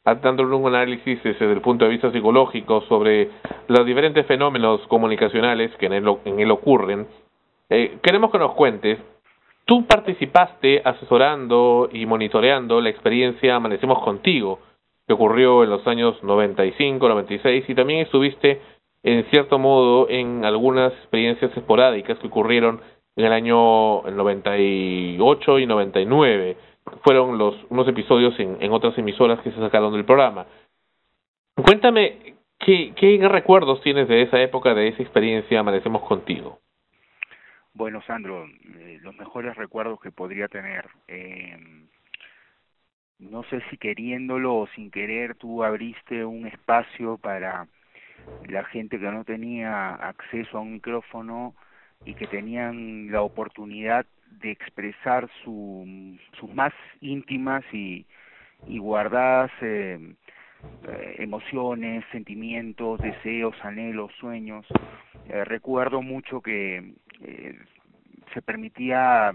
dándole 0.06 0.56
un 0.56 0.68
análisis 0.68 1.22
desde 1.22 1.52
el 1.52 1.62
punto 1.62 1.86
de 1.86 1.92
vista 1.92 2.12
psicológico 2.12 2.82
sobre 2.82 3.30
los 3.68 3.86
diferentes 3.86 4.26
fenómenos 4.26 4.82
comunicacionales 4.88 5.72
que 5.78 5.88
en 5.88 5.94
él, 5.94 6.18
en 6.26 6.40
él 6.40 6.52
ocurren. 6.52 7.08
Eh, 7.70 8.00
queremos 8.02 8.32
que 8.32 8.40
nos 8.40 8.54
cuentes, 8.54 8.98
tú 9.70 9.86
participaste 9.86 10.82
asesorando 10.84 11.90
y 11.94 12.08
monitoreando 12.08 12.82
la 12.82 12.90
experiencia 12.90 13.56
Amanecemos 13.56 14.00
Contigo, 14.00 14.58
que 15.06 15.14
ocurrió 15.14 15.64
en 15.64 15.70
los 15.70 15.86
años 15.86 16.24
95, 16.24 17.08
96, 17.08 17.66
y 17.68 17.76
también 17.76 18.00
estuviste, 18.00 18.62
en 19.04 19.24
cierto 19.26 19.60
modo, 19.60 20.10
en 20.10 20.44
algunas 20.44 20.92
experiencias 20.94 21.56
esporádicas 21.56 22.18
que 22.18 22.26
ocurrieron 22.26 22.82
en 23.16 23.26
el 23.26 23.32
año 23.32 24.02
98 24.02 25.60
y 25.60 25.68
99. 25.68 26.58
Fueron 27.04 27.38
los 27.38 27.54
unos 27.70 27.88
episodios 27.88 28.40
en, 28.40 28.58
en 28.62 28.72
otras 28.72 28.98
emisoras 28.98 29.40
que 29.42 29.52
se 29.52 29.60
sacaron 29.60 29.94
del 29.94 30.04
programa. 30.04 30.48
Cuéntame, 31.64 32.34
¿qué, 32.58 32.94
¿qué 32.96 33.20
recuerdos 33.30 33.82
tienes 33.82 34.08
de 34.08 34.24
esa 34.24 34.42
época, 34.42 34.74
de 34.74 34.88
esa 34.88 35.04
experiencia 35.04 35.60
Amanecemos 35.60 36.02
Contigo? 36.02 36.58
Bueno, 37.74 38.02
Sandro, 38.02 38.46
eh, 38.46 39.00
los 39.02 39.16
mejores 39.16 39.56
recuerdos 39.56 40.00
que 40.02 40.12
podría 40.12 40.48
tener. 40.48 40.88
Eh, 41.08 41.58
no 43.20 43.44
sé 43.44 43.62
si 43.70 43.78
queriéndolo 43.78 44.56
o 44.56 44.68
sin 44.68 44.92
querer, 44.92 45.36
tú 45.36 45.64
abriste 45.64 46.26
un 46.26 46.48
espacio 46.48 47.18
para 47.18 47.68
la 48.48 48.64
gente 48.66 49.00
que 49.00 49.12
no 49.12 49.24
tenía 49.24 49.96
acceso 49.96 50.58
a 50.58 50.62
un 50.62 50.74
micrófono 50.74 51.56
y 52.06 52.16
que 52.16 52.28
tenían 52.28 53.12
la 53.12 53.22
oportunidad 53.22 54.06
de 54.42 54.52
expresar 54.52 55.30
su, 55.44 56.18
sus 56.40 56.54
más 56.54 56.74
íntimas 57.02 57.64
y, 57.74 58.06
y 58.66 58.78
guardadas 58.80 59.52
eh, 59.62 60.16
eh, 60.88 61.16
emociones, 61.20 62.04
sentimientos, 62.12 63.00
deseos, 63.00 63.56
anhelos, 63.64 64.12
sueños. 64.20 64.66
Eh, 65.28 65.44
recuerdo 65.46 66.02
mucho 66.02 66.42
que 66.42 66.94
eh, 67.22 67.60
se 68.34 68.42
permitía 68.42 69.32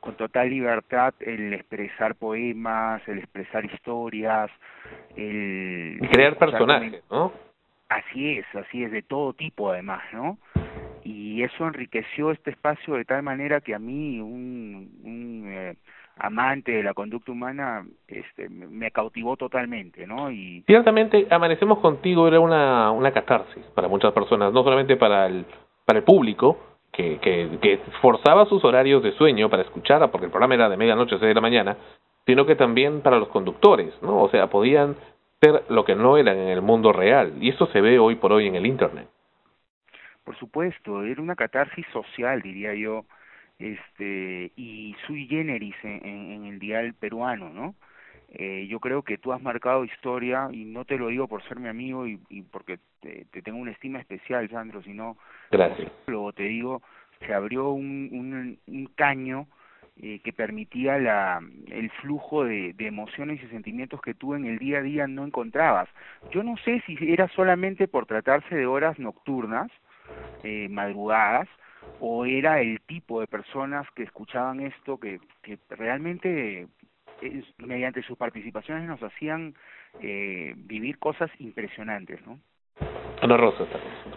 con 0.00 0.16
total 0.16 0.50
libertad 0.50 1.14
el 1.20 1.54
expresar 1.54 2.14
poemas, 2.14 3.06
el 3.08 3.18
expresar 3.18 3.64
historias, 3.64 4.50
el... 5.16 5.98
Y 6.00 6.08
crear 6.08 6.36
personajes, 6.36 7.02
¿no? 7.10 7.32
Así 7.88 8.38
es, 8.38 8.46
así 8.54 8.84
es, 8.84 8.92
de 8.92 9.02
todo 9.02 9.32
tipo 9.32 9.70
además, 9.70 10.02
¿no? 10.12 10.38
Y 11.04 11.42
eso 11.42 11.66
enriqueció 11.66 12.30
este 12.30 12.50
espacio 12.50 12.94
de 12.94 13.04
tal 13.04 13.22
manera 13.22 13.60
que 13.60 13.74
a 13.74 13.78
mí, 13.78 14.20
un, 14.20 14.90
un 15.02 15.44
eh, 15.48 15.76
amante 16.16 16.72
de 16.72 16.82
la 16.82 16.94
conducta 16.94 17.32
humana, 17.32 17.84
este, 18.06 18.48
me 18.48 18.90
cautivó 18.90 19.36
totalmente, 19.36 20.06
¿no? 20.06 20.30
Y 20.30 20.62
Ciertamente, 20.66 21.26
Amanecemos 21.30 21.78
Contigo 21.80 22.28
era 22.28 22.40
una, 22.40 22.90
una 22.92 23.12
catarsis 23.12 23.64
para 23.74 23.88
muchas 23.88 24.12
personas, 24.12 24.52
no 24.52 24.62
solamente 24.62 24.96
para 24.96 25.26
el, 25.26 25.44
para 25.84 25.98
el 25.98 26.04
público, 26.04 26.58
que, 26.92 27.18
que, 27.18 27.58
que 27.60 27.80
forzaba 28.00 28.46
sus 28.46 28.64
horarios 28.64 29.02
de 29.02 29.12
sueño 29.12 29.50
para 29.50 29.62
escuchar, 29.62 30.08
porque 30.10 30.26
el 30.26 30.30
programa 30.30 30.54
era 30.54 30.68
de 30.68 30.76
medianoche 30.76 31.16
a 31.16 31.18
seis 31.18 31.30
de 31.30 31.34
la 31.34 31.40
mañana, 31.40 31.76
sino 32.24 32.46
que 32.46 32.54
también 32.54 33.00
para 33.00 33.18
los 33.18 33.28
conductores, 33.28 33.92
¿no? 34.00 34.22
O 34.22 34.28
sea, 34.30 34.48
podían 34.48 34.94
ser 35.40 35.64
lo 35.68 35.84
que 35.84 35.96
no 35.96 36.16
eran 36.16 36.38
en 36.38 36.48
el 36.48 36.62
mundo 36.62 36.92
real, 36.92 37.32
y 37.40 37.50
eso 37.50 37.66
se 37.66 37.80
ve 37.80 37.98
hoy 37.98 38.14
por 38.14 38.32
hoy 38.32 38.46
en 38.46 38.54
el 38.54 38.66
Internet. 38.66 39.08
Por 40.24 40.36
supuesto, 40.38 41.02
era 41.02 41.20
una 41.20 41.34
catarsis 41.34 41.84
social, 41.92 42.40
diría 42.40 42.72
yo, 42.74 43.04
este 43.58 44.52
y 44.56 44.94
sui 45.06 45.26
generis 45.26 45.76
en, 45.82 46.04
en, 46.04 46.32
en 46.32 46.44
el 46.46 46.58
dial 46.58 46.94
peruano, 46.94 47.50
¿no? 47.50 47.74
Eh, 48.36 48.66
yo 48.68 48.80
creo 48.80 49.02
que 49.02 49.16
tú 49.16 49.32
has 49.32 49.40
marcado 49.40 49.84
historia 49.84 50.48
y 50.50 50.64
no 50.64 50.84
te 50.84 50.98
lo 50.98 51.08
digo 51.08 51.28
por 51.28 51.42
ser 51.44 51.60
mi 51.60 51.68
amigo 51.68 52.06
y, 52.06 52.18
y 52.28 52.42
porque 52.42 52.78
te, 53.00 53.26
te, 53.26 53.42
tengo 53.42 53.58
una 53.58 53.70
estima 53.70 54.00
especial, 54.00 54.48
Sandro, 54.50 54.82
sino 54.82 55.16
Gracias. 55.52 55.92
luego 56.08 56.32
te 56.32 56.42
digo, 56.44 56.82
se 57.24 57.32
abrió 57.32 57.70
un, 57.70 58.08
un, 58.10 58.58
un 58.66 58.86
caño 58.96 59.46
eh, 60.02 60.18
que 60.24 60.32
permitía 60.32 60.98
la, 60.98 61.40
el 61.68 61.90
flujo 61.90 62.44
de, 62.44 62.72
de 62.72 62.88
emociones 62.88 63.40
y 63.40 63.46
sentimientos 63.46 64.00
que 64.00 64.14
tú 64.14 64.34
en 64.34 64.46
el 64.46 64.58
día 64.58 64.78
a 64.78 64.82
día 64.82 65.06
no 65.06 65.24
encontrabas. 65.24 65.88
Yo 66.32 66.42
no 66.42 66.56
sé 66.56 66.82
si 66.86 66.96
era 67.12 67.28
solamente 67.28 67.86
por 67.86 68.06
tratarse 68.06 68.56
de 68.56 68.66
horas 68.66 68.98
nocturnas, 68.98 69.70
eh, 70.42 70.68
madrugadas, 70.68 71.48
o 72.00 72.24
era 72.24 72.60
el 72.60 72.80
tipo 72.82 73.20
de 73.20 73.26
personas 73.26 73.86
que 73.94 74.02
escuchaban 74.02 74.60
esto 74.60 74.98
que, 74.98 75.20
que 75.42 75.58
realmente 75.70 76.66
mediante 77.58 78.02
sus 78.02 78.16
participaciones 78.18 78.86
nos 78.86 79.02
hacían 79.02 79.54
eh, 80.00 80.52
vivir 80.56 80.98
cosas 80.98 81.30
impresionantes, 81.38 82.24
¿no? 82.26 82.38
Ana 83.22 83.36
Rosa. 83.36 83.64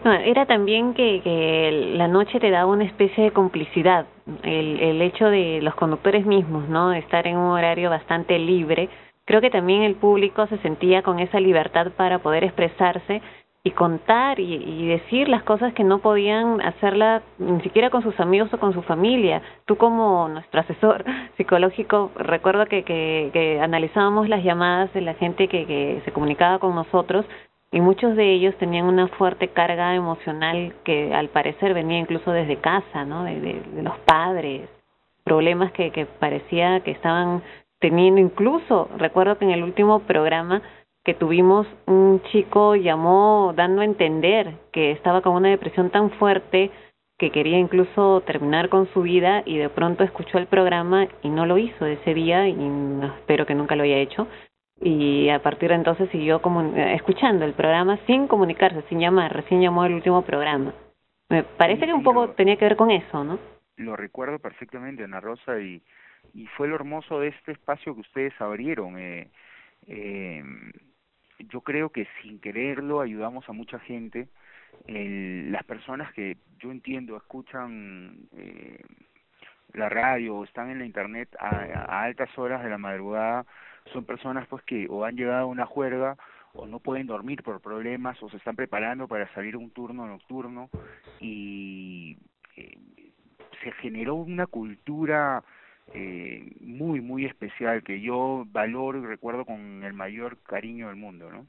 No, 0.04 0.12
era 0.12 0.44
también 0.46 0.92
que, 0.92 1.20
que 1.22 1.94
la 1.94 2.08
noche 2.08 2.40
te 2.40 2.50
daba 2.50 2.70
una 2.70 2.84
especie 2.84 3.24
de 3.24 3.30
complicidad, 3.30 4.06
el, 4.42 4.80
el 4.80 5.00
hecho 5.00 5.30
de 5.30 5.60
los 5.62 5.74
conductores 5.76 6.26
mismos, 6.26 6.68
¿no? 6.68 6.92
Estar 6.92 7.26
en 7.26 7.36
un 7.36 7.52
horario 7.52 7.88
bastante 7.88 8.38
libre. 8.38 8.88
Creo 9.24 9.40
que 9.40 9.50
también 9.50 9.82
el 9.82 9.94
público 9.94 10.46
se 10.48 10.58
sentía 10.58 11.02
con 11.02 11.20
esa 11.20 11.38
libertad 11.38 11.92
para 11.96 12.18
poder 12.18 12.44
expresarse 12.44 13.22
y 13.68 13.70
contar 13.72 14.40
y, 14.40 14.54
y 14.54 14.86
decir 14.86 15.28
las 15.28 15.42
cosas 15.42 15.74
que 15.74 15.84
no 15.84 15.98
podían 15.98 16.62
hacerla 16.62 17.22
ni 17.38 17.60
siquiera 17.60 17.90
con 17.90 18.02
sus 18.02 18.18
amigos 18.18 18.52
o 18.54 18.58
con 18.58 18.72
su 18.72 18.80
familia. 18.80 19.42
Tú 19.66 19.76
como 19.76 20.26
nuestro 20.28 20.60
asesor 20.60 21.04
psicológico, 21.36 22.10
recuerdo 22.16 22.64
que, 22.64 22.82
que, 22.82 23.60
analizábamos 23.60 24.28
las 24.28 24.42
llamadas 24.42 24.92
de 24.94 25.02
la 25.02 25.14
gente 25.14 25.48
que, 25.48 25.66
que 25.66 26.00
se 26.04 26.12
comunicaba 26.12 26.58
con 26.58 26.74
nosotros 26.74 27.26
y 27.70 27.82
muchos 27.82 28.16
de 28.16 28.32
ellos 28.32 28.54
tenían 28.56 28.86
una 28.86 29.08
fuerte 29.08 29.48
carga 29.48 29.94
emocional 29.94 30.72
que 30.84 31.14
al 31.14 31.28
parecer 31.28 31.74
venía 31.74 31.98
incluso 31.98 32.32
desde 32.32 32.56
casa, 32.56 33.04
¿no? 33.04 33.24
De, 33.24 33.38
de, 33.38 33.60
de 33.60 33.82
los 33.82 33.98
padres, 33.98 34.70
problemas 35.24 35.72
que, 35.72 35.90
que 35.90 36.06
parecía 36.06 36.80
que 36.80 36.92
estaban 36.92 37.42
teniendo 37.80 38.18
incluso, 38.18 38.88
recuerdo 38.96 39.36
que 39.36 39.44
en 39.44 39.50
el 39.50 39.62
último 39.62 40.00
programa 40.00 40.62
que 41.04 41.14
tuvimos 41.14 41.66
un 41.86 42.22
chico 42.30 42.76
llamó 42.76 43.52
dando 43.56 43.82
a 43.82 43.84
entender 43.84 44.54
que 44.72 44.90
estaba 44.90 45.22
con 45.22 45.34
una 45.34 45.48
depresión 45.48 45.90
tan 45.90 46.10
fuerte 46.12 46.70
que 47.18 47.30
quería 47.30 47.58
incluso 47.58 48.20
terminar 48.22 48.68
con 48.68 48.86
su 48.92 49.02
vida 49.02 49.42
y 49.44 49.58
de 49.58 49.68
pronto 49.70 50.04
escuchó 50.04 50.38
el 50.38 50.46
programa 50.46 51.08
y 51.22 51.30
no 51.30 51.46
lo 51.46 51.58
hizo 51.58 51.86
ese 51.86 52.14
día 52.14 52.46
y 52.46 52.54
no, 52.54 53.06
espero 53.06 53.46
que 53.46 53.54
nunca 53.54 53.74
lo 53.74 53.82
haya 53.82 53.98
hecho 53.98 54.28
y 54.80 55.28
a 55.28 55.42
partir 55.42 55.70
de 55.70 55.76
entonces 55.76 56.08
siguió 56.10 56.40
como 56.40 56.62
escuchando 56.76 57.44
el 57.44 57.54
programa 57.54 57.98
sin 58.06 58.28
comunicarse, 58.28 58.82
sin 58.88 59.00
llamar, 59.00 59.34
recién 59.34 59.60
llamó 59.60 59.84
el 59.84 59.94
último 59.94 60.22
programa. 60.22 60.72
Me 61.28 61.42
parece 61.42 61.86
que 61.86 61.92
un 61.92 62.02
poco 62.02 62.30
tenía 62.30 62.56
que 62.56 62.64
ver 62.64 62.76
con 62.76 62.90
eso, 62.90 63.24
¿no? 63.24 63.38
Lo 63.76 63.96
recuerdo 63.96 64.38
perfectamente, 64.38 65.04
Ana 65.04 65.20
Rosa, 65.20 65.60
y, 65.60 65.82
y 66.32 66.46
fue 66.46 66.68
lo 66.68 66.76
hermoso 66.76 67.20
de 67.20 67.28
este 67.28 67.52
espacio 67.52 67.94
que 67.94 68.00
ustedes 68.00 68.40
abrieron. 68.40 68.98
Eh, 68.98 69.30
eh, 69.86 70.42
yo 71.38 71.60
creo 71.60 71.90
que 71.90 72.06
sin 72.22 72.40
quererlo 72.40 73.00
ayudamos 73.00 73.48
a 73.48 73.52
mucha 73.52 73.78
gente. 73.78 74.28
El, 74.86 75.52
las 75.52 75.64
personas 75.64 76.12
que 76.12 76.36
yo 76.58 76.70
entiendo 76.70 77.16
escuchan 77.16 78.28
eh, 78.36 78.82
la 79.72 79.88
radio 79.88 80.36
o 80.36 80.44
están 80.44 80.70
en 80.70 80.78
la 80.78 80.86
internet 80.86 81.28
a, 81.38 81.48
a 81.48 82.02
altas 82.02 82.36
horas 82.38 82.62
de 82.62 82.70
la 82.70 82.78
madrugada 82.78 83.44
son 83.92 84.04
personas 84.04 84.46
pues 84.48 84.62
que 84.64 84.86
o 84.88 85.04
han 85.04 85.16
llegado 85.16 85.42
a 85.42 85.46
una 85.46 85.66
juerga 85.66 86.16
o 86.54 86.66
no 86.66 86.80
pueden 86.80 87.06
dormir 87.06 87.42
por 87.42 87.60
problemas 87.60 88.22
o 88.22 88.30
se 88.30 88.36
están 88.36 88.56
preparando 88.56 89.08
para 89.08 89.32
salir 89.34 89.56
un 89.56 89.70
turno 89.70 90.06
nocturno 90.06 90.70
y 91.20 92.16
eh, 92.56 92.78
se 93.62 93.72
generó 93.72 94.14
una 94.14 94.46
cultura 94.46 95.42
eh, 95.94 96.52
muy 96.60 97.00
muy 97.00 97.24
especial 97.24 97.82
que 97.82 98.00
yo 98.00 98.44
valoro 98.50 98.98
y 98.98 99.06
recuerdo 99.06 99.44
con 99.44 99.82
el 99.84 99.92
mayor 99.92 100.38
cariño 100.42 100.88
del 100.88 100.96
mundo, 100.96 101.30
¿no? 101.30 101.46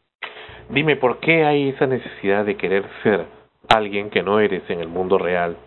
Dime, 0.69 0.95
¿por 0.95 1.19
qué 1.19 1.45
hay 1.45 1.69
esa 1.69 1.87
necesidad 1.87 2.45
de 2.45 2.57
querer 2.57 2.85
ser 3.03 3.25
alguien 3.67 4.09
que 4.09 4.23
no 4.23 4.39
eres 4.39 4.67
en 4.69 4.79
el 4.79 4.87
mundo 4.87 5.17
real? 5.17 5.57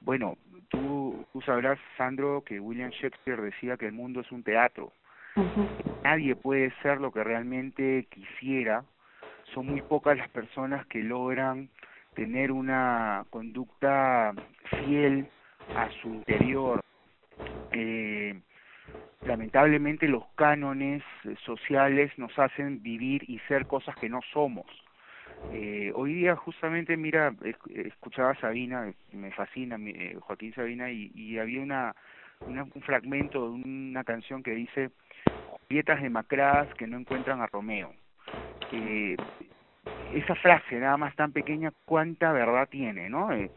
Bueno, 0.00 0.36
tú, 0.68 1.24
tú 1.32 1.40
sabrás, 1.42 1.78
Sandro, 1.96 2.42
que 2.44 2.60
William 2.60 2.90
Shakespeare 2.90 3.40
decía 3.40 3.76
que 3.76 3.86
el 3.86 3.92
mundo 3.92 4.20
es 4.20 4.30
un 4.32 4.42
teatro. 4.42 4.92
Uh 5.36 5.42
-huh. 5.42 6.02
Nadie 6.04 6.34
puede 6.34 6.72
ser 6.82 7.00
lo 7.00 7.12
que 7.12 7.24
realmente 7.24 8.06
quisiera. 8.10 8.84
Son 9.54 9.66
muy 9.66 9.82
pocas 9.82 10.16
las 10.16 10.28
personas 10.30 10.86
que 10.86 11.02
logran 11.02 11.68
tener 12.14 12.50
una 12.50 13.24
conducta 13.30 14.32
fiel 14.70 15.28
a 15.74 15.90
su 16.00 16.08
interior. 16.08 16.80
Eh, 17.78 18.40
lamentablemente 19.24 20.08
los 20.08 20.24
cánones 20.34 21.02
eh, 21.24 21.34
sociales 21.44 22.10
nos 22.16 22.36
hacen 22.38 22.82
vivir 22.82 23.22
y 23.28 23.38
ser 23.48 23.66
cosas 23.66 23.96
que 23.98 24.08
no 24.08 24.20
somos. 24.32 24.66
Eh, 25.48 25.92
hoy 25.94 26.14
día 26.14 26.34
justamente, 26.36 26.96
mira, 26.96 27.30
esc- 27.32 27.86
escuchaba 27.86 28.30
a 28.30 28.40
Sabina, 28.40 28.92
me 29.12 29.30
fascina 29.32 29.76
eh, 29.78 30.16
Joaquín 30.20 30.52
Sabina, 30.54 30.90
y, 30.90 31.38
había 31.38 31.60
una, 31.60 31.94
una- 32.46 32.64
un 32.64 32.82
fragmento 32.82 33.44
de 33.44 33.50
una 33.68 34.02
canción 34.04 34.42
que 34.42 34.52
dice 34.52 34.90
Julietas 35.68 36.02
demacradas 36.02 36.68
que 36.74 36.86
no 36.86 36.96
encuentran 36.98 37.40
a 37.40 37.46
Romeo. 37.46 37.92
Eh, 38.72 39.16
esa 40.14 40.34
frase, 40.36 40.76
nada 40.80 40.96
más 40.96 41.14
tan 41.16 41.32
pequeña, 41.32 41.72
cuánta 41.84 42.32
verdad 42.32 42.68
tiene, 42.68 43.08
¿no? 43.08 43.32
Eh, 43.32 43.50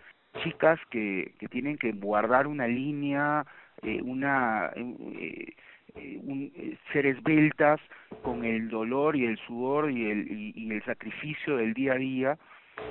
chicas 0.44 0.80
que, 0.90 1.34
que 1.40 1.48
tienen 1.48 1.78
que 1.78 1.92
guardar 1.92 2.48
una 2.48 2.68
línea, 2.68 3.46
eh, 3.84 4.02
una 4.02 4.72
eh, 4.76 5.54
eh, 5.96 6.20
un, 6.24 6.52
eh, 6.56 6.78
ser 6.94 7.06
esbeltas 7.06 7.80
con 8.22 8.46
el 8.46 8.70
dolor 8.70 9.16
y 9.16 9.26
el 9.26 9.38
sudor 9.40 9.92
y 9.92 10.10
el, 10.10 10.32
y, 10.32 10.54
y 10.56 10.72
el 10.72 10.84
sacrificio 10.84 11.58
del 11.58 11.74
día 11.74 11.94
a 11.94 11.98
día 11.98 12.38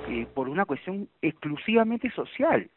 eh, 0.09 0.27
por 0.33 0.49
una 0.49 0.65
cuestión 0.65 1.07
exclusivamente 1.21 2.09
social. 2.11 2.69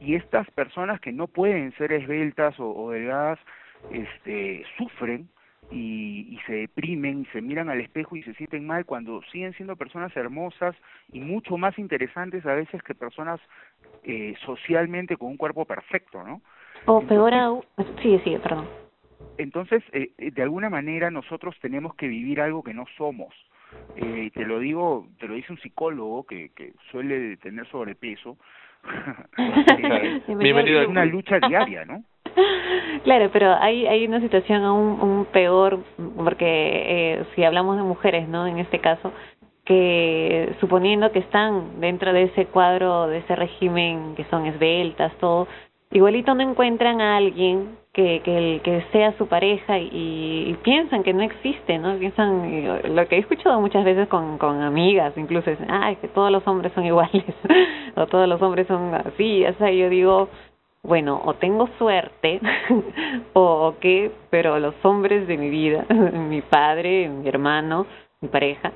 Y 0.00 0.14
estas 0.14 0.50
personas 0.50 1.00
que 1.00 1.12
no 1.12 1.28
pueden 1.28 1.72
ser 1.76 1.92
esbeltas 1.92 2.58
o, 2.58 2.74
o 2.74 2.90
delgadas, 2.90 3.38
este, 3.92 4.64
sufren 4.76 5.28
y, 5.70 6.26
y 6.30 6.38
se 6.46 6.52
deprimen 6.54 7.22
y 7.22 7.26
se 7.26 7.40
miran 7.40 7.68
al 7.68 7.80
espejo 7.80 8.16
y 8.16 8.22
se 8.22 8.34
sienten 8.34 8.66
mal 8.66 8.84
cuando 8.84 9.22
siguen 9.30 9.52
siendo 9.54 9.76
personas 9.76 10.14
hermosas 10.16 10.74
y 11.12 11.20
mucho 11.20 11.56
más 11.56 11.78
interesantes 11.78 12.44
a 12.46 12.54
veces 12.54 12.82
que 12.82 12.94
personas 12.94 13.40
eh, 14.02 14.34
socialmente 14.44 15.16
con 15.16 15.28
un 15.28 15.36
cuerpo 15.36 15.64
perfecto, 15.64 16.24
¿no? 16.24 16.42
O 16.86 17.00
peor 17.02 17.34
aún, 17.34 17.64
sí, 18.02 18.20
sí, 18.24 18.36
perdón. 18.42 18.66
Entonces, 19.36 19.82
eh, 19.92 20.10
eh, 20.18 20.30
de 20.30 20.42
alguna 20.42 20.68
manera 20.68 21.10
nosotros 21.10 21.54
tenemos 21.60 21.94
que 21.94 22.08
vivir 22.08 22.40
algo 22.40 22.62
que 22.62 22.74
no 22.74 22.84
somos. 22.96 23.34
Eh, 23.96 24.24
y 24.26 24.30
te 24.30 24.44
lo 24.44 24.58
digo, 24.58 25.06
te 25.18 25.28
lo 25.28 25.34
dice 25.34 25.52
un 25.52 25.60
psicólogo 25.60 26.24
que, 26.24 26.50
que 26.54 26.72
suele 26.90 27.36
tener 27.38 27.66
sobrepeso. 27.68 28.36
Eh, 29.38 30.22
Bienvenido. 30.26 30.82
Es 30.82 30.88
una 30.88 31.04
lucha 31.04 31.38
diaria, 31.40 31.84
¿no? 31.84 32.02
Claro, 33.04 33.30
pero 33.32 33.54
hay, 33.54 33.86
hay 33.86 34.06
una 34.06 34.20
situación 34.20 34.62
aún, 34.64 34.98
aún 35.00 35.26
peor, 35.26 35.78
porque 36.16 36.44
eh, 36.46 37.24
si 37.34 37.44
hablamos 37.44 37.76
de 37.76 37.82
mujeres, 37.82 38.28
¿no? 38.28 38.46
En 38.46 38.58
este 38.58 38.80
caso, 38.80 39.12
que 39.64 40.54
suponiendo 40.60 41.12
que 41.12 41.20
están 41.20 41.80
dentro 41.80 42.12
de 42.12 42.24
ese 42.24 42.46
cuadro, 42.46 43.06
de 43.06 43.18
ese 43.18 43.36
régimen, 43.36 44.14
que 44.16 44.24
son 44.24 44.46
esbeltas, 44.46 45.12
todo, 45.18 45.46
igualito 45.90 46.34
no 46.34 46.42
encuentran 46.42 47.00
a 47.00 47.16
alguien 47.16 47.76
que, 47.92 48.20
que, 48.24 48.60
que 48.62 48.84
sea 48.92 49.16
su 49.18 49.26
pareja 49.26 49.78
y, 49.78 50.56
piensan 50.62 51.02
que 51.02 51.12
no 51.12 51.22
existe, 51.22 51.78
¿no? 51.78 51.96
Piensan, 51.98 52.94
lo 52.94 53.08
que 53.08 53.16
he 53.16 53.18
escuchado 53.18 53.60
muchas 53.60 53.84
veces 53.84 54.08
con, 54.08 54.38
con 54.38 54.60
amigas, 54.62 55.16
incluso, 55.16 55.50
es, 55.50 55.58
ay, 55.68 55.96
que 55.96 56.08
todos 56.08 56.30
los 56.30 56.46
hombres 56.46 56.72
son 56.74 56.84
iguales, 56.84 57.24
o 57.96 58.06
todos 58.06 58.28
los 58.28 58.40
hombres 58.42 58.66
son 58.66 58.94
así, 58.94 59.44
o 59.44 59.54
sea, 59.54 59.70
yo 59.70 59.88
digo, 59.88 60.28
bueno, 60.82 61.20
o 61.24 61.34
tengo 61.34 61.68
suerte, 61.78 62.40
o 63.32 63.74
qué, 63.80 64.12
pero 64.30 64.58
los 64.58 64.74
hombres 64.84 65.26
de 65.26 65.36
mi 65.36 65.50
vida, 65.50 65.84
mi 65.88 66.42
padre, 66.42 67.08
mi 67.08 67.28
hermano, 67.28 67.86
mi 68.20 68.28
pareja, 68.28 68.72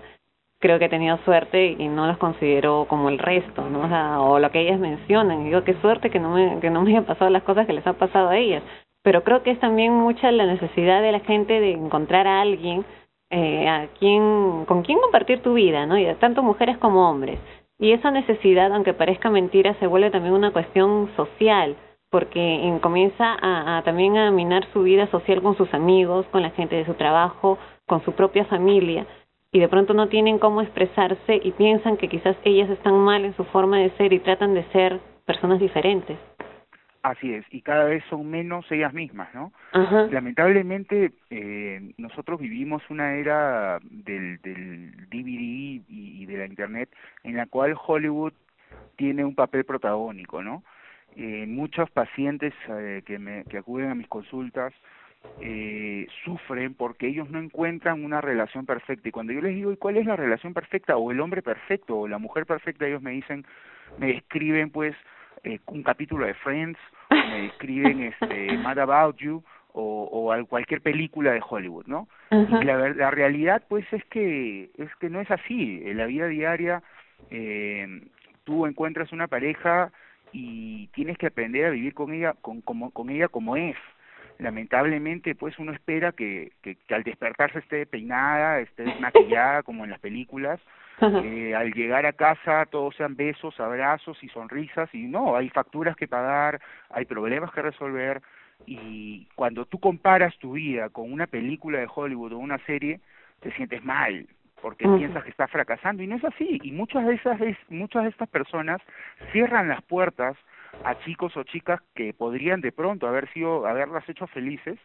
creo 0.63 0.79
que 0.79 0.87
he 0.87 0.89
tenido 0.89 1.19
suerte 1.25 1.77
y 1.79 1.89
no 1.89 2.07
los 2.07 2.17
considero 2.17 2.87
como 2.89 3.09
el 3.11 3.19
resto, 3.19 3.69
¿no? 3.69 3.83
O, 4.31 4.39
lo 4.39 4.51
que 4.51 4.61
ellas 4.61 4.79
mencionan. 4.79 5.43
Y 5.43 5.45
digo, 5.47 5.65
qué 5.65 5.75
suerte 5.83 6.09
que 6.09 6.21
no 6.21 6.31
me, 6.31 6.61
que 6.61 6.69
hayan 6.69 7.05
pasado 7.05 7.31
las 7.31 7.43
cosas 7.43 7.67
que 7.67 7.73
les 7.75 7.87
han 7.87 7.97
pasado 7.97 8.29
a 8.31 8.39
ellas. 8.39 8.63
Pero 9.03 9.25
creo 9.25 9.43
que 9.43 9.51
es 9.51 9.59
también 9.61 9.93
mucha 9.93 10.31
la 10.31 10.47
necesidad 10.47 11.03
de 11.03 11.13
la 11.13 11.21
gente 11.21 11.61
de 11.61 11.73
encontrar 11.73 12.27
a 12.29 12.41
alguien 12.41 12.85
eh, 13.31 13.69
a 13.69 13.89
quien, 13.99 14.65
con 14.67 14.83
quien 14.83 15.01
compartir 15.01 15.43
tu 15.43 15.55
vida, 15.55 15.85
¿no? 15.85 15.99
Y 15.99 16.07
tanto 16.21 16.43
mujeres 16.43 16.79
como 16.79 17.11
hombres. 17.11 17.39
Y 17.79 17.93
esa 17.93 18.11
necesidad, 18.13 18.73
aunque 18.73 18.95
parezca 18.95 19.29
mentira, 19.31 19.75
se 19.81 19.87
vuelve 19.89 20.11
también 20.11 20.35
una 20.35 20.53
cuestión 20.53 21.11
social, 21.17 21.75
porque 22.11 22.67
en- 22.69 22.79
comienza 22.79 23.37
a 23.43 23.83
también 23.85 24.17
a 24.19 24.31
minar 24.31 24.67
su 24.73 24.83
vida 24.83 25.07
social 25.09 25.43
con 25.43 25.57
sus 25.57 25.73
amigos, 25.75 26.27
con 26.31 26.43
la 26.43 26.51
gente 26.51 26.77
de 26.77 26.85
su 26.87 26.95
trabajo, 26.95 27.59
con 27.87 28.05
su 28.05 28.13
propia 28.13 28.45
familia, 28.45 29.07
y 29.53 29.61
de 29.61 29.69
pronto 29.69 29.93
no 29.93 30.09
tienen 30.09 30.39
cómo 30.39 30.63
expresarse 30.63 31.41
y 31.43 31.53
piensan 31.53 31.99
que 31.99 32.09
quizás 32.09 32.37
ellas 32.45 32.71
están 32.71 32.95
mal 32.95 33.25
en 33.25 33.37
su 33.37 33.45
forma 33.45 33.79
de 33.79 33.91
ser 33.91 34.13
y 34.15 34.19
tratan 34.19 34.55
de 34.55 34.65
ser 34.73 34.99
personas 35.27 35.61
diferentes. 35.61 36.19
Así 37.03 37.35
es, 37.35 37.45
y 37.51 37.63
cada 37.63 37.85
vez 37.85 38.03
son 38.09 38.31
menos 38.31 38.65
ellas 38.71 38.95
mismas, 38.95 39.35
¿no? 39.35 39.53
Ajá. 39.73 40.07
Lamentablemente, 40.11 41.13
eh, 41.31 41.93
nosotros 41.99 42.41
vivimos 42.41 42.83
una 42.91 43.17
era 43.17 43.81
del, 43.83 44.41
del 44.41 44.93
DVD 45.09 45.41
y, 45.41 45.85
y 45.89 46.27
de 46.27 46.39
la 46.39 46.47
Internet 46.47 46.89
en 47.25 47.37
la 47.37 47.47
cual 47.47 47.75
Hollywood 47.87 48.33
tiene 48.97 49.25
un 49.25 49.35
papel 49.35 49.65
protagónico, 49.65 50.43
¿no? 50.43 50.63
Eh, 51.17 51.45
muchos 51.47 51.91
pacientes 51.91 52.55
eh, 52.69 53.03
que, 53.05 53.19
me, 53.19 53.45
que 53.45 53.59
acuden 53.59 53.91
a 53.91 53.95
mis 53.95 54.09
consultas 54.09 54.73
eh, 55.41 56.07
sufren 56.25 56.75
porque 56.75 57.09
ellos 57.09 57.29
no 57.31 57.39
encuentran 57.41 58.05
una 58.05 58.21
relación 58.21 58.65
perfecta. 58.67 59.09
Y 59.09 59.13
cuando 59.13 59.33
yo 59.33 59.41
les 59.41 59.55
digo, 59.55 59.73
¿y 59.73 59.77
cuál 59.77 59.97
es 59.97 60.07
la 60.07 60.17
relación 60.17 60.55
perfecta? 60.55 60.97
O 60.97 61.11
el 61.11 61.21
hombre 61.21 61.43
perfecto, 61.43 61.99
o 62.01 62.09
la 62.09 62.19
mujer 62.19 62.47
perfecta, 62.47 62.87
ellos 62.87 63.03
me 63.03 63.11
dicen, 63.13 63.45
me 63.97 64.09
describen 64.09 64.71
pues 64.71 64.95
eh, 65.45 65.59
un 65.67 65.83
capítulo 65.83 66.27
de 66.27 66.35
Friends, 66.35 66.79
o 67.11 67.15
me 67.15 67.43
describen 67.49 68.03
este, 68.05 68.57
Mad 68.59 68.79
About 68.79 69.17
You, 69.17 69.43
o, 69.75 70.05
o 70.13 70.33
al- 70.33 70.47
cualquier 70.47 70.81
película 70.83 71.33
de 71.33 71.43
Hollywood, 71.47 71.87
¿no? 71.87 72.07
Y 72.63 72.65
la, 72.65 72.91
la 72.91 73.11
realidad 73.11 73.63
pues 73.69 73.85
es 73.93 74.05
que 74.07 74.71
es 74.79 74.95
que 75.01 75.09
no 75.11 75.21
es 75.21 75.31
así. 75.31 75.83
En 75.85 75.97
la 75.97 76.07
vida 76.07 76.27
diaria 76.29 76.83
eh, 77.31 78.03
tú 78.45 78.67
encuentras 78.67 79.13
una 79.13 79.27
pareja 79.29 79.91
y 80.33 80.87
tienes 80.89 81.19
que 81.19 81.27
aprender 81.27 81.67
a 81.67 81.71
vivir 81.71 81.95
con 81.95 82.13
ella 82.13 82.35
con, 82.41 82.61
como, 82.61 82.91
con 82.91 83.11
ella 83.11 83.29
como 83.29 83.57
es. 83.57 83.77
Lamentablemente 84.43 85.35
pues 85.35 85.59
uno 85.59 85.73
espera 85.73 86.13
que, 86.13 86.53
que, 86.63 86.77
que 86.87 86.95
al 86.95 87.03
despertarse 87.05 87.61
esté 87.61 87.87
peinada, 87.87 88.61
esté 88.61 88.83
desmaquillada 88.85 89.63
como 89.63 89.85
en 89.85 89.91
las 89.91 90.01
películas, 90.01 90.61
eh, 91.25 91.55
al 91.55 91.73
llegar 91.73 92.07
a 92.07 92.13
casa 92.13 92.67
todos 92.67 92.95
sean 92.97 93.17
besos, 93.17 93.59
abrazos 93.59 94.23
y 94.23 94.29
sonrisas 94.29 94.89
y 94.95 95.05
no, 95.05 95.37
hay 95.37 95.49
facturas 95.49 95.97
que 95.97 96.07
pagar, 96.07 96.61
hay 96.91 97.05
problemas 97.07 97.51
que 97.53 97.63
resolver 97.63 98.21
y 98.67 99.27
cuando 99.35 99.65
tú 99.67 99.79
comparas 99.81 100.37
tu 100.39 100.53
vida 100.53 100.89
con 100.91 101.13
una 101.13 101.27
película 101.27 101.79
de 101.81 101.89
Hollywood 101.93 102.33
o 102.35 102.39
una 102.39 102.59
serie, 102.67 103.01
te 103.41 103.51
sientes 103.53 103.83
mal 103.83 104.27
porque 104.61 104.87
piensas 104.99 105.25
que 105.25 105.31
estás 105.31 105.51
fracasando 105.51 106.05
y 106.05 106.07
no 106.07 106.15
es 106.17 106.25
así 106.25 106.61
y 106.63 106.71
muchas 106.71 107.05
de 107.07 107.15
esas 107.15 107.41
es- 107.41 107.59
muchas 107.69 108.05
de 108.05 108.11
estas 108.11 108.29
personas 108.29 108.81
cierran 109.33 109.67
las 109.69 109.83
puertas 109.83 110.37
a 110.85 110.99
chicos 111.05 111.37
o 111.37 111.43
chicas 111.45 111.81
que 111.95 112.13
podrían 112.13 112.61
de 112.61 112.73
pronto 112.73 113.07
haber 113.07 113.33
sido 113.33 113.67
haberlas 113.67 114.09
hecho 114.09 114.27
felices 114.27 114.79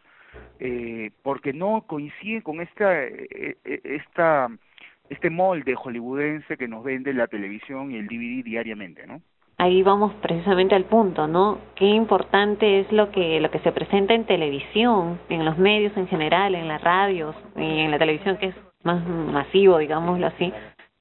eh, 0.60 1.10
porque 1.22 1.52
no 1.52 1.84
coinciden 1.86 2.42
con 2.42 2.60
esta 2.60 3.04
eh, 3.04 3.56
eh, 3.64 3.80
esta 3.84 4.48
este 5.08 5.30
molde 5.30 5.74
hollywoodense 5.74 6.56
que 6.56 6.68
nos 6.68 6.84
vende 6.84 7.14
la 7.14 7.26
televisión 7.26 7.90
y 7.90 7.96
el 7.96 8.06
DVD 8.06 8.44
diariamente, 8.44 9.06
¿no? 9.06 9.22
Ahí 9.56 9.82
vamos 9.82 10.12
precisamente 10.22 10.74
al 10.74 10.84
punto, 10.84 11.26
¿no? 11.26 11.58
Qué 11.74 11.86
importante 11.86 12.80
es 12.80 12.92
lo 12.92 13.10
que 13.10 13.40
lo 13.40 13.50
que 13.50 13.58
se 13.60 13.72
presenta 13.72 14.14
en 14.14 14.24
televisión, 14.24 15.18
en 15.28 15.44
los 15.44 15.58
medios 15.58 15.96
en 15.96 16.06
general, 16.06 16.54
en 16.54 16.68
las 16.68 16.80
radios 16.82 17.34
y 17.56 17.80
en 17.80 17.90
la 17.90 17.98
televisión 17.98 18.36
que 18.36 18.46
es 18.46 18.54
más 18.84 19.04
masivo, 19.06 19.78
digámoslo 19.78 20.26
así, 20.26 20.52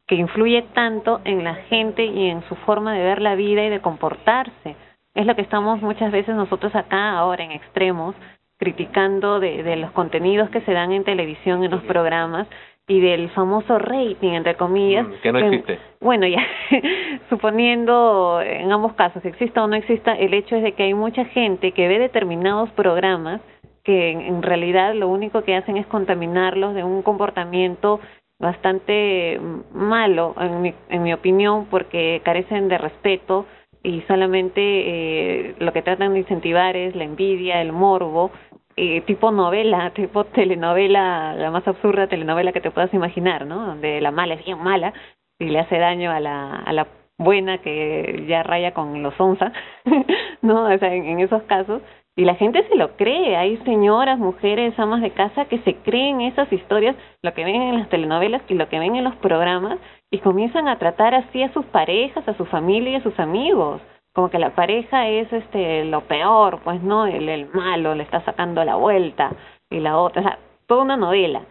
que 0.07 0.15
influye 0.15 0.63
tanto 0.73 1.21
en 1.25 1.43
la 1.43 1.55
gente 1.55 2.05
y 2.05 2.29
en 2.29 2.41
su 2.47 2.55
forma 2.55 2.93
de 2.93 3.03
ver 3.03 3.21
la 3.21 3.35
vida 3.35 3.63
y 3.65 3.69
de 3.69 3.81
comportarse. 3.81 4.75
Es 5.13 5.25
lo 5.25 5.35
que 5.35 5.41
estamos 5.41 5.81
muchas 5.81 6.11
veces 6.11 6.35
nosotros 6.35 6.73
acá 6.75 7.17
ahora 7.17 7.43
en 7.43 7.51
extremos 7.51 8.15
criticando 8.57 9.39
de, 9.39 9.63
de 9.63 9.75
los 9.75 9.91
contenidos 9.91 10.49
que 10.49 10.61
se 10.61 10.71
dan 10.73 10.91
en 10.91 11.03
televisión 11.03 11.63
en 11.63 11.71
los 11.71 11.83
programas 11.83 12.47
y 12.87 13.01
del 13.01 13.29
famoso 13.31 13.77
rating 13.77 14.31
entre 14.31 14.55
comillas 14.55 15.05
Que 15.21 15.31
no 15.31 15.39
existe. 15.39 15.77
bueno, 15.99 16.25
ya 16.25 16.41
suponiendo 17.29 18.41
en 18.41 18.71
ambos 18.71 18.93
casos, 18.93 19.23
exista 19.25 19.63
o 19.63 19.67
no 19.67 19.75
exista, 19.75 20.13
el 20.13 20.33
hecho 20.33 20.55
es 20.55 20.63
de 20.63 20.71
que 20.71 20.83
hay 20.83 20.93
mucha 20.93 21.25
gente 21.25 21.73
que 21.73 21.87
ve 21.87 21.99
determinados 21.99 22.69
programas 22.71 23.41
que 23.83 24.11
en, 24.11 24.21
en 24.21 24.41
realidad 24.41 24.93
lo 24.95 25.09
único 25.09 25.43
que 25.43 25.55
hacen 25.55 25.77
es 25.77 25.85
contaminarlos 25.87 26.73
de 26.75 26.83
un 26.83 27.01
comportamiento 27.01 27.99
bastante 28.39 29.39
malo, 29.73 30.35
en 30.39 30.61
mi, 30.61 30.73
en 30.89 31.03
mi 31.03 31.13
opinión, 31.13 31.65
porque 31.69 32.21
carecen 32.23 32.67
de 32.69 32.77
respeto 32.77 33.45
y 33.83 34.01
solamente 34.01 34.61
eh, 34.61 35.55
lo 35.59 35.71
que 35.73 35.81
tratan 35.81 36.13
de 36.13 36.19
incentivar 36.19 36.75
es 36.75 36.95
la 36.95 37.03
envidia, 37.03 37.61
el 37.61 37.71
morbo, 37.71 38.31
eh, 38.75 39.01
tipo 39.01 39.31
novela, 39.31 39.91
tipo 39.95 40.25
telenovela, 40.25 41.35
la 41.35 41.51
más 41.51 41.67
absurda 41.67 42.07
telenovela 42.07 42.51
que 42.51 42.61
te 42.61 42.71
puedas 42.71 42.93
imaginar, 42.93 43.45
¿no? 43.45 43.65
Donde 43.65 44.01
la 44.01 44.11
mala 44.11 44.35
es 44.35 44.45
bien 44.45 44.59
mala 44.59 44.93
y 45.39 45.45
le 45.45 45.59
hace 45.59 45.77
daño 45.77 46.11
a 46.11 46.19
la, 46.19 46.55
a 46.57 46.73
la 46.73 46.87
buena 47.17 47.59
que 47.59 48.25
ya 48.27 48.43
raya 48.43 48.73
con 48.73 49.01
los 49.01 49.19
onza, 49.19 49.51
¿no? 50.41 50.65
O 50.65 50.77
sea, 50.77 50.93
en 50.93 51.19
esos 51.19 51.43
casos. 51.43 51.81
Y 52.17 52.25
la 52.25 52.35
gente 52.35 52.67
se 52.67 52.75
lo 52.75 52.97
cree, 52.97 53.37
hay 53.37 53.57
señoras, 53.59 54.19
mujeres, 54.19 54.77
amas 54.79 55.01
de 55.01 55.11
casa 55.11 55.45
que 55.45 55.59
se 55.59 55.75
creen 55.75 56.19
esas 56.21 56.51
historias, 56.51 56.95
lo 57.21 57.33
que 57.33 57.45
ven 57.45 57.61
en 57.61 57.79
las 57.79 57.89
telenovelas 57.89 58.41
y 58.49 58.55
lo 58.55 58.67
que 58.67 58.79
ven 58.79 58.95
en 58.97 59.05
los 59.05 59.15
programas, 59.17 59.79
y 60.11 60.17
comienzan 60.19 60.67
a 60.67 60.79
tratar 60.79 61.15
así 61.15 61.43
a 61.43 61.53
sus 61.53 61.65
parejas, 61.67 62.27
a 62.27 62.35
su 62.35 62.45
familia 62.45 62.91
y 62.91 62.95
a 62.95 63.03
sus 63.03 63.17
amigos 63.19 63.81
como 64.13 64.31
que 64.31 64.39
la 64.39 64.55
pareja 64.55 65.07
es 65.07 65.31
este 65.31 65.85
lo 65.85 66.01
peor, 66.01 66.59
pues 66.63 66.81
no, 66.81 67.05
el, 67.05 67.29
el 67.29 67.47
malo 67.53 67.93
le 67.93 68.01
está 68.01 68.19
sacando 68.25 68.63
la 68.65 68.75
vuelta 68.75 69.31
y 69.69 69.79
la 69.79 69.97
otra, 69.99 70.21
o 70.21 70.25
sea, 70.25 70.39
toda 70.65 70.81
una 70.83 70.97
novela. 70.97 71.43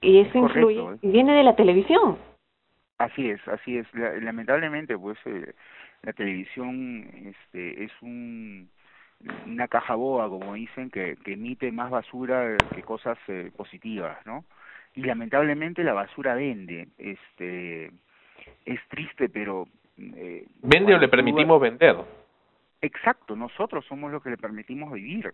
Y 0.00 0.20
eso 0.20 0.38
Correcto, 0.38 0.40
influye, 0.40 0.80
¿eh? 0.94 0.98
y 1.02 1.08
viene 1.08 1.34
de 1.34 1.42
la 1.42 1.54
televisión. 1.54 2.16
Así 2.98 3.30
es, 3.30 3.46
así 3.48 3.78
es. 3.78 3.92
La- 3.94 4.16
lamentablemente, 4.20 4.96
pues 4.98 5.18
eh, 5.26 5.52
la 6.02 6.12
televisión 6.12 7.08
este, 7.26 7.84
es 7.84 7.92
un, 8.02 8.70
una 9.46 9.68
caja 9.68 9.94
boba, 9.94 10.28
como 10.28 10.54
dicen, 10.54 10.90
que, 10.90 11.16
que 11.24 11.34
emite 11.34 11.70
más 11.72 11.90
basura 11.90 12.56
que 12.74 12.82
cosas 12.82 13.18
eh, 13.28 13.50
positivas, 13.56 14.18
¿no? 14.26 14.44
Y 14.94 15.02
lamentablemente 15.02 15.82
la 15.82 15.92
basura 15.92 16.34
vende. 16.34 16.88
Este, 16.98 17.90
es 18.64 18.80
triste, 18.88 19.28
pero 19.28 19.66
eh, 19.98 20.46
¿Vende 20.62 20.94
o 20.94 20.98
le 20.98 21.06
tú 21.06 21.10
permitimos 21.10 21.60
vender? 21.60 21.96
Exacto, 22.80 23.34
nosotros 23.36 23.84
somos 23.86 24.12
los 24.12 24.22
que 24.22 24.30
le 24.30 24.36
permitimos 24.36 24.92
vivir 24.92 25.32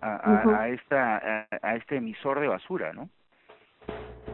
a, 0.00 0.16
a, 0.16 0.42
Ujú. 0.42 0.54
a 0.54 0.68
esta 0.68 1.16
a, 1.16 1.46
a 1.62 1.76
este 1.76 1.96
emisor 1.96 2.40
de 2.40 2.48
basura, 2.48 2.92
¿no? 2.92 3.08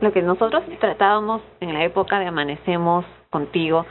Lo 0.00 0.12
que 0.12 0.22
nosotros 0.22 0.62
tratábamos 0.78 1.42
en 1.60 1.74
la 1.74 1.84
época 1.84 2.20
de 2.20 2.26
Amanecemos 2.26 3.04
contigo, 3.30 3.84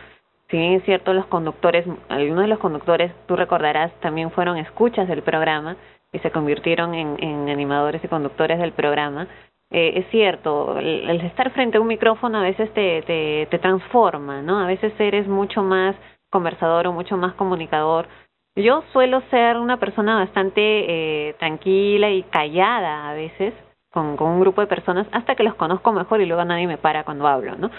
si 0.50 0.58
bien 0.58 0.74
es 0.74 0.84
cierto, 0.84 1.14
los 1.14 1.26
conductores, 1.26 1.86
algunos 2.08 2.44
de 2.44 2.48
los 2.48 2.60
conductores, 2.60 3.12
tú 3.28 3.36
recordarás, 3.36 3.92
también 4.00 4.32
fueron 4.32 4.58
escuchas 4.58 5.08
del 5.08 5.22
programa 5.22 5.76
y 6.14 6.20
se 6.20 6.32
convirtieron 6.32 6.94
en, 6.96 7.50
animadores 7.50 8.02
y 8.04 8.08
conductores 8.08 8.58
del 8.58 8.72
programa. 8.72 9.28
Eh, 9.70 9.94
es 9.96 10.10
cierto, 10.10 10.80
el, 10.80 11.10
el 11.10 11.22
estar 11.22 11.52
frente 11.52 11.78
a 11.78 11.82
un 11.82 11.88
micrófono 11.88 12.38
a 12.38 12.44
veces 12.44 12.74
te, 12.74 13.02
te, 13.50 13.60
transforma, 13.60 14.42
¿no? 14.42 14.60
A 14.60 14.68
veces 14.68 14.94
eres 15.00 15.28
mucho 15.28 15.64
más 15.64 15.96
conversador 16.30 16.88
o 16.88 16.94
mucho 16.94 17.18
más 17.18 17.34
comunicador. 17.34 18.08
Yo 18.56 18.84
suelo 18.94 19.22
ser 19.30 19.58
una 19.58 19.78
persona 19.78 20.16
bastante 20.16 20.62
eh, 20.62 21.36
tranquila 21.40 22.10
y 22.10 22.24
callada 22.24 23.10
a 23.10 23.14
veces, 23.14 23.54
con 23.92 24.16
un 24.20 24.40
grupo 24.40 24.62
de 24.62 24.68
personas 24.68 25.08
hasta 25.12 25.36
que 25.36 25.44
los 25.44 25.56
conozco 25.56 25.92
mejor 25.92 26.22
y 26.22 26.26
luego 26.26 26.46
nadie 26.46 26.68
me 26.68 26.78
para 26.78 27.04
cuando 27.04 27.28
hablo, 27.28 27.56
¿no? 27.58 27.70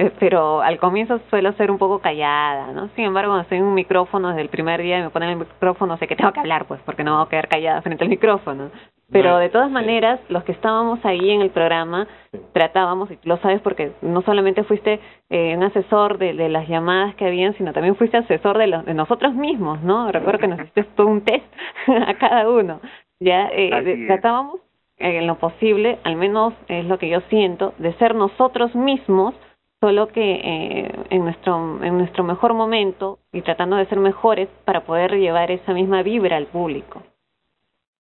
Eh, 0.00 0.12
pero 0.20 0.60
al 0.62 0.78
comienzo 0.78 1.18
suelo 1.28 1.52
ser 1.54 1.70
un 1.72 1.78
poco 1.78 1.98
callada, 1.98 2.72
¿no? 2.72 2.88
Sin 2.94 3.04
embargo, 3.04 3.30
cuando 3.30 3.42
estoy 3.42 3.58
en 3.58 3.64
un 3.64 3.74
micrófono 3.74 4.28
desde 4.28 4.42
el 4.42 4.48
primer 4.48 4.80
día 4.80 5.00
y 5.00 5.02
me 5.02 5.10
ponen 5.10 5.30
el 5.30 5.36
micrófono, 5.38 5.96
sé 5.98 6.06
que 6.06 6.14
tengo 6.14 6.32
que 6.32 6.38
hablar, 6.40 6.66
pues, 6.66 6.80
porque 6.86 7.02
no 7.02 7.16
voy 7.16 7.26
a 7.26 7.28
quedar 7.28 7.48
callada 7.48 7.82
frente 7.82 8.04
al 8.04 8.10
micrófono. 8.10 8.70
Pero 9.10 9.38
de 9.38 9.48
todas 9.48 9.70
maneras, 9.70 10.20
los 10.28 10.44
que 10.44 10.52
estábamos 10.52 11.02
ahí 11.04 11.30
en 11.30 11.40
el 11.40 11.50
programa, 11.50 12.06
tratábamos, 12.52 13.10
y 13.10 13.18
lo 13.24 13.38
sabes 13.38 13.60
porque 13.62 13.92
no 14.02 14.22
solamente 14.22 14.62
fuiste 14.64 15.00
eh, 15.30 15.54
un 15.56 15.62
asesor 15.64 16.18
de, 16.18 16.34
de 16.34 16.48
las 16.48 16.68
llamadas 16.68 17.14
que 17.16 17.26
habían, 17.26 17.54
sino 17.54 17.72
también 17.72 17.96
fuiste 17.96 18.18
asesor 18.18 18.58
de, 18.58 18.66
los, 18.68 18.84
de 18.84 18.94
nosotros 18.94 19.34
mismos, 19.34 19.80
¿no? 19.82 20.12
Recuerdo 20.12 20.38
que 20.40 20.48
nos 20.48 20.60
hiciste 20.60 20.84
todo 20.94 21.06
un 21.08 21.22
test 21.22 21.44
a 22.06 22.14
cada 22.14 22.48
uno. 22.48 22.80
Ya 23.18 23.48
eh, 23.48 23.82
de- 23.82 24.06
tratábamos 24.06 24.56
eh, 24.98 25.18
en 25.18 25.26
lo 25.26 25.36
posible, 25.36 25.98
al 26.04 26.16
menos 26.16 26.52
es 26.68 26.84
lo 26.84 26.98
que 26.98 27.08
yo 27.08 27.20
siento, 27.30 27.74
de 27.78 27.94
ser 27.94 28.14
nosotros 28.14 28.74
mismos, 28.74 29.34
solo 29.80 30.08
que 30.08 30.40
eh, 30.42 30.92
en 31.10 31.24
nuestro 31.24 31.82
en 31.82 31.98
nuestro 31.98 32.24
mejor 32.24 32.54
momento 32.54 33.18
y 33.32 33.42
tratando 33.42 33.76
de 33.76 33.86
ser 33.86 33.98
mejores 33.98 34.48
para 34.64 34.80
poder 34.82 35.12
llevar 35.18 35.50
esa 35.50 35.72
misma 35.72 36.02
vibra 36.02 36.36
al 36.36 36.46
público. 36.46 37.02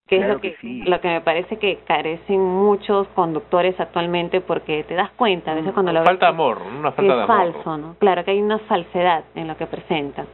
Que 0.07 0.17
es 0.19 0.27
lo 0.27 0.41
que, 0.41 0.55
que 0.55 0.61
sí. 0.61 0.83
lo 0.83 1.01
que 1.01 1.07
me 1.07 1.21
parece 1.21 1.59
que 1.59 1.79
carecen 1.87 2.41
muchos 2.41 3.07
conductores 3.09 3.79
actualmente 3.79 4.41
porque 4.41 4.83
te 4.83 4.95
das 4.95 5.11
cuenta 5.13 5.53
a 5.53 5.55
veces 5.55 5.73
cuando 5.73 5.93
lo 5.93 6.01
ves 6.01 6.09
Falta 6.09 6.27
amor, 6.29 6.61
una 6.63 6.91
falta 6.91 7.15
de 7.17 7.23
es 7.23 7.31
amor. 7.31 7.53
falso, 7.53 7.77
¿no? 7.77 7.95
Claro, 8.01 8.25
que 8.25 8.33
hay 8.33 8.43
una 8.43 8.59
falsedad 8.61 9.23
en 9.37 9.47
lo 9.47 9.57
que 9.57 9.67
presenta. 9.67 10.27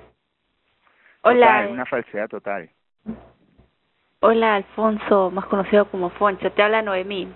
Total, 1.23 1.69
una 1.73 1.85
falsedad 1.85 2.29
total. 2.29 2.71
Hola, 4.21 4.55
Alfonso, 4.57 5.31
más 5.31 5.45
conocido 5.47 5.85
como 5.91 6.09
Foncho. 6.11 6.51
Te 6.53 6.63
habla 6.63 6.81
Noemí. 6.81 7.29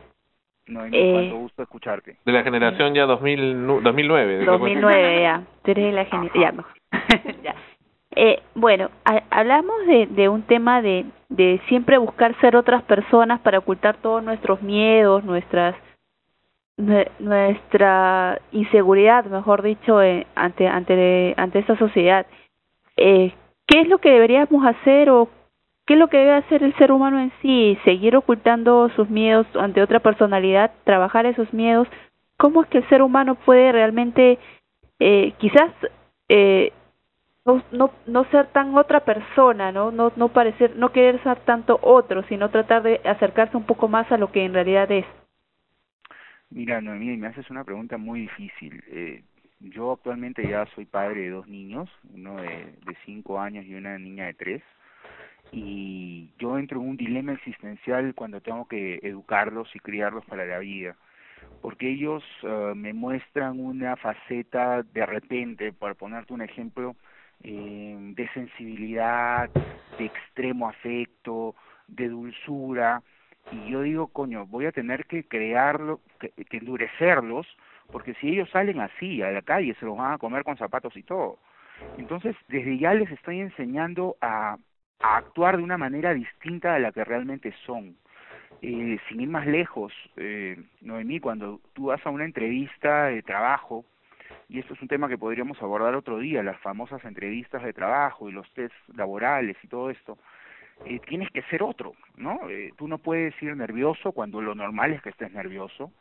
Noemí, 0.70 0.96
Eh, 0.96 1.12
cuánto 1.12 1.36
gusto 1.36 1.62
escucharte. 1.62 2.16
De 2.24 2.32
la 2.32 2.42
generación 2.42 2.94
ya 2.94 3.04
2000, 3.06 3.66
nu- 3.66 3.80
2009. 3.80 4.38
de 4.38 4.44
2009 4.44 5.20
ya. 5.22 5.42
Tú 5.62 5.70
eres 5.72 5.84
de 5.86 5.92
la 5.92 6.04
geni- 6.06 6.30
Ya, 6.34 6.52
mejor. 6.52 6.72
Ya. 7.42 7.54
Eh, 8.16 8.42
bueno, 8.54 8.90
ha- 9.04 9.22
hablamos 9.30 9.86
de, 9.86 10.06
de 10.06 10.28
un 10.28 10.42
tema 10.42 10.82
de, 10.82 11.04
de 11.28 11.60
siempre 11.68 11.96
buscar 11.98 12.34
ser 12.40 12.56
otras 12.56 12.82
personas 12.82 13.40
para 13.40 13.58
ocultar 13.58 13.96
todos 13.98 14.22
nuestros 14.22 14.62
miedos, 14.62 15.22
nuestras 15.24 15.76
nue- 16.76 17.08
nuestra 17.20 18.40
inseguridad, 18.52 19.24
mejor 19.26 19.62
dicho, 19.62 20.02
eh, 20.02 20.26
ante 20.34 20.66
ante 20.66 21.34
ante 21.36 21.58
esta 21.60 21.76
sociedad. 21.76 22.26
Eh, 22.96 23.32
¿Qué 23.66 23.80
es 23.82 23.88
lo 23.88 23.98
que 23.98 24.10
deberíamos 24.10 24.66
hacer 24.66 25.10
o 25.10 25.28
qué 25.86 25.94
es 25.94 25.98
lo 26.00 26.08
que 26.08 26.18
debe 26.18 26.34
hacer 26.34 26.62
el 26.62 26.74
ser 26.76 26.92
humano 26.92 27.18
en 27.20 27.32
sí? 27.42 27.78
Seguir 27.84 28.16
ocultando 28.16 28.88
sus 28.96 29.08
miedos 29.10 29.46
ante 29.56 29.82
otra 29.82 30.00
personalidad, 30.00 30.72
trabajar 30.84 31.26
esos 31.26 31.52
miedos. 31.52 31.88
¿Cómo 32.36 32.62
es 32.62 32.68
que 32.68 32.78
el 32.78 32.88
ser 32.88 33.02
humano 33.02 33.34
puede 33.34 33.72
realmente, 33.72 34.38
eh, 34.98 35.32
quizás 35.38 35.70
eh, 36.28 36.72
no, 37.44 37.62
no 37.72 37.90
no 38.06 38.24
ser 38.26 38.46
tan 38.48 38.76
otra 38.76 39.00
persona, 39.00 39.72
no 39.72 39.90
no 39.90 40.12
no 40.16 40.28
parecer, 40.28 40.76
no 40.76 40.92
querer 40.92 41.22
ser 41.22 41.38
tanto 41.40 41.78
otro, 41.82 42.22
sino 42.28 42.50
tratar 42.50 42.82
de 42.82 43.00
acercarse 43.04 43.56
un 43.56 43.64
poco 43.64 43.88
más 43.88 44.10
a 44.12 44.16
lo 44.16 44.30
que 44.30 44.44
en 44.44 44.54
realidad 44.54 44.90
es? 44.90 45.06
Mira, 46.50 46.80
Noemí, 46.80 47.16
me 47.16 47.28
haces 47.28 47.48
una 47.50 47.64
pregunta 47.64 47.96
muy 47.96 48.22
difícil. 48.22 48.82
Eh, 48.88 49.22
yo 49.60 49.92
actualmente 49.92 50.46
ya 50.48 50.66
soy 50.74 50.84
padre 50.84 51.22
de 51.22 51.30
dos 51.30 51.46
niños, 51.46 51.88
uno 52.12 52.36
de, 52.36 52.48
de 52.48 52.96
cinco 53.04 53.40
años 53.40 53.64
y 53.66 53.74
una 53.74 53.98
niña 53.98 54.26
de 54.26 54.34
tres, 54.34 54.62
y 55.52 56.30
yo 56.38 56.58
entro 56.58 56.80
en 56.80 56.88
un 56.90 56.96
dilema 56.96 57.32
existencial 57.32 58.14
cuando 58.14 58.40
tengo 58.40 58.66
que 58.68 59.00
educarlos 59.02 59.74
y 59.74 59.80
criarlos 59.80 60.24
para 60.26 60.46
la 60.46 60.58
vida, 60.58 60.96
porque 61.60 61.90
ellos 61.90 62.22
eh, 62.42 62.72
me 62.76 62.92
muestran 62.92 63.58
una 63.60 63.96
faceta 63.96 64.82
de 64.82 65.06
repente, 65.06 65.72
por 65.72 65.96
ponerte 65.96 66.32
un 66.32 66.42
ejemplo, 66.42 66.94
eh, 67.42 67.96
de 68.14 68.28
sensibilidad, 68.28 69.50
de 69.98 70.04
extremo 70.04 70.68
afecto, 70.68 71.54
de 71.88 72.08
dulzura, 72.08 73.02
y 73.50 73.70
yo 73.70 73.82
digo, 73.82 74.06
coño, 74.08 74.46
voy 74.46 74.66
a 74.66 74.72
tener 74.72 75.06
que 75.06 75.24
crearlo, 75.24 76.00
que 76.20 76.56
endurecerlos, 76.56 77.46
porque 77.90 78.14
si 78.14 78.28
ellos 78.28 78.48
salen 78.50 78.80
así 78.80 79.22
a 79.22 79.30
la 79.32 79.42
calle, 79.42 79.74
se 79.80 79.86
los 79.86 79.96
van 79.96 80.12
a 80.12 80.18
comer 80.18 80.44
con 80.44 80.56
zapatos 80.56 80.96
y 80.96 81.02
todo. 81.02 81.38
Entonces, 81.98 82.36
desde 82.48 82.78
ya 82.78 82.94
les 82.94 83.10
estoy 83.10 83.40
enseñando 83.40 84.16
a, 84.20 84.56
a 85.00 85.16
actuar 85.16 85.56
de 85.56 85.62
una 85.62 85.78
manera 85.78 86.14
distinta 86.14 86.74
a 86.74 86.78
la 86.78 86.92
que 86.92 87.04
realmente 87.04 87.52
son. 87.66 87.96
Eh, 88.62 88.98
sin 89.08 89.20
ir 89.20 89.28
más 89.28 89.46
lejos, 89.46 89.92
eh, 90.16 90.62
Noemí, 90.82 91.18
cuando 91.18 91.60
tú 91.72 91.86
vas 91.86 92.04
a 92.04 92.10
una 92.10 92.24
entrevista 92.24 93.06
de 93.06 93.22
trabajo, 93.22 93.84
y 94.48 94.58
esto 94.58 94.74
es 94.74 94.82
un 94.82 94.88
tema 94.88 95.08
que 95.08 95.16
podríamos 95.16 95.62
abordar 95.62 95.94
otro 95.94 96.18
día, 96.18 96.42
las 96.42 96.58
famosas 96.60 97.04
entrevistas 97.04 97.62
de 97.62 97.72
trabajo 97.72 98.28
y 98.28 98.32
los 98.32 98.50
test 98.52 98.74
laborales 98.94 99.56
y 99.62 99.68
todo 99.68 99.90
esto, 99.90 100.18
eh, 100.84 100.98
tienes 101.06 101.30
que 101.30 101.42
ser 101.42 101.62
otro, 101.62 101.92
¿no? 102.16 102.48
Eh, 102.48 102.72
tú 102.76 102.88
no 102.88 102.98
puedes 102.98 103.40
ir 103.42 103.56
nervioso 103.56 104.12
cuando 104.12 104.40
lo 104.40 104.54
normal 104.54 104.92
es 104.92 105.02
que 105.02 105.10
estés 105.10 105.30
nervioso. 105.32 105.92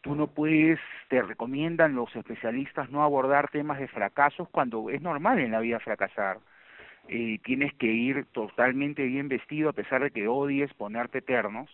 Tú 0.00 0.14
no 0.14 0.26
puedes, 0.26 0.78
te 1.08 1.22
recomiendan 1.22 1.94
los 1.94 2.14
especialistas 2.14 2.90
no 2.90 3.02
abordar 3.02 3.48
temas 3.50 3.78
de 3.78 3.88
fracasos 3.88 4.48
cuando 4.50 4.90
es 4.90 5.00
normal 5.00 5.38
en 5.38 5.52
la 5.52 5.60
vida 5.60 5.80
fracasar. 5.80 6.38
Eh, 7.08 7.38
tienes 7.44 7.74
que 7.74 7.86
ir 7.86 8.24
totalmente 8.32 9.04
bien 9.04 9.28
vestido 9.28 9.68
a 9.68 9.74
pesar 9.74 10.02
de 10.02 10.10
que 10.10 10.26
odies 10.26 10.72
ponerte 10.74 11.20
ternos 11.20 11.68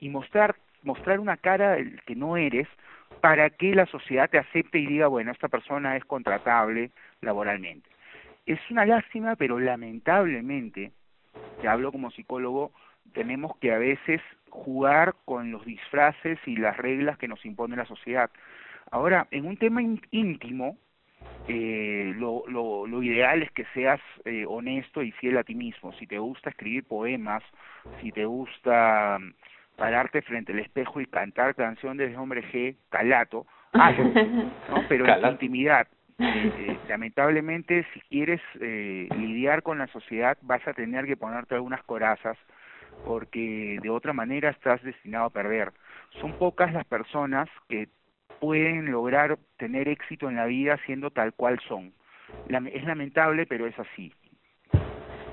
y 0.00 0.08
mostrar 0.08 0.56
mostrar 0.82 1.20
una 1.20 1.36
cara 1.36 1.76
que 2.06 2.14
no 2.16 2.36
eres 2.38 2.66
para 3.20 3.50
que 3.50 3.74
la 3.74 3.84
sociedad 3.86 4.30
te 4.30 4.38
acepte 4.38 4.78
y 4.78 4.86
diga, 4.86 5.08
bueno, 5.08 5.30
esta 5.30 5.48
persona 5.48 5.96
es 5.96 6.04
contratable 6.06 6.90
laboralmente. 7.20 7.88
Es 8.46 8.58
una 8.70 8.86
lástima, 8.86 9.36
pero 9.36 9.60
lamentablemente 9.60 10.92
te 11.60 11.68
hablo 11.68 11.92
como 11.92 12.10
psicólogo, 12.10 12.72
tenemos 13.12 13.56
que 13.58 13.72
a 13.72 13.78
veces 13.78 14.22
jugar 14.48 15.14
con 15.26 15.52
los 15.52 15.64
disfraces 15.66 16.38
y 16.46 16.56
las 16.56 16.76
reglas 16.78 17.18
que 17.18 17.28
nos 17.28 17.44
impone 17.44 17.76
la 17.76 17.84
sociedad. 17.84 18.30
Ahora, 18.90 19.26
en 19.30 19.44
un 19.46 19.56
tema 19.58 19.82
ín- 19.82 20.02
íntimo, 20.10 20.78
eh, 21.48 22.12
lo, 22.16 22.44
lo, 22.46 22.86
lo 22.86 23.02
ideal 23.02 23.42
es 23.42 23.50
que 23.52 23.64
seas 23.74 24.00
eh, 24.24 24.44
honesto 24.46 25.02
y 25.02 25.10
fiel 25.12 25.38
a 25.38 25.44
ti 25.44 25.54
mismo. 25.54 25.92
Si 25.94 26.06
te 26.06 26.18
gusta 26.18 26.50
escribir 26.50 26.84
poemas, 26.84 27.42
si 28.00 28.12
te 28.12 28.24
gusta 28.24 29.18
mm, 29.20 29.32
pararte 29.76 30.22
frente 30.22 30.52
al 30.52 30.60
espejo 30.60 31.00
y 31.00 31.06
cantar 31.06 31.54
canciones 31.54 32.10
de 32.10 32.16
hombre 32.16 32.42
G, 32.52 32.76
calato, 32.90 33.46
hazlo, 33.72 34.04
¿no? 34.04 34.84
Pero 34.88 35.04
en 35.04 35.10
Calato. 35.12 35.32
intimidad. 35.32 35.88
Eh, 36.18 36.52
eh, 36.58 36.78
lamentablemente, 36.86 37.86
si 37.94 38.00
quieres 38.00 38.42
eh, 38.60 39.08
lidiar 39.16 39.62
con 39.62 39.78
la 39.78 39.86
sociedad, 39.86 40.36
vas 40.42 40.66
a 40.68 40.74
tener 40.74 41.06
que 41.06 41.16
ponerte 41.16 41.54
algunas 41.54 41.82
corazas 41.84 42.36
porque 43.06 43.78
de 43.82 43.88
otra 43.88 44.12
manera 44.12 44.50
estás 44.50 44.82
destinado 44.82 45.24
a 45.24 45.30
perder. 45.30 45.72
Son 46.20 46.34
pocas 46.34 46.74
las 46.74 46.84
personas 46.84 47.48
que 47.68 47.88
pueden 48.40 48.90
lograr 48.90 49.38
tener 49.56 49.88
éxito 49.88 50.28
en 50.28 50.36
la 50.36 50.46
vida 50.46 50.78
siendo 50.86 51.10
tal 51.10 51.32
cual 51.34 51.58
son. 51.68 51.92
Es 52.72 52.84
lamentable, 52.84 53.46
pero 53.46 53.66
es 53.66 53.78
así. 53.78 54.12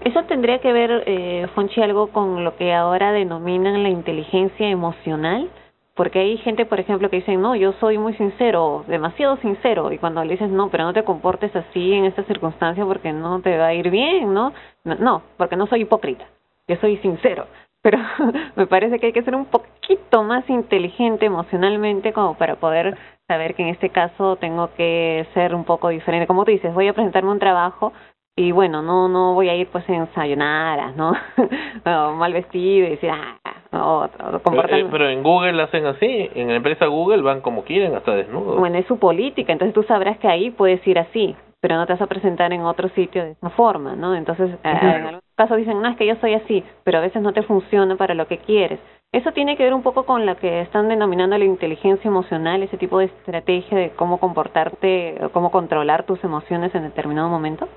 Eso 0.01 0.23
tendría 0.25 0.59
que 0.59 0.71
ver, 0.71 1.03
eh, 1.05 1.47
Fonchi, 1.55 1.81
algo 1.81 2.07
con 2.11 2.43
lo 2.43 2.55
que 2.55 2.73
ahora 2.73 3.11
denominan 3.11 3.83
la 3.83 3.89
inteligencia 3.89 4.69
emocional, 4.69 5.49
porque 5.95 6.19
hay 6.19 6.37
gente, 6.37 6.65
por 6.65 6.79
ejemplo, 6.79 7.09
que 7.09 7.17
dicen, 7.17 7.41
no, 7.41 7.55
yo 7.55 7.73
soy 7.73 7.97
muy 7.97 8.13
sincero, 8.13 8.85
demasiado 8.87 9.37
sincero, 9.37 9.91
y 9.91 9.97
cuando 9.97 10.23
le 10.23 10.33
dices, 10.33 10.49
no, 10.49 10.69
pero 10.69 10.83
no 10.83 10.93
te 10.93 11.03
comportes 11.03 11.55
así 11.55 11.93
en 11.93 12.05
esta 12.05 12.23
circunstancia 12.23 12.85
porque 12.85 13.11
no 13.11 13.41
te 13.41 13.57
va 13.57 13.67
a 13.67 13.73
ir 13.73 13.89
bien. 13.89 14.33
No, 14.33 14.53
no 14.83 15.23
porque 15.37 15.55
no 15.55 15.65
soy 15.65 15.81
hipócrita, 15.81 16.25
yo 16.67 16.75
soy 16.77 16.97
sincero. 16.97 17.47
Pero 17.87 17.99
me 18.57 18.67
parece 18.67 18.99
que 18.99 19.05
hay 19.05 19.13
que 19.13 19.23
ser 19.23 19.33
un 19.33 19.45
poquito 19.45 20.21
más 20.21 20.49
inteligente 20.49 21.25
emocionalmente 21.25 22.11
como 22.11 22.33
para 22.33 22.55
poder 22.57 22.97
saber 23.29 23.55
que 23.55 23.63
en 23.63 23.69
este 23.69 23.91
caso 23.91 24.35
tengo 24.35 24.71
que 24.75 25.25
ser 25.33 25.55
un 25.55 25.63
poco 25.63 25.87
diferente. 25.87 26.27
Como 26.27 26.43
tú 26.43 26.51
dices, 26.51 26.73
voy 26.73 26.89
a 26.89 26.93
presentarme 26.93 27.31
un 27.31 27.39
trabajo 27.39 27.93
y 28.35 28.51
bueno, 28.51 28.81
no 28.81 29.07
no 29.07 29.35
voy 29.35 29.47
a 29.47 29.55
ir 29.55 29.67
pues 29.67 29.87
en 29.87 30.05
sayonaras, 30.13 30.97
¿no? 30.97 31.13
o 31.85 32.11
mal 32.11 32.33
vestido 32.33 32.87
y 32.87 32.89
decir, 32.89 33.09
ah, 33.09 33.37
o, 33.71 34.03
o 34.03 34.09
Pero, 34.17 34.43
comportarme. 34.43 34.81
eh, 34.81 34.87
pero 34.91 35.07
en 35.09 35.23
Google 35.23 35.61
hacen 35.63 35.85
así, 35.85 36.29
en 36.35 36.49
la 36.49 36.55
empresa 36.55 36.87
Google 36.87 37.21
van 37.21 37.39
como 37.39 37.63
quieren, 37.63 37.95
hasta 37.95 38.15
desnudos. 38.15 38.59
Bueno, 38.59 38.77
es 38.79 38.85
su 38.87 38.99
política, 38.99 39.53
entonces 39.53 39.73
tú 39.73 39.83
sabrás 39.83 40.17
que 40.17 40.27
ahí 40.27 40.51
puedes 40.51 40.85
ir 40.85 40.99
así, 40.99 41.37
pero 41.59 41.75
no 41.75 41.85
te 41.85 41.93
vas 41.93 42.01
a 42.01 42.07
presentar 42.07 42.53
en 42.53 42.61
otro 42.61 42.89
sitio 42.89 43.23
de 43.23 43.31
esa 43.31 43.49
forma, 43.51 43.95
¿no? 43.95 44.15
Entonces, 44.15 44.51
eh, 44.51 44.57
en 44.63 44.87
algunos 44.87 45.21
casos 45.35 45.57
dicen, 45.57 45.81
no, 45.81 45.89
es 45.89 45.97
que 45.97 46.05
yo 46.05 46.15
soy 46.17 46.33
así, 46.33 46.63
pero 46.83 46.99
a 46.99 47.01
veces 47.01 47.21
no 47.21 47.33
te 47.33 47.43
funciona 47.43 47.95
para 47.95 48.13
lo 48.13 48.27
que 48.27 48.37
quieres. 48.39 48.79
Eso 49.11 49.31
tiene 49.31 49.55
que 49.55 49.63
ver 49.63 49.73
un 49.73 49.83
poco 49.83 50.05
con 50.05 50.25
lo 50.25 50.35
que 50.37 50.61
están 50.61 50.89
denominando 50.89 51.37
la 51.37 51.45
inteligencia 51.45 52.09
emocional, 52.09 52.61
ese 52.61 52.77
tipo 52.77 52.99
de 52.99 53.05
estrategia 53.05 53.77
de 53.77 53.89
cómo 53.91 54.19
comportarte, 54.19 55.17
cómo 55.31 55.49
controlar 55.49 56.05
tus 56.05 56.23
emociones 56.23 56.75
en 56.75 56.83
determinado 56.83 57.29
momento. 57.29 57.69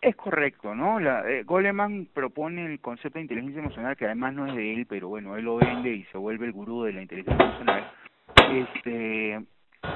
Es 0.00 0.16
correcto, 0.16 0.74
¿no? 0.74 1.00
La, 1.00 1.28
eh, 1.28 1.42
Goleman 1.42 2.08
propone 2.12 2.66
el 2.66 2.80
concepto 2.80 3.18
de 3.18 3.24
inteligencia 3.24 3.60
emocional, 3.60 3.96
que 3.96 4.06
además 4.06 4.34
no 4.34 4.46
es 4.46 4.54
de 4.54 4.74
él, 4.74 4.86
pero 4.86 5.08
bueno, 5.08 5.36
él 5.36 5.44
lo 5.44 5.56
vende 5.56 5.90
y 5.90 6.04
se 6.04 6.18
vuelve 6.18 6.46
el 6.46 6.52
gurú 6.52 6.84
de 6.84 6.92
la 6.92 7.02
inteligencia 7.02 7.44
emocional, 7.44 7.92
este, 8.52 9.40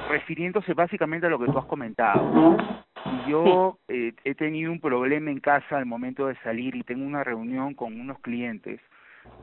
refiriéndose 0.09 0.73
básicamente 0.73 1.27
a 1.27 1.29
lo 1.29 1.39
que 1.39 1.45
tú 1.51 1.57
has 1.57 1.65
comentado, 1.65 2.57
Yo 3.27 3.77
eh, 3.87 4.13
he 4.23 4.35
tenido 4.35 4.71
un 4.71 4.79
problema 4.79 5.31
en 5.31 5.39
casa 5.39 5.77
al 5.77 5.85
momento 5.85 6.27
de 6.27 6.35
salir 6.43 6.75
y 6.75 6.83
tengo 6.83 7.05
una 7.05 7.23
reunión 7.23 7.73
con 7.73 7.99
unos 7.99 8.19
clientes 8.19 8.79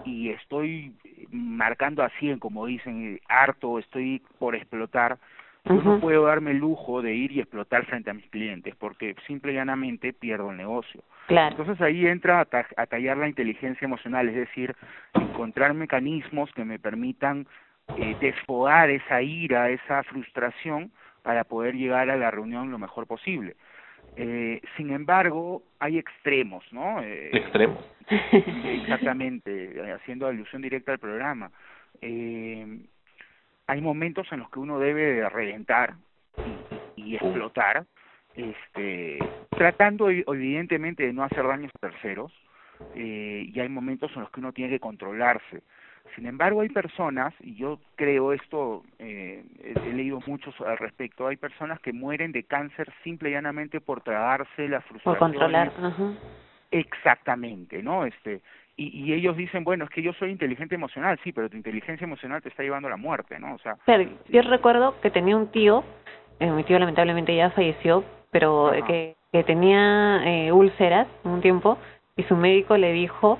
y 0.05 0.31
estoy 0.31 0.93
marcando 1.31 2.03
a 2.03 2.09
100, 2.19 2.39
como 2.39 2.67
dicen, 2.67 3.17
eh, 3.17 3.21
harto, 3.29 3.79
estoy 3.79 4.23
por 4.39 4.55
explotar, 4.55 5.19
yo 5.65 5.83
no 5.83 6.01
puedo 6.01 6.25
darme 6.25 6.53
el 6.53 6.59
lujo 6.59 7.03
de 7.03 7.15
ir 7.15 7.33
y 7.33 7.41
explotar 7.41 7.85
frente 7.85 8.11
a 8.11 8.15
mis 8.15 8.27
clientes 8.31 8.75
porque 8.77 9.15
simple 9.27 9.53
y 9.53 9.57
llanamente 9.57 10.13
pierdo 10.13 10.51
el 10.51 10.57
negocio. 10.57 11.03
Claro. 11.27 11.57
Entonces 11.59 11.81
ahí 11.83 12.07
entra 12.07 12.41
a, 12.41 12.45
ta- 12.47 12.67
a 12.77 12.87
tallar 12.87 13.17
la 13.19 13.29
inteligencia 13.29 13.85
emocional, 13.85 14.29
es 14.29 14.35
decir, 14.37 14.75
encontrar 15.15 15.75
mecanismos 15.75 16.51
que 16.55 16.65
me 16.65 16.79
permitan 16.79 17.47
eh, 17.97 18.17
desfogar 18.21 18.91
esa 18.91 19.23
ira, 19.23 19.71
esa 19.71 20.03
frustración 20.05 20.91
para 21.23 21.45
poder 21.45 21.75
llegar 21.75 22.11
a 22.11 22.17
la 22.17 22.31
reunión 22.31 22.71
lo 22.71 22.79
mejor 22.79 23.07
posible. 23.07 23.57
Eh, 24.17 24.61
sin 24.77 24.91
embargo, 24.91 25.63
hay 25.79 25.99
extremos, 25.99 26.65
¿no? 26.73 27.01
Eh, 27.03 27.31
Extremos. 27.33 27.79
Exactamente, 28.09 29.73
eh, 29.79 29.93
haciendo 29.93 30.27
alusión 30.27 30.63
directa 30.63 30.93
al 30.93 30.99
programa. 30.99 31.51
Eh, 32.01 32.81
hay 33.67 33.81
momentos 33.81 34.27
en 34.33 34.41
los 34.41 34.51
que 34.51 34.59
uno 34.59 34.79
debe 34.79 35.03
de 35.13 35.29
reventar 35.29 35.95
y, 36.97 37.03
y 37.03 37.15
explotar, 37.17 37.85
este, 38.35 39.19
tratando 39.51 40.11
evidentemente 40.11 41.05
de 41.07 41.13
no 41.13 41.23
hacer 41.23 41.47
daños 41.47 41.71
a 41.75 41.89
terceros, 41.89 42.33
eh, 42.95 43.51
y 43.53 43.61
hay 43.61 43.69
momentos 43.69 44.11
en 44.15 44.23
los 44.23 44.31
que 44.31 44.41
uno 44.41 44.53
tiene 44.53 44.71
que 44.71 44.81
controlarse. 44.81 45.63
Sin 46.15 46.27
embargo, 46.27 46.61
hay 46.61 46.69
personas, 46.69 47.35
y 47.41 47.55
yo 47.55 47.79
creo 47.97 48.33
esto, 48.33 48.83
eh, 48.99 49.45
he, 49.63 49.93
leído 49.93 50.21
muchos 50.27 50.55
al 50.61 50.79
respecto, 50.79 51.27
hay 51.27 51.37
personas 51.37 51.81
que 51.81 51.93
mueren 51.93 52.33
de 52.33 52.45
cáncer 52.45 52.93
simple 53.03 53.31
y 53.31 53.33
llanamente 53.33 53.81
por 53.81 54.01
tragarse 54.03 54.69
las 54.69 54.83
Por 54.85 55.01
frustraciones 55.01 55.19
controlar. 55.19 55.73
Ajá. 55.81 56.13
Exactamente, 56.71 57.83
¿no? 57.83 58.05
Este, 58.05 58.41
y, 58.77 59.05
y 59.05 59.13
ellos 59.13 59.37
dicen, 59.37 59.65
bueno, 59.65 59.85
es 59.85 59.91
que 59.91 60.03
yo 60.03 60.13
soy 60.15 60.31
inteligente 60.31 60.75
emocional, 60.75 61.19
sí, 61.25 61.33
pero 61.33 61.49
tu 61.49 61.57
inteligencia 61.57 62.05
emocional 62.05 62.43
te 62.43 62.49
está 62.49 62.63
llevando 62.63 62.89
a 62.89 62.91
la 62.91 62.97
muerte, 62.97 63.39
¿no? 63.39 63.55
O 63.55 63.59
sea, 63.59 63.77
Pero 63.87 64.09
yo 64.29 64.43
recuerdo 64.43 65.01
que 65.01 65.11
tenía 65.11 65.37
un 65.37 65.49
tío, 65.49 65.83
eh, 66.41 66.51
mi 66.51 66.65
tío 66.65 66.79
lamentablemente 66.79 67.35
ya 67.35 67.51
falleció, 67.51 68.05
pero 68.31 68.71
que, 68.87 69.17
que 69.33 69.45
tenía 69.45 70.23
eh, 70.25 70.53
úlceras 70.53 71.09
un 71.25 71.41
tiempo 71.41 71.79
y 72.17 72.25
su 72.25 72.37
médico 72.37 72.77
le 72.77 72.93
dijo, 72.93 73.39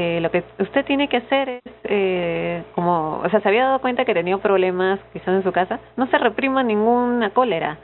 eh, 0.00 0.20
lo 0.20 0.30
que 0.30 0.44
usted 0.60 0.84
tiene 0.84 1.08
que 1.08 1.16
hacer 1.16 1.48
es, 1.48 1.72
eh, 1.82 2.62
como, 2.76 3.18
o 3.18 3.28
sea, 3.30 3.40
se 3.40 3.48
había 3.48 3.64
dado 3.64 3.80
cuenta 3.80 4.04
que 4.04 4.14
tenía 4.14 4.38
problemas 4.38 5.00
quizás 5.12 5.26
en 5.34 5.42
su 5.42 5.50
casa, 5.50 5.80
no 5.96 6.06
se 6.06 6.18
reprima 6.18 6.62
ninguna 6.62 7.30
cólera, 7.30 7.78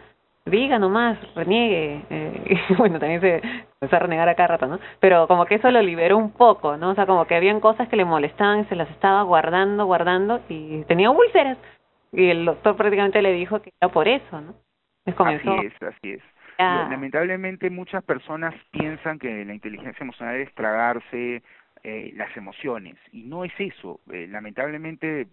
diga 0.46 0.78
nomás, 0.78 1.18
reniegue, 1.34 2.02
eh, 2.10 2.60
y 2.70 2.74
bueno, 2.74 3.00
también 3.00 3.20
se 3.20 3.42
empezó 3.80 3.96
a 3.96 3.98
renegar 3.98 4.28
a 4.28 4.36
cada 4.36 4.46
rato, 4.46 4.68
¿no? 4.68 4.78
Pero 5.00 5.26
como 5.26 5.44
que 5.44 5.56
eso 5.56 5.68
lo 5.72 5.82
liberó 5.82 6.16
un 6.16 6.30
poco, 6.30 6.76
¿no? 6.76 6.90
O 6.90 6.94
sea, 6.94 7.04
como 7.04 7.24
que 7.24 7.34
habían 7.34 7.58
cosas 7.58 7.88
que 7.88 7.96
le 7.96 8.04
molestaban 8.04 8.60
y 8.60 8.64
se 8.66 8.76
las 8.76 8.88
estaba 8.90 9.22
guardando, 9.22 9.84
guardando 9.84 10.40
y 10.48 10.84
tenía 10.84 11.10
úlceras. 11.10 11.58
Y 12.12 12.30
el 12.30 12.44
doctor 12.44 12.76
prácticamente 12.76 13.22
le 13.22 13.32
dijo 13.32 13.60
que 13.60 13.70
era 13.80 13.90
por 13.90 14.06
eso, 14.06 14.40
¿no? 14.40 14.54
Comenzó. 15.16 15.52
así 15.52 15.66
es, 15.66 15.82
así 15.82 16.10
es. 16.12 16.22
Lamentablemente 16.58 17.68
muchas 17.70 18.04
personas 18.04 18.54
piensan 18.70 19.18
que 19.18 19.44
la 19.44 19.52
inteligencia 19.52 20.04
emocional 20.04 20.36
es 20.36 20.54
tragarse 20.54 21.42
eh, 21.84 22.12
las 22.16 22.34
emociones, 22.36 22.96
y 23.12 23.22
no 23.22 23.44
es 23.44 23.52
eso. 23.58 24.00
Eh, 24.10 24.26
lamentablemente 24.28 25.28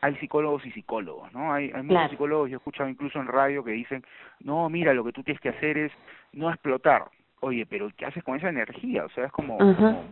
hay 0.00 0.14
psicólogos 0.16 0.64
y 0.66 0.70
psicólogos, 0.70 1.32
¿no? 1.32 1.52
Hay, 1.52 1.72
hay 1.74 1.82
muchos 1.82 2.10
psicólogos, 2.10 2.50
yo 2.50 2.56
he 2.56 2.58
escuchado 2.58 2.88
incluso 2.88 3.18
en 3.18 3.26
radio 3.26 3.64
que 3.64 3.72
dicen, 3.72 4.04
no, 4.40 4.68
mira, 4.68 4.94
lo 4.94 5.02
que 5.02 5.12
tú 5.12 5.22
tienes 5.22 5.40
que 5.40 5.48
hacer 5.48 5.78
es 5.78 5.92
no 6.32 6.50
explotar. 6.50 7.04
Oye, 7.40 7.66
pero 7.66 7.88
¿qué 7.96 8.04
haces 8.04 8.22
con 8.22 8.36
esa 8.36 8.48
energía? 8.48 9.04
O 9.04 9.08
sea, 9.10 9.26
es 9.26 9.32
como, 9.32 9.56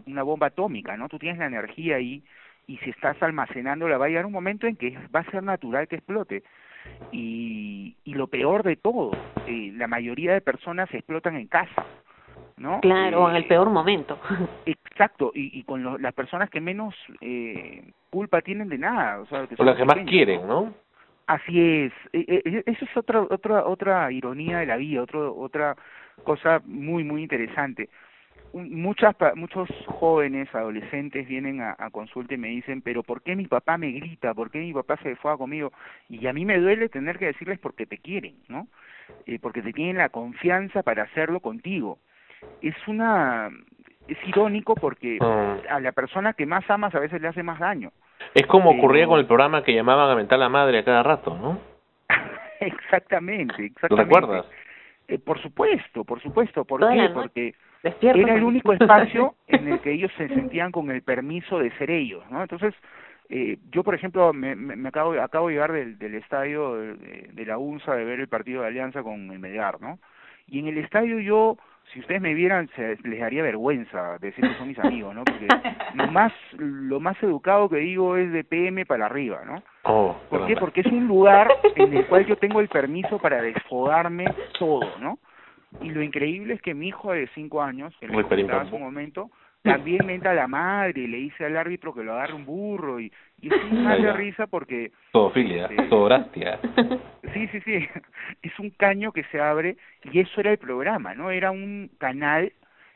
una 0.06 0.22
bomba 0.22 0.48
atómica, 0.48 0.96
¿no? 0.96 1.08
Tú 1.08 1.18
tienes 1.18 1.38
la 1.38 1.46
energía 1.46 1.96
ahí 1.96 2.22
y 2.66 2.78
si 2.78 2.90
estás 2.90 3.22
almacenándola 3.22 3.98
va 3.98 4.06
a 4.06 4.08
llegar 4.08 4.26
un 4.26 4.32
momento 4.32 4.66
en 4.66 4.76
que 4.76 4.96
va 5.14 5.20
a 5.20 5.30
ser 5.30 5.42
natural 5.42 5.88
que 5.88 5.96
explote. 5.96 6.42
Y, 7.10 7.96
y 8.04 8.14
lo 8.14 8.28
peor 8.28 8.62
de 8.62 8.76
todo, 8.76 9.10
eh, 9.46 9.72
la 9.74 9.88
mayoría 9.88 10.32
de 10.32 10.40
personas 10.40 10.92
explotan 10.94 11.36
en 11.36 11.48
casa, 11.48 11.84
¿no? 12.58 12.80
Claro, 12.80 13.28
en 13.30 13.36
el 13.36 13.42
Eh, 13.44 13.48
peor 13.48 13.70
momento. 13.70 14.18
Exacto, 14.66 15.32
y, 15.34 15.58
y 15.58 15.62
con 15.64 15.82
lo- 15.82 15.98
las 15.98 16.14
personas 16.14 16.50
que 16.50 16.60
menos 16.60 16.94
eh, 17.20 17.92
culpa 18.10 18.40
tienen 18.40 18.68
de 18.68 18.78
nada, 18.78 19.20
o 19.20 19.26
sea, 19.26 19.46
que 19.46 19.54
O 19.58 19.64
las 19.64 19.76
que 19.76 19.84
más 19.84 19.98
quieren, 20.06 20.46
¿no? 20.46 20.72
Así 21.26 21.60
es, 21.60 21.92
Eh, 22.12 22.24
eh, 22.44 22.62
eso 22.66 22.84
es 22.84 22.96
otra 22.96 23.20
otra 23.22 23.66
otra 23.66 24.12
ironía 24.12 24.58
de 24.58 24.66
la 24.66 24.76
vida, 24.76 25.02
otro, 25.02 25.34
otra 25.36 25.76
cosa 26.22 26.60
muy 26.64 27.04
muy 27.04 27.22
interesante. 27.22 27.88
Un- 28.52 28.80
Muchas 28.80 29.14
pa- 29.16 29.34
muchos 29.34 29.68
jóvenes, 29.86 30.48
adolescentes 30.54 31.26
vienen 31.26 31.60
a, 31.60 31.74
a 31.78 31.90
consulta 31.90 32.34
y 32.34 32.38
me 32.38 32.48
dicen, 32.48 32.80
pero 32.80 33.02
¿por 33.02 33.22
qué 33.22 33.34
mi 33.36 33.46
papá 33.46 33.76
me 33.76 33.90
grita? 33.90 34.32
¿Por 34.34 34.50
qué 34.50 34.58
mi 34.60 34.72
papá 34.72 34.96
se 35.02 35.10
defuega 35.10 35.36
conmigo? 35.36 35.72
Y 36.08 36.26
a 36.28 36.32
mí 36.32 36.44
me 36.44 36.58
duele 36.58 36.88
tener 36.88 37.18
que 37.18 37.26
decirles 37.26 37.58
porque 37.58 37.86
te 37.86 37.98
quieren, 37.98 38.36
¿no? 38.48 38.68
Eh, 39.26 39.38
porque 39.40 39.62
te 39.62 39.72
tienen 39.72 39.98
la 39.98 40.08
confianza 40.10 40.82
para 40.84 41.02
hacerlo 41.02 41.40
contigo. 41.40 41.98
Es 42.62 42.74
una 42.88 43.50
es 44.08 44.18
irónico 44.28 44.74
porque 44.76 45.18
Mm. 45.20 45.72
a 45.72 45.80
la 45.80 45.92
persona 45.92 46.32
que 46.32 46.46
más 46.46 46.68
amas 46.70 46.94
a 46.94 47.00
veces 47.00 47.20
le 47.20 47.28
hace 47.28 47.42
más 47.42 47.58
daño. 47.58 47.90
Es 48.34 48.46
como 48.46 48.70
Pero- 48.70 48.78
ocurría 48.82 49.06
con 49.06 49.18
el 49.18 49.26
programa 49.26 49.62
que 49.64 49.74
llamaban 49.74 50.08
a 50.10 50.14
mentar 50.14 50.38
la 50.38 50.48
madre 50.48 50.78
a 50.78 50.84
cada 50.84 51.02
rato, 51.02 51.36
¿no? 51.36 51.58
exactamente, 52.60 53.54
¿Lo 53.58 53.64
exactamente. 53.66 54.04
recuerdas? 54.14 54.46
Eh, 55.08 55.18
por 55.18 55.40
supuesto, 55.40 56.04
por 56.04 56.20
supuesto. 56.20 56.64
¿Por 56.64 56.80
Toda 56.80 56.92
qué? 56.94 57.08
Porque 57.10 57.54
Despierto 57.82 58.20
era 58.20 58.34
el 58.34 58.42
único 58.44 58.72
espacio 58.72 59.34
en 59.46 59.68
el 59.68 59.80
que 59.80 59.92
ellos 59.92 60.10
se 60.16 60.28
sentían 60.28 60.72
con 60.72 60.90
el 60.90 61.02
permiso 61.02 61.58
de 61.58 61.70
ser 61.78 61.90
ellos, 61.90 62.24
¿no? 62.30 62.42
Entonces, 62.42 62.74
eh, 63.28 63.58
yo, 63.70 63.84
por 63.84 63.94
ejemplo, 63.94 64.32
me, 64.32 64.56
me, 64.56 64.74
me 64.74 64.88
acabo, 64.88 65.12
acabo 65.20 65.48
de 65.48 65.54
llegar 65.54 65.72
del, 65.72 65.98
del 65.98 66.14
estadio 66.16 66.74
de, 66.76 67.28
de 67.32 67.46
la 67.46 67.58
UNSA 67.58 67.94
de 67.94 68.04
ver 68.04 68.18
el 68.20 68.28
partido 68.28 68.62
de 68.62 68.68
Alianza 68.68 69.02
con 69.02 69.30
el 69.30 69.38
Melgar, 69.38 69.80
¿no? 69.80 69.98
Y 70.48 70.58
en 70.60 70.68
el 70.68 70.78
estadio 70.78 71.20
yo, 71.20 71.56
si 71.92 72.00
ustedes 72.00 72.20
me 72.20 72.34
vieran, 72.34 72.68
se, 72.76 72.96
les 73.04 73.20
daría 73.20 73.42
vergüenza 73.42 74.18
decir 74.18 74.46
que 74.46 74.54
son 74.54 74.68
mis 74.68 74.78
amigos, 74.78 75.14
¿no? 75.14 75.24
Porque 75.24 75.46
lo 75.94 76.06
más, 76.12 76.32
lo 76.56 77.00
más 77.00 77.20
educado 77.22 77.68
que 77.68 77.76
digo 77.76 78.16
es 78.16 78.32
de 78.32 78.44
PM 78.44 78.86
para 78.86 79.06
arriba, 79.06 79.42
¿no? 79.44 79.62
Oh, 79.84 80.16
¿Por 80.28 80.46
qué? 80.46 80.56
Porque 80.56 80.80
es 80.80 80.86
un 80.86 81.06
lugar 81.06 81.48
en 81.76 81.96
el 81.96 82.06
cual 82.06 82.26
yo 82.26 82.36
tengo 82.38 82.60
el 82.60 82.68
permiso 82.68 83.18
para 83.18 83.40
desfogarme 83.40 84.26
todo, 84.58 84.98
¿no? 84.98 85.18
Y 85.80 85.90
lo 85.90 86.02
increíble 86.02 86.54
es 86.54 86.62
que 86.62 86.74
mi 86.74 86.88
hijo 86.88 87.12
de 87.12 87.28
cinco 87.34 87.62
años, 87.62 87.94
que 88.00 88.08
le 88.08 88.22
comentaba 88.22 88.62
hace 88.62 88.74
un 88.74 88.82
momento, 88.82 89.30
también 89.66 90.06
menta 90.06 90.30
a 90.30 90.34
la 90.34 90.46
madre 90.48 91.02
y 91.02 91.06
le 91.06 91.18
dice 91.18 91.44
al 91.44 91.56
árbitro 91.56 91.92
que 91.92 92.02
lo 92.02 92.14
agarre 92.14 92.34
un 92.34 92.46
burro 92.46 93.00
y, 93.00 93.12
y 93.40 93.54
es 93.54 93.64
un 93.64 93.84
mal 93.84 94.00
de 94.00 94.12
risa 94.12 94.46
porque 94.46 94.92
Zoofilia, 95.12 95.66
Este- 95.66 95.88
zoorastia. 95.88 96.58
Sí, 97.34 97.48
sí, 97.48 97.60
sí. 97.62 97.88
Es 98.40 98.58
un 98.60 98.70
caño 98.70 99.10
que 99.12 99.24
se 99.24 99.40
abre 99.40 99.76
y 100.04 100.20
eso 100.20 100.40
era 100.40 100.52
el 100.52 100.58
programa, 100.58 101.14
¿no? 101.14 101.30
Era 101.30 101.50
un 101.50 101.90
canal 101.98 102.52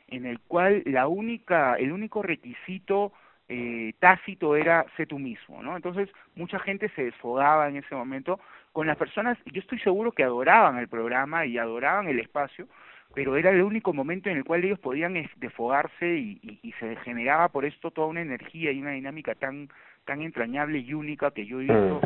en 0.07 0.25
el 0.25 0.39
cual 0.39 0.83
la 0.85 1.07
única, 1.07 1.75
el 1.75 1.91
único 1.91 2.23
requisito 2.23 3.11
eh, 3.49 3.93
tácito 3.99 4.55
era 4.55 4.85
ser 4.95 5.07
tú 5.07 5.19
mismo, 5.19 5.61
¿no? 5.61 5.75
Entonces 5.75 6.09
mucha 6.35 6.57
gente 6.59 6.89
se 6.95 7.03
desfogaba 7.03 7.67
en 7.67 7.75
ese 7.75 7.93
momento 7.93 8.39
con 8.71 8.87
las 8.87 8.95
personas, 8.95 9.37
yo 9.51 9.59
estoy 9.59 9.79
seguro 9.79 10.13
que 10.13 10.23
adoraban 10.23 10.77
el 10.77 10.87
programa 10.87 11.45
y 11.45 11.57
adoraban 11.57 12.07
el 12.07 12.19
espacio, 12.19 12.67
pero 13.13 13.35
era 13.35 13.49
el 13.51 13.61
único 13.61 13.93
momento 13.93 14.29
en 14.29 14.37
el 14.37 14.43
cual 14.45 14.63
ellos 14.63 14.79
podían 14.79 15.17
es- 15.17 15.29
desfogarse 15.37 16.07
y, 16.17 16.39
y, 16.41 16.59
y 16.63 16.71
se 16.73 16.95
generaba 16.97 17.49
por 17.49 17.65
esto 17.65 17.91
toda 17.91 18.07
una 18.07 18.21
energía 18.21 18.71
y 18.71 18.81
una 18.81 18.91
dinámica 18.91 19.35
tan 19.35 19.67
tan 20.05 20.21
entrañable 20.21 20.79
y 20.79 20.93
única 20.95 21.29
que 21.31 21.45
yo 21.45 21.57
he 21.59 21.65
visto 21.65 22.01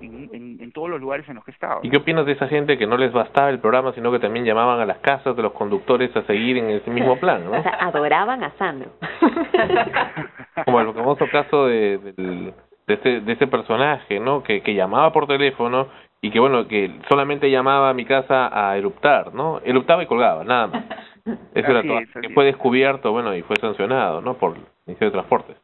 en, 0.00 0.28
en, 0.32 0.58
en 0.60 0.72
todos 0.72 0.90
los 0.90 1.00
lugares 1.00 1.28
en 1.28 1.36
los 1.36 1.44
que 1.44 1.52
he 1.52 1.54
estado. 1.54 1.80
¿Y 1.84 1.90
qué 1.90 1.96
opinas 1.98 2.26
de 2.26 2.32
esa 2.32 2.48
gente 2.48 2.76
que 2.78 2.86
no 2.86 2.96
les 2.96 3.12
bastaba 3.12 3.48
el 3.50 3.60
programa, 3.60 3.92
sino 3.94 4.10
que 4.10 4.18
también 4.18 4.44
llamaban 4.44 4.80
a 4.80 4.84
las 4.86 4.98
casas 4.98 5.36
de 5.36 5.42
los 5.42 5.52
conductores 5.52 6.14
a 6.16 6.22
seguir 6.22 6.56
en 6.58 6.70
ese 6.70 6.90
mismo 6.90 7.16
plan, 7.20 7.44
¿no? 7.44 7.52
O 7.52 7.62
sea, 7.62 7.76
adoraban 7.80 8.42
a 8.42 8.50
Sandro. 8.58 8.90
Como 10.64 10.80
el 10.80 10.92
famoso 10.94 11.26
caso 11.30 11.66
de, 11.66 11.98
del- 11.98 12.54
de, 12.86 12.94
ese, 12.94 13.20
de 13.20 13.32
ese 13.32 13.46
personaje, 13.46 14.18
¿no? 14.18 14.42
Que, 14.42 14.62
que 14.62 14.74
llamaba 14.74 15.12
por 15.12 15.26
teléfono 15.26 15.88
y 16.20 16.30
que, 16.30 16.40
bueno, 16.40 16.66
que 16.66 16.90
solamente 17.08 17.50
llamaba 17.50 17.90
a 17.90 17.94
mi 17.94 18.04
casa 18.04 18.50
a 18.52 18.76
eruptar, 18.76 19.34
¿no? 19.34 19.60
Eruptaba 19.64 20.02
y 20.02 20.06
colgaba, 20.06 20.44
nada 20.44 20.66
más. 20.66 20.84
Eso 21.54 21.70
era 21.70 21.82
todo. 21.82 21.98
es, 22.00 22.08
que 22.12 22.30
fue 22.30 22.44
descubierto, 22.44 23.12
bueno, 23.12 23.34
y 23.34 23.42
fue 23.42 23.56
sancionado, 23.56 24.20
¿no? 24.20 24.34
Por 24.34 24.56
el 24.56 24.62
Ministerio 24.86 25.10
de 25.10 25.18
Transportes. 25.18 25.56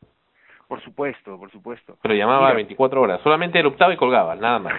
Por 0.68 0.81
supuesto, 0.82 1.39
por 1.39 1.51
supuesto. 1.51 1.97
Pero 2.02 2.14
llamaba 2.14 2.47
Mira. 2.47 2.56
24 2.56 3.01
horas. 3.01 3.20
Solamente 3.22 3.59
eruptaba 3.59 3.93
y 3.93 3.97
colgaba, 3.97 4.35
nada 4.35 4.59
más. 4.59 4.74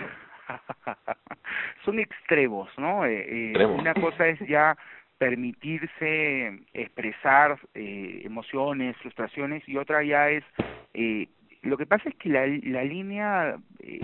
Son 1.86 2.00
extremos, 2.00 2.70
¿no? 2.78 3.06
Eh, 3.06 3.18
eh, 3.18 3.46
Extremos. 3.50 3.80
Una 3.80 3.94
cosa 3.94 4.28
es 4.28 4.40
ya 4.48 4.76
permitirse 5.18 6.60
expresar 6.74 7.58
eh, 7.74 8.22
emociones, 8.24 8.98
frustraciones 8.98 9.68
y 9.68 9.78
otra 9.78 10.04
ya 10.04 10.30
es 10.30 10.44
eh, 10.94 11.28
lo 11.66 11.78
que 11.78 11.86
pasa 11.86 12.10
es 12.10 12.16
que 12.16 12.30
la, 12.30 12.46
la 12.46 12.84
línea 12.84 13.58
eh, 13.80 14.00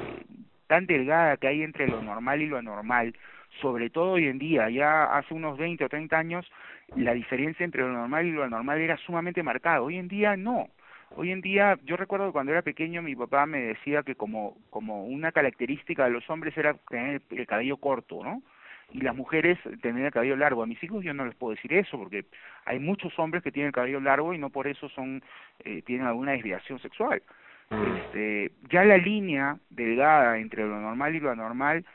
tan 0.71 0.85
delgada 0.85 1.35
que 1.35 1.49
hay 1.49 1.63
entre 1.63 1.85
lo 1.85 2.01
normal 2.01 2.41
y 2.41 2.47
lo 2.47 2.55
anormal, 2.55 3.13
sobre 3.59 3.89
todo 3.89 4.11
hoy 4.11 4.27
en 4.27 4.39
día, 4.39 4.69
ya 4.69 5.17
hace 5.17 5.33
unos 5.33 5.57
20 5.57 5.83
o 5.83 5.89
30 5.89 6.17
años, 6.17 6.49
la 6.95 7.13
diferencia 7.13 7.65
entre 7.65 7.81
lo 7.81 7.89
normal 7.89 8.25
y 8.25 8.31
lo 8.31 8.45
anormal 8.45 8.79
era 8.79 8.95
sumamente 8.95 9.43
marcada. 9.43 9.81
Hoy 9.81 9.97
en 9.97 10.07
día 10.07 10.37
no. 10.37 10.69
Hoy 11.17 11.31
en 11.31 11.41
día, 11.41 11.77
yo 11.83 11.97
recuerdo 11.97 12.31
cuando 12.31 12.53
era 12.53 12.61
pequeño 12.61 13.01
mi 13.01 13.17
papá 13.17 13.45
me 13.45 13.59
decía 13.59 14.03
que 14.03 14.15
como, 14.15 14.55
como 14.69 15.03
una 15.03 15.33
característica 15.33 16.05
de 16.05 16.11
los 16.11 16.29
hombres 16.29 16.57
era 16.57 16.73
tener 16.87 17.21
el 17.31 17.45
cabello 17.47 17.75
corto, 17.75 18.23
¿no? 18.23 18.41
Y 18.93 19.01
las 19.01 19.13
mujeres 19.13 19.59
tener 19.81 20.05
el 20.05 20.11
cabello 20.13 20.37
largo. 20.37 20.63
A 20.63 20.67
mis 20.67 20.81
hijos 20.81 21.03
yo 21.03 21.13
no 21.13 21.25
les 21.25 21.35
puedo 21.35 21.53
decir 21.53 21.73
eso, 21.73 21.97
porque 21.97 22.23
hay 22.63 22.79
muchos 22.79 23.11
hombres 23.19 23.43
que 23.43 23.51
tienen 23.51 23.67
el 23.67 23.73
cabello 23.73 23.99
largo 23.99 24.33
y 24.33 24.37
no 24.37 24.49
por 24.49 24.67
eso 24.67 24.87
son 24.87 25.21
eh, 25.65 25.81
tienen 25.81 26.07
alguna 26.07 26.31
desviación 26.31 26.79
sexual. 26.79 27.21
Este, 27.71 28.51
ya 28.69 28.83
la 28.83 28.97
línea 28.97 29.57
delgada 29.69 30.37
entre 30.37 30.63
lo 30.63 30.79
normal 30.79 31.15
y 31.15 31.19
lo 31.19 31.31
anormal 31.31 31.85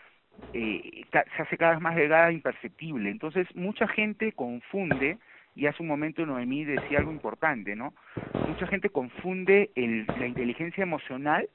eh, 0.53 1.05
se 1.13 1.43
hace 1.43 1.57
cada 1.59 1.73
vez 1.73 1.81
más 1.81 1.97
delgada 1.97 2.31
e 2.31 2.35
imperceptible. 2.35 3.11
Entonces, 3.11 3.47
mucha 3.55 3.87
gente 3.87 4.33
confunde, 4.33 5.19
y 5.55 5.67
hace 5.67 5.83
un 5.83 5.89
momento 5.89 6.25
Noemí 6.25 6.65
decía 6.65 6.99
algo 6.99 7.13
importante, 7.13 7.77
¿no? 7.77 7.95
Mucha 8.47 8.67
gente 8.67 8.91
confunde 8.91 9.71
el, 9.75 10.07
la 10.19 10.27
inteligencia 10.27 10.83
emocional 10.83 11.49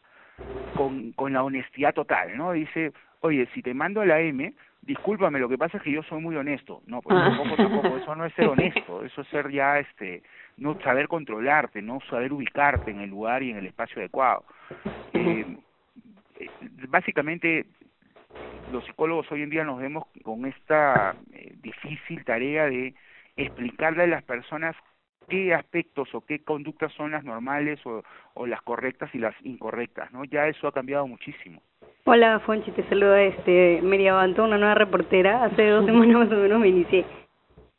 con, 0.76 1.11
con 1.14 1.34
la 1.34 1.43
honestidad 1.43 1.93
total, 1.93 2.38
¿no? 2.38 2.52
Dice, 2.52 2.93
oye, 3.22 3.48
si 3.53 3.61
te 3.61 3.73
mando 3.73 4.02
a 4.02 4.06
la 4.06 4.19
M, 4.22 4.53
discúlpame, 4.81 5.39
lo 5.39 5.49
que 5.49 5.57
pasa 5.57 5.77
es 5.77 5.83
que 5.83 5.91
yo 5.91 6.03
soy 6.03 6.21
muy 6.21 6.35
honesto. 6.35 6.81
No, 6.87 7.01
pues 7.01 7.15
tampoco, 7.15 7.55
tampoco, 7.55 7.97
eso 7.97 8.15
no 8.15 8.25
es 8.25 8.33
ser 8.33 8.47
honesto, 8.47 9.03
eso 9.03 9.21
es 9.21 9.27
ser 9.27 9.49
ya, 9.51 9.79
este, 9.79 10.23
no 10.57 10.77
saber 10.81 11.07
controlarte, 11.07 11.81
no 11.81 11.99
saber 12.09 12.33
ubicarte 12.33 12.91
en 12.91 13.01
el 13.01 13.09
lugar 13.09 13.43
y 13.43 13.51
en 13.51 13.57
el 13.57 13.67
espacio 13.67 13.99
adecuado. 13.99 14.45
Eh, 15.13 15.45
eh, 16.39 16.49
básicamente, 16.87 17.65
los 18.71 18.83
psicólogos 18.85 19.31
hoy 19.31 19.43
en 19.43 19.49
día 19.49 19.63
nos 19.63 19.79
vemos 19.79 20.05
con 20.23 20.45
esta 20.45 21.15
eh, 21.33 21.53
difícil 21.61 22.23
tarea 22.25 22.65
de 22.65 22.95
explicarle 23.37 24.03
a 24.03 24.07
las 24.07 24.23
personas 24.23 24.75
qué 25.29 25.53
aspectos 25.53 26.13
o 26.13 26.25
qué 26.25 26.43
conductas 26.43 26.91
son 26.93 27.11
las 27.11 27.23
normales 27.23 27.79
o, 27.85 28.03
o 28.33 28.47
las 28.47 28.61
correctas 28.61 29.13
y 29.13 29.17
las 29.17 29.35
incorrectas, 29.43 30.11
¿no? 30.11 30.25
Ya 30.25 30.47
eso 30.47 30.67
ha 30.67 30.73
cambiado 30.73 31.07
muchísimo. 31.07 31.61
Hola, 32.06 32.40
Fonchi, 32.40 32.72
te 32.72 32.84
saluda 32.84 33.22
este 33.22 33.80
Meria 33.84 34.14
Banto, 34.14 34.44
una 34.44 34.57
nueva 34.57 34.76
reportera. 34.76 35.45
Hace 35.45 35.68
dos 35.69 35.86
semanas 35.86 36.18
más 36.18 36.32
o 36.32 36.36
menos 36.41 36.60
me 36.60 36.69
inicié. 36.69 37.06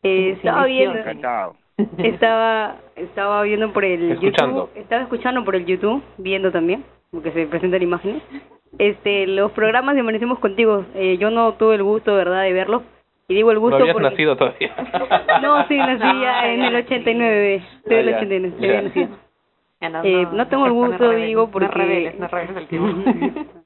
Eh, 0.02 0.30
estaba 0.36 0.64
viendo, 0.66 0.98
Encantado. 0.98 1.56
estaba, 1.98 2.76
estaba 2.96 3.42
viendo 3.42 3.72
por 3.72 3.84
el 3.84 4.12
Escuchando. 4.12 4.66
YouTube, 4.68 4.80
estaba 4.80 5.02
escuchando 5.02 5.44
por 5.44 5.56
el 5.56 5.66
YouTube, 5.66 6.02
viendo 6.18 6.50
también, 6.52 6.84
porque 7.10 7.32
se 7.32 7.46
presentan 7.46 7.82
imágenes. 7.82 8.22
Este, 8.78 9.26
los 9.26 9.52
programas 9.52 9.94
de 9.94 10.00
Amanecemos 10.00 10.38
Contigo, 10.38 10.84
eh, 10.94 11.18
yo 11.18 11.30
no 11.30 11.52
tuve 11.54 11.74
el 11.74 11.82
gusto, 11.82 12.14
¿verdad?, 12.14 12.42
de 12.42 12.52
verlos. 12.52 12.82
Y 13.28 13.34
digo 13.34 13.50
el 13.50 13.56
No 13.56 13.60
gusto 13.62 13.76
habías 13.76 13.92
porque... 13.94 14.10
nacido 14.10 14.36
todavía. 14.36 14.74
No, 15.42 15.66
sí, 15.68 15.76
nací 15.76 16.20
ya 16.20 16.46
en 16.52 16.62
el 16.62 16.76
89, 16.76 17.54
estoy 17.78 17.96
Ah, 17.96 18.00
en 18.00 18.08
el 18.08 18.10
ya. 18.10 18.16
89, 18.16 18.52
Ya. 18.94 19.08
Ya 19.80 19.88
no, 19.88 20.04
Eh, 20.04 20.22
no, 20.24 20.32
no 20.32 20.48
tengo 20.48 20.66
el 20.66 20.70
no 20.72 20.74
gusto, 20.76 20.98
reveles, 20.98 21.26
digo, 21.26 21.42
no 21.46 21.50
porque... 21.50 21.68
reveles, 21.68 22.18
no 22.18 22.28
reveles 22.28 22.56
el 22.56 22.66
tiempo. 22.68 23.10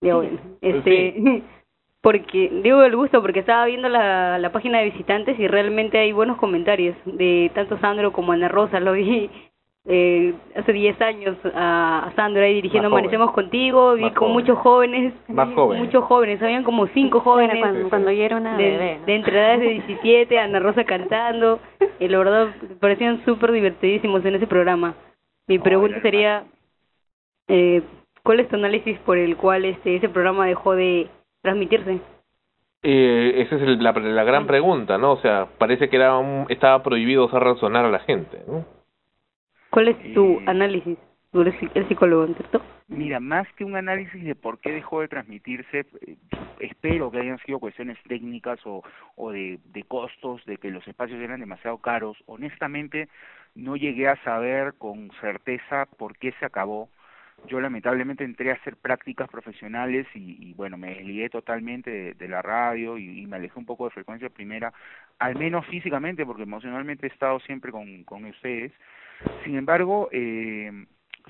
Bueno, 0.00 0.38
este, 0.60 1.42
porque 2.02 2.50
digo 2.62 2.82
el 2.82 2.94
gusto 2.96 3.20
porque 3.20 3.40
estaba 3.40 3.66
viendo 3.66 3.88
la, 3.88 4.38
la 4.38 4.52
página 4.52 4.78
de 4.78 4.90
visitantes 4.90 5.38
y 5.38 5.48
realmente 5.48 5.98
hay 5.98 6.12
buenos 6.12 6.36
comentarios 6.36 6.96
de 7.04 7.50
tanto 7.54 7.78
Sandro 7.78 8.12
como 8.12 8.32
Ana 8.32 8.48
Rosa, 8.48 8.78
lo 8.78 8.92
vi 8.92 9.30
eh, 9.88 10.34
hace 10.54 10.72
10 10.72 11.00
años 11.00 11.36
a, 11.54 12.06
a 12.06 12.12
Sandro 12.14 12.42
ahí 12.42 12.54
dirigiendo. 12.54 12.88
Amanecemos 12.88 13.32
Contigo, 13.32 13.94
vi 13.94 14.10
con 14.10 14.32
muchos 14.32 14.58
jóvenes, 14.58 15.14
Más 15.28 15.52
joven. 15.54 15.80
muchos 15.80 16.04
jóvenes, 16.04 16.42
habían 16.42 16.64
como 16.64 16.86
cinco 16.88 17.20
jóvenes 17.20 17.58
cuando, 17.60 17.88
cuando 17.88 18.10
yo 18.10 18.22
era 18.22 18.36
una 18.36 18.56
de, 18.56 18.70
bebé. 18.70 18.98
¿no? 19.00 19.06
de 19.06 19.14
entre 19.14 19.38
edades 19.38 19.60
de 19.60 19.68
17, 19.68 20.38
Ana 20.38 20.58
Rosa 20.58 20.84
cantando, 20.84 21.60
y 22.00 22.08
la 22.08 22.18
verdad 22.18 22.48
parecían 22.80 23.24
súper 23.24 23.52
divertidísimos 23.52 24.24
en 24.24 24.34
ese 24.36 24.46
programa. 24.46 24.94
Mi 25.48 25.58
pregunta 25.60 26.00
sería, 26.02 26.44
eh, 27.46 27.82
¿cuál 28.26 28.40
es 28.40 28.48
tu 28.48 28.56
análisis 28.56 28.98
por 29.00 29.16
el 29.16 29.36
cual 29.36 29.64
este 29.64 29.96
ese 29.96 30.08
programa 30.08 30.46
dejó 30.46 30.74
de 30.74 31.08
transmitirse? 31.42 32.00
Eh, 32.82 33.34
esa 33.42 33.56
es 33.56 33.62
el- 33.62 33.82
la, 33.82 33.92
la 33.92 34.24
gran 34.24 34.46
pregunta, 34.46 34.98
¿no? 34.98 35.12
O 35.12 35.20
sea, 35.20 35.46
parece 35.58 35.88
que 35.88 35.96
era 35.96 36.18
un, 36.18 36.46
estaba 36.48 36.82
prohibido 36.82 37.26
hacer 37.26 37.40
razonar 37.40 37.84
a 37.84 37.90
la 37.90 38.00
gente, 38.00 38.42
¿no? 38.46 38.64
¿Cuál 39.70 39.88
es 39.88 40.14
tu 40.14 40.40
análisis? 40.46 40.98
Tú 41.32 41.42
eres 41.42 41.54
el 41.74 41.88
psicólogo, 41.88 42.26
¿cierto? 42.34 42.62
Mira, 42.88 43.20
más 43.20 43.46
que 43.54 43.64
un 43.64 43.76
análisis 43.76 44.24
de 44.24 44.34
por 44.34 44.58
qué 44.60 44.70
dejó 44.72 45.00
de 45.00 45.08
transmitirse, 45.08 45.80
eh, 45.80 46.16
espero 46.60 47.10
que 47.10 47.18
hayan 47.20 47.38
sido 47.40 47.58
cuestiones 47.58 47.98
técnicas 48.08 48.58
o, 48.64 48.82
o 49.16 49.32
de, 49.32 49.58
de 49.72 49.82
costos, 49.82 50.44
de 50.46 50.56
que 50.56 50.70
los 50.70 50.86
espacios 50.86 51.20
eran 51.20 51.40
demasiado 51.40 51.78
caros. 51.78 52.16
Honestamente, 52.26 53.08
no 53.54 53.76
llegué 53.76 54.08
a 54.08 54.22
saber 54.22 54.74
con 54.78 55.10
certeza 55.20 55.86
por 55.98 56.16
qué 56.16 56.32
se 56.38 56.46
acabó. 56.46 56.88
Yo 57.46 57.60
lamentablemente 57.60 58.24
entré 58.24 58.50
a 58.50 58.54
hacer 58.54 58.76
prácticas 58.76 59.28
profesionales 59.28 60.06
y, 60.14 60.50
y, 60.50 60.54
bueno, 60.54 60.76
me 60.76 60.94
desligué 60.94 61.28
totalmente 61.28 62.14
de, 62.14 62.28
la 62.28 62.42
radio 62.42 62.98
y, 62.98 63.26
me 63.26 63.36
alejé 63.36 63.58
un 63.58 63.66
poco 63.66 63.84
de 63.84 63.90
frecuencia 63.92 64.30
primera, 64.30 64.72
al 65.18 65.36
menos 65.36 65.66
físicamente, 65.66 66.26
porque 66.26 66.42
emocionalmente 66.42 67.06
he 67.06 67.10
estado 67.10 67.38
siempre 67.40 67.70
con, 67.70 68.04
con 68.04 68.24
ustedes. 68.24 68.72
Sin 69.44 69.56
embargo, 69.56 70.08
eh, 70.12 70.86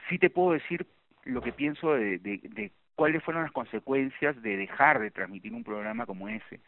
sí 0.08 0.18
te 0.18 0.30
puedo 0.30 0.52
decir 0.52 0.86
lo 1.24 1.42
que 1.42 1.52
pienso 1.52 1.92
de, 1.94 2.18
de 2.18 2.72
cuáles 2.94 3.22
fueron 3.22 3.42
las 3.42 3.52
consecuencias 3.52 4.40
de 4.42 4.56
dejar 4.56 4.98
de 4.98 5.10
transmitir 5.10 5.52
un 5.52 5.64
programa 5.64 6.06
como 6.06 6.28
ese. 6.28 6.60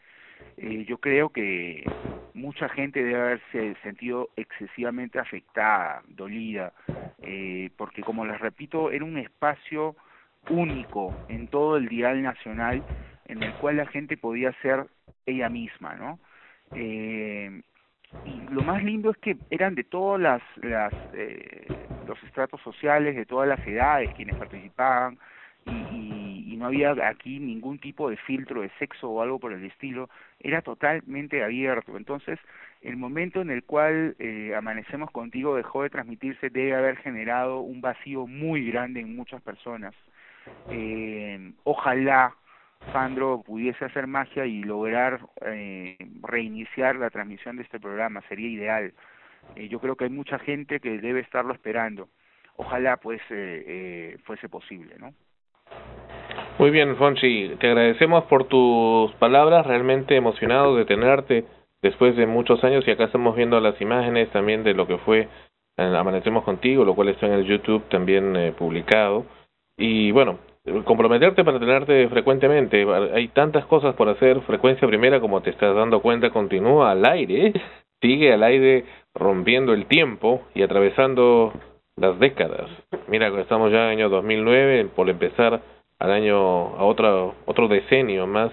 Eh, 0.57 0.85
yo 0.87 0.97
creo 0.99 1.29
que 1.29 1.93
mucha 2.33 2.69
gente 2.69 3.03
debe 3.03 3.19
haberse 3.21 3.75
sentido 3.83 4.29
excesivamente 4.35 5.19
afectada, 5.19 6.03
dolida, 6.07 6.73
eh, 7.21 7.69
porque 7.77 8.03
como 8.03 8.25
les 8.25 8.39
repito, 8.39 8.91
era 8.91 9.05
un 9.05 9.17
espacio 9.17 9.95
único 10.47 11.19
en 11.27 11.47
todo 11.47 11.77
el 11.77 11.87
dial 11.89 12.21
nacional 12.23 12.83
en 13.25 13.43
el 13.43 13.55
cual 13.55 13.77
la 13.77 13.85
gente 13.87 14.17
podía 14.17 14.53
ser 14.61 14.87
ella 15.25 15.49
misma, 15.49 15.95
¿no? 15.95 16.19
Eh, 16.73 17.61
y 18.23 18.41
lo 18.47 18.63
más 18.63 18.83
lindo 18.83 19.11
es 19.11 19.17
que 19.17 19.37
eran 19.49 19.75
de 19.75 19.83
todas 19.83 20.19
las, 20.21 20.41
las 20.57 20.93
eh, 21.13 21.87
los 22.05 22.21
estratos 22.23 22.61
sociales, 22.61 23.15
de 23.15 23.25
todas 23.25 23.47
las 23.47 23.65
edades 23.67 24.13
quienes 24.13 24.35
participaban, 24.35 25.17
y, 25.65 26.53
y, 26.53 26.57
no 26.57 26.67
había 26.67 26.91
aquí 27.07 27.39
ningún 27.39 27.79
tipo 27.79 28.09
de 28.09 28.17
filtro 28.17 28.61
de 28.61 28.69
sexo 28.79 29.09
o 29.09 29.21
algo 29.21 29.39
por 29.39 29.53
el 29.53 29.63
estilo, 29.65 30.09
era 30.39 30.61
totalmente 30.61 31.43
abierto. 31.43 31.95
Entonces, 31.95 32.39
el 32.81 32.97
momento 32.97 33.41
en 33.41 33.49
el 33.49 33.63
cual 33.63 34.15
eh, 34.19 34.53
amanecemos 34.55 35.11
contigo 35.11 35.55
dejó 35.55 35.83
de 35.83 35.89
transmitirse 35.89 36.49
debe 36.49 36.75
haber 36.75 36.97
generado 36.97 37.61
un 37.61 37.81
vacío 37.81 38.27
muy 38.27 38.69
grande 38.71 38.99
en 38.99 39.15
muchas 39.15 39.41
personas. 39.41 39.93
Eh, 40.69 41.53
ojalá 41.63 42.35
Sandro 42.91 43.43
pudiese 43.45 43.85
hacer 43.85 44.07
magia 44.07 44.45
y 44.45 44.63
lograr 44.63 45.19
eh, 45.45 45.97
reiniciar 46.21 46.95
la 46.95 47.09
transmisión 47.09 47.57
de 47.57 47.63
este 47.63 47.79
programa, 47.79 48.21
sería 48.27 48.47
ideal. 48.47 48.93
Eh, 49.55 49.67
yo 49.67 49.79
creo 49.79 49.95
que 49.95 50.05
hay 50.05 50.09
mucha 50.09 50.39
gente 50.39 50.79
que 50.79 50.99
debe 50.99 51.19
estarlo 51.19 51.53
esperando. 51.53 52.09
Ojalá 52.55 52.97
pues 52.97 53.21
eh, 53.29 53.63
eh, 53.67 54.17
fuese 54.23 54.49
posible, 54.49 54.95
¿no? 54.99 55.13
Muy 56.59 56.71
bien, 56.71 56.97
Fonchi, 56.97 57.55
te 57.57 57.67
agradecemos 57.67 58.25
por 58.25 58.43
tus 58.43 59.13
palabras, 59.13 59.65
realmente 59.65 60.17
emocionado 60.17 60.75
de 60.75 60.83
tenerte 60.83 61.45
después 61.81 62.17
de 62.17 62.25
muchos 62.25 62.61
años 62.65 62.85
y 62.85 62.91
acá 62.91 63.05
estamos 63.05 63.33
viendo 63.37 63.57
las 63.61 63.79
imágenes 63.79 64.29
también 64.31 64.65
de 64.65 64.73
lo 64.73 64.85
que 64.85 64.97
fue 64.97 65.29
eh, 65.77 65.95
Amanecemos 65.97 66.43
contigo, 66.43 66.83
lo 66.83 66.95
cual 66.95 67.07
está 67.07 67.27
en 67.27 67.31
el 67.31 67.45
YouTube 67.45 67.87
también 67.87 68.35
eh, 68.35 68.51
publicado. 68.51 69.25
Y 69.77 70.11
bueno, 70.11 70.39
comprometerte 70.83 71.45
para 71.45 71.59
tenerte 71.59 72.09
frecuentemente. 72.09 72.85
Hay 73.13 73.29
tantas 73.29 73.65
cosas 73.65 73.95
por 73.95 74.09
hacer. 74.09 74.41
Frecuencia 74.41 74.85
primera, 74.85 75.21
como 75.21 75.39
te 75.39 75.51
estás 75.51 75.73
dando 75.73 76.01
cuenta, 76.01 76.29
continúa 76.29 76.91
al 76.91 77.05
aire. 77.05 77.53
Sigue 78.01 78.33
al 78.33 78.43
aire 78.43 78.83
rompiendo 79.15 79.71
el 79.71 79.85
tiempo 79.85 80.41
y 80.53 80.63
atravesando 80.63 81.53
las 81.95 82.19
décadas. 82.19 82.69
Mira, 83.07 83.29
estamos 83.39 83.71
ya 83.71 83.77
en 83.77 83.83
el 83.85 83.91
año 83.91 84.09
2009, 84.09 84.89
por 84.93 85.09
empezar 85.09 85.61
al 85.99 86.11
año, 86.11 86.37
a 86.37 86.83
otro, 86.85 87.35
otro 87.45 87.67
decenio 87.67 88.25
más. 88.25 88.51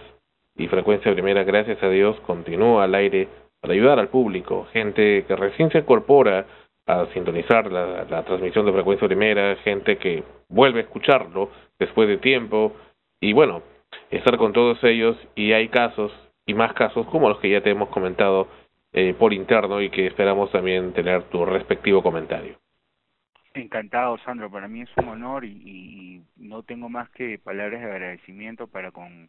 Y 0.57 0.69
Frecuencia 0.69 1.13
Primera, 1.13 1.45
gracias 1.45 1.83
a 1.83 1.89
Dios, 1.89 2.19
continúa 2.21 2.85
al 2.85 2.95
aire 2.95 3.29
para 3.61 3.75
ayudar 3.75 3.99
al 3.99 4.09
público. 4.09 4.67
Gente 4.73 5.25
que 5.27 5.37
recién 5.37 5.71
se 5.71 5.79
incorpora 5.79 6.47
a 6.87 7.07
sintonizar 7.13 7.71
la, 7.71 8.05
la 8.05 8.25
transmisión 8.25 8.65
de 8.65 8.73
Frecuencia 8.73 9.07
Primera, 9.07 9.57
gente 9.57 9.99
que 9.99 10.23
vuelve 10.49 10.81
a 10.81 10.83
escucharlo 10.85 11.51
después 11.79 12.09
de 12.09 12.19
tiempo. 12.19 12.73
Y 13.21 13.33
bueno, 13.33 13.63
estar 14.11 14.37
con 14.39 14.53
todos 14.53 14.83
ellos. 14.85 15.17
Y 15.35 15.53
hay 15.53 15.69
casos, 15.69 16.13
y 16.47 16.55
más 16.55 16.73
casos, 16.73 17.07
como 17.09 17.29
los 17.29 17.39
que 17.39 17.51
ya 17.51 17.61
te 17.61 17.71
hemos 17.71 17.91
comentado 17.91 18.49
eh, 18.93 19.15
por 19.19 19.35
interno 19.35 19.83
y 19.83 19.91
que 19.91 20.07
esperamos 20.07 20.51
también 20.53 20.93
tener 20.93 21.25
tu 21.25 21.45
respectivo 21.45 22.03
comentario. 22.03 22.57
Encantado, 23.57 24.19
Sandro. 24.19 24.51
Para 24.51 24.69
mí 24.69 24.83
es 24.83 24.91
un 24.97 25.09
honor 25.09 25.45
y, 25.45 26.23
no 26.37 26.63
tengo 26.63 26.89
más 26.89 27.09
que 27.11 27.39
palabras 27.39 27.81
de 27.81 27.91
agradecimiento 27.91 28.67
para 28.67 28.91
con 28.91 29.29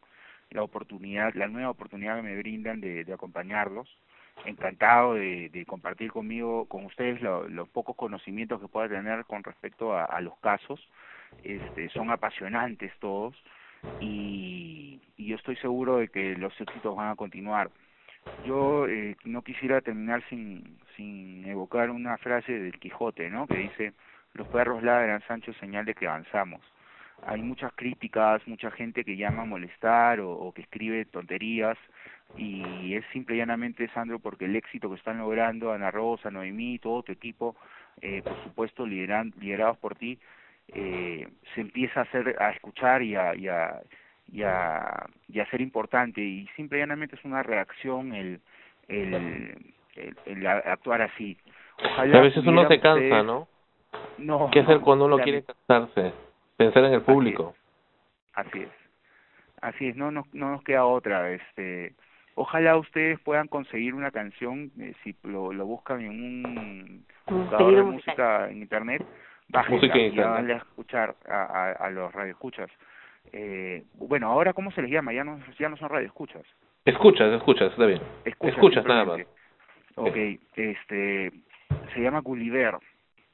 la 0.52 0.64
oportunidad, 0.64 1.34
la 1.34 1.48
nueva 1.48 1.72
oportunidad 1.72 2.18
que 2.18 2.22
me 2.22 2.38
brindan 2.38 2.82
de, 2.82 3.06
acompañarlos. 3.14 3.88
Encantado 4.46 5.16
de, 5.16 5.50
de 5.50 5.66
compartir 5.66 6.12
conmigo, 6.12 6.66
con 6.66 6.86
ustedes, 6.86 7.22
lo, 7.22 7.48
los 7.48 7.68
pocos 7.70 7.96
conocimientos 7.96 8.62
que 8.62 8.68
pueda 8.68 8.88
tener 8.88 9.26
con 9.26 9.44
respecto 9.44 9.94
a, 9.94 10.06
a 10.06 10.22
los 10.22 10.38
casos. 10.40 10.80
Este, 11.44 11.90
son 11.90 12.12
apasionantes 12.12 12.92
todos 13.00 13.36
y, 14.00 15.02
y 15.18 15.28
yo 15.28 15.36
estoy 15.36 15.56
seguro 15.58 15.98
de 15.98 16.10
que 16.10 16.36
los 16.36 16.54
éxitos 16.60 16.96
van 16.96 17.10
a 17.10 17.16
continuar. 17.16 17.70
Yo 18.46 18.88
eh, 18.88 19.16
no 19.24 19.42
quisiera 19.42 19.82
terminar 19.82 20.24
sin, 20.30 20.78
sin 20.96 21.46
evocar 21.48 21.90
una 21.90 22.18
frase 22.18 22.52
del 22.60 22.80
Quijote, 22.80 23.30
¿no? 23.30 23.48
Que 23.48 23.58
dice, 23.58 23.94
los 24.38 24.48
perros 24.48 24.84
ladran, 24.84 25.22
Sancho, 25.28 25.52
señal 25.54 25.86
de 25.86 25.94
que 25.96 26.08
avanzamos. 26.08 26.62
Hay 27.24 27.42
muchas 27.42 27.74
críticas, 27.74 28.42
mucha 28.48 28.72
gente 28.72 29.04
que 29.04 29.18
llama 29.18 29.42
a 29.44 29.46
molestar 29.46 30.20
o, 30.20 30.32
o 30.32 30.54
que 30.54 30.62
escribe 30.62 31.06
tonterías 31.06 31.78
y 32.38 32.94
es 32.94 33.04
simple 33.12 33.36
y 33.36 33.40
llanamente, 33.40 33.88
Sandro, 33.90 34.20
porque 34.20 34.46
el 34.46 34.56
éxito 34.56 34.90
que 34.90 34.96
están 34.96 35.18
logrando 35.18 35.74
Ana 35.74 35.90
Rosa, 35.92 36.30
Noemí, 36.30 36.78
todo 36.80 37.02
tu 37.02 37.12
equipo, 37.12 37.56
eh, 38.02 38.22
por 38.26 38.38
supuesto, 38.44 38.86
lideran, 38.86 39.34
liderados 39.40 39.78
por 39.80 39.96
ti, 39.96 40.20
eh, 40.68 41.28
se 41.56 41.62
empieza 41.62 42.02
a 42.02 42.04
hacer, 42.04 42.36
a 42.40 42.52
escuchar 42.52 43.02
y 43.02 43.16
a, 43.16 43.34
y 43.36 43.48
a, 43.48 43.82
y 44.32 44.44
a, 44.44 45.06
y 45.28 45.40
a 45.40 45.50
ser 45.50 45.62
importante 45.62 46.22
y 46.22 46.48
simple 46.56 46.78
y 46.78 46.82
llanamente 46.82 47.16
es 47.16 47.26
una 47.26 47.42
reacción 47.42 48.14
el, 48.14 48.40
el, 48.88 49.74
el, 49.96 50.16
el 50.26 50.48
actuar 50.48 51.02
así. 51.02 51.38
Ojalá 51.82 52.20
a 52.20 52.22
veces 52.22 52.46
uno 52.46 52.62
se 52.68 52.80
cansa, 52.80 52.94
ustedes- 52.96 53.26
¿no? 53.26 53.48
No. 54.18 54.50
¿Qué 54.52 54.62
hacer 54.62 54.78
no, 54.78 54.82
cuando 54.82 55.06
uno 55.06 55.18
quiere 55.20 55.44
cansarse? 55.44 56.14
Pensar 56.58 56.86
en 56.86 56.94
el 56.94 57.02
público. 57.02 57.56
Así 58.34 58.62
es. 58.62 58.70
Así 59.62 59.88
es, 59.88 59.96
no 59.96 60.12
nos, 60.12 60.32
no 60.34 60.52
nos 60.52 60.64
queda 60.64 60.86
otra. 60.86 61.32
Este, 61.32 61.94
ojalá 62.36 62.78
ustedes 62.78 63.20
puedan 63.22 63.48
conseguir 63.48 63.94
una 63.96 64.12
canción, 64.12 64.72
eh, 64.80 64.94
si 65.04 65.16
lo, 65.24 65.52
lo 65.52 65.66
buscan 65.66 66.02
en 66.02 66.10
un 66.10 67.06
buscador 67.28 67.76
de 67.76 67.84
música 67.84 68.50
en 68.50 68.58
internet, 68.58 69.04
bájenla 69.50 69.98
y 69.98 70.20
háganle 70.20 70.54
a 70.54 70.58
escuchar 70.58 71.16
a, 71.28 71.44
a, 71.44 71.72
a 71.72 71.90
los 71.90 72.12
radioescuchas. 72.14 72.70
Eh, 73.34 73.84
bueno, 73.96 74.28
ahora 74.28 74.54
cómo 74.54 74.72
se 74.72 74.82
les 74.82 74.92
llama, 74.92 75.12
ya 75.14 75.24
no, 75.24 75.40
ya 75.60 75.70
no 75.70 75.78
son 75.78 75.90
radioescuchas. 75.90 76.44
Escuchas, 76.86 77.34
escuchas, 77.34 77.72
está 77.72 77.86
bien. 77.86 78.02
Escuchas, 78.24 78.56
Escuchas 78.56 78.86
nada 78.86 79.06
más. 79.06 79.18
simplemente. 79.18 79.38
Ok, 79.96 80.40
este, 80.56 81.32
se 81.94 82.00
llama 82.00 82.20
Gulliver, 82.22 82.76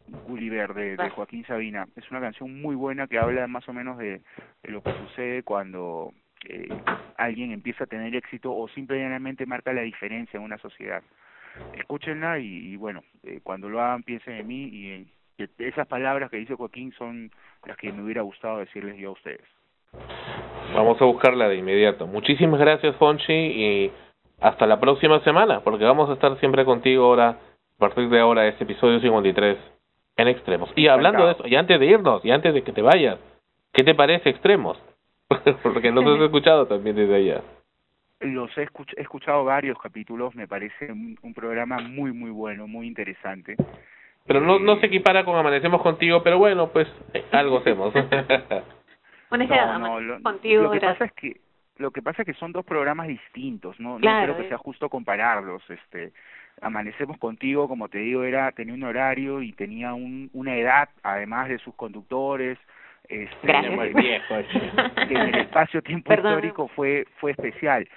Gulliver 0.07 0.73
de, 0.73 0.97
de 0.97 1.09
Joaquín 1.09 1.45
Sabina. 1.45 1.87
Es 1.95 2.09
una 2.11 2.19
canción 2.19 2.61
muy 2.61 2.75
buena 2.75 3.07
que 3.07 3.19
habla 3.19 3.47
más 3.47 3.67
o 3.69 3.73
menos 3.73 3.97
de, 3.97 4.21
de 4.63 4.71
lo 4.71 4.81
que 4.81 4.93
sucede 4.93 5.43
cuando 5.43 6.13
eh, 6.49 6.67
alguien 7.17 7.51
empieza 7.51 7.85
a 7.85 7.87
tener 7.87 8.15
éxito 8.15 8.53
o 8.53 8.67
simplemente 8.69 9.45
marca 9.45 9.73
la 9.73 9.81
diferencia 9.81 10.37
en 10.37 10.43
una 10.43 10.57
sociedad. 10.57 11.01
Escúchenla 11.77 12.39
y, 12.39 12.73
y 12.73 12.75
bueno, 12.75 13.03
eh, 13.23 13.39
cuando 13.43 13.69
lo 13.69 13.81
hagan 13.81 14.03
piensen 14.03 14.35
en 14.35 14.47
mí 14.47 14.65
y 14.65 14.91
en 14.91 15.07
que 15.37 15.49
esas 15.59 15.87
palabras 15.87 16.29
que 16.29 16.37
dice 16.37 16.55
Joaquín 16.55 16.91
son 16.97 17.31
las 17.65 17.77
que 17.77 17.91
me 17.91 18.03
hubiera 18.03 18.21
gustado 18.21 18.59
decirles 18.59 18.97
yo 18.97 19.09
a 19.09 19.13
ustedes. 19.13 19.45
Vamos 20.73 21.01
a 21.01 21.05
buscarla 21.05 21.47
de 21.47 21.57
inmediato. 21.57 22.07
Muchísimas 22.07 22.59
gracias, 22.59 22.95
Fonchi, 22.97 23.33
y 23.33 23.91
hasta 24.41 24.65
la 24.65 24.79
próxima 24.79 25.19
semana, 25.21 25.61
porque 25.61 25.83
vamos 25.83 26.09
a 26.09 26.13
estar 26.13 26.37
siempre 26.39 26.65
contigo 26.65 27.05
ahora, 27.05 27.29
a 27.29 27.79
partir 27.79 28.09
de 28.09 28.19
ahora, 28.19 28.47
este 28.47 28.63
episodio 28.63 28.99
53 28.99 29.57
en 30.17 30.27
Extremos. 30.27 30.71
Y 30.75 30.87
hablando 30.87 31.25
de 31.25 31.33
eso, 31.33 31.47
y 31.47 31.55
antes 31.55 31.79
de 31.79 31.85
irnos, 31.85 32.23
y 32.25 32.31
antes 32.31 32.53
de 32.53 32.63
que 32.63 32.71
te 32.71 32.81
vayas, 32.81 33.19
¿qué 33.73 33.83
te 33.83 33.95
parece 33.95 34.29
Extremos? 34.29 34.77
porque 35.63 35.91
nos 35.91 36.05
has 36.05 36.21
escuchado 36.21 36.67
también 36.67 36.95
desde 36.95 37.15
allá. 37.15 37.41
Los 38.19 38.55
he, 38.57 38.65
escuch- 38.67 38.93
he 38.95 39.01
escuchado 39.01 39.43
varios 39.43 39.77
capítulos, 39.79 40.33
me 40.35 40.47
parece 40.47 40.91
un, 40.91 41.17
un 41.21 41.33
programa 41.33 41.79
muy, 41.79 42.11
muy 42.13 42.29
bueno, 42.31 42.67
muy 42.67 42.87
interesante. 42.87 43.55
Pero 44.25 44.39
no, 44.39 44.59
no 44.59 44.77
se 44.77 44.85
equipara 44.85 45.25
con 45.25 45.35
Amanecemos 45.35 45.81
Contigo, 45.81 46.23
pero 46.23 46.37
bueno, 46.37 46.69
pues 46.69 46.87
eh, 47.13 47.25
algo 47.31 47.57
hacemos. 47.57 47.93
Bueno, 49.29 49.43
es 49.43 49.49
que 49.49 49.55
No, 49.79 49.99
lo, 49.99 50.21
contigo 50.21 50.63
lo 50.63 50.71
que 50.71 50.79
pasa 50.79 51.05
es 51.05 51.11
que 51.13 51.41
lo 51.77 51.89
que 51.91 52.01
pasa 52.03 52.21
es 52.21 52.27
que 52.27 52.33
son 52.35 52.51
dos 52.51 52.63
programas 52.63 53.07
distintos, 53.07 53.77
no, 53.79 53.97
Claro, 53.97 54.27
no 54.27 54.33
creo 54.33 54.43
que 54.43 54.49
sea 54.49 54.57
justo 54.59 54.89
compararlos, 54.89 55.67
este 55.69 56.13
Amanecemos 56.61 57.17
contigo, 57.17 57.67
como 57.67 57.89
te 57.89 57.99
digo, 57.99 58.23
era 58.23 58.51
tenía 58.51 58.73
un 58.73 58.83
horario 58.83 59.41
y 59.41 59.51
tenía 59.53 59.93
un, 59.93 60.29
una 60.33 60.55
edad, 60.55 60.89
además 61.03 61.49
de 61.49 61.59
sus 61.59 61.75
conductores, 61.75 62.57
este, 63.09 63.53
viejo, 63.93 64.35
que 65.07 65.13
en 65.13 65.21
el 65.21 65.35
espacio 65.41 65.81
tiempo 65.81 66.09
Perdón. 66.09 66.33
histórico 66.33 66.67
fue 66.69 67.05
fue 67.19 67.31
especial. 67.31 67.87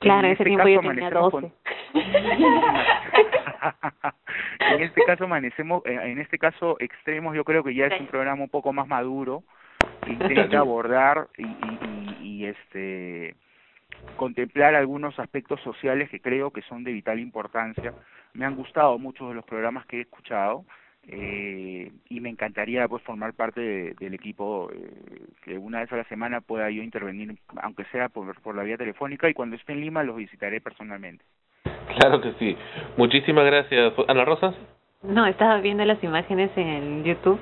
Claro, 0.00 0.26
En 0.26 0.32
ese 0.32 0.42
este 0.42 0.44
tiempo 0.44 0.64
caso 0.64 0.74
yo 0.74 0.80
tenía 0.80 1.06
Amanecemos 1.08 1.32
12. 1.32 1.52
en 4.74 4.82
este 4.82 5.04
caso 5.04 5.24
amanecemos, 5.24 5.82
eh, 5.86 5.98
en 6.02 6.18
este 6.18 6.38
caso 6.38 6.76
extremos, 6.78 7.34
yo 7.34 7.44
creo 7.44 7.64
que 7.64 7.74
ya 7.74 7.86
es 7.86 8.00
un 8.00 8.06
programa 8.06 8.42
un 8.42 8.48
poco 8.48 8.72
más 8.72 8.86
maduro 8.86 9.42
que 10.04 10.12
intenta 10.12 10.58
abordar 10.58 11.28
y, 11.36 11.42
y, 11.42 11.78
y, 11.82 12.16
y, 12.26 12.46
este 12.46 13.34
contemplar 14.16 14.74
algunos 14.74 15.18
aspectos 15.18 15.60
sociales 15.62 16.08
que 16.10 16.20
creo 16.20 16.50
que 16.50 16.62
son 16.62 16.84
de 16.84 16.92
vital 16.92 17.18
importancia. 17.20 17.92
Me 18.34 18.44
han 18.44 18.56
gustado 18.56 18.98
muchos 18.98 19.28
de 19.28 19.34
los 19.34 19.44
programas 19.44 19.86
que 19.86 19.98
he 19.98 20.00
escuchado 20.02 20.64
eh, 21.10 21.90
y 22.08 22.20
me 22.20 22.28
encantaría 22.28 22.86
pues 22.88 23.02
formar 23.04 23.32
parte 23.32 23.60
de- 23.60 23.94
del 23.94 24.14
equipo 24.14 24.70
eh, 24.72 25.22
que 25.44 25.56
una 25.56 25.80
vez 25.80 25.92
a 25.92 25.96
la 25.96 26.04
semana 26.04 26.40
pueda 26.40 26.68
yo 26.70 26.82
intervenir, 26.82 27.36
aunque 27.62 27.84
sea 27.86 28.08
por, 28.08 28.38
por 28.42 28.54
la 28.54 28.62
vía 28.62 28.76
telefónica 28.76 29.28
y 29.28 29.34
cuando 29.34 29.56
esté 29.56 29.72
en 29.72 29.80
Lima 29.80 30.02
los 30.02 30.16
visitaré 30.16 30.60
personalmente. 30.60 31.24
claro 31.98 32.20
que 32.20 32.32
sí. 32.38 32.56
Muchísimas 32.96 33.46
gracias. 33.46 33.92
Ana 34.08 34.24
Rosas. 34.24 34.54
No, 35.02 35.26
estaba 35.26 35.60
viendo 35.60 35.84
las 35.84 36.02
imágenes 36.04 36.50
en 36.56 37.04
YouTube 37.04 37.40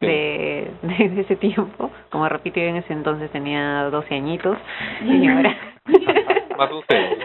de, 0.00 0.70
de 0.82 1.20
ese 1.20 1.36
tiempo. 1.36 1.90
Como 2.10 2.28
repito, 2.28 2.60
yo 2.60 2.66
en 2.66 2.76
ese 2.76 2.92
entonces 2.92 3.30
tenía 3.32 3.82
12 3.90 4.14
añitos. 4.14 4.56
Y 5.04 5.26
ahora... 5.28 5.54
Más 6.58 6.72
usted. 6.72 7.18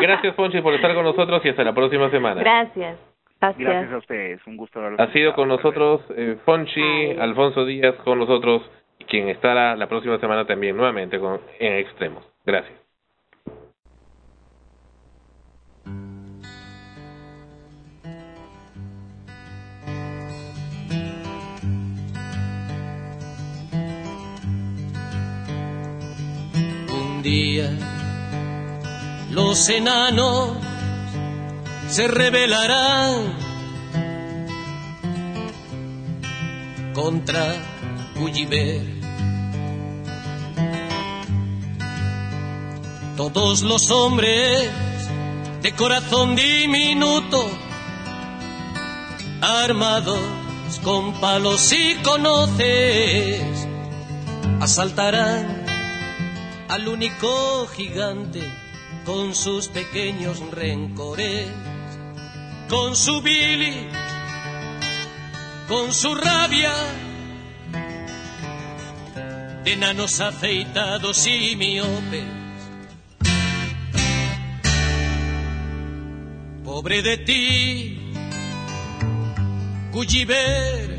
Gracias, 0.00 0.34
Fonchi, 0.34 0.60
por 0.60 0.74
estar 0.74 0.94
con 0.94 1.04
nosotros 1.04 1.44
y 1.44 1.48
hasta 1.48 1.64
la 1.64 1.74
próxima 1.74 2.10
semana. 2.10 2.40
Gracias. 2.40 2.98
Gracias. 3.40 3.68
Gracias 3.68 3.92
a 3.92 3.98
ustedes, 3.98 4.46
un 4.46 4.56
gusto 4.56 4.80
verlos. 4.80 5.00
Ha 5.00 5.12
sido 5.12 5.34
con 5.34 5.48
nosotros 5.48 6.00
eh, 6.16 6.38
Fonchi, 6.44 7.10
Alfonso 7.18 7.66
Díaz 7.66 7.94
con 7.96 8.18
nosotros 8.18 8.62
quien 9.06 9.28
estará 9.28 9.76
la 9.76 9.86
próxima 9.86 10.18
semana 10.18 10.46
también 10.46 10.76
nuevamente 10.76 11.18
con 11.18 11.40
En 11.58 11.74
Extremos. 11.74 12.24
Gracias. 12.46 12.83
Los 29.30 29.68
enanos 29.68 30.56
se 31.88 32.06
rebelarán 32.06 33.34
contra 36.92 37.54
Gulliver. 38.14 38.82
Todos 43.16 43.62
los 43.62 43.90
hombres 43.90 44.70
de 45.62 45.72
corazón 45.72 46.36
diminuto, 46.36 47.48
armados 49.40 50.20
con 50.82 51.12
palos 51.20 51.72
y 51.72 51.96
conoces, 52.02 53.66
asaltarán 54.60 55.53
al 56.68 56.88
único 56.88 57.66
gigante 57.68 58.42
con 59.04 59.34
sus 59.34 59.68
pequeños 59.68 60.40
rencores, 60.50 61.46
con 62.68 62.96
su 62.96 63.20
Billy, 63.20 63.88
con 65.68 65.92
su 65.92 66.14
rabia, 66.14 66.72
de 69.64 69.72
enanos 69.72 70.20
afeitados 70.20 71.26
y 71.26 71.56
miopes. 71.56 72.24
Pobre 76.64 77.02
de 77.02 77.18
ti, 77.18 78.12
Gulliver, 79.92 80.98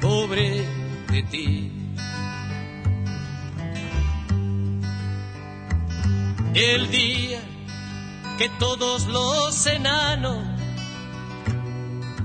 pobre 0.00 0.64
de 1.10 1.22
ti. 1.24 1.75
El 6.56 6.90
día 6.90 7.38
que 8.38 8.48
todos 8.58 9.06
los 9.08 9.66
enanos 9.66 10.58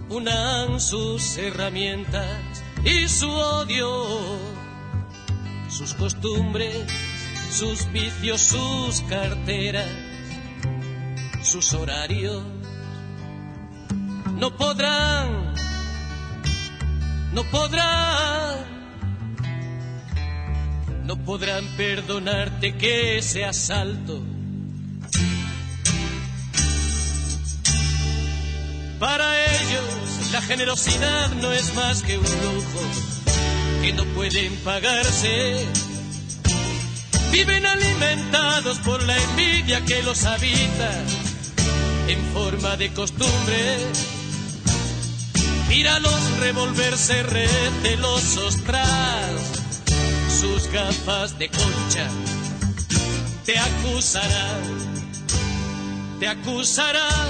unan 0.08 0.80
sus 0.80 1.36
herramientas 1.36 2.64
y 2.86 3.10
su 3.10 3.30
odio, 3.30 4.40
sus 5.68 5.94
costumbres, 5.96 6.78
sus 7.52 7.92
vicios, 7.92 8.40
sus 8.40 9.02
carteras, 9.02 9.90
sus 11.44 11.74
horarios, 11.74 12.42
no 14.38 14.56
podrán, 14.56 15.54
no 17.34 17.44
podrán 17.52 18.71
no 21.12 21.18
podrán 21.26 21.66
perdonarte 21.76 22.78
que 22.78 23.18
ese 23.18 23.44
asalto. 23.44 24.24
Para 28.98 29.46
ellos 29.46 30.32
la 30.32 30.42
generosidad 30.42 31.32
no 31.42 31.52
es 31.52 31.76
más 31.76 32.02
que 32.04 32.18
un 32.18 32.24
lujo 32.24 32.82
que 33.82 33.92
no 33.92 34.06
pueden 34.16 34.56
pagarse. 34.64 35.68
Viven 37.34 37.66
alimentados 37.66 38.78
por 38.78 39.04
la 39.04 39.22
envidia 39.22 39.84
que 39.84 40.04
los 40.04 40.24
habita 40.24 40.92
en 42.08 42.24
forma 42.34 42.78
de 42.78 42.90
costumbre. 42.94 43.78
Míralos 45.68 46.38
revolverse 46.40 47.22
recelosos 47.24 48.64
tras 48.64 49.61
gafas 50.72 51.38
de 51.38 51.50
concha 51.50 52.08
te 53.46 53.58
acusarán, 53.58 54.62
te 56.20 56.28
acusarán, 56.28 57.30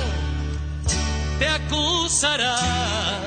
te 1.40 1.48
acusarán 1.48 3.22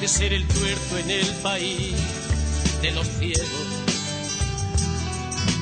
de 0.00 0.08
ser 0.08 0.32
el 0.34 0.46
tuerto 0.46 0.98
en 0.98 1.10
el 1.10 1.26
país 1.42 1.94
de 2.82 2.90
los 2.92 3.06
ciegos, 3.06 3.48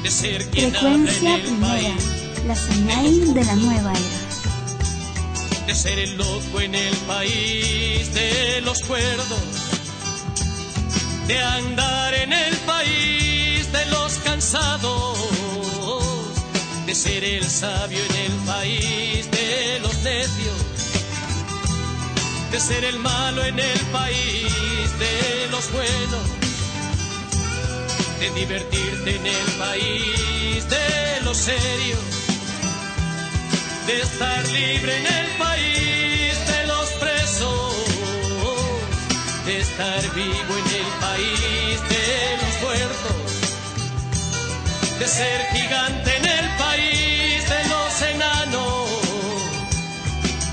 de 0.02 0.10
ser 0.10 0.44
quien 0.50 0.74
habla 0.74 0.90
en 0.90 1.26
el 1.26 1.40
primera, 1.42 1.72
país, 1.72 1.94
la 2.46 2.56
señal 2.56 3.34
de 3.34 3.44
la 3.44 3.56
nueva 3.56 3.92
era. 3.92 5.66
de 5.66 5.74
ser 5.74 5.98
el 5.98 6.16
loco 6.18 6.60
en 6.60 6.74
el 6.74 6.96
país 7.06 8.12
de 8.12 8.60
los 8.62 8.80
cuerdos 8.80 9.63
de 11.26 11.40
andar 11.40 12.14
en 12.14 12.32
el 12.32 12.56
país 12.58 13.72
de 13.72 13.86
los 13.86 14.12
cansados, 14.18 15.18
de 16.86 16.94
ser 16.94 17.24
el 17.24 17.48
sabio 17.48 17.98
en 18.10 18.16
el 18.16 18.32
país 18.46 19.30
de 19.30 19.80
los 19.80 19.96
necios, 20.02 20.56
de 22.50 22.60
ser 22.60 22.84
el 22.84 22.98
malo 22.98 23.44
en 23.44 23.58
el 23.58 23.80
país 23.92 24.98
de 24.98 25.48
los 25.50 25.72
buenos, 25.72 26.26
de 28.20 28.30
divertirte 28.40 29.16
en 29.16 29.26
el 29.26 29.52
país 29.58 30.68
de 30.68 31.20
los 31.24 31.36
serios, 31.36 32.04
de 33.86 34.00
estar 34.00 34.46
libre 34.48 34.96
en 34.98 35.06
el 35.06 35.26
país 35.38 36.46
de 36.46 36.66
los 36.66 36.88
presos 37.00 37.74
de 39.46 39.60
estar 39.60 40.00
vivo 40.14 40.56
en 40.56 40.63
de 41.24 42.36
los 42.40 42.60
muertos, 42.62 43.16
de 44.98 45.06
ser 45.06 45.46
gigante 45.52 46.16
en 46.16 46.24
el 46.26 46.56
país 46.56 47.48
de 47.48 47.64
los 47.72 48.02
enanos, 48.02 48.88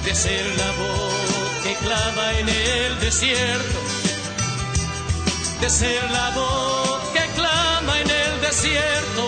de 0.06 0.16
ser 0.16 0.46
la 0.58 0.72
voz 0.82 1.52
que 1.64 1.74
clama 1.76 2.40
en 2.40 2.50
el 2.50 3.00
desierto, 3.00 3.80
de 5.62 5.70
ser 5.70 6.04
la 6.12 6.30
voz 6.32 7.02
que 7.14 7.26
clama 7.36 8.00
en 8.00 8.10
el 8.10 8.42
desierto, 8.42 9.26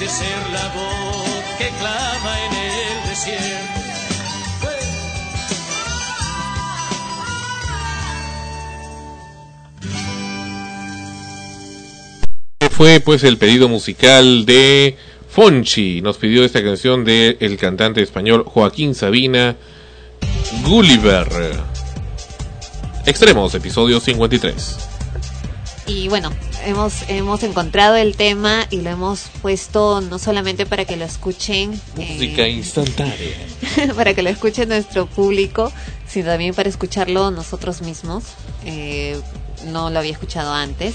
de 0.00 0.08
ser 0.08 0.40
la 0.52 0.68
voz 0.68 1.44
que 1.58 1.68
clama 1.80 2.32
en 2.46 2.52
el 2.54 3.08
desierto. 3.10 3.71
Fue 12.72 13.00
pues 13.00 13.22
el 13.22 13.36
pedido 13.36 13.68
musical 13.68 14.46
de 14.46 14.96
Fonchi. 15.28 16.00
Nos 16.00 16.16
pidió 16.16 16.42
esta 16.42 16.62
canción 16.64 17.04
del 17.04 17.36
el 17.38 17.58
cantante 17.58 18.00
español 18.02 18.44
Joaquín 18.46 18.94
Sabina, 18.94 19.56
Gulliver. 20.64 21.28
Extremos, 23.04 23.54
episodio 23.54 24.00
53. 24.00 24.76
Y 25.86 26.08
bueno, 26.08 26.30
hemos, 26.64 26.94
hemos 27.08 27.42
encontrado 27.42 27.96
el 27.96 28.16
tema 28.16 28.66
y 28.70 28.80
lo 28.80 28.88
hemos 28.88 29.24
puesto 29.42 30.00
no 30.00 30.18
solamente 30.18 30.64
para 30.64 30.86
que 30.86 30.96
lo 30.96 31.04
escuchen, 31.04 31.78
eh, 31.98 32.14
Música 32.14 32.48
instantánea. 32.48 33.14
para 33.96 34.14
que 34.14 34.22
lo 34.22 34.30
escuche 34.30 34.64
nuestro 34.64 35.04
público, 35.06 35.70
sino 36.08 36.26
también 36.26 36.54
para 36.54 36.70
escucharlo 36.70 37.30
nosotros 37.30 37.82
mismos. 37.82 38.24
Eh, 38.64 39.20
no 39.66 39.90
lo 39.90 39.98
había 39.98 40.12
escuchado 40.12 40.54
antes. 40.54 40.94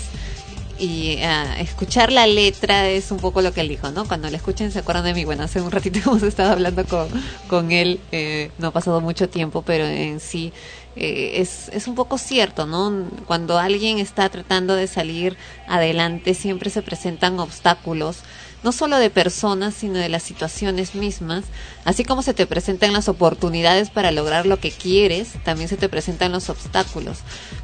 Y 0.80 1.18
ah, 1.24 1.60
escuchar 1.60 2.12
la 2.12 2.28
letra 2.28 2.88
es 2.90 3.12
un 3.12 3.18
poco 3.18 3.41
lo 3.41 3.52
que 3.52 3.62
él 3.62 3.70
dijo, 3.70 3.91
¿no? 3.91 4.08
Cuando 4.08 4.30
lo 4.30 4.36
escuchen 4.36 4.72
se 4.72 4.80
acuerdan 4.80 5.06
de 5.06 5.14
mí. 5.14 5.26
Bueno, 5.26 5.44
hace 5.44 5.62
un 5.62 5.72
ratito 5.72 5.99
hemos 6.06 6.24
estado 6.24 6.52
hablando 6.52 6.86
con, 6.86 7.08
con 7.48 7.72
él, 7.72 7.99
eh, 8.12 8.52
no 8.58 8.68
ha 8.68 8.72
pasado 8.72 9.02
mucho 9.02 9.28
tiempo, 9.30 9.64
pero 9.64 9.86
en 9.86 10.20
sí 10.20 10.54
eh, 10.95 11.41
es, 11.41 11.70
es 11.70 11.88
un 11.88 11.95
poco 11.95 12.18
cierto, 12.18 12.66
¿no? 12.66 13.08
Cuando 13.26 13.60
alguien 13.60 13.99
está 13.99 14.30
tratando 14.30 14.76
de 14.76 14.88
salir 14.88 15.38
adelante 15.68 16.34
siempre 16.34 16.70
se 16.70 16.82
presentan 16.82 17.40
obstáculos, 17.40 18.18
no 18.64 18.72
solo 18.72 18.98
de 18.98 19.10
personas, 19.10 19.74
sino 19.76 20.00
de 20.00 20.10
las 20.10 20.24
situaciones 20.24 20.96
mismas. 20.96 21.46
Así 21.86 22.04
como 22.04 22.22
se 22.22 22.34
te 22.34 22.46
presentan 22.46 22.94
las 22.94 23.08
oportunidades 23.08 23.90
para 23.90 24.12
lograr 24.12 24.46
lo 24.46 24.60
que 24.60 24.72
quieres, 24.72 25.34
también 25.44 25.70
se 25.70 25.78
te 25.78 25.90
presentan 25.90 26.32
los 26.32 26.50
obstáculos. 26.50 27.20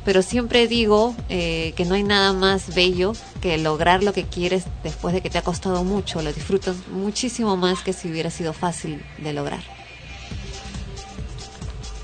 Pero 0.05 0.21
siempre 0.21 0.67
digo 0.67 1.15
eh, 1.29 1.73
que 1.75 1.85
no 1.85 1.95
hay 1.95 2.03
nada 2.03 2.33
más 2.33 2.73
bello 2.73 3.13
que 3.41 3.57
lograr 3.57 4.03
lo 4.03 4.13
que 4.13 4.23
quieres 4.23 4.65
después 4.83 5.13
de 5.13 5.21
que 5.21 5.29
te 5.29 5.37
ha 5.37 5.43
costado 5.43 5.83
mucho. 5.83 6.21
Lo 6.21 6.31
disfrutas 6.31 6.75
muchísimo 6.91 7.57
más 7.57 7.81
que 7.81 7.93
si 7.93 8.09
hubiera 8.09 8.29
sido 8.29 8.53
fácil 8.53 9.03
de 9.17 9.33
lograr. 9.33 9.63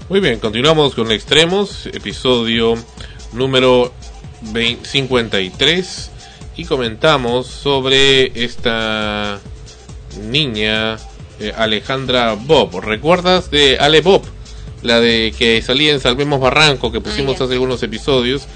Muy 0.10 0.22
bien, 0.22 0.40
continuamos 0.40 0.95
con 0.95 1.11
Extremos, 1.11 1.86
episodio 1.86 2.74
número 3.32 3.94
20 4.41 4.90
53 4.90 6.11
y 6.60 6.65
comentamos 6.65 7.48
sobre 7.48 8.44
esta 8.44 9.40
niña 10.30 10.98
eh, 11.40 11.53
Alejandra 11.57 12.34
Bob. 12.34 12.81
¿Recuerdas 12.81 13.49
de 13.49 13.77
Ale 13.80 14.02
Bob? 14.02 14.23
La 14.81 14.99
de 14.99 15.34
que 15.38 15.61
salía 15.61 15.94
en 15.94 15.99
Salvemos 16.02 16.40
Barranco 16.41 16.91
que 16.91 16.99
pusimos 17.02 17.38
ya. 17.38 17.45
hace 17.45 17.53
algunos 17.53 17.81
episodios. 17.84 18.48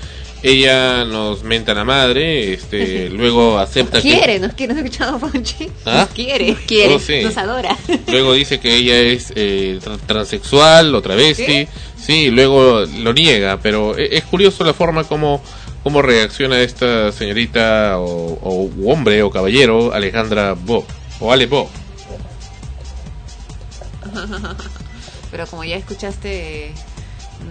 Ella 0.42 1.06
nos 1.06 1.44
menta 1.44 1.74
la 1.74 1.86
madre, 1.86 2.52
este, 2.52 3.10
luego 3.14 3.58
acepta 3.58 4.02
que 4.02 4.10
Quiere, 4.10 4.40
nos 4.40 4.54
quiere, 4.54 4.74
nos 4.74 4.84
ha 4.84 4.86
escuchado 4.86 5.20
Ponchi. 5.20 5.70
¿Ah? 5.86 6.00
Nos 6.02 6.10
quiere, 6.10 6.58
quiere, 6.68 6.96
Oh, 6.96 7.00
sí. 7.00 7.22
nos 7.24 7.38
adora. 7.38 7.78
Luego 8.08 8.34
dice 8.34 8.60
que 8.60 8.76
ella 8.76 8.98
es 9.00 9.32
eh, 9.38 9.80
tra- 9.82 9.98
transexual 10.06 10.94
o 10.94 11.02
travesti. 11.02 11.46
¿Qué? 11.46 11.68
Sí, 11.98 12.30
luego 12.32 12.84
lo 13.00 13.14
niega, 13.14 13.60
pero 13.64 13.98
e- 13.98 14.18
es 14.18 14.26
curioso 14.26 14.66
la 14.66 14.74
forma 14.74 15.06
como, 15.06 15.42
como 15.84 16.02
reacciona 16.02 16.62
esta 16.62 17.12
señorita 17.12 18.00
o, 18.00 18.70
hombre 18.86 19.22
o 19.22 19.30
caballero 19.30 19.94
Alejandra 19.94 20.54
Bo 20.54 20.86
o 21.20 21.32
Ale 21.32 21.46
Bo. 21.46 21.70
Pero 25.32 25.48
como 25.48 25.64
ya 25.64 25.76
escuchaste, 25.76 26.72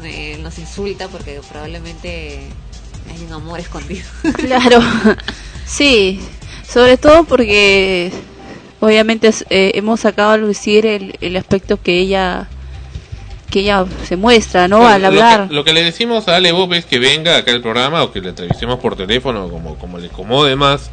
eh, 0.05 0.39
nos 0.41 0.59
insulta 0.59 1.09
porque 1.09 1.41
probablemente 1.51 2.49
hay 3.11 3.25
un 3.27 3.33
amor 3.33 3.61
escondido. 3.61 4.07
Claro, 4.37 4.81
sí, 5.67 6.21
sobre 6.67 6.97
todo 6.97 7.25
porque 7.25 8.13
obviamente 8.81 9.31
eh, 9.51 9.73
hemos 9.75 10.01
sacado 10.01 10.31
a 10.31 10.37
lucir 10.37 10.87
el, 10.87 11.17
el 11.21 11.37
aspecto 11.37 11.81
que 11.83 11.99
ella 11.99 12.49
que 13.53 13.61
ella 13.61 13.85
se 14.09 14.17
muestra, 14.17 14.67
¿no? 14.67 14.89
Al 14.89 15.03
Lo 15.03 15.09
hablar. 15.09 15.49
que, 15.49 15.55
lo 15.55 15.63
que 15.63 15.73
le 15.75 15.85
decimos 15.85 16.27
a 16.27 16.37
Ale 16.37 16.51
Bob 16.53 16.73
es 16.73 16.87
que 16.87 16.99
venga 16.99 17.37
acá 17.37 17.53
al 17.53 17.61
programa 17.61 18.03
o 18.03 18.11
que 18.11 18.21
le 18.21 18.31
entrevistemos 18.31 18.81
por 18.81 18.97
teléfono 18.97 19.49
como, 19.49 19.79
como 19.79 19.99
le 19.99 20.09
acomode 20.09 20.57
más 20.57 20.91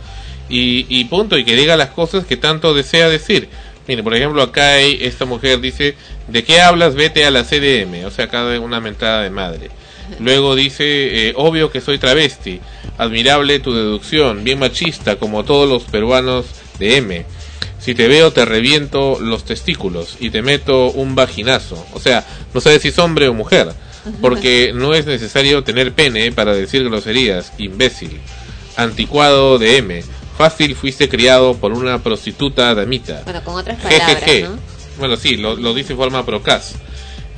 y, 0.49 0.86
y 0.90 1.06
punto, 1.06 1.38
y 1.38 1.45
que 1.45 1.56
diga 1.56 1.77
las 1.77 1.90
cosas 1.90 2.26
que 2.26 2.36
tanto 2.38 2.73
desea 2.73 3.07
decir. 3.10 3.49
Mire, 3.88 4.03
por 4.03 4.14
ejemplo, 4.14 4.44
acá 4.44 4.73
hay, 4.73 4.99
esta 5.02 5.26
mujer 5.26 5.61
dice, 5.61 5.95
¿de 6.27 6.44
qué 6.44 6.61
hablas? 6.61 6.94
Vete 6.94 7.26
a 7.26 7.31
la 7.31 7.44
CDM, 7.44 8.06
o 8.06 8.11
sea, 8.11 8.26
acá 8.26 8.45
de 8.45 8.60
una 8.60 8.80
mentada 8.80 9.23
de 9.23 9.30
madre. 9.31 9.69
Luego 10.19 10.56
dice, 10.56 11.30
eh, 11.30 11.34
obvio 11.36 11.72
que 11.72 11.81
soy 11.81 11.98
travesti, 11.98 12.60
admirable 12.98 13.60
tu 13.60 13.73
deducción, 13.73 14.44
bien 14.44 14.60
machista, 14.60 15.15
como 15.15 15.44
todos 15.45 15.69
los 15.69 15.84
peruanos 15.84 16.45
de 16.77 16.98
M. 16.98 17.26
Si 17.80 17.95
te 17.95 18.07
veo 18.07 18.31
te 18.31 18.45
reviento 18.45 19.19
los 19.19 19.45
testículos 19.45 20.18
y 20.19 20.30
te 20.30 20.41
meto 20.41 20.91
un 20.91 21.15
vaginazo. 21.15 21.85
O 21.93 21.99
sea, 21.99 22.26
no 22.53 22.61
sabes 22.61 22.81
si 22.81 22.89
es 22.89 22.99
hombre 22.99 23.27
o 23.27 23.34
mujer, 23.34 23.73
porque 24.22 24.72
no 24.73 24.93
es 24.93 25.06
necesario 25.06 25.64
tener 25.64 25.93
pene 25.93 26.31
para 26.31 26.53
decir 26.53 26.84
groserías, 26.84 27.53
imbécil. 27.57 28.19
Anticuado 28.76 29.57
de 29.57 29.77
M. 29.77 30.03
Fácil 30.38 30.76
fuiste 30.76 31.10
criado 31.10 31.56
por 31.56 31.73
una 31.73 32.01
prostituta 32.01 32.73
damita. 32.73 33.23
Bueno, 33.26 33.43
con 33.43 33.56
otras 33.56 33.77
palabras. 33.80 34.23
¿no? 34.43 34.57
Bueno, 34.97 35.18
sí, 35.18 35.35
lo, 35.35 35.56
lo 35.56 35.73
dice 35.73 35.93
en 35.93 35.97
forma 35.97 36.26
procas. 36.26 36.76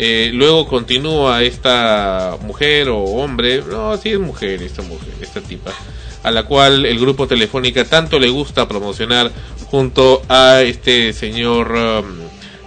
Eh, 0.03 0.31
luego 0.33 0.67
continúa 0.67 1.43
esta 1.43 2.37
mujer 2.41 2.89
o 2.89 2.97
hombre, 3.03 3.61
no, 3.69 3.95
sí 3.97 4.09
es 4.09 4.19
mujer, 4.19 4.63
esta 4.63 4.81
mujer, 4.81 5.09
esta 5.21 5.41
tipa, 5.41 5.71
a 6.23 6.31
la 6.31 6.43
cual 6.43 6.85
el 6.85 6.99
grupo 6.99 7.27
Telefónica 7.27 7.85
tanto 7.85 8.19
le 8.19 8.29
gusta 8.29 8.67
promocionar 8.67 9.31
junto 9.69 10.21
a 10.29 10.61
este 10.61 11.13
señor, 11.13 11.71
um, 11.71 12.05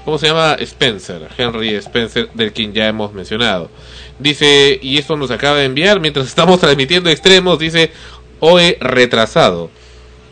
¿cómo 0.05 0.19
se 0.19 0.29
llama? 0.29 0.57
Spencer, 0.61 1.29
Henry 1.37 1.75
Spencer, 1.75 2.31
del 2.35 2.53
quien 2.53 2.73
ya 2.73 2.89
hemos 2.89 3.13
mencionado. 3.13 3.71
Dice, 4.19 4.79
y 4.81 4.99
esto 4.99 5.17
nos 5.17 5.31
acaba 5.31 5.59
de 5.59 5.67
enviar 5.67 6.01
mientras 6.01 6.27
estamos 6.29 6.61
transmitiendo 6.61 7.11
extremos, 7.11 7.59
dice, 7.59 7.93
OE 8.41 8.79
retrasado. 8.81 9.71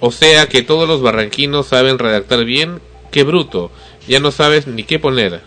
O 0.01 0.11
sea 0.11 0.49
que 0.49 0.63
todos 0.63 0.89
los 0.89 1.01
barranquinos 1.01 1.69
saben 1.69 1.99
redactar 1.99 2.45
bien, 2.45 2.81
qué 3.13 3.23
bruto, 3.23 3.71
ya 4.09 4.19
no 4.19 4.33
sabes 4.33 4.67
ni 4.67 4.83
qué 4.83 4.99
poner. 4.99 5.43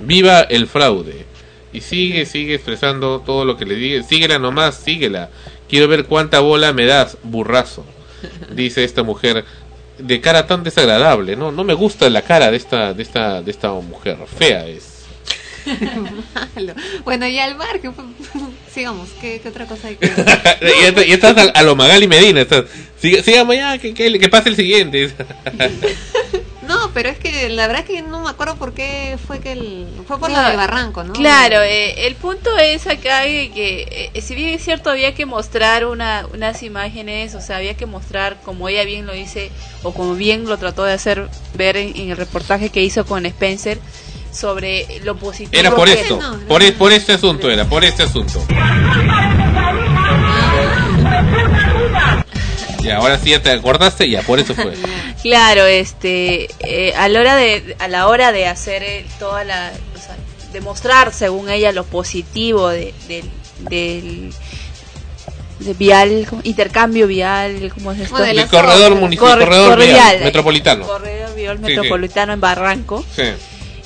Viva 0.00 0.40
el 0.40 0.66
fraude. 0.66 1.26
Y 1.72 1.82
sigue, 1.82 2.24
sigue 2.24 2.54
expresando 2.54 3.20
todo 3.20 3.44
lo 3.44 3.56
que 3.56 3.66
le 3.66 3.74
diga. 3.74 4.02
Síguela 4.02 4.38
nomás, 4.38 4.76
síguela. 4.76 5.30
Quiero 5.68 5.88
ver 5.88 6.04
cuánta 6.06 6.40
bola 6.40 6.72
me 6.72 6.86
das, 6.86 7.16
burrazo. 7.22 7.84
Dice 8.52 8.84
esta 8.84 9.02
mujer 9.02 9.44
de 9.98 10.20
cara 10.20 10.46
tan 10.46 10.64
desagradable, 10.64 11.36
¿no? 11.36 11.50
No 11.52 11.64
me 11.64 11.74
gusta 11.74 12.08
la 12.10 12.22
cara 12.22 12.50
de 12.50 12.56
esta, 12.56 12.94
de 12.94 13.02
esta, 13.02 13.42
de 13.42 13.50
esta 13.50 13.72
mujer. 13.72 14.16
Fea 14.38 14.66
es. 14.66 14.94
Malo. 16.56 16.72
Bueno, 17.04 17.26
y 17.28 17.38
al 17.38 17.54
mar, 17.56 17.80
que 17.80 17.90
sigamos, 18.74 19.10
¿qué, 19.20 19.40
qué 19.42 19.48
otra 19.50 19.66
cosa 19.66 19.88
hay 19.88 19.96
que 19.96 20.06
y 20.62 20.84
estás, 20.86 21.06
y 21.06 21.12
estás 21.12 21.36
a, 21.36 21.42
a 21.50 21.62
lo 21.62 21.76
Magali 21.76 22.08
Medina. 22.08 22.40
Estás, 22.40 22.64
siga- 23.02 23.22
sigamos 23.22 23.54
ya, 23.54 23.76
que, 23.78 23.92
que, 23.92 24.18
que 24.18 24.28
pase 24.28 24.48
el 24.48 24.56
siguiente. 24.56 25.10
No, 26.68 26.90
pero 26.92 27.08
es 27.08 27.18
que 27.18 27.48
la 27.48 27.66
verdad 27.66 27.82
es 27.82 27.88
que 27.96 28.02
no 28.02 28.20
me 28.22 28.28
acuerdo 28.30 28.56
por 28.56 28.74
qué 28.74 29.16
fue 29.26 29.40
que 29.40 29.52
el... 29.52 29.86
Fue 30.06 30.18
por 30.18 30.28
lo 30.28 30.34
Claro. 30.34 30.48
del 30.48 30.56
barranco, 30.58 31.02
¿no? 31.02 31.14
Claro, 31.14 31.62
eh, 31.62 32.06
el 32.06 32.14
punto 32.14 32.56
es 32.58 32.86
acá 32.86 33.22
que, 33.24 33.50
que, 33.54 34.10
eh, 34.14 34.20
si 34.20 34.34
bien 34.34 34.50
es 34.50 34.62
cierto 34.62 34.90
había 34.90 35.14
que 35.14 35.24
mostrar 35.26 35.86
una, 35.86 36.26
unas 36.34 36.62
imágenes, 36.62 37.34
o 37.34 37.40
sea, 37.40 37.56
había 37.56 37.74
que 37.74 37.86
mostrar 37.86 38.36
como 38.44 38.68
ella 38.68 38.84
bien 38.84 39.06
lo 39.06 39.12
dice 39.14 39.50
o 39.82 39.92
como 39.94 40.14
bien 40.14 40.44
lo 40.46 40.58
trató 40.58 40.84
de 40.84 40.92
hacer 40.92 41.28
ver 41.54 41.76
en, 41.78 41.96
en 41.96 42.10
el 42.10 42.16
reportaje 42.16 42.68
que 42.70 42.82
hizo 42.82 43.04
con 43.06 43.24
Spencer 43.26 43.78
sobre 44.30 45.00
lo 45.04 45.16
positivo. 45.16 45.58
Era 45.58 45.74
por 45.74 45.88
que- 45.88 46.00
esto, 46.00 46.20
por, 46.46 46.62
e- 46.62 46.72
por 46.72 46.92
este 46.92 47.14
asunto 47.14 47.50
era, 47.50 47.64
por 47.64 47.82
este 47.84 48.02
asunto. 48.02 48.44
Y 52.80 52.90
ahora 52.90 53.18
sí 53.18 53.30
ya 53.30 53.42
te 53.42 53.50
acordaste, 53.50 54.08
ya, 54.08 54.22
por 54.22 54.38
eso 54.38 54.54
fue. 54.54 54.72
Claro, 55.22 55.66
este, 55.66 56.48
eh, 56.60 56.94
a 56.96 57.08
la 57.08 57.20
hora 57.20 57.36
de, 57.36 57.76
a 57.78 57.88
la 57.88 58.06
hora 58.08 58.30
de 58.32 58.46
hacer 58.46 58.82
el- 58.82 59.04
toda 59.18 59.42
la, 59.44 59.72
o 59.94 59.98
sea, 59.98 60.16
demostrar 60.52 61.12
según 61.12 61.50
ella 61.50 61.72
lo 61.72 61.84
positivo 61.84 62.68
de, 62.68 62.94
del, 63.08 63.28
del 63.68 64.32
de 65.58 65.74
vial, 65.74 66.26
intercambio 66.44 67.06
vial, 67.08 67.72
¿cómo 67.74 67.90
es 67.92 67.98
esto? 68.00 68.16
Bueno, 68.16 68.40
el 68.40 68.46
corredor 68.48 68.94
munici- 68.94 69.18
corredor 69.18 69.76
vial, 69.78 70.20
metropolitano. 70.22 70.86
Corredor 70.86 71.34
vial 71.34 71.58
Sí, 71.58 71.64
sí. 71.64 71.68
metropolitano 71.74 72.32
en 72.32 72.40
Barranco 72.40 73.04
Sí. 73.16 73.22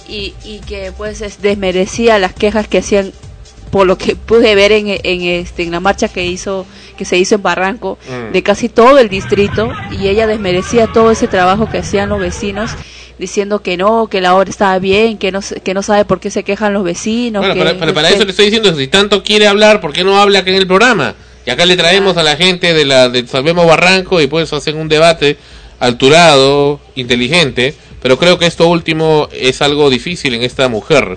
y, 0.09 0.34
y 0.44 0.59
que 0.60 0.92
pues 0.92 1.22
es- 1.22 1.40
desmerecía 1.40 2.18
las 2.18 2.34
quejas 2.34 2.68
que 2.68 2.78
hacían 2.78 3.12
por 3.73 3.89
lo 3.89 3.99
que 3.99 4.15
pude 4.31 4.55
ver 4.55 4.70
en, 4.70 4.86
en 4.89 5.23
este 5.23 5.65
en 5.65 5.73
la 5.73 5.81
marcha 5.81 6.07
que 6.07 6.24
hizo 6.24 6.65
que 6.97 7.05
se 7.05 7.16
hizo 7.19 7.35
en 7.35 7.43
Barranco 7.43 7.99
Mm. 8.09 8.32
de 8.32 8.43
casi 8.44 8.69
todo 8.69 8.99
el 9.01 9.09
distrito 9.09 9.73
y 9.99 10.07
ella 10.07 10.28
desmerecía 10.28 10.86
todo 10.86 11.11
ese 11.11 11.27
trabajo 11.27 11.69
que 11.69 11.78
hacían 11.78 12.09
los 12.11 12.20
vecinos 12.20 12.70
diciendo 13.19 13.61
que 13.62 13.77
no 13.77 14.07
que 14.09 14.20
la 14.20 14.35
obra 14.36 14.49
estaba 14.51 14.78
bien 14.78 15.19
que 15.19 15.32
no 15.32 15.40
que 15.65 15.74
no 15.74 15.82
sabe 15.82 16.05
por 16.05 16.20
qué 16.20 16.31
se 16.31 16.44
quejan 16.44 16.73
los 16.73 16.85
vecinos 16.85 17.40
Bueno, 17.40 17.55
que- 17.55 17.61
para, 17.61 17.78
para- 17.78 17.93
para 17.94 18.09
que- 18.09 18.15
eso 18.15 18.24
le 18.24 18.31
estoy 18.31 18.44
diciendo, 18.47 18.74
si 18.77 18.86
tanto 18.89 19.23
quiere 19.24 19.47
hablar, 19.49 19.81
¿por 19.81 19.93
qué 19.93 20.05
no 20.05 20.16
habla 20.20 20.40
acá 20.40 20.51
en 20.51 20.57
el 20.57 20.66
programa? 20.66 21.15
Y 21.47 21.51
acá 21.51 21.66
le 21.66 21.77
traemos 21.77 22.16
a 22.16 22.23
la 22.23 22.36
gente 22.36 22.73
de 22.73 22.85
la 22.85 23.09
de 23.09 23.27
Salvemos 23.27 23.66
Barranco 23.66 24.20
y 24.20 24.28
pues 24.28 24.53
hacen 24.53 24.77
un 24.77 24.89
debate 24.89 25.36
alturado, 25.81 26.81
inteligente, 26.94 27.74
pero 28.01 28.19
creo 28.19 28.39
que 28.39 28.47
esto 28.47 28.69
último 28.69 29.28
es 29.32 29.61
algo 29.62 29.90
difícil 29.90 30.35
en 30.35 30.43
esta 30.43 30.69
mujer. 30.69 31.16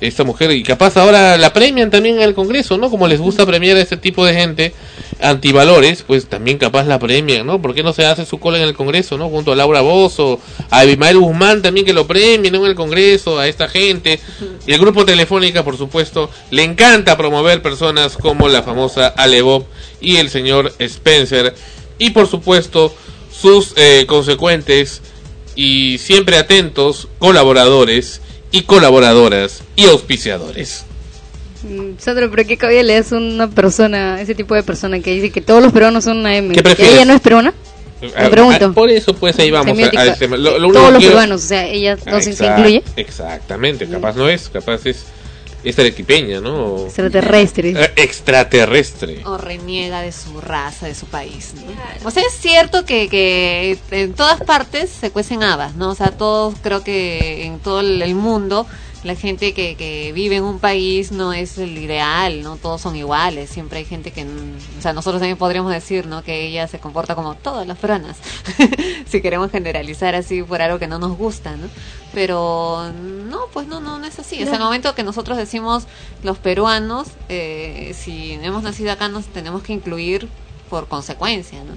Esta 0.00 0.24
mujer, 0.24 0.50
y 0.50 0.62
capaz 0.62 0.96
ahora 0.96 1.38
la 1.38 1.52
premian 1.52 1.90
también 1.90 2.16
en 2.16 2.22
el 2.22 2.34
Congreso, 2.34 2.76
¿no? 2.76 2.90
Como 2.90 3.06
les 3.06 3.20
gusta 3.20 3.46
premiar 3.46 3.76
a 3.76 3.80
este 3.80 3.96
tipo 3.96 4.26
de 4.26 4.34
gente 4.34 4.74
antivalores, 5.20 6.02
pues 6.02 6.26
también 6.26 6.58
capaz 6.58 6.84
la 6.84 6.98
premian, 6.98 7.46
¿no? 7.46 7.62
¿Por 7.62 7.74
qué 7.74 7.82
no 7.82 7.92
se 7.92 8.04
hace 8.04 8.26
su 8.26 8.38
cola 8.38 8.58
en 8.58 8.64
el 8.64 8.74
Congreso, 8.74 9.16
¿no? 9.16 9.28
Junto 9.28 9.52
a 9.52 9.56
Laura 9.56 9.80
Bozo, 9.80 10.40
a 10.70 10.80
Abimael 10.80 11.18
Guzmán 11.18 11.62
también 11.62 11.86
que 11.86 11.92
lo 11.92 12.06
premien 12.06 12.52
¿no? 12.52 12.64
en 12.64 12.70
el 12.70 12.74
Congreso, 12.74 13.38
a 13.38 13.46
esta 13.46 13.68
gente. 13.68 14.18
Y 14.66 14.72
el 14.72 14.80
grupo 14.80 15.04
Telefónica, 15.04 15.64
por 15.64 15.78
supuesto, 15.78 16.28
le 16.50 16.64
encanta 16.64 17.16
promover 17.16 17.62
personas 17.62 18.16
como 18.16 18.48
la 18.48 18.62
famosa 18.62 19.06
Ale 19.06 19.42
Bob 19.42 19.64
y 20.00 20.16
el 20.16 20.28
señor 20.28 20.72
Spencer. 20.78 21.54
Y 21.98 22.10
por 22.10 22.26
supuesto, 22.26 22.94
sus 23.30 23.72
eh, 23.76 24.04
consecuentes 24.06 25.02
y 25.54 25.98
siempre 25.98 26.36
atentos 26.36 27.08
colaboradores 27.18 28.20
y 28.54 28.62
colaboradoras 28.62 29.62
y 29.74 29.86
auspiciadores. 29.86 30.84
Mm, 31.64 31.98
Sandra, 31.98 32.28
pero 32.30 32.46
qué 32.46 32.56
cabía 32.56 32.82
le 32.84 32.96
a 32.96 33.02
una 33.10 33.50
persona, 33.50 34.20
ese 34.20 34.34
tipo 34.36 34.54
de 34.54 34.62
persona 34.62 35.00
que 35.00 35.10
dice 35.12 35.30
que 35.30 35.40
todos 35.40 35.60
los 35.62 35.72
peruanos 35.72 36.04
son 36.04 36.18
una 36.18 36.36
M. 36.36 36.54
¿Qué 36.54 36.60
¿Y 36.60 36.62
prefieres? 36.62 36.94
¿Ella 36.94 37.04
no 37.04 37.14
es 37.14 37.20
peruana? 37.20 37.52
Ah, 38.16 38.28
pregunto. 38.30 38.66
ah, 38.66 38.72
Por 38.72 38.90
eso, 38.90 39.12
pues 39.14 39.36
ahí 39.38 39.50
vamos 39.50 39.76
a- 39.78 40.00
al 40.00 40.18
tema. 40.18 40.36
Lo- 40.36 40.58
lo 40.58 40.70
todos 40.72 40.90
los 40.92 40.98
quiero- 40.98 41.14
peruanos, 41.14 41.42
o 41.44 41.46
sea, 41.48 41.66
ella 41.66 41.96
no 42.06 42.20
se, 42.20 42.32
se 42.34 42.44
Exact- 42.44 42.58
incluye. 42.58 42.82
Exactamente, 42.96 43.88
capaz 43.88 44.14
no 44.14 44.28
es, 44.28 44.48
capaz 44.50 44.84
es, 44.86 45.04
es 45.64 45.78
arequipeña, 45.78 46.40
¿no? 46.40 46.54
O- 46.56 46.86
Extraterrestre. 46.86 47.70
Eh, 47.70 47.92
extraterrestre. 47.96 49.22
O 49.24 49.38
reniega 49.38 50.02
de 50.02 50.12
su 50.12 50.40
raza, 50.40 50.86
de 50.86 50.94
su 50.94 51.06
país, 51.06 51.52
¿no? 51.54 52.06
O 52.06 52.10
sea, 52.10 52.22
es 52.22 52.34
cierto 52.38 52.84
que, 52.84 53.08
que 53.08 53.78
en 53.90 54.14
todas 54.14 54.40
partes 54.42 54.90
se 54.90 55.10
cuecen 55.10 55.42
habas, 55.42 55.74
¿no? 55.74 55.90
O 55.90 55.94
sea, 55.94 56.10
todos, 56.10 56.54
creo 56.62 56.84
que 56.84 57.44
en 57.46 57.58
todo 57.60 57.80
el 57.80 58.14
mundo 58.14 58.66
la 59.04 59.14
gente 59.14 59.52
que, 59.52 59.76
que 59.76 60.12
vive 60.12 60.36
en 60.36 60.44
un 60.44 60.58
país 60.58 61.12
no 61.12 61.34
es 61.34 61.58
el 61.58 61.76
ideal, 61.76 62.42
no 62.42 62.56
todos 62.56 62.80
son 62.80 62.96
iguales, 62.96 63.50
siempre 63.50 63.80
hay 63.80 63.84
gente 63.84 64.10
que, 64.10 64.24
o 64.24 64.82
sea, 64.82 64.94
nosotros 64.94 65.20
también 65.20 65.36
podríamos 65.36 65.70
decir, 65.70 66.06
¿no? 66.06 66.24
Que 66.24 66.46
ella 66.46 66.66
se 66.66 66.78
comporta 66.78 67.14
como 67.14 67.34
todas 67.34 67.66
las 67.66 67.78
peruanas, 67.78 68.16
si 69.06 69.20
queremos 69.20 69.50
generalizar 69.50 70.14
así 70.14 70.42
por 70.42 70.62
algo 70.62 70.78
que 70.78 70.86
no 70.86 70.98
nos 70.98 71.16
gusta, 71.18 71.54
¿no? 71.56 71.68
Pero 72.14 72.90
no, 73.28 73.40
pues 73.52 73.66
no, 73.66 73.80
no, 73.80 73.98
no 73.98 74.06
es 74.06 74.18
así. 74.18 74.36
O 74.36 74.46
sea, 74.46 74.54
en 74.54 74.60
el 74.60 74.64
momento 74.64 74.94
que 74.94 75.02
nosotros 75.02 75.36
decimos 75.36 75.86
los 76.22 76.38
peruanos, 76.38 77.08
eh, 77.28 77.94
si 77.94 78.32
hemos 78.32 78.62
nacido 78.62 78.92
acá 78.92 79.08
nos 79.08 79.26
tenemos 79.26 79.62
que 79.62 79.74
incluir 79.74 80.28
por 80.70 80.88
consecuencia, 80.88 81.62
¿no? 81.62 81.74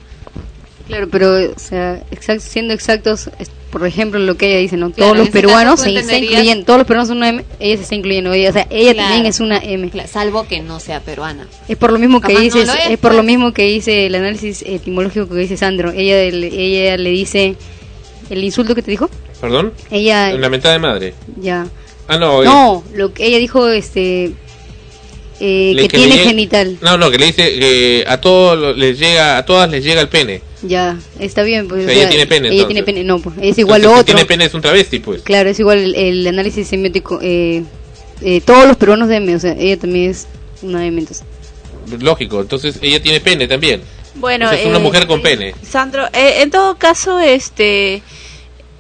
Claro, 0.88 1.08
pero 1.10 1.34
o 1.34 1.60
sea, 1.60 2.02
exact- 2.12 2.40
siendo 2.40 2.74
exactos, 2.74 3.30
es- 3.40 3.52
por 3.70 3.86
ejemplo, 3.86 4.20
lo 4.20 4.38
que 4.38 4.48
ella 4.52 4.60
dice, 4.60 4.78
¿no? 4.78 4.92
Claro, 4.92 5.12
todos 5.12 5.18
los 5.18 5.30
peruanos 5.30 5.82
se 5.82 5.92
incluyendo, 5.92 6.66
todos 6.66 6.80
los 6.80 6.88
peruanos 6.88 7.10
son 7.10 7.18
una 7.18 7.30
M, 7.30 7.44
ella 7.60 7.76
se 7.76 7.84
está 7.84 7.96
incluyendo, 7.96 8.32
ella, 8.32 8.50
o 8.50 8.54
sea, 8.54 8.66
ella 8.70 8.94
Claro. 8.94 9.10
también 9.10 9.26
es 9.26 9.40
una 9.42 9.58
M. 9.58 9.92
salvo 10.08 10.48
que 10.48 10.62
no 10.62 10.80
sea 10.80 11.02
peruana. 11.02 11.48
Es 11.68 11.76
por 11.76 11.92
lo 11.92 12.00
mismo 12.00 12.22
que 12.22 12.28
Capaz 12.30 12.40
no 12.40 12.44
dice, 12.46 12.66
lo 12.66 12.74
es, 12.74 12.90
es 12.92 12.98
por 12.98 13.12
lo 13.12 13.18
pues. 13.18 13.28
mismo 13.28 13.54
que 13.54 13.64
dice 13.64 14.06
el 14.08 14.16
análisis 14.16 14.64
etimológico 14.66 15.28
que 15.28 15.36
dice 15.36 15.58
Sandro. 15.58 15.92
Ella, 15.92 16.32
le- 16.36 16.48
ella 16.48 16.96
le 16.98 17.10
dice 17.10 17.56
el 18.30 18.44
insulto 18.44 18.74
que 18.74 18.82
te 18.82 18.92
dijo. 18.92 19.10
¿Perdón? 19.42 19.74
Ella 19.92 20.32
La 20.34 20.50
mentada 20.50 20.74
de 20.74 20.80
madre. 20.80 21.14
ya. 21.40 21.68
Ah, 22.08 22.18
no. 22.18 22.42
eh, 22.42 22.46
No, 22.46 22.84
lo 22.96 23.14
que 23.14 23.26
ella 23.28 23.38
dijo, 23.38 23.68
este, 23.68 24.32
eh, 25.40 25.76
que, 25.78 25.88
tiene 25.90 26.16
llegue- 26.16 26.24
genital. 26.24 26.78
No, 26.82 26.98
no, 26.98 27.12
que 27.12 27.18
le 27.20 27.26
dice 27.28 27.60
que 27.60 28.06
a 28.08 28.20
todos 28.22 28.58
lo- 28.58 28.74
les 28.74 28.98
llega, 28.98 29.38
a 29.38 29.46
todas 29.46 29.70
les 29.70 29.84
llega 29.84 30.02
el 30.02 30.08
pene. 30.10 30.42
Ya, 30.64 30.98
está 31.20 31.44
bien. 31.44 31.68
Pues, 31.68 31.84
O 31.86 31.88
sea, 31.88 31.94
ella 31.96 32.10
tiene 32.10 32.26
pene, 32.26 32.48
Ella 32.48 32.56
entonces. 32.64 32.68
tiene 32.68 32.84
pene, 32.84 33.04
no, 33.04 33.20
pues, 33.20 33.36
es 33.42 33.58
igual 33.60 33.82
Entonces, 33.82 33.84
lo 33.84 33.90
si 33.90 34.02
otro. 34.02 34.06
tiene 34.16 34.26
pene 34.26 34.46
es 34.46 34.54
un 34.54 34.62
travesti, 34.62 35.00
pues. 35.00 35.22
Claro, 35.22 35.50
es 35.50 35.60
igual 35.60 35.78
el, 35.80 35.96
el 35.96 36.28
análisis 36.28 36.68
semiótico. 36.68 37.20
Eh, 37.22 37.64
eh, 38.22 38.42
todos 38.42 38.68
los 38.68 38.76
peruanos 38.78 39.08
de 39.10 39.18
M, 39.18 39.36
o 39.36 39.40
sea, 39.40 39.54
ella 39.58 39.78
también 39.78 40.10
es 40.12 40.28
una 40.64 40.86
M. 40.86 41.00
Entonces. 41.00 41.26
Lógico, 42.00 42.42
entonces 42.42 42.80
ella 42.82 43.02
tiene 43.02 43.20
pene 43.20 43.48
también. 43.48 43.82
Bueno, 44.16 44.48
O 44.48 44.50
sea, 44.50 44.60
es 44.60 44.66
una 44.66 44.80
eh, 44.80 44.82
mujer 44.82 45.06
con 45.06 45.22
pene. 45.22 45.54
Sandro, 45.62 46.06
eh, 46.12 46.42
en 46.42 46.50
todo 46.50 46.76
caso, 46.78 47.20
este, 47.20 48.02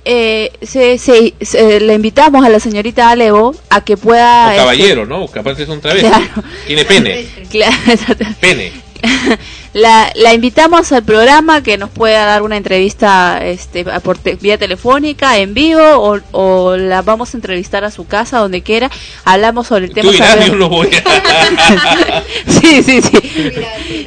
eh, 0.03 0.51
se, 0.63 0.97
se- 0.97 1.35
se- 1.39 1.79
le 1.79 1.93
invitamos 1.93 2.43
a 2.43 2.49
la 2.49 2.59
señorita 2.59 3.09
Alevo 3.11 3.53
a 3.69 3.83
que 3.85 3.97
pueda... 3.97 4.47
O 4.47 4.49
este, 4.49 4.57
caballero, 4.57 5.05
¿no? 5.05 5.27
Capaz 5.27 5.59
es 5.59 5.69
un 5.69 5.79
travesti. 5.79 6.07
Claro. 6.09 6.43
Tiene 6.65 6.85
pene. 6.85 7.27
Claro, 7.51 7.75
exacto. 7.87 8.25
Pene. 8.41 8.71
La, 9.73 10.11
la 10.15 10.33
invitamos 10.33 10.91
al 10.91 11.03
programa 11.03 11.61
que 11.61 11.77
nos 11.77 11.89
pueda 11.91 12.25
dar 12.25 12.41
una 12.41 12.57
entrevista 12.57 13.39
este, 13.45 13.85
a- 13.91 13.99
por 13.99 14.17
te- 14.17 14.33
vía 14.35 14.57
telefónica, 14.57 15.37
en 15.37 15.53
vivo, 15.53 15.83
o, 15.83 16.19
o 16.31 16.77
la 16.77 17.03
vamos 17.03 17.33
a 17.33 17.37
entrevistar 17.37 17.83
a 17.83 17.91
su 17.91 18.07
casa, 18.07 18.39
donde 18.39 18.63
quiera. 18.63 18.89
Hablamos 19.23 19.67
sobre 19.67 19.85
el 19.85 19.93
tema. 19.93 20.09
Tú 20.09 20.15
irás, 20.15 20.29
saber- 20.31 20.47
yo 20.47 20.55
no 20.55 20.69
voy. 20.69 20.89
sí, 22.47 22.81
sí, 22.83 23.01
sí. 23.01 23.19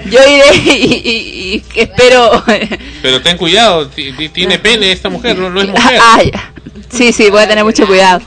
Yo 0.06 0.18
iré 0.28 0.56
y, 0.56 1.02
y- 1.04 1.62
y 1.74 1.80
espero. 1.80 2.42
Pero 3.02 3.22
ten 3.22 3.36
cuidado, 3.36 3.86
ti- 3.88 4.12
ti- 4.12 4.28
tiene 4.30 4.58
pene 4.58 4.90
esta 4.90 5.08
mujer, 5.08 5.38
no, 5.38 5.50
no 5.50 5.60
es 5.60 5.68
mujer. 5.70 5.98
Ah, 6.02 6.20
ya. 6.22 6.52
Sí, 6.90 7.12
sí, 7.12 7.30
voy 7.30 7.42
a 7.42 7.48
tener 7.48 7.64
mucho 7.64 7.86
cuidado. 7.86 8.20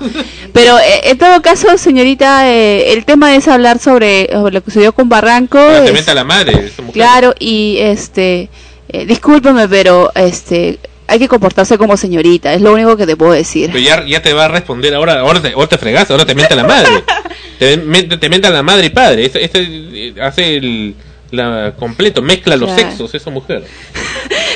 Pero 0.53 0.77
eh, 0.80 1.02
en 1.10 1.18
todo 1.18 1.41
caso, 1.41 1.77
señorita, 1.77 2.49
eh, 2.49 2.94
el 2.94 3.06
tema 3.06 3.35
es 3.35 3.48
hablar 3.48 3.80
sobre, 3.80 4.27
sobre 4.31 4.53
lo 4.53 4.61
que 4.64 4.72
sucedió 4.72 4.94
con 4.94 5.10
Barranco. 5.10 5.60
Te 5.60 5.91
es- 5.91 6.14
la 6.14 6.23
madre. 6.23 6.72
Claro, 6.94 7.34
y 7.40 7.77
este, 7.80 8.49
eh, 8.90 9.06
discúlpeme, 9.06 9.68
pero 9.68 10.11
este, 10.15 10.80
hay 11.07 11.19
que 11.19 11.27
comportarse 11.27 11.77
como 11.77 11.98
señorita, 11.98 12.53
es 12.53 12.61
lo 12.61 12.72
único 12.73 12.95
que 12.95 13.06
te 13.06 13.18
puedo 13.18 13.31
decir. 13.34 13.69
Pero 13.73 13.80
ya, 13.84 14.06
ya 14.06 14.22
te 14.22 14.34
va 14.34 14.45
a 14.45 14.48
responder 14.48 14.94
ahora, 14.95 15.19
ahora 15.19 15.41
te, 15.41 15.52
ahora 15.53 15.68
te 15.68 15.77
fregas, 15.77 16.10
ahora 16.11 16.26
te 16.26 16.35
mienta 16.35 16.56
la 16.56 16.64
madre. 16.64 17.03
te, 17.60 17.77
te 17.77 18.30
mienta 18.30 18.49
la 18.49 18.64
madre 18.64 18.85
y 18.88 18.90
padre. 18.90 19.26
Este, 19.26 19.44
este, 19.44 20.14
hace 20.22 20.56
el 20.57 20.95
la 21.34 21.73
completo, 21.77 22.22
mezcla 22.22 22.55
los 22.55 22.72
Claro. 22.72 22.89
sexos 22.91 23.14
esa 23.15 23.30
mujer. 23.30 23.64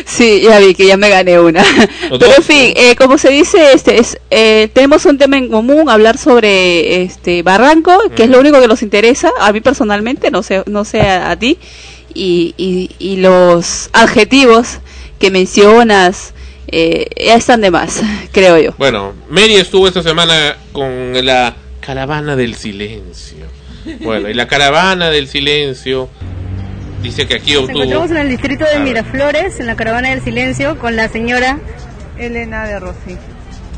Sí, 0.06 0.42
ya 0.44 0.60
vi 0.60 0.74
que 0.76 0.86
ya 0.86 0.96
me 0.96 1.10
gané 1.10 1.40
una. 1.40 1.64
Pero 2.20 2.32
en 2.38 2.44
fin, 2.44 2.74
eh, 2.76 2.96
como 2.96 3.18
se 3.18 3.30
dice, 3.30 3.74
este, 3.74 4.00
es, 4.00 4.18
eh, 4.30 4.70
tenemos 4.72 5.04
un 5.06 5.18
tema 5.18 5.38
en 5.38 5.50
común, 5.50 5.90
hablar 5.90 6.18
sobre 6.20 7.02
este 7.02 7.42
Barranco, 7.42 7.92
que 8.16 8.24
es 8.24 8.30
lo 8.30 8.40
único 8.40 8.62
que 8.62 8.68
nos 8.68 8.84
interesa, 8.84 9.32
a 9.40 9.52
mí 9.52 9.60
personalmente, 9.60 10.30
no 10.32 10.44
sé, 10.44 10.64
no 10.68 10.86
sé 10.86 11.02
a, 11.02 11.32
a 11.32 11.36
ti, 11.36 11.58
y, 12.14 12.54
y, 12.58 12.92
y 13.00 13.18
los 13.18 13.90
adjetivos 13.92 14.78
que 15.20 15.32
mencionas 15.32 16.34
eh, 16.68 17.08
ya 17.26 17.36
están 17.36 17.62
de 17.62 17.72
más, 17.72 18.02
creo 18.32 18.58
yo. 18.60 18.74
Bueno, 18.78 19.14
Mary 19.30 19.56
estuvo 19.56 19.88
esta 19.88 20.04
semana 20.04 20.58
con 20.72 21.14
la 21.26 21.56
caravana 21.82 22.36
del 22.36 22.56
silencio. 22.56 23.46
Bueno, 24.02 24.30
y 24.30 24.34
la 24.36 24.48
caravana 24.48 25.10
del 25.10 25.28
silencio 25.28 26.10
dice 27.02 27.28
que 27.28 27.36
aquí 27.36 27.54
Nos 27.54 27.64
obtuvo... 27.64 27.78
encontramos 27.84 28.12
en 28.12 28.18
el 28.18 28.30
distrito 28.30 28.66
de. 28.66 28.80
Miraflores, 28.80 29.60
en 29.60 29.66
la 29.68 29.76
caravana 29.76 30.10
del 30.10 30.22
silencio, 30.22 30.78
con 30.80 30.96
la 30.96 31.08
señora 31.10 31.60
Elena 32.18 32.66
de 32.68 32.80
Rossi, 32.80 33.18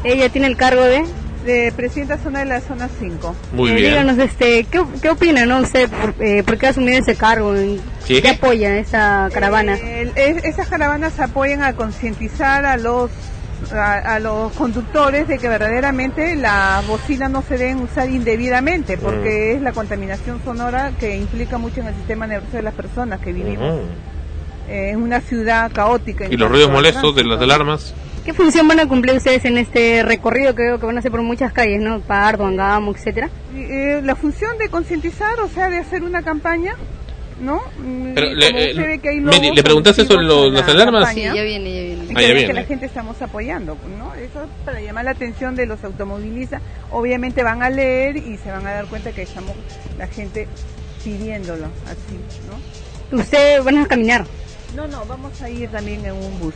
Ella 0.03 0.29
tiene 0.29 0.47
el 0.47 0.55
cargo 0.57 0.83
de... 0.83 1.03
de 1.45 1.71
presidenta 1.75 2.17
zona 2.17 2.39
de 2.39 2.45
la 2.45 2.61
zona 2.61 2.89
5. 2.99 3.35
Muy 3.53 3.71
Eh, 3.71 3.73
bien. 3.75 3.89
Díganos, 3.91 4.17
este, 4.17 4.65
¿qué, 4.65 4.81
qué 5.01 5.09
opina, 5.09 5.45
no, 5.45 5.59
usted, 5.59 5.89
por, 5.89 6.13
eh, 6.23 6.43
por 6.43 6.57
qué 6.57 6.67
ha 6.67 6.69
asumido 6.69 6.97
ese 6.99 7.15
cargo? 7.15 7.55
¿En 7.55 7.79
¿Sí? 8.05 8.21
¿Qué 8.21 8.29
apoya 8.29 8.77
esta 8.77 9.29
caravana? 9.33 9.75
Eh, 9.77 10.11
es- 10.15 10.43
esas 10.45 10.67
caravanas 10.67 11.19
apoyan 11.19 11.61
a 11.63 11.73
concientizar 11.73 12.65
a 12.65 12.77
los 12.77 13.11
a, 13.71 14.15
a 14.15 14.19
los 14.19 14.51
conductores 14.53 15.27
de 15.27 15.37
que 15.37 15.47
verdaderamente 15.47 16.35
las 16.35 16.85
bocinas 16.87 17.29
no 17.29 17.41
se 17.41 17.57
deben 17.57 17.79
usar 17.79 18.09
indebidamente 18.09 18.97
porque 18.97 19.53
es 19.53 19.61
la 19.61 19.71
contaminación 19.71 20.41
sonora 20.43 20.91
que 20.99 21.17
implica 21.17 21.57
mucho 21.57 21.81
en 21.81 21.87
el 21.87 21.95
sistema 21.95 22.27
nervioso 22.27 22.57
de 22.57 22.63
las 22.63 22.73
personas 22.73 23.19
que 23.19 23.33
vivimos 23.33 23.81
eh, 24.67 24.91
en 24.91 25.01
una 25.01 25.21
ciudad 25.21 25.71
caótica. 25.71 26.25
Y 26.29 26.37
los 26.37 26.49
ruidos 26.49 26.71
molestos 26.71 27.15
de 27.15 27.23
las 27.23 27.41
alarmas. 27.41 27.93
¿Qué 28.23 28.33
función 28.33 28.67
van 28.67 28.79
a 28.79 28.87
cumplir 28.87 29.15
ustedes 29.15 29.43
en 29.45 29.57
este 29.57 30.03
recorrido 30.03 30.53
que 30.53 30.63
veo 30.63 30.79
que 30.79 30.85
van 30.85 30.97
a 30.97 30.99
hacer 30.99 31.09
por 31.09 31.23
muchas 31.23 31.51
calles, 31.53 31.81
no? 31.81 32.01
Pardo, 32.01 32.45
Angamo, 32.45 32.91
etcétera. 32.91 33.29
Eh, 33.55 34.01
la 34.03 34.15
función 34.15 34.57
de 34.59 34.69
concientizar, 34.69 35.39
o 35.39 35.47
sea, 35.47 35.69
de 35.69 35.77
hacer 35.77 36.03
una 36.03 36.21
campaña, 36.21 36.75
¿no? 37.39 37.61
Mm, 37.77 38.13
Pero 38.15 38.27
y 38.27 38.35
le- 38.35 38.47
como 38.47 38.59
eh, 38.59 38.69
usted 38.71 38.87
ve 38.87 38.99
que 38.99 39.09
hay 39.09 39.19
Mary, 39.21 39.37
logos 39.41 39.55
¿le 39.55 39.63
preguntaste 39.63 40.05
sobre 40.05 40.19
alusivos 40.25 40.51
lo- 40.51 40.57
a 40.57 40.61
las 40.61 40.67
la 40.67 40.73
alarmas? 40.73 41.05
campaña, 41.05 41.31
Sí, 41.31 41.37
ya 41.37 41.43
viene, 41.43 41.73
ya 41.75 41.81
viene. 41.81 42.03
y 42.05 42.09
Ah, 42.15 42.21
ya 42.21 42.27
ve 42.27 42.33
viene. 42.33 42.47
que 42.47 42.53
la 42.53 42.63
gente 42.65 42.85
estamos 42.85 43.21
apoyando, 43.21 43.77
¿no? 43.97 44.13
Eso 44.15 44.43
es 44.43 44.49
para 44.65 44.81
llamar 44.81 45.05
la 45.05 45.11
atención 45.11 45.55
de 45.55 45.65
los 45.65 45.83
automovilistas. 45.83 46.61
Obviamente 46.91 47.43
van 47.43 47.63
a 47.63 47.69
leer 47.69 48.17
y 48.17 48.37
se 48.37 48.51
van 48.51 48.65
a 48.67 48.71
dar 48.73 48.85
cuenta 48.87 49.11
que 49.13 49.21
estamos 49.21 49.55
la 49.97 50.07
gente 50.07 50.47
pidiéndolo 51.03 51.65
así, 51.85 52.19
¿no? 53.11 53.17
¿Ustedes 53.19 53.63
van 53.63 53.77
a 53.79 53.85
caminar? 53.87 54.25
No, 54.75 54.87
no, 54.87 55.03
vamos 55.05 55.41
a 55.41 55.49
ir 55.49 55.69
también 55.69 56.05
en 56.05 56.13
un 56.13 56.39
bus. 56.39 56.53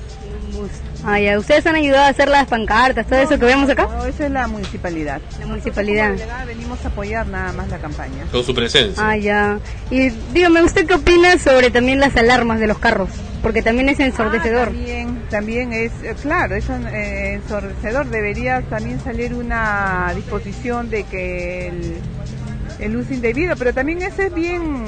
Ah, 1.03 1.19
ya. 1.19 1.37
¿Ustedes 1.39 1.65
han 1.65 1.75
ayudado 1.75 2.05
a 2.05 2.07
hacer 2.09 2.29
las 2.29 2.47
pancartas, 2.47 3.07
todo 3.07 3.19
eso 3.19 3.39
que 3.39 3.45
vemos 3.45 3.69
acá? 3.69 3.87
No, 3.87 4.05
eso 4.05 4.23
es 4.23 4.31
la 4.31 4.47
municipalidad. 4.47 5.21
La 5.39 5.47
municipalidad. 5.47 6.09
Nosotros 6.11 6.27
como 6.27 6.37
delegada 6.37 6.45
venimos 6.45 6.85
a 6.85 6.87
apoyar 6.87 7.27
nada 7.27 7.51
más 7.53 7.69
la 7.69 7.79
campaña. 7.79 8.25
Con 8.31 8.43
su 8.43 8.53
presencia. 8.53 9.03
Ah, 9.05 9.17
ya. 9.17 9.59
Y 9.89 10.09
dígame, 10.33 10.61
¿usted 10.61 10.85
qué 10.85 10.93
opina 10.93 11.37
sobre 11.39 11.71
también 11.71 11.99
las 11.99 12.15
alarmas 12.15 12.59
de 12.59 12.67
los 12.67 12.77
carros? 12.77 13.09
Porque 13.41 13.61
también 13.61 13.89
es 13.89 13.99
ensordecedor. 13.99 14.69
Ah, 14.69 14.71
también, 14.71 15.21
también 15.29 15.73
es, 15.73 15.91
eh, 16.03 16.15
claro, 16.21 16.55
es 16.55 16.69
un, 16.69 16.87
eh, 16.87 17.33
ensordecedor. 17.33 18.07
Debería 18.09 18.61
también 18.61 18.99
salir 19.01 19.33
una 19.33 20.13
disposición 20.15 20.89
de 20.89 21.03
que 21.03 21.67
el, 21.67 21.97
el 22.79 22.95
uso 22.95 23.13
indebido, 23.13 23.55
pero 23.57 23.73
también 23.73 24.01
ese 24.01 24.27
es 24.27 24.33
bien, 24.33 24.85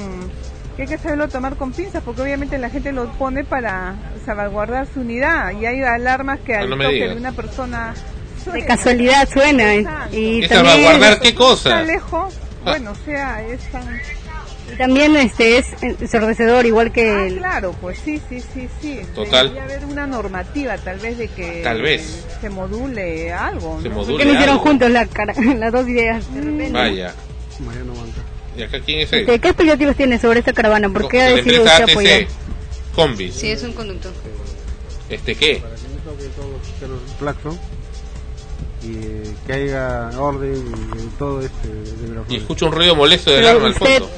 que 0.76 0.82
hay 0.82 0.88
que 0.88 0.98
saberlo 0.98 1.28
tomar 1.28 1.56
con 1.56 1.72
pinzas, 1.72 2.02
porque 2.04 2.22
obviamente 2.22 2.58
la 2.58 2.68
gente 2.70 2.92
lo 2.92 3.06
pone 3.12 3.44
para 3.44 3.94
salvaguardar 4.24 4.86
su 4.92 5.00
unidad 5.00 5.52
y 5.58 5.64
hay 5.66 5.82
alarmas 5.82 6.40
que 6.40 6.54
Ah, 6.54 6.60
al 6.60 6.70
no 6.70 6.76
toque 6.76 7.08
de 7.08 7.16
una 7.16 7.32
persona 7.32 7.94
De 8.52 8.64
casualidad 8.64 9.28
suena. 9.28 9.74
Y 10.12 10.40
¿Qué 10.42 10.48
también, 10.48 10.76
salvaguardar 10.84 11.20
qué 11.20 11.34
cosa? 11.34 11.70
está 11.80 11.82
lejos, 11.82 12.34
bueno, 12.62 12.90
o 12.92 12.94
sea, 13.06 13.42
es 13.42 13.60
tan... 13.72 13.82
y 14.72 14.76
también 14.76 15.16
este 15.16 15.58
es 15.58 15.66
ensordecedor, 15.82 16.66
igual 16.66 16.92
que 16.92 17.10
Ah, 17.10 17.26
el... 17.26 17.38
claro, 17.38 17.74
pues 17.80 17.98
sí, 18.04 18.20
sí, 18.28 18.40
sí, 18.52 18.68
sí. 18.82 19.00
Total. 19.14 19.48
Debería 19.54 19.62
haber 19.76 19.84
una 19.86 20.06
normativa, 20.06 20.76
tal 20.78 20.98
vez, 20.98 21.16
de 21.18 21.28
que 21.28 21.62
Tal 21.64 21.80
vez. 21.82 22.24
se 22.40 22.50
module 22.50 23.32
algo. 23.32 23.80
Se 23.82 23.88
¿no? 23.88 23.94
module 23.96 24.12
¿Por 24.14 24.20
qué 24.20 24.26
no 24.26 24.34
hicieron 24.34 24.58
juntos 24.58 24.90
la 24.90 25.06
cara- 25.06 25.34
las 25.56 25.72
dos 25.72 25.88
ideas 25.88 26.32
de 26.34 26.40
repente? 26.40 26.70
Vaya. 26.72 27.14
¿Y 28.56 28.62
acá 28.62 28.80
quién 28.80 29.00
es 29.00 29.12
él? 29.12 29.20
Este, 29.20 29.38
¿Qué 29.38 29.48
expectativas 29.48 29.96
tiene 29.96 30.18
sobre 30.18 30.40
esta 30.40 30.52
caravana? 30.52 30.88
¿Por 30.88 31.08
qué 31.08 31.22
ha 31.22 31.28
decidido 31.34 31.64
usted 31.64 31.90
apoyar? 31.90 32.22
ATC. 32.22 32.30
Combis. 32.94 33.34
Sí, 33.34 33.48
es 33.50 33.62
un 33.62 33.72
conductor. 33.72 34.12
¿Este 35.10 35.34
qué? 35.34 35.62
el 36.82 37.18
claxon 37.18 37.58
y 38.82 38.92
eh, 39.04 39.34
que 39.46 39.52
haya 39.52 40.10
orden 40.18 40.54
y 40.54 41.18
todo 41.18 41.40
este 41.40 41.68
de. 41.68 42.22
Y 42.28 42.36
escucho 42.36 42.66
un 42.66 42.72
ruido 42.72 42.94
molesto 42.94 43.30
de 43.30 43.38
alarma 43.38 43.68
al 43.68 43.74
fondo. 43.74 44.10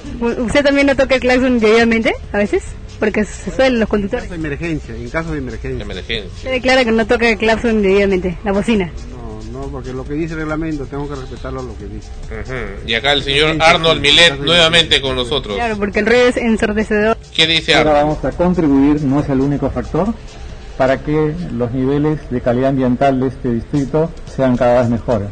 ¿Usted 0.45 0.65
también 0.65 0.87
no 0.87 0.97
toca 0.97 1.15
el 1.15 1.21
claxon 1.21 1.55
indebidamente 1.55 2.15
a 2.33 2.39
veces? 2.39 2.63
Porque 2.99 3.25
se 3.25 3.51
suelen 3.51 3.81
los 3.81 3.89
conductores. 3.89 4.25
En 4.25 4.31
caso 4.31 4.43
de 4.43 4.47
emergencia, 4.47 4.95
en 4.95 5.11
caso 5.11 5.33
de 5.33 5.39
emergencia. 5.39 5.83
Emergencia. 5.83 6.31
Usted 6.37 6.51
declara 6.51 6.85
que 6.85 6.93
no 6.93 7.07
toca 7.07 7.31
el 7.31 7.39
claxon 7.39 7.71
indebidamente, 7.77 8.39
la 8.45 8.53
bocina. 8.53 8.93
No, 9.11 9.18
¿no? 9.59 9.69
Porque 9.69 9.93
lo 9.93 10.05
que 10.05 10.15
dice 10.15 10.35
el 10.35 10.41
reglamento, 10.41 10.87
tengo 10.87 11.09
que 11.09 11.15
respetarlo 11.15 11.63
lo 11.63 11.77
que 11.77 11.87
dice. 11.87 12.11
Ujú. 12.31 12.89
Y 12.89 12.95
acá 12.95 13.13
el 13.13 13.23
señor 13.23 13.57
Arnold 13.61 14.01
Milet 14.01 14.39
nuevamente 14.39 15.01
con 15.01 15.17
nosotros. 15.17 15.55
Claro, 15.57 15.77
porque 15.77 16.01
el 16.01 16.07
ruido 16.07 16.29
es 16.29 16.37
ensordecedor. 16.37 17.17
¿Qué 17.35 17.47
dice 17.47 17.75
Ahora 17.75 18.01
Arnold? 18.01 18.19
vamos 18.23 18.25
a 18.25 18.37
contribuir, 18.37 19.03
no 19.03 19.21
es 19.21 19.29
el 19.29 19.41
único 19.41 19.71
factor, 19.71 20.15
para 20.77 20.99
que 20.99 21.35
los 21.53 21.73
niveles 21.73 22.19
de 22.31 22.41
calidad 22.41 22.71
ambiental 22.71 23.21
de 23.21 23.29
este 23.29 23.53
distrito 23.53 24.11
sean 24.27 24.57
cada 24.57 24.81
vez 24.81 24.91
mejores. 24.91 25.29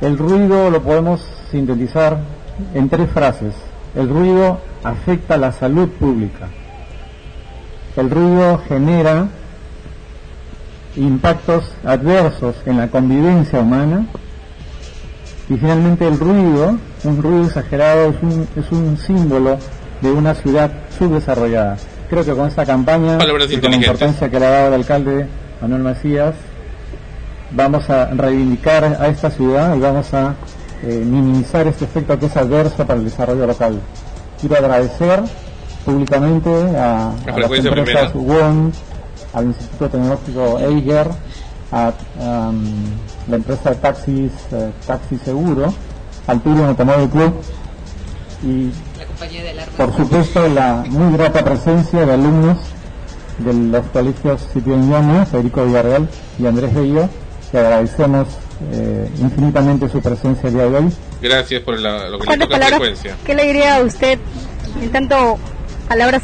El 0.00 0.18
ruido 0.18 0.70
lo 0.70 0.82
podemos 0.82 1.20
sintetizar 1.50 2.18
en 2.74 2.88
tres 2.88 3.10
frases. 3.10 3.54
El 3.94 4.08
ruido 4.08 4.60
afecta 4.82 5.36
la 5.36 5.52
salud 5.52 5.88
pública. 5.90 6.48
El 7.96 8.10
ruido 8.10 8.62
genera 8.66 9.28
impactos 10.96 11.64
adversos 11.84 12.56
en 12.66 12.78
la 12.78 12.88
convivencia 12.88 13.60
humana. 13.60 14.06
Y 15.48 15.54
finalmente 15.56 16.06
el 16.06 16.18
ruido, 16.18 16.78
un 17.04 17.22
ruido 17.22 17.46
exagerado, 17.46 18.10
es 18.10 18.22
un, 18.22 18.48
es 18.56 18.72
un 18.72 18.96
símbolo 18.96 19.58
de 20.00 20.10
una 20.10 20.34
ciudad 20.34 20.70
subdesarrollada. 20.98 21.76
Creo 22.08 22.24
que 22.24 22.32
con 22.32 22.48
esta 22.48 22.66
campaña 22.66 23.18
y 23.48 23.56
con 23.58 23.70
la 23.70 23.76
importancia 23.76 24.30
que 24.30 24.38
le 24.38 24.46
ha 24.46 24.50
dado 24.50 24.68
el 24.68 24.74
alcalde 24.74 25.26
Manuel 25.60 25.82
Macías, 25.82 26.34
vamos 27.52 27.88
a 27.90 28.06
reivindicar 28.06 28.84
a 28.84 29.08
esta 29.08 29.30
ciudad 29.30 29.76
y 29.76 29.80
vamos 29.80 30.12
a 30.14 30.34
eh, 30.82 31.02
minimizar 31.04 31.66
este 31.66 31.84
efecto 31.84 32.18
que 32.18 32.26
es 32.26 32.36
adverso 32.36 32.86
para 32.86 32.98
el 32.98 33.04
desarrollo 33.04 33.46
local. 33.46 33.80
Quiero 34.40 34.56
agradecer 34.56 35.22
públicamente 35.84 36.50
a, 36.76 37.12
a 37.26 37.38
las 37.38 37.64
empresas. 37.64 38.12
WON, 38.14 38.72
al 39.32 39.46
Instituto 39.46 39.88
Tecnológico 39.88 40.58
Eiger, 40.58 41.08
a, 41.72 41.92
am, 42.20 42.64
la 43.28 43.36
empresa 43.36 43.70
de 43.70 43.76
taxis 43.76 44.32
eh, 44.52 44.70
Taxi 44.86 45.16
Seguro, 45.24 45.72
al 46.26 46.40
Touring 46.42 46.64
Automóvil 46.66 47.08
Club 47.08 47.34
y 48.44 48.70
La 48.98 49.06
compañía 49.06 49.42
de 49.42 49.50
alarma. 49.50 49.72
por 49.76 49.96
supuesto 49.96 50.48
la 50.48 50.84
muy 50.88 51.16
grata 51.16 51.44
presencia 51.44 52.04
de 52.04 52.12
alumnos 52.12 52.58
de 53.38 53.52
los 53.54 53.86
colegios 53.86 54.40
Ciprián 54.52 54.90
Llano, 54.90 55.24
Federico 55.26 55.64
Villarreal 55.64 56.08
y 56.38 56.46
Andrés 56.46 56.74
Bello, 56.74 57.08
que 57.50 57.58
agradecemos 57.58 58.28
eh, 58.72 59.10
infinitamente 59.20 59.88
su 59.88 60.00
presencia 60.00 60.48
el 60.48 60.54
día 60.54 60.64
de 60.68 60.76
hoy. 60.76 60.92
Gracias 61.22 61.62
por 61.62 61.78
la- 61.80 62.08
lo 62.08 62.18
que 62.18 62.24
le 62.24 62.26
¿Cuántas 62.26 62.48
toca 62.48 62.58
palabras? 62.60 62.78
frecuencia. 62.80 63.16
¿Qué 63.24 63.34
le 63.34 63.44
diría 63.46 63.76
a 63.76 63.80
usted 63.82 64.18
en 64.80 64.90
tanto 64.92 65.38
palabras 65.88 66.22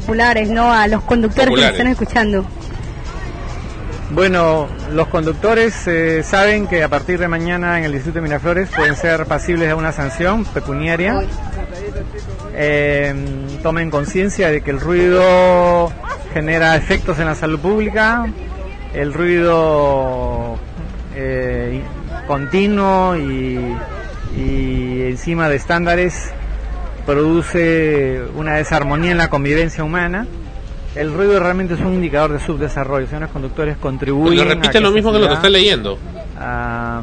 populares, 0.00 0.48
no 0.48 0.72
a 0.72 0.86
los 0.86 1.02
conductores 1.02 1.54
que 1.54 1.60
nos 1.60 1.70
están 1.72 1.86
escuchando? 1.88 2.46
Bueno, 4.10 4.68
los 4.92 5.08
conductores 5.08 5.86
eh, 5.86 6.22
saben 6.22 6.66
que 6.66 6.82
a 6.82 6.88
partir 6.88 7.18
de 7.18 7.28
mañana 7.28 7.78
en 7.78 7.84
el 7.84 7.92
Distrito 7.92 8.16
de 8.16 8.22
Miraflores 8.22 8.70
pueden 8.74 8.96
ser 8.96 9.26
pasibles 9.26 9.68
de 9.68 9.74
una 9.74 9.92
sanción 9.92 10.44
pecuniaria. 10.46 11.22
Eh, 12.54 13.14
tomen 13.62 13.90
conciencia 13.90 14.50
de 14.50 14.62
que 14.62 14.70
el 14.70 14.80
ruido 14.80 15.92
genera 16.32 16.76
efectos 16.76 17.18
en 17.18 17.26
la 17.26 17.34
salud 17.34 17.60
pública, 17.60 18.26
el 18.94 19.12
ruido 19.12 20.58
eh, 21.14 21.82
continuo 22.26 23.16
y, 23.16 23.76
y 24.36 25.02
encima 25.02 25.48
de 25.48 25.56
estándares 25.56 26.32
produce 27.12 28.20
una 28.36 28.54
desarmonía 28.56 29.12
en 29.12 29.18
la 29.18 29.28
convivencia 29.30 29.82
humana. 29.82 30.26
El 30.94 31.12
ruido 31.12 31.38
realmente 31.40 31.74
es 31.74 31.80
un 31.80 31.94
indicador 31.94 32.32
de 32.32 32.40
subdesarrollo. 32.40 33.06
Señores 33.06 33.30
conductores, 33.30 33.76
contribuyen. 33.78 34.36
Pues 34.36 34.46
lo 34.48 34.54
repite 34.54 34.78
a 34.78 34.80
lo 34.80 34.90
mismo 34.90 35.12
que 35.12 35.18
lo 35.18 35.28
que 35.28 35.34
está 35.34 35.48
leyendo. 35.48 35.98
ah, 36.38 37.00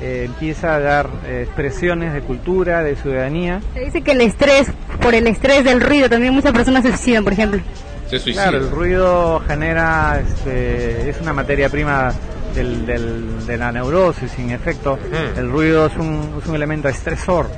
eh, 0.00 0.22
empieza 0.26 0.76
a 0.76 0.80
dar 0.80 1.08
eh, 1.26 1.42
expresiones 1.44 2.12
de 2.14 2.20
cultura, 2.20 2.84
de 2.84 2.94
ciudadanía. 2.94 3.60
Se 3.74 3.80
dice 3.80 4.02
que 4.02 4.12
el 4.12 4.20
estrés, 4.20 4.68
por 5.00 5.12
el 5.14 5.26
estrés 5.26 5.64
del 5.64 5.80
ruido, 5.80 6.08
también 6.08 6.32
muchas 6.32 6.52
personas 6.52 6.84
se 6.84 6.90
suicidan, 6.90 7.24
por 7.24 7.32
ejemplo. 7.32 7.60
Se 8.08 8.20
suicida. 8.20 8.44
Claro, 8.44 8.58
el 8.58 8.70
ruido 8.70 9.40
genera, 9.48 10.20
este, 10.24 11.10
es 11.10 11.20
una 11.20 11.32
materia 11.32 11.68
prima 11.68 12.12
del, 12.54 12.86
del- 12.86 13.44
de 13.46 13.56
la 13.56 13.72
neurosis, 13.72 14.30
en 14.38 14.50
efecto. 14.52 14.96
Mm. 14.96 15.38
El 15.40 15.50
ruido 15.50 15.86
es 15.86 15.96
un, 15.96 16.36
es 16.40 16.46
un 16.48 16.54
elemento 16.54 16.88
estresor 16.88 17.48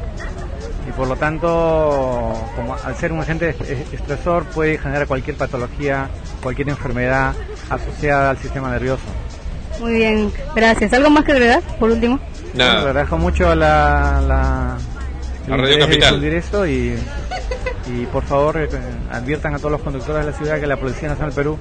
y 0.90 0.92
por 0.92 1.06
lo 1.06 1.14
tanto, 1.16 2.34
como 2.56 2.74
al 2.84 2.96
ser 2.96 3.12
un 3.12 3.20
agente 3.20 3.50
es- 3.50 3.92
estresor 3.92 4.44
puede 4.46 4.76
generar 4.76 5.06
cualquier 5.06 5.36
patología, 5.36 6.08
cualquier 6.42 6.68
enfermedad 6.68 7.32
asociada 7.70 8.30
al 8.30 8.38
sistema 8.38 8.70
nervioso. 8.70 9.02
Muy 9.80 9.94
bien, 9.94 10.32
gracias. 10.54 10.92
¿Algo 10.92 11.08
más 11.10 11.24
que 11.24 11.32
agregar, 11.32 11.62
por 11.78 11.90
último? 11.90 12.18
Nada. 12.54 12.72
Bueno, 12.74 12.88
agradezco 12.88 13.18
mucho 13.18 13.54
la, 13.54 14.20
la, 14.26 14.76
el 15.46 15.52
A 15.52 15.56
Radio 15.56 15.78
Capital. 15.78 16.08
difundir 16.20 16.34
esto 16.34 16.66
y, 16.66 16.98
y 17.86 18.06
por 18.12 18.24
favor 18.24 18.58
eh, 18.58 18.68
adviertan 19.12 19.54
a 19.54 19.58
todos 19.58 19.70
los 19.72 19.80
conductores 19.82 20.26
de 20.26 20.32
la 20.32 20.36
ciudad 20.36 20.58
que 20.60 20.66
la 20.66 20.76
Policía 20.76 21.08
Nacional 21.08 21.30
del 21.30 21.36
Perú 21.36 21.58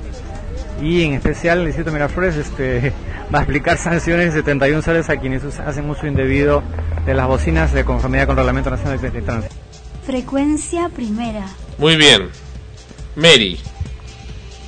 y 0.82 1.04
en 1.04 1.14
especial 1.14 1.60
el 1.60 1.66
Distrito 1.68 1.90
de 1.90 1.96
Miraflores 1.96 2.36
este, 2.36 2.94
va 3.34 3.40
a 3.40 3.42
aplicar 3.44 3.78
sanciones 3.78 4.34
de 4.34 4.40
71 4.40 4.82
soles 4.82 5.10
a 5.10 5.18
quienes 5.18 5.44
hacen 5.60 5.90
uso 5.90 6.08
indebido 6.08 6.64
de 7.06 7.14
las 7.14 7.28
bocinas 7.28 7.74
de 7.74 7.84
conformidad 7.86 8.26
con 8.28 8.34
el 8.34 8.38
Reglamento 8.46 8.70
Nacional 8.70 9.00
de 9.02 9.22
Tránsito. 9.22 9.56
Frecuencia 10.06 10.90
primera. 10.90 11.46
Muy 11.78 11.96
bien. 11.96 12.30
Mary. 13.16 13.60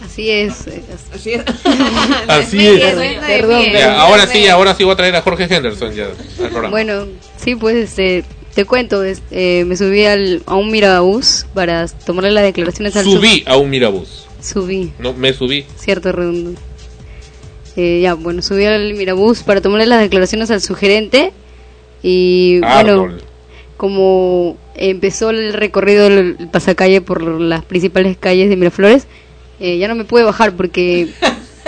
Así 0.04 0.30
es. 0.30 0.68
eh, 0.68 0.84
Así 1.14 1.34
es. 1.34 1.44
Así 2.28 2.68
es. 2.68 2.80
Perdón, 2.82 3.06
perdón, 3.26 3.62
Ya, 3.66 3.72
perdón. 3.72 3.96
ahora 4.00 4.28
sí, 4.28 4.48
ahora 4.48 4.76
sí 4.76 4.84
voy 4.84 4.94
a 4.94 4.96
traer 4.98 5.16
a 5.16 5.22
Jorge 5.22 5.48
Henderson 5.50 5.94
ya 5.94 6.06
al 6.06 6.50
programa. 6.50 6.70
Bueno, 6.70 7.06
sí, 7.38 7.56
pues 7.56 7.76
este, 7.76 8.24
te 8.54 8.66
cuento, 8.66 9.04
eh, 9.04 9.64
me 9.66 9.78
subí 9.78 10.06
al, 10.06 10.44
a 10.46 10.56
un 10.56 10.72
mirabús 10.72 11.46
para 11.54 11.88
tomarle 11.88 12.32
las 12.32 12.44
declaraciones 12.44 12.96
al 12.98 13.04
subí 13.06 13.44
a 13.46 13.58
un 13.58 13.70
mirabús. 13.70 14.28
Subí, 14.42 14.92
No, 15.00 15.14
me 15.14 15.34
subí. 15.34 15.66
cierto 15.78 16.12
redondo. 16.12 16.60
Eh, 17.76 18.00
ya, 18.02 18.16
bueno, 18.16 18.42
subí 18.42 18.66
al 18.66 18.94
mirabús 18.96 19.44
para 19.44 19.62
tomarle 19.62 19.86
las 19.86 20.02
declaraciones 20.02 20.52
al 20.52 20.62
sugerente 20.62 21.32
y 22.04 22.60
bueno, 22.60 22.76
Arnold. 22.76 23.22
como 23.78 24.58
empezó 24.76 25.30
el 25.30 25.54
recorrido 25.54 26.04
del 26.10 26.36
el 26.40 26.48
pasacalle 26.50 27.00
por 27.02 27.22
las 27.24 27.64
principales 27.64 28.18
calles 28.18 28.50
de 28.50 28.56
Miraflores, 28.58 29.08
eh, 29.60 29.78
ya 29.78 29.88
no 29.88 29.96
me 29.96 30.04
pude 30.04 30.24
bajar 30.24 30.54
porque 30.56 31.10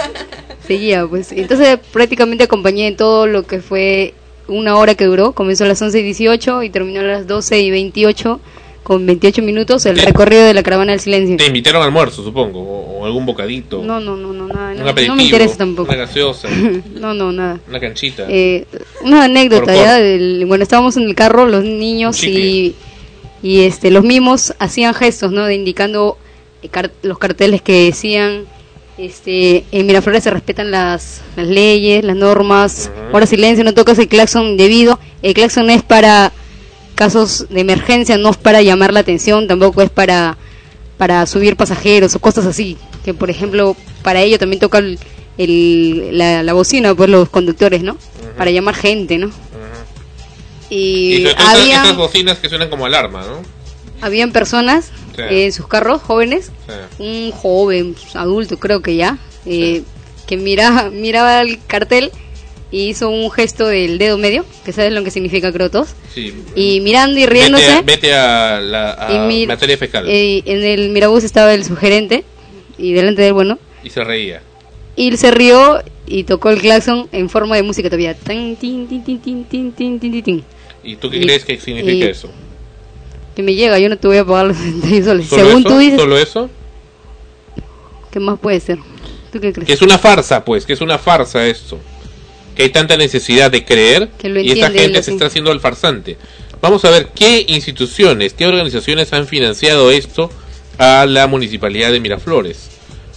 seguía, 0.68 1.06
pues. 1.08 1.32
Entonces 1.32 1.80
prácticamente 1.91 2.44
acompañé 2.44 2.88
en 2.88 2.98
todo 2.98 3.28
lo 3.28 3.44
que 3.44 3.62
fue 3.62 4.14
una 4.48 4.76
hora 4.78 4.95
que 4.95 5.06
duró. 5.06 5.32
Comenzó 5.34 5.64
a 5.64 5.68
las 5.68 5.82
11 5.82 6.00
y 6.00 6.04
18 6.04 6.64
y 6.64 6.70
terminó 6.70 7.00
a 7.02 7.04
las 7.04 7.28
12 7.28 7.62
y 7.62 7.72
28 7.72 8.40
con 8.84 9.06
28 9.06 9.42
minutos 9.42 9.86
el 9.86 9.98
recorrido 9.98 10.44
de 10.44 10.54
la 10.54 10.62
caravana 10.62 10.92
del 10.92 11.00
silencio. 11.00 11.38
Te 11.38 11.46
invitaron 11.48 11.82
al 11.82 11.88
almuerzo, 11.88 12.24
supongo, 12.24 12.60
o, 12.60 13.00
o 13.00 13.06
algún 13.06 13.26
bocadito. 13.26 13.82
No, 13.84 14.00
no, 14.00 14.18
no, 14.18 14.34
no, 14.34 14.48
nada, 14.48 14.72
un 14.72 14.78
no, 14.80 14.86
no 15.08 15.16
me 15.16 15.24
interesa 15.24 15.58
tampoco. 15.58 15.90
Una 15.92 16.00
gaseosa, 16.02 16.50
no, 17.00 17.14
no, 17.14 17.32
nada. 17.32 17.60
una 17.70 17.80
canchita. 17.80 18.26
Eh, 18.30 18.66
una 19.04 19.24
anécdota 19.24 19.66
Por- 19.66 19.74
por- 19.74 19.84
ya 19.84 19.94
del- 20.00 20.46
bueno 20.46 20.64
estábamos 20.64 20.98
en 20.98 21.04
el 21.04 21.16
carro 21.16 21.46
los 21.48 21.64
niños 21.64 22.22
y 22.24 22.76
y 23.42 23.62
este 23.62 23.90
los 23.92 24.04
mimos 24.04 24.54
hacían 24.60 24.94
gestos 24.94 25.32
no 25.32 25.46
de 25.46 25.56
indicando 25.56 26.18
eh, 26.62 26.70
car- 26.70 26.92
los 27.02 27.18
carteles 27.18 27.62
que 27.62 27.86
decían 27.86 28.46
este 28.98 29.64
en 29.72 29.86
Miraflores 29.88 30.24
se 30.24 30.30
respetan 30.30 30.72
las, 30.72 31.22
las 31.36 31.48
leyes 31.48 32.04
las 32.06 32.16
normas 32.16 32.92
ahora 33.12 33.26
silencio 33.26 33.64
no 33.64 33.74
tocas 33.74 33.98
el 34.00 34.08
claxon 34.08 34.56
debido 34.56 35.00
el 35.24 35.34
claxon 35.34 35.70
es 35.72 35.82
para 35.84 36.32
casos 36.94 37.48
de 37.49 37.61
emergencia 37.61 38.18
no 38.18 38.30
es 38.30 38.38
para 38.38 38.61
llamar 38.61 38.94
la 38.94 38.99
atención 39.02 39.48
tampoco 39.48 39.82
es 39.82 39.90
para 39.90 40.38
para 40.98 41.26
subir 41.26 41.56
pasajeros 41.56 42.15
o 42.15 42.20
cosas 42.20 42.45
así 42.45 42.78
que 43.03 43.14
por 43.14 43.30
ejemplo 43.30 43.76
para 44.03 44.22
ello 44.22 44.38
también 44.40 44.60
toca 44.60 44.78
el, 44.78 44.99
el- 45.38 46.18
la, 46.18 46.44
la 46.44 46.53
bocina 46.53 46.94
pues 46.95 47.10
los 47.10 47.30
conductores 47.30 47.82
no 47.84 47.98
para 48.38 48.52
llamar 48.52 48.76
gente 48.76 49.18
no 49.18 49.32
y 50.70 51.26
había 51.38 51.78
estas 51.84 51.98
bocinas 51.98 52.40
que 52.40 52.49
suenan 52.49 52.70
como 52.70 52.86
alarma, 52.86 53.24
¿no? 53.26 53.41
habían 54.02 54.32
personas 54.32 54.91
Sí. 55.15 55.22
eh, 55.22 55.45
en 55.45 55.53
sus 55.53 55.68
carros 55.68 56.02
jóvenes 56.02 56.52
Sí. 56.68 57.03
un 57.03 57.32
joven 57.32 57.95
adulto 58.15 58.57
creo 58.57 58.82
que 58.82 58.95
ya 58.95 59.18
eh, 59.45 59.84
que 60.26 60.38
miraba 60.38 60.90
miraba 60.90 61.41
el 61.41 61.60
cartel 61.68 62.11
y 62.74 62.90
hizo 62.90 63.08
un 63.08 63.30
gesto 63.30 63.68
del 63.68 64.00
dedo 64.00 64.18
medio, 64.18 64.44
que 64.66 64.74
sabes 64.74 64.91
lo 64.91 65.04
que 65.04 65.12
significa 65.12 65.54
creo 65.54 65.70
todos. 65.70 65.90
Sí. 66.12 66.34
Y 66.56 66.80
mirando 66.82 67.20
y 67.20 67.28
riéndose. 67.28 67.68
Vete 67.68 67.76
a, 67.76 67.82
vete 67.84 68.14
a 68.16 68.62
la 68.62 68.94
a 68.94 69.32
y 69.32 69.45
materia 69.45 69.78
fiscal. 69.78 70.06
Eh, 70.10 70.41
en 70.44 70.64
el 70.64 70.90
Mirabús 70.90 71.24
estaba 71.24 71.54
el 71.54 71.64
sugerente 71.64 72.24
y 72.80 72.94
delante 72.94 73.22
de 73.22 73.28
él, 73.28 73.34
bueno. 73.34 73.60
Y 73.84 73.91
se 73.91 74.04
reía. 74.04 74.41
Y 74.95 75.10
él 75.10 75.20
se 75.20 75.30
rió 75.30 75.84
y 76.08 76.24
tocó 76.24 76.50
el 76.50 76.62
claxon 76.62 77.10
en 77.12 77.30
forma 77.30 77.56
de 77.58 77.62
música 77.62 77.90
todavía. 77.90 78.16
Tan, 78.16 78.56
tin, 78.56 78.88
tin, 78.88 79.04
tin, 79.04 80.44
¿Y 80.84 80.95
tú 80.95 81.12
qué 81.12 81.18
y, 81.18 81.22
crees 81.22 81.45
que 81.45 81.60
significa 81.60 82.06
y, 82.06 82.10
eso? 82.10 82.32
Que 83.36 83.44
me 83.44 83.54
llega, 83.54 83.78
yo 83.78 83.88
no 83.88 83.98
te 84.00 84.08
voy 84.08 84.18
a 84.18 84.26
pagar 84.26 84.48
los 84.48 84.58
66 84.58 85.06
soles. 85.06 85.28
Según 85.28 85.60
eso? 85.60 85.70
tú 85.70 85.78
dices. 85.78 86.00
¿Solo 86.00 86.18
eso? 86.18 86.50
¿Qué 88.10 88.20
más 88.20 88.40
puede 88.40 88.60
ser? 88.60 88.80
¿Tú 89.32 89.40
qué 89.40 89.54
crees? 89.54 89.68
Que 89.68 89.74
es 89.74 89.82
una 89.84 90.00
farsa, 90.00 90.44
pues, 90.44 90.66
que 90.66 90.74
es 90.74 90.82
una 90.82 90.98
farsa 90.98 91.45
esto 91.45 91.80
que 92.56 92.64
hay 92.64 92.70
tanta 92.70 92.98
necesidad 92.98 93.52
de 93.52 93.66
creer 93.66 94.10
Que 94.20 94.30
lo 94.30 94.40
y 94.40 94.52
esta 94.52 94.70
gente 94.72 95.02
se 95.04 95.12
está 95.12 95.26
haciendo 95.28 95.52
el 95.52 95.60
farsante. 95.60 96.18
Vamos 96.62 96.86
a 96.86 96.90
ver 96.90 97.08
qué 97.14 97.44
instituciones, 97.48 98.34
qué 98.34 98.46
organizaciones 98.48 99.12
han 99.14 99.28
financiado 99.28 99.92
esto 99.92 100.30
a 100.78 101.06
la 101.06 101.28
municipalidad 101.28 101.92
de 101.92 102.00
Miraflores 102.00 102.70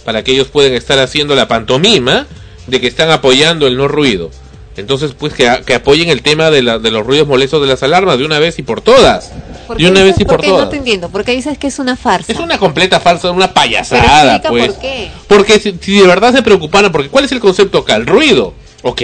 para 0.05 0.23
que 0.23 0.31
ellos 0.31 0.47
puedan 0.47 0.73
estar 0.73 0.99
haciendo 0.99 1.35
la 1.35 1.47
pantomima 1.47 2.27
de 2.67 2.81
que 2.81 2.87
están 2.87 3.09
apoyando 3.11 3.67
el 3.67 3.77
no 3.77 3.87
ruido. 3.87 4.31
Entonces, 4.77 5.13
pues 5.17 5.33
que, 5.33 5.49
a- 5.49 5.61
que 5.61 5.73
apoyen 5.73 6.09
el 6.09 6.21
tema 6.21 6.51
de, 6.51 6.61
la- 6.61 6.77
de 6.77 6.91
los 6.91 7.05
ruidos 7.05 7.27
molestos 7.27 7.59
de 7.61 7.67
las 7.67 7.81
alarmas 7.83 8.17
de 8.19 8.25
una 8.25 8.37
vez 8.39 8.59
y 8.59 8.63
por 8.63 8.79
todas. 8.81 9.31
¿Por 9.65 9.77
De 9.77 9.89
una 9.89 10.03
vez 10.03 10.15
y 10.19 10.25
por 10.25 10.39
qué? 10.39 10.47
No 10.49 10.53
todas. 10.57 10.69
te 10.69 10.77
entiendo. 10.77 11.09
Porque 11.09 11.31
dices 11.31 11.57
que 11.57 11.67
es 11.67 11.79
una 11.79 11.95
farsa. 11.95 12.31
Es 12.31 12.39
una 12.39 12.57
completa 12.59 12.99
falsa, 12.99 13.31
una 13.31 13.53
payasada, 13.53 14.41
pues. 14.43 14.73
por 14.73 14.81
qué. 14.81 15.09
Porque 15.27 15.59
si, 15.59 15.75
si 15.81 15.99
de 15.99 16.05
verdad 16.07 16.33
se 16.33 16.41
preocuparan, 16.43 16.91
porque 16.91 17.09
¿cuál 17.09 17.25
es 17.25 17.31
el 17.31 17.39
concepto 17.39 17.79
acá? 17.79 17.95
El 17.95 18.05
ruido. 18.05 18.53
Ok. 18.83 19.01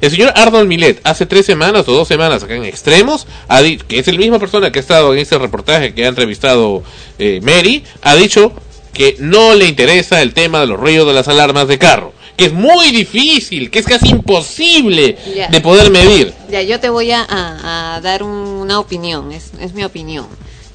El 0.00 0.10
señor 0.10 0.32
Arnold 0.36 0.68
Millet, 0.68 1.00
hace 1.04 1.26
tres 1.26 1.46
semanas 1.46 1.88
o 1.88 1.92
dos 1.92 2.06
semanas 2.08 2.42
acá 2.42 2.54
en 2.54 2.64
Extremos, 2.64 3.26
ha 3.48 3.60
di- 3.62 3.78
que 3.78 3.98
es 3.98 4.08
el 4.08 4.18
misma 4.18 4.38
persona 4.38 4.70
que 4.70 4.78
ha 4.78 4.82
estado 4.82 5.12
en 5.12 5.18
este 5.20 5.36
reportaje 5.38 5.94
que 5.94 6.04
ha 6.04 6.08
entrevistado 6.08 6.82
eh, 7.18 7.40
Mary, 7.42 7.82
ha 8.02 8.14
dicho 8.14 8.52
que 8.92 9.16
no 9.18 9.54
le 9.54 9.66
interesa 9.66 10.22
el 10.22 10.32
tema 10.32 10.60
de 10.60 10.66
los 10.66 10.78
ruidos 10.78 11.06
de 11.08 11.14
las 11.14 11.28
alarmas 11.28 11.66
de 11.68 11.78
carro. 11.78 12.12
Que 12.36 12.44
es 12.46 12.52
muy 12.52 12.90
difícil, 12.90 13.70
que 13.70 13.78
es 13.78 13.86
casi 13.86 14.08
imposible 14.10 15.16
Ya. 15.34 15.48
de 15.48 15.60
poder 15.60 15.90
medir. 15.90 16.32
Ya, 16.50 16.62
yo 16.62 16.78
te 16.80 16.88
voy 16.90 17.10
a, 17.10 17.22
a- 17.22 17.96
a 17.96 18.00
dar 18.02 18.22
un- 18.22 18.30
una 18.30 18.78
opinión, 18.78 19.32
es, 19.32 19.52
es 19.60 19.72
mi 19.72 19.84
opinión. 19.84 20.26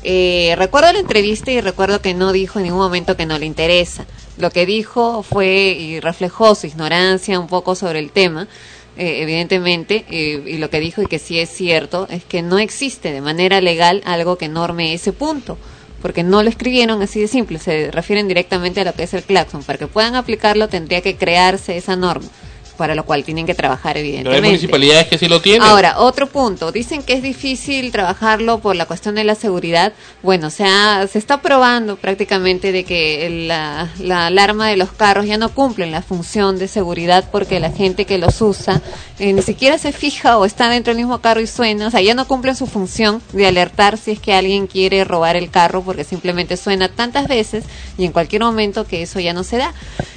Eh, 0.04 0.56
recuerdo 0.58 0.92
la 0.92 1.00
entrevista 1.00 1.52
y 1.52 1.62
recuerdo 1.62 2.02
que 2.02 2.16
no 2.16 2.32
dijo 2.32 2.58
en 2.58 2.64
ningún 2.66 2.80
momento 2.82 3.16
que 3.16 3.28
no 3.28 3.38
le 3.38 3.46
interesa. 3.46 4.06
Lo 4.42 4.50
que 4.50 4.66
dijo 4.66 5.22
fue 5.22 5.78
y 5.80 6.00
reflejó 6.00 6.56
su 6.56 6.66
ignorancia 6.66 7.40
un 7.40 7.46
poco 7.46 7.76
sobre 7.76 8.00
el 8.00 8.10
tema, 8.10 8.48
eh, 8.98 9.22
evidentemente, 9.22 10.04
eh, 10.10 10.44
y 10.48 10.58
lo 10.58 10.72
que 10.72 10.80
dijo 10.80 11.04
y 11.04 11.06
que 11.06 11.20
sí 11.20 11.40
es 11.40 11.48
cierto 11.52 12.08
es 12.10 12.24
que 12.24 12.42
no 12.42 12.58
existe 12.58 13.12
de 13.12 13.22
manera 13.22 13.62
legal 13.62 14.02
algo 14.04 14.40
que 14.40 14.48
norme 14.50 14.96
ese 14.96 15.14
punto. 15.14 15.60
Porque 16.02 16.24
no 16.24 16.42
lo 16.42 16.50
escribieron 16.50 17.04
así 17.04 17.22
de 17.22 17.28
simple, 17.28 17.60
se 17.60 17.92
refieren 17.92 18.28
directamente 18.28 18.82
a 18.82 18.86
lo 18.86 18.94
que 18.94 19.04
es 19.04 19.14
el 19.14 19.22
claxon. 19.22 19.62
Para 19.62 19.78
que 19.78 19.86
puedan 19.86 20.16
aplicarlo 20.16 20.68
tendría 20.68 21.02
que 21.02 21.18
crearse 21.18 21.78
esa 21.78 21.96
norma, 21.96 22.28
para 22.82 22.96
lo 22.96 23.06
cual 23.06 23.24
tienen 23.24 23.46
que 23.46 23.54
trabajar 23.54 23.94
Pero 23.94 24.00
hay 24.00 24.08
evidentemente. 24.08 24.48
municipalidades 24.48 25.06
que 25.06 25.20
sí 25.20 25.28
lo 25.28 25.40
tienen. 25.40 25.62
Ahora, 25.62 26.00
otro 26.00 26.26
punto. 26.26 26.72
Dicen 26.72 27.04
que 27.04 27.14
es 27.14 27.22
difícil 27.22 27.92
trabajarlo 27.92 28.58
por 28.58 28.76
la 28.76 28.88
cuestión 28.88 29.14
de 29.14 29.24
la 29.24 29.36
seguridad. 29.36 29.94
Bueno, 30.24 30.48
o 30.48 30.50
sea, 30.50 31.08
se 31.08 31.20
está 31.20 31.44
probando 31.44 31.96
prácticamente 31.96 32.72
de 32.72 32.84
que 32.84 33.46
la, 33.48 33.92
la 34.00 34.26
alarma 34.26 34.68
de 34.68 34.78
los 34.78 34.92
carros 34.94 35.28
ya 35.28 35.38
no 35.38 35.50
cumplen 35.50 35.92
la 35.92 36.02
función 36.02 36.58
de 36.58 36.68
seguridad 36.68 37.30
porque 37.32 37.60
la 37.60 37.70
gente 37.70 38.06
que 38.06 38.18
los 38.18 38.42
usa 38.42 38.82
eh, 39.20 39.32
ni 39.32 39.44
siquiera 39.44 39.78
se 39.78 39.92
fija 39.92 40.40
o 40.40 40.46
está 40.46 40.68
dentro 40.68 40.90
del 40.90 41.04
mismo 41.04 41.20
carro 41.22 41.40
y 41.40 41.46
suena. 41.46 41.86
O 41.86 41.92
sea, 41.92 42.02
ya 42.02 42.16
no 42.16 42.28
cumplen 42.28 42.56
su 42.56 42.66
función 42.66 43.22
de 43.32 43.46
alertar 43.46 44.00
si 44.00 44.10
es 44.14 44.20
que 44.20 44.34
alguien 44.34 44.66
quiere 44.66 45.04
robar 45.04 45.36
el 45.36 45.52
carro 45.52 45.84
porque 45.84 46.04
simplemente 46.04 46.58
suena 46.58 46.90
tantas 46.90 47.28
veces 47.28 47.64
y 48.00 48.06
en 48.06 48.12
cualquier 48.12 48.42
momento 48.42 48.88
que 48.88 49.04
eso 49.04 49.20
ya 49.20 49.34
no 49.34 49.44
se 49.44 49.58
da. 49.58 49.72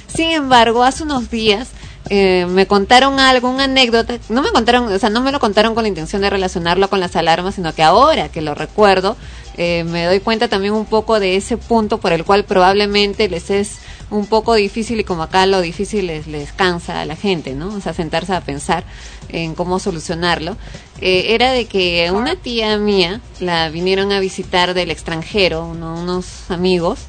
Sin 0.07 0.31
embargo, 0.31 0.83
hace 0.83 1.03
unos 1.03 1.29
días 1.29 1.67
eh, 2.09 2.45
me 2.47 2.67
contaron 2.67 3.19
algo, 3.19 3.49
una 3.49 3.63
anécdota, 3.63 4.17
no 4.29 4.41
me 4.43 4.51
contaron, 4.51 4.91
o 4.91 4.99
sea, 4.99 5.09
no 5.09 5.21
me 5.21 5.31
lo 5.31 5.39
contaron 5.39 5.73
con 5.73 5.83
la 5.83 5.87
intención 5.89 6.21
de 6.21 6.29
relacionarlo 6.29 6.89
con 6.89 6.99
las 6.99 7.15
alarmas, 7.15 7.55
sino 7.55 7.73
que 7.73 7.81
ahora 7.83 8.29
que 8.29 8.41
lo 8.41 8.53
recuerdo, 8.53 9.17
eh, 9.57 9.83
me 9.85 10.05
doy 10.05 10.19
cuenta 10.19 10.47
también 10.47 10.73
un 10.73 10.85
poco 10.85 11.19
de 11.19 11.35
ese 11.35 11.57
punto 11.57 11.99
por 11.99 12.11
el 12.13 12.23
cual 12.25 12.43
probablemente 12.43 13.27
les 13.29 13.49
es 13.49 13.77
un 14.11 14.27
poco 14.27 14.53
difícil 14.53 14.99
y 14.99 15.03
como 15.03 15.23
acá 15.23 15.47
lo 15.47 15.61
difícil 15.61 16.07
les, 16.07 16.27
les 16.27 16.51
cansa 16.51 17.01
a 17.01 17.05
la 17.05 17.15
gente, 17.15 17.53
¿no? 17.53 17.69
O 17.69 17.81
sea, 17.81 17.93
sentarse 17.93 18.33
a 18.35 18.41
pensar 18.41 18.83
en 19.29 19.55
cómo 19.55 19.79
solucionarlo. 19.79 20.57
Eh, 21.01 21.33
era 21.33 21.51
de 21.51 21.65
que 21.65 22.11
una 22.13 22.35
tía 22.35 22.77
mía 22.77 23.21
la 23.39 23.69
vinieron 23.69 24.11
a 24.11 24.19
visitar 24.19 24.75
del 24.75 24.91
extranjero, 24.91 25.65
uno- 25.65 25.99
unos 25.99 26.51
amigos, 26.51 26.99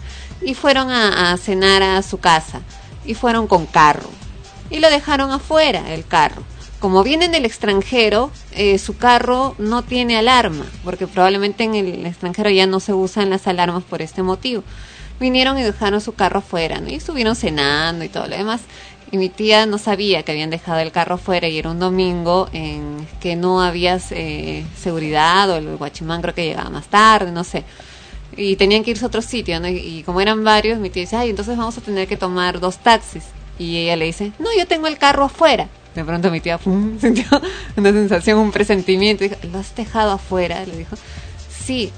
y 0.41 0.55
fueron 0.55 0.91
a, 0.91 1.33
a 1.33 1.37
cenar 1.37 1.83
a 1.83 2.01
su 2.03 2.19
casa, 2.19 2.63
y 3.05 3.13
fueron 3.15 3.47
con 3.47 3.67
carro 3.67 4.09
y 4.71 4.81
lo 4.81 4.91
dejaron 4.91 5.31
afuera 5.31 5.93
el 5.93 6.07
carro. 6.07 6.43
Como 6.81 7.03
vienen 7.03 7.33
del 7.33 7.47
extranjero, 7.47 8.31
eh, 8.53 8.79
su 8.79 8.97
carro 8.97 9.55
no 9.59 9.83
tiene 9.83 10.17
alarma, 10.19 10.67
porque 10.85 11.07
probablemente 11.07 11.65
en 11.65 11.75
el 11.75 12.05
extranjero 12.07 12.51
ya 12.51 12.67
no 12.67 12.81
se 12.81 12.93
usan 12.93 13.31
las 13.31 13.47
alarmas 13.47 13.83
por 13.83 14.03
este 14.03 14.23
motivo. 14.23 14.63
Vinieron 15.19 15.59
y 15.59 15.63
dejaron 15.63 16.01
su 16.03 16.15
carro 16.15 16.41
afuera, 16.41 16.81
¿no? 16.81 16.91
Y 16.91 16.97
estuvieron 16.97 17.35
cenando 17.35 18.05
y 18.05 18.09
todo 18.11 18.27
lo 18.27 18.37
demás. 18.37 18.61
Y 19.11 19.17
mi 19.17 19.31
tía 19.31 19.65
no 19.65 19.79
sabía 19.79 20.23
que 20.23 20.33
habían 20.33 20.51
dejado 20.51 20.81
el 20.81 20.93
carro 20.93 21.15
afuera 21.15 21.49
y 21.49 21.59
era 21.59 21.71
un 21.71 21.79
domingo 21.79 22.51
en 22.53 23.07
que 23.21 23.37
no 23.37 23.63
había 23.63 23.99
eh, 24.11 24.67
seguridad 24.77 25.49
o 25.49 25.57
el 25.57 25.77
guachimán 25.77 26.21
creo 26.21 26.35
que 26.35 26.45
llegaba 26.45 26.71
más 26.71 26.89
tarde, 26.89 27.33
no 27.33 27.45
sé 27.45 27.65
y 28.37 28.57
tenían 28.57 28.85
que 28.85 28.91
irse 28.91 29.05
a 29.05 29.09
otro 29.09 29.23
sitio, 29.23 29.59
¿no? 29.61 29.69
Y, 29.69 29.77
y 29.77 30.03
como 30.03 30.21
eran 30.21 30.45
varios, 30.45 30.79
mi 30.79 30.91
tía 30.91 31.03
dice, 31.03 31.17
ay, 31.17 31.31
entonces 31.31 31.57
vamos 31.57 31.79
a 31.79 31.81
tener 31.81 32.07
que 32.07 32.17
tomar 32.17 32.61
dos 32.61 32.79
taxis. 32.79 33.25
Y 33.59 33.79
ella 33.79 33.97
le 33.97 34.07
dice, 34.07 34.33
no, 34.39 34.49
yo 34.57 34.67
tengo 34.67 34.87
el 34.87 34.99
carro 34.99 35.25
afuera. 35.25 35.69
De 35.95 36.05
pronto 36.05 36.31
mi 36.31 36.41
tía 36.41 36.59
sintió 37.01 37.25
una 37.77 37.91
sensación, 37.91 38.39
un 38.39 38.53
presentimiento. 38.53 39.25
Dijo, 39.25 39.37
¿lo 39.51 39.59
has 39.59 39.75
dejado 39.75 40.13
afuera? 40.13 40.65
Le 40.67 40.77
dijo, 40.77 40.97
sí. 41.49 41.93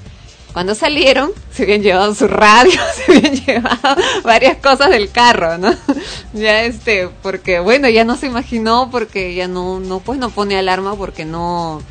Cuando 0.53 0.75
salieron, 0.75 1.31
se 1.53 1.65
habían 1.65 1.83
llevado 1.83 2.15
su 2.15 2.27
radio, 2.27 2.81
se 2.95 3.13
habían 3.13 3.35
llevado 3.35 3.97
varias 4.25 4.57
cosas 4.57 4.91
del 4.91 5.11
carro, 5.11 5.59
¿no? 5.59 5.75
Ya 6.33 6.63
este, 6.63 7.09
porque 7.23 7.61
bueno, 7.61 7.89
ya 7.89 8.05
no 8.05 8.17
se 8.17 8.27
imaginó, 8.27 8.89
porque 8.91 9.35
ya 9.35 9.47
no, 9.47 9.79
no, 9.79 10.01
pues 10.01 10.19
no 10.19 10.31
pone 10.31 10.57
alarma, 10.57 10.97
porque 10.97 11.25
no, 11.25 11.83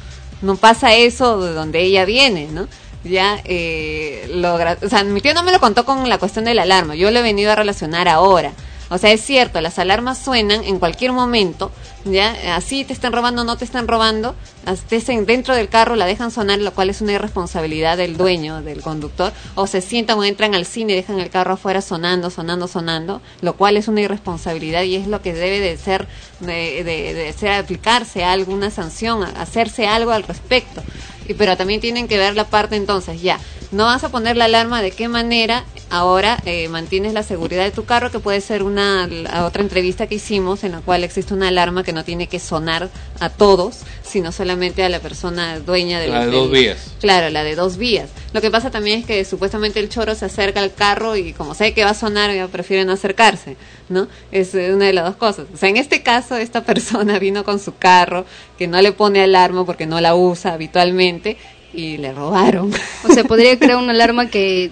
no 0.41 0.55
pasa 0.55 0.95
eso 0.95 1.39
de 1.39 1.53
donde 1.53 1.81
ella 1.81 2.05
viene, 2.05 2.47
¿no? 2.51 2.67
Ya, 3.03 3.39
eh, 3.45 4.27
lo 4.33 4.55
o 4.55 4.89
sea, 4.89 5.03
mi 5.03 5.21
tío 5.21 5.33
no 5.33 5.43
me 5.43 5.51
lo 5.51 5.59
contó 5.59 5.85
con 5.85 6.09
la 6.09 6.17
cuestión 6.17 6.45
de 6.45 6.53
la 6.53 6.63
alarma, 6.63 6.95
yo 6.95 7.11
lo 7.11 7.19
he 7.19 7.23
venido 7.23 7.51
a 7.51 7.55
relacionar 7.55 8.07
ahora. 8.07 8.53
O 8.89 8.97
sea, 8.97 9.11
es 9.11 9.21
cierto, 9.21 9.59
las 9.61 9.79
alarmas 9.79 10.17
suenan 10.17 10.63
en 10.63 10.79
cualquier 10.79 11.11
momento, 11.11 11.71
ya, 12.05 12.55
así 12.55 12.85
te 12.85 12.93
están 12.93 13.11
robando, 13.11 13.43
no 13.43 13.57
te 13.57 13.65
están 13.65 13.87
robando, 13.87 14.33
estés 14.65 15.09
en- 15.09 15.25
dentro 15.25 15.53
del 15.55 15.67
carro 15.67 15.95
la 15.97 16.05
dejan 16.05 16.31
sonar, 16.31 16.59
lo 16.59 16.73
cual 16.73 16.89
es 16.89 17.01
una 17.01 17.11
irresponsabilidad 17.13 17.97
del 17.97 18.15
dueño, 18.15 18.61
del 18.61 18.81
conductor, 18.81 19.33
o 19.55 19.67
se 19.67 19.81
sientan 19.81 20.17
o 20.19 20.23
entran 20.23 20.55
al 20.55 20.65
cine 20.65 20.93
y 20.93 20.95
dejan 20.95 21.19
el 21.19 21.29
carro 21.29 21.53
afuera 21.55 21.81
sonando, 21.81 22.29
sonando, 22.29 22.67
sonando, 22.67 23.21
lo 23.41 23.57
cual 23.57 23.75
es 23.75 23.89
una 23.89 24.01
irresponsabilidad 24.01 24.83
y 24.83 24.95
es 24.95 25.07
lo 25.07 25.21
que 25.21 25.33
debe 25.33 25.59
de 25.59 25.75
ser, 25.77 26.07
de, 26.39 26.83
de- 26.85 27.13
de 27.13 27.33
ser 27.33 27.51
aplicarse 27.51 28.23
a 28.23 28.31
alguna 28.31 28.71
sanción, 28.71 29.23
hacerse 29.23 29.85
algo 29.87 30.11
al 30.11 30.23
respecto. 30.23 30.83
Y, 31.27 31.33
pero 31.33 31.57
también 31.57 31.81
tienen 31.81 32.07
que 32.07 32.17
ver 32.17 32.35
la 32.35 32.45
parte 32.45 32.75
entonces, 32.75 33.21
ya, 33.21 33.39
no 33.71 33.85
vas 33.85 34.03
a 34.03 34.09
poner 34.09 34.37
la 34.37 34.45
alarma 34.45 34.81
de 34.81 34.91
qué 34.91 35.07
manera 35.07 35.65
ahora 35.89 36.39
eh, 36.45 36.67
mantienes 36.69 37.13
la 37.13 37.23
seguridad 37.23 37.63
de 37.63 37.71
tu 37.71 37.85
carro, 37.85 38.11
que 38.11 38.19
puede 38.19 38.41
ser 38.41 38.63
una 38.63 39.09
otra 39.45 39.61
entrevista 39.61 40.07
que 40.07 40.15
hicimos 40.15 40.63
en 40.63 40.73
la 40.73 40.79
cual 40.79 41.03
existe 41.03 41.33
una 41.33 41.49
alarma 41.49 41.83
que 41.83 41.93
no 41.93 42.03
tiene 42.03 42.27
que 42.27 42.39
sonar 42.39 42.89
a 43.19 43.29
todos, 43.29 43.79
sino 44.07 44.31
solamente 44.31 44.83
a 44.83 44.89
la 44.89 44.99
persona 44.99 45.59
dueña 45.59 45.99
del 45.99 46.11
La 46.11 46.25
de 46.25 46.31
dos 46.31 46.51
vías. 46.51 46.77
Claro, 46.99 47.29
la 47.29 47.43
de 47.43 47.55
dos 47.55 47.77
vías. 47.77 48.09
Lo 48.33 48.41
que 48.41 48.49
pasa 48.49 48.71
también 48.71 49.01
es 49.01 49.05
que 49.05 49.23
supuestamente 49.25 49.79
el 49.79 49.89
choro 49.89 50.15
se 50.15 50.25
acerca 50.25 50.61
al 50.61 50.73
carro 50.73 51.15
y 51.15 51.33
como 51.33 51.53
sabe 51.53 51.73
que 51.73 51.83
va 51.83 51.91
a 51.91 51.93
sonar, 51.93 52.33
ya 52.33 52.47
prefiere 52.47 52.85
no 52.85 52.93
acercarse, 52.93 53.57
¿no? 53.89 54.07
Es 54.31 54.55
eh, 54.55 54.73
una 54.73 54.85
de 54.85 54.93
las 54.93 55.05
dos 55.05 55.15
cosas. 55.15 55.47
O 55.53 55.57
sea, 55.57 55.69
en 55.69 55.77
este 55.77 56.01
caso, 56.01 56.35
esta 56.37 56.63
persona 56.65 57.19
vino 57.19 57.43
con 57.43 57.59
su 57.59 57.75
carro, 57.75 58.25
que 58.57 58.67
no 58.67 58.81
le 58.81 58.91
pone 58.91 59.21
alarma 59.21 59.65
porque 59.65 59.85
no 59.85 59.99
la 60.01 60.15
usa 60.15 60.53
habitualmente, 60.53 61.37
y 61.73 61.97
le 61.97 62.13
robaron. 62.13 62.73
O 63.07 63.13
sea, 63.13 63.23
podría 63.23 63.57
crear 63.59 63.77
una 63.77 63.91
alarma 63.91 64.29
que 64.29 64.71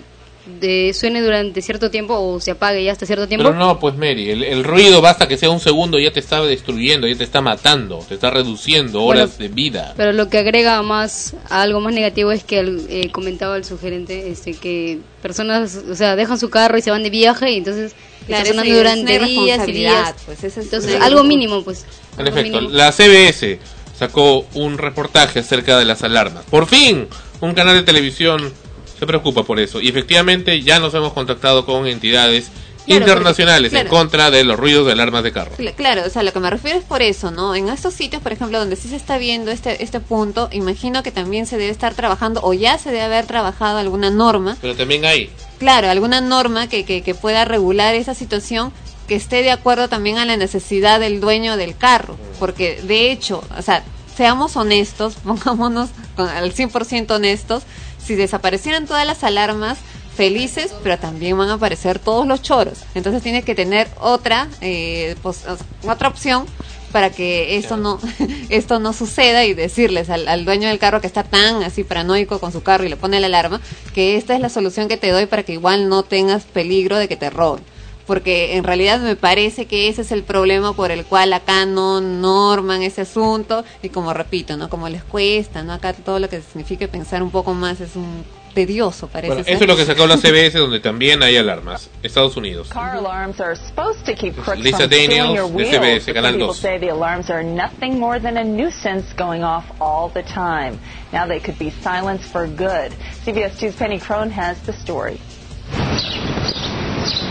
de, 0.60 0.94
suene 0.94 1.22
durante 1.22 1.62
cierto 1.62 1.90
tiempo 1.90 2.16
o 2.20 2.40
se 2.40 2.52
apague 2.52 2.84
ya 2.84 2.92
hasta 2.92 3.06
cierto 3.06 3.28
tiempo. 3.28 3.44
Pero 3.46 3.58
no, 3.58 3.80
pues 3.80 3.96
Mary, 3.96 4.30
el, 4.30 4.44
el 4.44 4.64
ruido 4.64 5.02
basta 5.02 5.28
que 5.28 5.38
sea 5.38 5.50
un 5.50 5.60
segundo 5.60 6.00
ya 6.00 6.12
te 6.12 6.20
está 6.20 6.42
destruyendo, 6.44 7.08
ya 7.08 7.16
te 7.18 7.24
está 7.24 7.42
matando, 7.42 8.00
te 8.08 8.14
está 8.16 8.30
reduciendo 8.30 9.04
horas 9.04 9.38
de 9.38 9.48
vida. 9.48 9.94
Pero 9.98 10.14
lo 10.14 10.30
que 10.30 10.38
agrega 10.38 10.82
más 10.84 11.36
a 11.50 11.62
algo 11.64 11.80
más 11.82 11.94
negativo 11.94 12.32
es 12.32 12.44
que 12.44 12.60
el- 12.60 12.86
eh, 12.90 13.10
comentaba 13.12 13.58
el 13.58 13.66
sugerente 13.66 14.30
este 14.30 14.54
que 14.54 15.00
personas, 15.22 15.76
o 15.90 15.96
sea, 15.96 16.16
dejan 16.16 16.40
su 16.40 16.50
carro 16.50 16.78
y 16.78 16.82
se 16.82 16.92
van 16.92 17.04
de 17.04 17.10
viaje 17.10 17.52
y 17.52 17.58
entonces 17.58 17.94
Claro, 18.28 18.44
está 18.44 18.54
sonando 18.56 18.74
esa 18.74 18.94
es 18.94 19.00
durante 19.00 19.26
días 19.26 19.68
y 19.68 19.72
días. 19.72 20.16
pues, 20.26 20.44
es 20.44 20.58
entonces, 20.58 21.00
algo 21.02 21.24
mínimo, 21.24 21.64
pues. 21.64 21.86
En 22.18 22.28
efecto, 22.28 22.60
mínimo. 22.62 22.74
la 22.74 22.92
CBS 22.92 23.60
sacó 23.98 24.46
un 24.54 24.78
reportaje 24.78 25.40
acerca 25.40 25.78
de 25.78 25.86
las 25.86 26.04
alarmas. 26.04 26.44
Por 26.46 26.66
fin, 26.68 27.08
un 27.42 27.54
canal 27.54 27.76
de 27.76 27.84
televisión 27.84 28.52
se 29.00 29.06
preocupa 29.08 29.44
por 29.44 29.60
eso. 29.60 29.82
Y 29.82 29.90
efectivamente 29.90 30.62
ya 30.62 30.80
nos 30.80 30.94
hemos 30.94 31.14
contactado 31.14 31.66
con 31.66 31.88
entidades 31.88 32.50
Claro, 32.86 33.02
internacionales 33.02 33.72
porque- 33.72 33.82
en 33.82 33.88
contra 33.88 34.30
de 34.30 34.44
los 34.44 34.58
ruidos 34.60 34.86
de 34.86 34.92
alarmas 34.92 35.24
de 35.24 35.32
carro. 35.32 35.52
Cla- 35.58 35.74
Claro, 35.74 36.04
o 36.06 36.10
sea, 36.12 36.22
lo 36.22 36.32
que 36.32 36.40
me 36.40 36.50
refiero 36.52 36.78
es 36.78 36.84
por 36.86 37.02
eso, 37.02 37.32
¿no? 37.32 37.56
En 37.56 37.68
estos 37.70 37.96
sitios, 37.96 38.22
por 38.22 38.32
ejemplo, 38.32 38.60
donde 38.60 38.76
sí 38.76 38.88
se 38.90 38.96
está 38.96 39.18
viendo 39.18 39.50
este, 39.50 39.84
este 39.84 40.00
punto, 40.00 40.50
imagino 40.52 41.02
que 41.02 41.12
también 41.12 41.48
se 41.48 41.58
debe 41.58 41.72
estar 41.72 41.96
trabajando 41.96 42.42
o 42.44 42.54
ya 42.54 42.78
se 42.78 42.90
debe 42.92 43.02
haber 43.02 43.26
trabajado 43.26 43.80
alguna 43.80 44.12
norma 44.12 44.56
Pero 44.62 44.76
también 44.76 45.04
hay. 45.04 45.32
Claro, 45.58 45.90
alguna 45.90 46.22
norma 46.22 46.68
que, 46.70 46.86
que, 46.86 47.02
que 47.02 47.16
pueda 47.16 47.44
regular 47.44 47.96
esa 47.96 48.14
situación 48.14 48.72
que 49.08 49.16
esté 49.16 49.42
de 49.42 49.52
acuerdo 49.52 49.88
también 49.88 50.18
a 50.20 50.26
la 50.26 50.38
necesidad 50.38 51.00
del 51.00 51.20
dueño 51.22 51.58
del 51.58 51.76
carro, 51.76 52.18
porque 52.40 52.80
de 52.84 53.12
hecho, 53.12 53.44
o 53.58 53.62
sea, 53.64 53.84
seamos 54.16 54.56
honestos, 54.58 55.16
pongámonos 55.24 55.90
con- 56.16 56.30
al 56.30 56.54
100% 56.54 57.16
honestos, 57.16 57.64
si 58.06 58.16
desaparecieran 58.16 58.88
todas 58.88 59.06
las 59.06 59.24
alarmas, 59.24 59.80
felices, 60.16 60.74
pero 60.84 60.98
también 61.00 61.38
van 61.38 61.50
a 61.50 61.54
aparecer 61.56 62.00
todos 62.00 62.26
los 62.28 62.42
choros. 62.42 62.80
Entonces 62.94 63.22
tienes 63.22 63.44
que 63.44 63.56
tener 63.56 63.90
otra, 64.00 64.48
eh, 64.62 65.16
pos- 65.22 65.44
otra 65.82 66.08
opción 66.08 66.46
para 66.92 67.10
que 67.10 67.58
esto 67.58 67.76
no 67.78 68.00
esto 68.50 68.80
no 68.80 68.94
suceda 68.94 69.44
y 69.44 69.54
decirles 69.54 70.10
al, 70.10 70.28
al 70.28 70.46
dueño 70.46 70.70
del 70.70 70.80
carro 70.80 71.02
que 71.02 71.08
está 71.08 71.24
tan 71.24 71.62
así 71.64 71.84
paranoico 71.84 72.40
con 72.40 72.52
su 72.54 72.62
carro 72.62 72.86
y 72.86 72.90
le 72.90 72.96
pone 72.96 73.20
la 73.20 73.28
alarma 73.28 73.60
que 73.94 74.16
esta 74.16 74.34
es 74.34 74.40
la 74.40 74.50
solución 74.50 74.88
que 74.88 74.96
te 74.98 75.10
doy 75.10 75.26
para 75.26 75.44
que 75.44 75.54
igual 75.54 75.90
no 75.90 76.04
tengas 76.04 76.46
peligro 76.46 76.98
de 76.98 77.08
que 77.10 77.18
te 77.18 77.30
roben 77.30 77.66
porque 78.06 78.56
en 78.58 78.64
realidad 78.64 79.00
me 79.00 79.16
parece 79.16 79.66
que 79.66 79.88
ese 79.90 80.02
es 80.02 80.12
el 80.12 80.24
problema 80.24 80.74
por 80.74 80.92
el 80.92 81.06
cual 81.06 81.34
acá 81.34 81.66
no 81.66 82.02
norman 82.02 82.82
ese 82.84 83.02
asunto 83.02 83.64
y 83.82 83.90
como 83.90 84.14
repito, 84.14 84.58
¿no? 84.58 84.70
Como 84.70 84.90
les 84.90 85.04
cuesta, 85.04 85.64
¿no? 85.64 85.74
Acá 85.74 85.94
todo 85.94 86.20
lo 86.20 86.30
que 86.30 86.42
significa 86.42 86.88
pensar 86.88 87.24
un 87.24 87.32
poco 87.32 87.54
más 87.54 87.82
es 87.82 87.96
un 87.96 88.24
tedioso, 88.54 89.08
parece 89.08 89.28
Bueno, 89.34 89.44
ser. 89.44 89.54
eso 89.56 89.64
es 89.66 89.68
lo 89.70 89.76
que 89.76 89.86
sacó 89.86 90.08
la 90.08 90.16
CBS, 90.16 90.58
donde 90.58 90.80
también 90.80 91.22
hay 91.24 91.36
alarmas. 91.36 91.90
Estados 92.04 92.38
Unidos. 92.38 92.70
Car 92.70 92.96
alarms 92.96 93.42
are 93.42 93.54
supposed 93.58 94.06
to 94.06 94.14
keep 94.14 94.34
crooks 94.36 94.60
Lisa 94.62 94.78
from 94.78 94.88
stealing 94.88 95.10
Daniels, 95.10 95.36
your 95.36 95.48
de 95.50 95.56
wheels. 95.56 95.76
CBS, 95.76 96.06
but 96.06 96.14
Canal 96.16 96.32
some 96.32 96.40
people 96.40 96.54
2. 96.54 96.62
say 96.62 96.78
the 96.80 96.88
alarms 96.90 97.30
are 97.30 97.44
nothing 97.44 98.00
more 98.00 98.18
than 98.18 98.38
a 98.38 98.44
nuisance 98.46 99.12
going 99.18 99.44
off 99.44 99.66
all 99.82 100.08
the 100.08 100.24
time. 100.24 100.80
Now 101.12 101.28
they 101.28 101.42
could 101.42 101.60
be 101.60 101.70
silenced 101.82 102.30
for 102.32 102.48
good. 102.48 102.94
CBS 103.26 103.58
2's 103.60 103.76
Penny 103.76 104.00
Crone 104.00 104.30
has 104.32 104.58
the 104.62 104.72
story. 104.72 105.20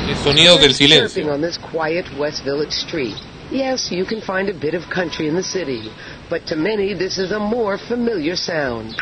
El 0.08 0.16
sonido 0.16 0.58
del 0.58 0.74
silencio. 0.74 1.32
On 1.32 1.40
this 1.40 1.58
quiet 1.58 2.06
West 2.18 2.44
Village 2.44 2.72
street. 2.72 3.16
Yes, 3.50 3.90
you 3.90 4.04
can 4.04 4.20
find 4.20 4.48
a 4.48 4.54
bit 4.54 4.74
of 4.74 4.88
country 4.88 5.28
in 5.28 5.34
the 5.34 5.42
city, 5.42 5.90
but 6.30 6.46
to 6.46 6.56
many 6.56 6.94
this 6.94 7.18
is 7.18 7.32
a 7.32 7.38
more 7.38 7.78
familiar 7.78 8.36
sound. 8.36 8.94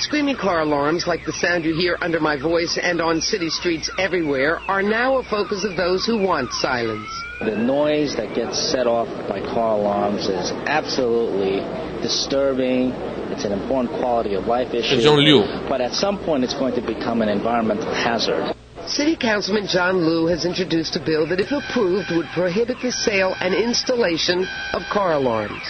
Screaming 0.00 0.36
car 0.36 0.60
alarms 0.60 1.06
like 1.06 1.24
the 1.24 1.32
sound 1.32 1.64
you 1.64 1.74
hear 1.74 1.96
under 2.00 2.20
my 2.20 2.36
voice 2.36 2.78
and 2.80 3.00
on 3.00 3.20
city 3.20 3.48
streets 3.48 3.90
everywhere 3.98 4.58
are 4.68 4.82
now 4.82 5.18
a 5.18 5.22
focus 5.22 5.64
of 5.64 5.76
those 5.76 6.04
who 6.04 6.18
want 6.18 6.52
silence. 6.52 7.08
The 7.40 7.56
noise 7.56 8.16
that 8.16 8.34
gets 8.34 8.58
set 8.70 8.86
off 8.86 9.08
by 9.28 9.40
car 9.40 9.78
alarms 9.78 10.28
is 10.28 10.50
absolutely 10.66 11.60
disturbing. 12.02 12.92
It's 13.32 13.46
an 13.46 13.52
important 13.52 13.90
quality 13.98 14.34
of 14.34 14.46
life 14.46 14.74
issue. 14.74 15.00
John 15.00 15.24
Liu. 15.24 15.40
But 15.66 15.80
at 15.80 15.92
some 15.94 16.18
point, 16.18 16.44
it's 16.44 16.52
going 16.52 16.74
to 16.74 16.82
become 16.82 17.22
an 17.22 17.30
environmental 17.30 17.92
hazard. 17.94 18.54
City 18.86 19.16
Councilman 19.16 19.66
John 19.66 20.04
Liu 20.04 20.26
has 20.26 20.44
introduced 20.44 20.96
a 20.96 21.00
bill 21.00 21.26
that, 21.28 21.40
if 21.40 21.50
approved, 21.50 22.10
would 22.10 22.26
prohibit 22.34 22.76
the 22.82 22.92
sale 22.92 23.34
and 23.40 23.54
installation 23.54 24.46
of 24.74 24.82
car 24.92 25.12
alarms. 25.14 25.62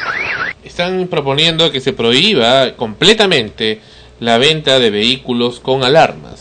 Están 0.65 1.07
proponiendo 1.09 1.71
que 1.71 1.81
se 1.81 1.93
prohíba 1.93 2.75
completamente 2.77 3.81
la 4.19 4.39
venta 4.39 4.81
de 4.81 4.91
vehículos 4.91 5.61
con 5.61 5.85
alarmas. 5.85 6.32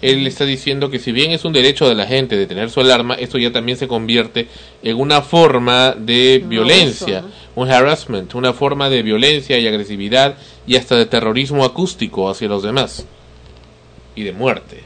Él 0.00 0.26
está 0.26 0.44
diciendo 0.44 0.90
que 0.90 0.98
si 0.98 1.10
bien 1.10 1.32
es 1.32 1.44
un 1.44 1.52
derecho 1.52 1.88
de 1.88 1.94
la 1.94 2.06
gente 2.06 2.36
de 2.36 2.46
tener 2.46 2.70
su 2.70 2.80
alarma, 2.80 3.14
esto 3.14 3.38
ya 3.38 3.50
también 3.50 3.76
se 3.76 3.88
convierte 3.88 4.46
en 4.82 4.96
una 4.96 5.22
forma 5.22 5.92
de 5.92 6.42
violencia, 6.46 7.24
un 7.56 7.70
harassment, 7.70 8.34
una 8.34 8.52
forma 8.52 8.88
de 8.90 9.02
violencia 9.02 9.58
y 9.58 9.66
agresividad 9.66 10.36
y 10.66 10.76
hasta 10.76 10.96
de 10.96 11.06
terrorismo 11.06 11.64
acústico 11.64 12.30
hacia 12.30 12.48
los 12.48 12.62
demás 12.62 13.06
y 14.14 14.22
de 14.22 14.32
muerte. 14.32 14.82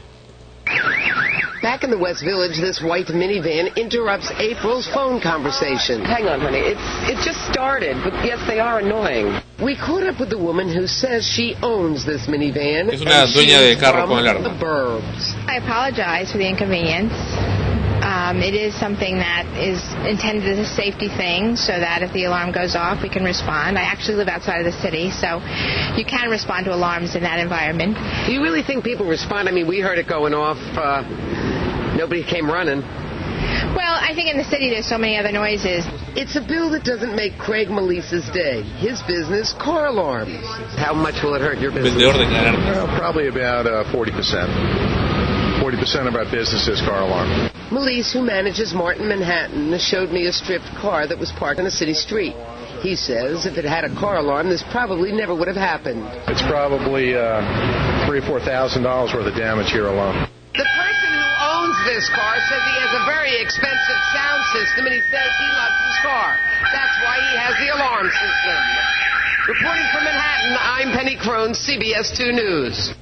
Back 1.63 1.85
in 1.85 1.91
the 1.91 1.97
West 1.97 2.21
Village, 2.21 2.59
this 2.59 2.83
white 2.83 3.07
minivan 3.07 3.73
interrupts 3.77 4.29
April's 4.35 4.85
phone 4.85 5.21
conversation. 5.21 6.03
Hang 6.03 6.27
on, 6.27 6.41
honey. 6.41 6.59
It's 6.59 6.83
it 7.07 7.23
just 7.23 7.39
started, 7.47 7.95
but 8.03 8.11
yes, 8.25 8.43
they 8.51 8.59
are 8.59 8.79
annoying. 8.79 9.39
We 9.63 9.77
caught 9.77 10.03
up 10.03 10.19
with 10.19 10.29
the 10.29 10.37
woman 10.37 10.67
who 10.67 10.87
says 10.87 11.23
she 11.23 11.55
owns 11.63 12.05
this 12.05 12.27
minivan. 12.27 12.91
Es 12.91 12.99
una 12.99 13.23
dueña 13.31 13.63
de 13.63 13.79
carro 13.79 14.01
from 14.01 14.09
con 14.09 14.25
alarma. 14.25 14.43
The 14.43 14.59
burbs. 14.59 15.31
I 15.47 15.55
apologize 15.55 16.33
for 16.33 16.37
the 16.37 16.49
inconvenience. 16.49 17.15
Um, 18.03 18.43
it 18.43 18.53
is 18.53 18.77
something 18.77 19.19
that 19.23 19.47
is 19.55 19.79
intended 20.03 20.59
as 20.59 20.67
a 20.67 20.69
safety 20.75 21.07
thing 21.07 21.55
so 21.55 21.71
that 21.71 22.03
if 22.03 22.11
the 22.11 22.25
alarm 22.25 22.51
goes 22.51 22.75
off, 22.75 23.01
we 23.01 23.07
can 23.07 23.23
respond. 23.23 23.79
I 23.79 23.83
actually 23.83 24.15
live 24.15 24.27
outside 24.27 24.59
of 24.59 24.67
the 24.67 24.77
city, 24.83 25.11
so 25.11 25.39
you 25.95 26.03
can 26.03 26.29
respond 26.29 26.65
to 26.65 26.75
alarms 26.75 27.15
in 27.15 27.23
that 27.23 27.39
environment. 27.39 27.95
Do 28.27 28.33
you 28.33 28.43
really 28.43 28.61
think 28.61 28.83
people 28.83 29.07
respond? 29.07 29.47
I 29.47 29.53
mean, 29.53 29.69
we 29.69 29.79
heard 29.79 29.97
it 29.97 30.09
going 30.09 30.33
off. 30.33 30.59
Uh, 30.75 31.52
nobody 31.97 32.23
came 32.23 32.49
running. 32.49 32.81
Well, 33.75 33.95
I 33.99 34.13
think 34.15 34.29
in 34.29 34.37
the 34.37 34.43
city 34.43 34.69
there's 34.69 34.87
so 34.87 34.97
many 34.97 35.17
other 35.17 35.31
noises. 35.31 35.85
It's 36.15 36.35
a 36.35 36.41
bill 36.41 36.69
that 36.71 36.83
doesn't 36.83 37.15
make 37.15 37.37
Craig 37.37 37.69
Melissa's 37.69 38.29
day. 38.31 38.61
His 38.79 39.01
business, 39.03 39.53
car 39.53 39.87
alarms. 39.87 40.45
How 40.77 40.93
much 40.93 41.23
will 41.23 41.33
it 41.35 41.41
hurt 41.41 41.59
your 41.59 41.71
business? 41.71 41.93
Vendedor 41.93 42.23
de 42.23 42.29
alarmas. 42.29 42.87
Well, 42.87 42.97
probably 42.97 43.27
about 43.27 43.65
uh, 43.65 43.83
40%. 43.91 44.93
40% 45.63 46.07
of 46.07 46.15
our 46.15 46.25
business 46.25 46.67
is 46.67 46.81
car 46.81 47.01
alarm. 47.01 47.49
Melise, 47.71 48.11
who 48.11 48.21
manages 48.21 48.73
Martin 48.73 49.07
Manhattan, 49.07 49.77
showed 49.79 50.11
me 50.11 50.27
a 50.27 50.33
stripped 50.33 50.69
car 50.77 51.07
that 51.07 51.17
was 51.17 51.31
parked 51.31 51.59
on 51.59 51.65
a 51.65 51.71
city 51.71 51.93
street. 51.93 52.35
He 52.83 52.95
says 52.95 53.45
if 53.45 53.57
it 53.57 53.63
had 53.63 53.85
a 53.85 53.95
car 53.95 54.17
alarm, 54.17 54.49
this 54.49 54.63
probably 54.71 55.11
never 55.13 55.33
would 55.33 55.47
have 55.47 55.55
happened. 55.55 56.03
It's 56.27 56.41
probably 56.41 57.15
uh, 57.15 58.05
three 58.05 58.19
or 58.19 58.27
four 58.27 58.39
thousand 58.41 58.83
dollars 58.83 59.13
worth 59.13 59.25
of 59.25 59.35
damage 59.35 59.71
here 59.71 59.87
alone. 59.87 60.27
The 60.53 60.67
person 60.75 60.75
who 60.75 60.83
owns 60.83 60.92
this 61.85 62.09
car 62.09 62.35
says 62.49 62.61
he 62.63 62.77
has 62.79 62.93
a 62.95 63.03
very 63.05 63.33
expensive 63.41 64.01
sound 64.13 64.41
system, 64.55 64.85
and 64.87 64.95
he 64.95 65.03
says 65.11 65.29
he 65.39 65.49
loves 65.53 65.79
his 65.87 65.97
car. 66.03 66.29
That's 66.71 66.95
why 67.03 67.15
he 67.19 67.31
has 67.37 67.53
the 67.59 67.69
alarm 67.75 68.07
system. 68.07 68.59
Reporting 69.47 69.87
from 69.91 70.03
Manhattan, 70.05 70.53
I'm 70.59 70.89
Penny 70.95 71.15
Crone, 71.17 71.53
CBS 71.53 72.15
2 72.15 72.31
News. 72.31 72.95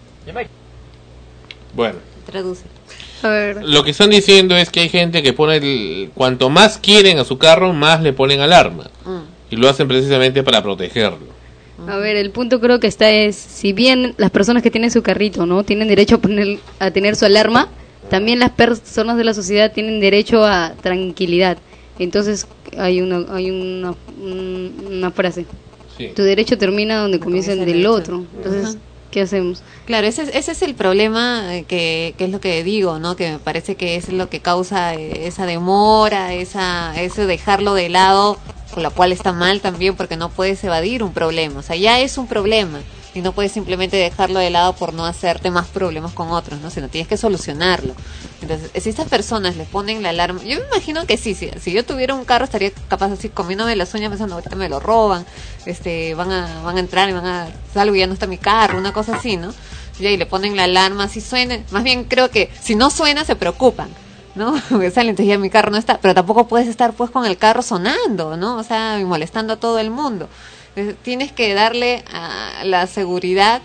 Bueno, 1.73 1.99
Traduce. 2.25 2.63
A 3.23 3.29
ver. 3.29 3.63
lo 3.63 3.83
que 3.83 3.91
están 3.91 4.09
diciendo 4.09 4.57
es 4.57 4.69
que 4.71 4.81
hay 4.81 4.89
gente 4.89 5.21
que 5.21 5.33
pone 5.33 5.57
el, 5.57 6.11
cuanto 6.13 6.49
más 6.49 6.79
quieren 6.79 7.19
a 7.19 7.23
su 7.23 7.37
carro, 7.37 7.73
más 7.73 8.01
le 8.01 8.13
ponen 8.13 8.39
alarma. 8.39 8.89
Y 9.51 9.57
lo 9.57 9.69
hacen 9.69 9.87
precisamente 9.87 10.43
para 10.43 10.63
protegerlo. 10.63 11.41
A 11.87 11.97
ver, 11.97 12.15
el 12.15 12.31
punto 12.31 12.59
creo 12.59 12.79
que 12.79 12.87
está 12.87 13.09
es, 13.09 13.35
si 13.35 13.73
bien 13.73 14.13
las 14.17 14.31
personas 14.31 14.63
que 14.63 14.71
tienen 14.71 14.91
su 14.91 15.01
carrito, 15.01 15.45
¿no? 15.45 15.63
Tienen 15.63 15.87
derecho 15.87 16.15
a 16.15 16.17
poner 16.19 16.59
a 16.79 16.91
tener 16.91 17.15
su 17.15 17.25
alarma, 17.25 17.69
también 18.09 18.39
las 18.39 18.51
personas 18.51 19.17
de 19.17 19.23
la 19.23 19.33
sociedad 19.33 19.71
tienen 19.71 19.99
derecho 19.99 20.43
a 20.45 20.73
tranquilidad. 20.81 21.57
Entonces 21.99 22.47
hay 22.77 23.01
una 23.01 23.25
hay 23.33 23.51
una, 23.51 23.93
un- 24.21 24.87
una 24.91 25.11
frase. 25.11 25.45
Sí. 25.97 26.07
Tu 26.15 26.23
derecho 26.23 26.57
termina 26.57 26.99
donde 27.01 27.19
comienza 27.19 27.53
el 27.53 27.65
del 27.65 27.85
otro. 27.85 28.23
Entonces. 28.37 28.77
¿qué 29.11 29.19
hacemos? 29.21 29.61
Claro, 29.85 30.07
ese, 30.07 30.21
es- 30.23 30.33
ese 30.33 30.53
es 30.53 30.61
el 30.61 30.73
problema 30.73 31.53
eh, 31.57 31.65
que, 31.65 32.15
que 32.17 32.23
es 32.23 32.29
lo 32.31 32.39
que 32.39 32.63
digo, 32.63 32.97
¿no? 32.97 33.17
Que 33.17 33.33
me 33.33 33.39
parece 33.39 33.75
que 33.75 33.97
es 33.97 34.07
lo 34.07 34.29
que 34.29 34.39
causa 34.39 34.95
eh, 34.95 35.27
esa 35.27 35.45
demora, 35.45 36.33
esa, 36.33 36.93
ese 36.99 37.25
dejarlo 37.25 37.73
de 37.73 37.89
lado, 37.89 38.37
con 38.73 38.83
lo 38.83 38.91
cual 38.91 39.11
está 39.11 39.33
mal 39.33 39.59
también 39.59 39.97
porque 39.97 40.15
no 40.15 40.29
puedes 40.29 40.63
evadir 40.63 41.03
un 41.03 41.11
problema. 41.11 41.59
O 41.59 41.61
sea, 41.61 41.75
ya 41.75 41.99
es 41.99 42.17
un 42.17 42.27
problema 42.27 42.79
y 43.13 43.21
no 43.21 43.33
puedes 43.33 43.51
simplemente 43.51 43.97
dejarlo 43.97 44.39
de 44.39 44.49
lado 44.49 44.73
por 44.73 44.93
no 44.93 45.05
hacerte 45.05 45.51
más 45.51 45.67
problemas 45.67 46.13
con 46.13 46.29
otros, 46.31 46.61
¿no? 46.61 46.69
Sino 46.69 46.87
tienes 46.87 47.07
que 47.07 47.17
solucionarlo. 47.17 47.93
Entonces, 48.41 48.71
si 48.81 48.89
estas 48.89 49.07
personas 49.09 49.57
le 49.57 49.65
ponen 49.65 50.01
la 50.01 50.09
alarma, 50.09 50.41
yo 50.43 50.59
me 50.59 50.65
imagino 50.67 51.05
que 51.05 51.17
sí, 51.17 51.35
si, 51.35 51.49
si 51.59 51.71
yo 51.71 51.83
tuviera 51.83 52.13
un 52.13 52.23
carro 52.23 52.45
estaría 52.45 52.71
capaz 52.87 53.11
así 53.11 53.29
comiéndome 53.29 53.75
las 53.75 53.93
uñas 53.93 54.09
pensando, 54.09 54.35
ahorita 54.35 54.55
me 54.55 54.69
lo 54.69 54.79
roban, 54.79 55.25
este, 55.65 56.15
van 56.15 56.31
a, 56.31 56.61
van 56.63 56.77
a 56.77 56.79
entrar 56.79 57.09
y 57.09 57.13
van 57.13 57.25
a, 57.25 57.49
salgo 57.73 57.95
y 57.95 57.99
ya 57.99 58.07
no 58.07 58.13
está 58.13 58.27
mi 58.27 58.37
carro, 58.37 58.77
una 58.77 58.93
cosa 58.93 59.17
así, 59.17 59.37
¿no? 59.37 59.53
Y 59.99 60.17
le 60.17 60.25
ponen 60.25 60.55
la 60.55 60.63
alarma, 60.63 61.07
si 61.07 61.21
suena, 61.21 61.59
más 61.69 61.83
bien 61.83 62.05
creo 62.05 62.31
que 62.31 62.49
si 62.61 62.75
no 62.75 62.89
suena 62.89 63.25
se 63.25 63.35
preocupan. 63.35 63.89
¿no? 64.33 64.53
Porque 64.69 64.91
salen, 64.91 65.11
entonces 65.11 65.29
ya 65.29 65.37
mi 65.37 65.49
carro 65.49 65.71
no 65.71 65.77
está, 65.77 65.99
pero 65.99 66.13
tampoco 66.13 66.47
puedes 66.47 66.67
estar 66.67 66.93
pues 66.93 67.11
con 67.11 67.25
el 67.25 67.37
carro 67.37 67.61
sonando, 67.61 68.37
¿no? 68.37 68.57
O 68.57 68.63
sea, 68.63 68.97
y 68.99 69.03
molestando 69.03 69.53
a 69.53 69.55
todo 69.57 69.77
el 69.79 69.91
mundo. 69.91 70.29
Tienes 71.03 71.31
que 71.31 71.53
darle 71.53 72.03
a 72.13 72.63
la 72.63 72.87
seguridad 72.87 73.61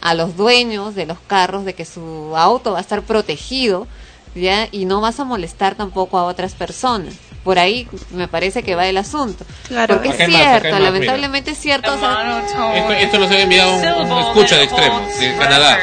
a 0.00 0.14
los 0.14 0.36
dueños 0.36 0.94
de 0.94 1.06
los 1.06 1.18
carros 1.26 1.64
de 1.64 1.74
que 1.74 1.84
su 1.84 2.36
auto 2.36 2.72
va 2.72 2.78
a 2.78 2.80
estar 2.80 3.02
protegido, 3.02 3.86
¿ya? 4.34 4.68
Y 4.70 4.84
no 4.84 5.00
vas 5.00 5.18
a 5.20 5.24
molestar 5.24 5.74
tampoco 5.74 6.18
a 6.18 6.24
otras 6.24 6.54
personas. 6.54 7.14
Por 7.44 7.58
ahí 7.58 7.88
me 8.10 8.28
parece 8.28 8.62
que 8.62 8.74
va 8.74 8.86
el 8.86 8.96
asunto. 8.96 9.44
Claro. 9.68 9.94
Porque 9.94 10.10
es 10.10 10.16
cierto, 10.16 10.70
más, 10.70 10.80
lamentablemente 10.80 11.52
es 11.52 11.58
cierto. 11.58 11.94
o 11.94 11.98
sea, 11.98 12.42
Esto, 12.74 12.92
esto 12.92 13.18
nos 13.18 13.30
ha 13.30 13.40
enviado 13.40 13.74
un, 13.74 14.12
un 14.12 14.18
escucha 14.18 14.56
de 14.56 14.64
extremos 14.64 15.18
de 15.18 15.36
Canadá. 15.36 15.78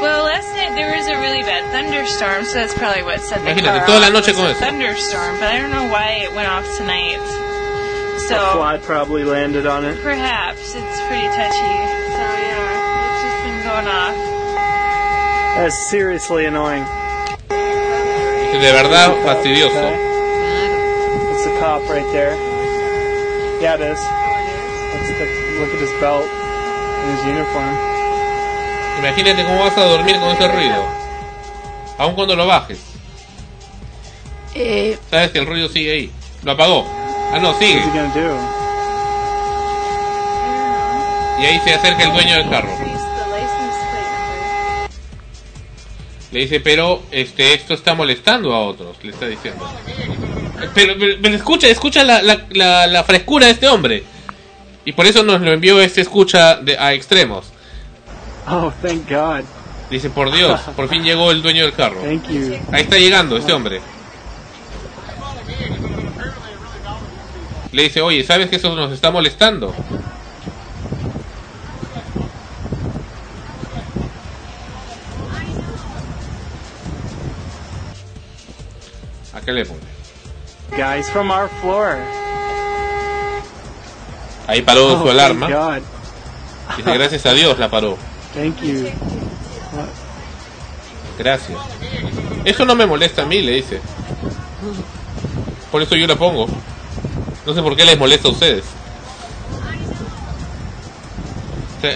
Well, 0.00 0.24
last 0.24 0.48
night 0.56 0.74
there 0.74 0.94
was 0.96 1.06
a 1.08 1.16
really 1.20 1.42
bad 1.42 1.64
thunderstorm, 1.72 2.44
so 2.44 2.54
that's 2.54 2.74
probably 2.74 3.02
what 3.02 3.20
set 3.22 3.40
the 3.44 3.50
Imagínate, 3.50 3.78
car 3.78 3.86
toda 3.86 4.00
la 4.00 4.06
off, 4.06 4.12
noche 4.12 4.28
was 4.28 4.36
con 4.36 4.46
a 4.46 4.50
eso. 4.50 4.60
thunderstorm, 4.60 5.38
but 5.40 5.48
I 5.48 5.58
don't 5.60 5.70
know 5.70 5.88
why 5.92 6.08
it 6.24 6.34
went 6.34 6.48
off 6.48 6.66
tonight. 6.76 7.18
A 7.20 8.20
So 8.28 8.36
fly 8.56 8.78
probably 8.78 9.24
landed 9.24 9.66
on 9.66 9.84
it. 9.84 10.00
perhaps 10.02 10.74
it's 10.74 11.00
pretty 11.08 11.28
touchy. 11.28 11.74
So 12.14 12.24
yeah, 12.24 13.12
it's 13.12 13.22
just 13.22 13.38
been 13.44 13.60
going 13.64 13.88
off. 13.88 14.16
That's 15.56 15.78
seriously 15.90 16.44
annoying. 16.46 16.84
De 17.48 18.70
verdad 18.72 19.10
fastidioso. 19.24 19.76
Uh-huh. 19.76 21.34
It's 21.34 21.46
a 21.46 21.58
cop 21.60 21.82
right 21.90 22.06
there. 22.12 22.34
Yeah, 23.60 23.74
it 23.74 23.80
is. 23.82 24.00
That's 24.00 25.08
the, 25.18 25.43
look 25.58 25.74
at 25.74 25.80
his 25.80 25.90
belt 26.00 26.24
and 26.24 27.18
his 27.18 27.24
uniform. 27.26 27.76
Imagínate 28.98 29.42
cómo 29.44 29.60
vas 29.64 29.76
a 29.76 29.84
dormir 29.84 30.16
con 30.18 30.28
ese 30.30 30.48
ruido. 30.48 30.84
Aun 31.98 32.14
cuando 32.14 32.36
lo 32.36 32.46
bajes. 32.46 32.78
Eh, 34.54 34.96
Sabes 35.10 35.30
que 35.32 35.38
el 35.40 35.46
ruido 35.46 35.68
sigue 35.68 35.92
ahí. 35.92 36.10
Lo 36.42 36.52
apagó. 36.52 36.86
Ah, 37.32 37.38
no, 37.40 37.54
sigue. 37.58 37.80
What's 37.80 37.86
he 37.94 37.98
gonna 37.98 38.14
do? 38.14 38.38
Y 41.42 41.46
ahí 41.46 41.60
se 41.64 41.74
acerca 41.74 42.04
el 42.04 42.12
dueño 42.12 42.34
del 42.36 42.48
carro. 42.50 42.68
Le 46.30 46.40
dice, 46.40 46.60
pero 46.60 47.02
este 47.12 47.54
esto 47.54 47.74
está 47.74 47.94
molestando 47.94 48.52
a 48.54 48.60
otros, 48.60 48.96
le 49.02 49.10
está 49.12 49.26
diciendo. 49.26 49.68
Pero, 50.74 50.94
pero- 50.98 51.16
pero 51.22 51.34
escucha, 51.36 51.68
escucha 51.68 52.02
la, 52.02 52.22
la, 52.22 52.44
la, 52.50 52.86
la 52.88 53.04
frescura 53.04 53.46
de 53.46 53.52
este 53.52 53.68
hombre. 53.68 54.02
Y 54.84 54.92
por 54.92 55.06
eso 55.06 55.22
nos 55.22 55.40
lo 55.40 55.52
envió 55.52 55.80
este 55.80 56.00
escucha 56.00 56.56
de, 56.56 56.78
a 56.78 56.92
extremos. 56.92 57.46
Oh, 58.46 58.72
thank 58.82 59.08
God. 59.08 59.44
Dice, 59.90 60.10
por 60.10 60.30
Dios, 60.30 60.60
por 60.76 60.88
fin 60.88 61.02
llegó 61.02 61.30
el 61.30 61.42
dueño 61.42 61.62
del 61.62 61.72
carro. 61.72 62.00
Thank 62.02 62.28
you. 62.28 62.58
Ahí 62.72 62.82
está 62.82 62.98
llegando 62.98 63.36
este 63.36 63.52
hombre. 63.52 63.80
Le 67.72 67.82
dice, 67.82 68.00
oye, 68.00 68.22
¿sabes 68.22 68.48
que 68.48 68.56
eso 68.56 68.74
nos 68.76 68.92
está 68.92 69.10
molestando? 69.10 69.74
¿A 79.32 79.40
qué 79.40 79.52
le 79.52 79.64
pone? 79.64 79.80
Guys 80.76 81.10
from 81.10 81.30
our 81.30 81.48
floor. 81.60 81.98
Ahí 84.46 84.62
paró 84.62 84.94
Oh, 84.98 85.02
su 85.02 85.10
alarma. 85.10 85.48
Thank 85.48 85.58
God. 85.58 85.82
Dice, 86.76 86.92
gracias 86.94 87.26
a 87.26 87.32
Dios 87.32 87.58
la 87.58 87.70
paró. 87.70 87.96
Thank 88.34 88.60
you. 88.62 88.88
Gracias. 91.18 91.58
Eso 92.44 92.64
no 92.64 92.74
me 92.74 92.86
molesta 92.86 93.22
a 93.22 93.26
mí, 93.26 93.40
le 93.42 93.52
dice. 93.52 93.80
Por 95.70 95.82
eso 95.82 95.94
yo 95.96 96.06
la 96.06 96.16
pongo. 96.16 96.46
No 97.46 97.54
sé 97.54 97.62
por 97.62 97.76
qué 97.76 97.84
les 97.84 97.98
molesta 97.98 98.28
a 98.28 98.30
ustedes. 98.32 98.64
O 101.78 101.80
sea, 101.80 101.90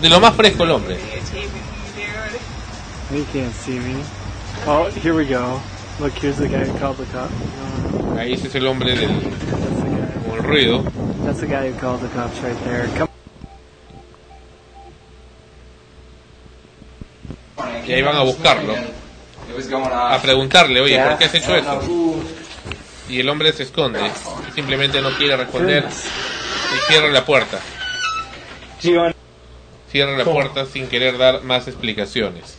de 0.00 0.08
lo 0.08 0.20
más 0.20 0.34
fresco 0.34 0.64
el 0.64 0.70
hombre. 0.70 0.98
You 3.10 3.24
can't 3.32 3.52
see 3.64 3.78
me. 3.80 3.94
Oh, 4.66 4.86
here 5.02 5.12
we 5.14 5.24
go. 5.24 5.60
Look, 5.98 6.12
here's 6.20 6.36
the 6.36 6.46
guy 6.48 6.64
who 6.64 6.78
called 6.78 6.98
the 6.98 7.04
cops. 7.06 7.32
Ahí 8.18 8.34
ese 8.34 8.48
es 8.48 8.54
el 8.54 8.66
hombre 8.66 8.94
del 8.94 9.10
con 10.30 10.38
el 10.38 10.44
ruido. 10.44 10.84
That's 11.24 11.40
the 11.40 11.46
guy 11.46 11.70
who 11.70 11.78
called 11.78 12.00
the 12.00 12.08
cops 12.08 12.40
right 12.42 12.56
there. 12.64 12.88
Come 12.96 13.08
Y 17.86 17.92
ahí 17.92 18.02
van 18.02 18.16
a 18.16 18.22
buscarlo. 18.22 18.74
A 19.92 20.22
preguntarle, 20.22 20.80
oye, 20.80 20.96
¿por 20.96 21.18
qué 21.18 21.24
has 21.24 21.34
hecho 21.34 21.56
eso? 21.56 21.80
Y 23.08 23.18
el 23.18 23.28
hombre 23.28 23.52
se 23.52 23.64
esconde. 23.64 24.00
Y 24.48 24.52
simplemente 24.52 25.00
no 25.00 25.10
quiere 25.16 25.36
responder. 25.36 25.84
Y 25.88 26.92
cierra 26.92 27.08
la 27.08 27.24
puerta. 27.24 27.58
Cierra 28.78 30.16
la 30.16 30.24
puerta 30.24 30.66
sin 30.66 30.86
querer 30.86 31.18
dar 31.18 31.42
más 31.42 31.66
explicaciones. 31.66 32.56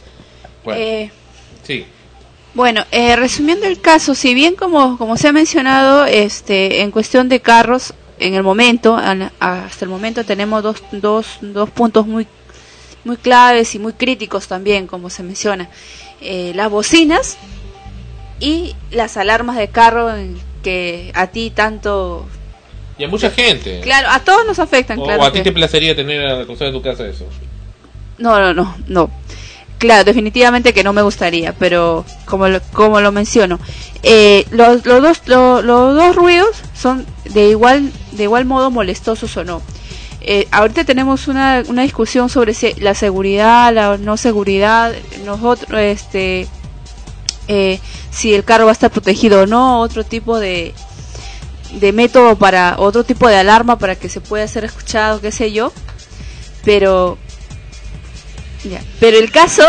Bueno, 0.66 0.82
eh, 0.82 1.12
sí. 1.64 1.86
Bueno, 2.54 2.84
eh, 2.92 3.16
resumiendo 3.16 3.66
el 3.66 3.80
caso, 3.80 4.14
si 4.14 4.34
bien 4.34 4.56
como, 4.56 4.98
como 4.98 5.16
se 5.18 5.30
ha 5.30 5.32
mencionado, 5.32 6.06
este, 6.06 6.82
en 6.82 6.92
cuestión 6.92 7.30
de 7.30 7.40
carros, 7.40 7.94
en 8.20 8.34
el 8.36 8.44
momento, 8.44 8.96
an- 8.98 9.32
hasta 9.40 9.86
el 9.86 9.90
momento 9.90 10.24
tenemos 10.26 10.62
dos, 10.62 10.84
dos, 10.92 11.26
dos 11.42 11.70
puntos 11.70 12.06
muy, 12.08 12.28
muy 13.06 13.16
claves 13.18 13.74
y 13.76 13.80
muy 13.80 13.94
críticos 13.94 14.48
también, 14.48 14.86
como 14.86 15.10
se 15.10 15.24
menciona. 15.24 15.70
Eh, 16.20 16.52
las 16.54 16.70
bocinas 16.70 17.38
y 18.40 18.76
las 18.92 19.16
alarmas 19.18 19.56
de 19.56 19.70
carro 19.70 20.14
en 20.16 20.38
que 20.64 21.12
a 21.16 21.28
ti 21.28 21.52
tanto... 21.52 22.28
Y 22.98 23.04
a 23.06 23.08
mucha 23.08 23.32
gente. 23.32 23.80
Claro, 23.82 24.10
a 24.12 24.20
todos 24.20 24.46
nos 24.46 24.60
afectan, 24.60 25.00
O, 25.00 25.06
claro. 25.06 25.22
o 25.24 25.26
a 25.26 25.32
ti 25.32 25.40
que- 25.40 25.46
te 25.46 25.52
placería 25.54 25.96
tener 25.96 26.22
a 26.28 26.34
la 26.40 26.46
de 26.46 26.72
tu 26.72 26.82
casa 26.82 27.08
eso. 27.08 27.26
No, 28.20 28.40
no, 28.40 28.54
no, 28.54 28.76
no. 28.88 29.10
Claro, 29.82 30.04
definitivamente 30.04 30.74
que 30.76 30.84
no 30.84 30.94
me 30.94 31.02
gustaría, 31.02 31.54
pero 31.54 32.06
como 32.26 32.48
lo, 32.48 32.62
como 32.72 33.02
lo 33.02 33.12
menciono, 33.12 33.60
eh, 34.04 34.46
los, 34.52 34.86
los 34.86 35.02
dos 35.02 35.22
lo- 35.26 35.64
los 35.64 35.96
dos 35.96 36.16
ruidos 36.16 36.56
son 36.80 37.04
de 37.26 37.50
igual 37.50 37.92
de 38.12 38.24
igual 38.26 38.46
modo 38.46 38.70
molestosos 38.70 39.36
o 39.38 39.44
no. 39.44 39.60
Eh, 40.22 40.48
ahorita 40.52 40.84
tenemos 40.84 41.28
una, 41.28 41.64
una 41.68 41.82
discusión 41.82 42.30
sobre 42.30 42.54
si 42.54 42.76
la 42.76 42.94
seguridad, 42.94 43.74
la 43.74 43.98
no 43.98 44.18
seguridad, 44.18 44.94
nosotros, 45.26 45.82
este, 45.82 46.48
eh, 47.48 47.80
si 48.12 48.36
el 48.36 48.44
carro 48.44 48.66
va 48.66 48.72
a 48.72 48.74
estar 48.74 48.92
protegido 48.92 49.42
o 49.42 49.46
no, 49.48 49.80
otro 49.80 50.04
tipo 50.04 50.38
de, 50.40 50.76
de 51.80 51.92
método 51.92 52.36
para, 52.38 52.76
otro 52.78 53.04
tipo 53.04 53.28
de 53.28 53.38
alarma 53.38 53.80
para 53.80 53.96
que 53.96 54.10
se 54.10 54.22
pueda 54.22 54.48
ser 54.48 54.64
escuchado, 54.64 55.20
qué 55.22 55.32
sé 55.32 55.52
yo, 55.52 55.74
pero 56.64 57.18
ya. 58.64 58.82
Pero 59.00 59.18
el 59.18 59.32
caso, 59.32 59.64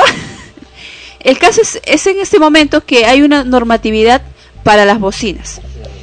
el 1.20 1.38
caso 1.38 1.60
es, 1.62 1.80
es 1.84 2.06
en 2.06 2.18
este 2.20 2.38
momento 2.38 2.84
que 2.84 3.06
hay 3.06 3.22
una 3.22 3.44
normatividad 3.44 4.22
para 4.64 4.84
las 4.84 4.98
bocinas. 4.98 5.60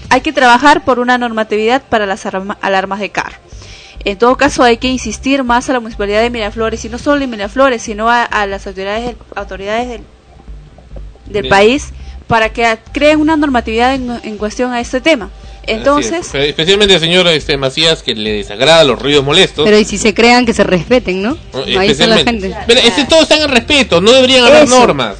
Hay 0.10 0.22
que 0.22 0.34
trabajar 0.34 0.84
por 0.86 1.00
una 1.00 1.18
normatividad 1.18 1.84
para 1.84 2.06
las 2.06 2.26
arma- 2.26 2.58
alarmas 2.62 3.00
de 3.00 3.10
carro. 3.12 3.38
En 4.06 4.18
todo 4.18 4.38
caso, 4.38 4.64
hay 4.64 4.78
que 4.78 4.88
insistir 4.88 5.44
más 5.44 5.70
a 5.70 5.74
la 5.74 5.80
municipalidad 5.82 6.22
de 6.22 6.30
Miraflores, 6.30 6.84
y 6.86 6.90
no 6.90 6.98
solo 6.98 7.20
de 7.20 7.28
Miraflores, 7.28 7.82
sino 7.82 8.10
a, 8.10 8.24
a 8.24 8.46
las 8.48 8.66
autoridades 8.66 9.06
del, 9.06 9.18
autoridades 9.36 9.90
del, 9.90 10.02
del 11.26 11.48
país 11.50 11.90
para 12.28 12.50
que 12.54 12.78
creen 12.94 13.20
una 13.20 13.36
normatividad 13.36 13.94
en, 13.96 14.20
en 14.24 14.38
cuestión 14.38 14.72
a 14.72 14.80
este 14.80 15.02
tema. 15.02 15.30
Entonces, 15.72 16.12
es. 16.28 16.34
Espe- 16.34 16.50
Especialmente 16.50 16.94
al 16.96 17.00
señor 17.00 17.28
este, 17.28 17.58
Macías 17.58 18.04
que 18.04 18.16
le 18.16 18.34
desagrada 18.34 18.84
los 18.84 19.00
ruidos 19.00 19.24
molestos. 19.24 19.66
Pero 19.66 19.78
y 19.80 19.86
si 19.86 19.98
se 19.98 20.14
crean 20.14 20.46
que 20.46 20.54
se 20.54 20.64
respeten, 20.64 21.22
¿no? 21.22 21.38
Ahí 21.78 21.90
está 21.92 22.08
la 22.08 22.18
gente. 22.18 22.56
Pero 22.68 22.80
ese 22.80 23.06
todo 23.06 23.22
está 23.22 23.36
en 23.36 23.44
el 23.44 23.50
respeto, 23.50 24.02
no 24.02 24.12
deberían 24.12 24.46
haber 24.46 24.64
Eso. 24.64 24.80
normas. 24.80 25.16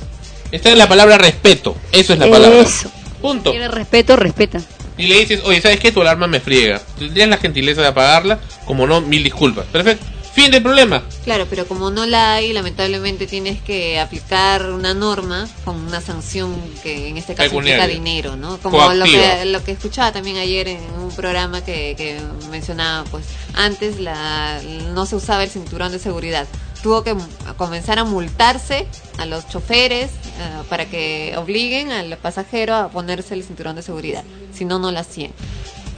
Está 0.52 0.72
en 0.72 0.78
la 0.78 0.88
palabra 0.90 1.18
respeto, 1.18 1.76
eso 1.92 2.14
es 2.14 2.20
la 2.20 2.30
palabra. 2.30 2.60
Eso. 2.62 2.90
Punto. 3.22 3.52
Quiere 3.52 3.68
respeto, 3.68 4.16
respeta. 4.16 4.62
Y 4.98 5.08
le 5.08 5.20
dices, 5.20 5.42
oye, 5.46 5.62
¿sabes 5.62 5.80
qué? 5.80 5.92
Tu 5.92 6.02
alarma 6.02 6.28
me 6.28 6.40
friega. 6.40 6.82
Tendrías 6.98 7.30
la 7.30 7.38
gentileza 7.38 7.82
de 7.82 7.88
apagarla, 7.88 8.40
como 8.66 8.86
no, 8.88 9.00
mil 9.02 9.24
disculpas. 9.24 9.66
Perfecto. 9.72 10.06
Fin 10.40 10.52
del 10.52 10.64
problema. 10.64 11.04
Claro, 11.26 11.48
pero 11.50 11.68
como 11.68 11.92
no 11.92 12.06
la 12.06 12.36
hay, 12.36 12.54
lamentablemente 12.54 13.28
tienes 13.28 13.62
que 13.62 14.00
aplicar 14.00 14.72
una 14.72 14.94
norma 14.94 15.50
con 15.66 15.76
una 15.76 16.00
sanción 16.00 16.56
que 16.82 17.10
en 17.10 17.18
este 17.18 17.36
caso 17.36 17.56
implica 17.56 17.88
dinero, 17.88 18.38
¿no? 18.38 18.58
Como 18.60 18.94
lo 18.94 19.04
que, 19.04 19.44
lo 19.46 19.62
que 19.64 19.74
escuchaba 19.74 20.14
también 20.14 20.38
ayer 20.38 20.70
en 20.70 20.80
un 20.98 21.12
programa 21.14 21.62
que, 21.62 21.94
que 21.98 22.22
mencionaba, 22.50 23.04
pues 23.12 23.26
antes 23.54 24.00
la, 24.00 24.62
no 24.94 25.06
se 25.06 25.18
usaba 25.18 25.44
el 25.44 25.50
cinturón 25.50 25.92
de 25.92 26.00
seguridad. 26.00 26.48
Tuvo 26.82 27.04
que 27.04 27.14
comenzar 27.58 28.00
a 28.00 28.06
multarse 28.06 28.88
a 29.18 29.26
los 29.26 29.50
choferes 29.50 30.12
eh, 30.12 30.64
para 30.70 30.86
que 30.86 31.34
obliguen 31.36 31.92
al 31.92 32.18
pasajero 32.18 32.76
a 32.76 32.90
ponerse 32.90 33.34
el 33.34 33.44
cinturón 33.44 33.76
de 33.76 33.82
seguridad. 33.82 34.24
Si 34.54 34.64
no, 34.64 34.80
no 34.80 34.90
lo 34.90 35.00
hacían. 35.00 35.32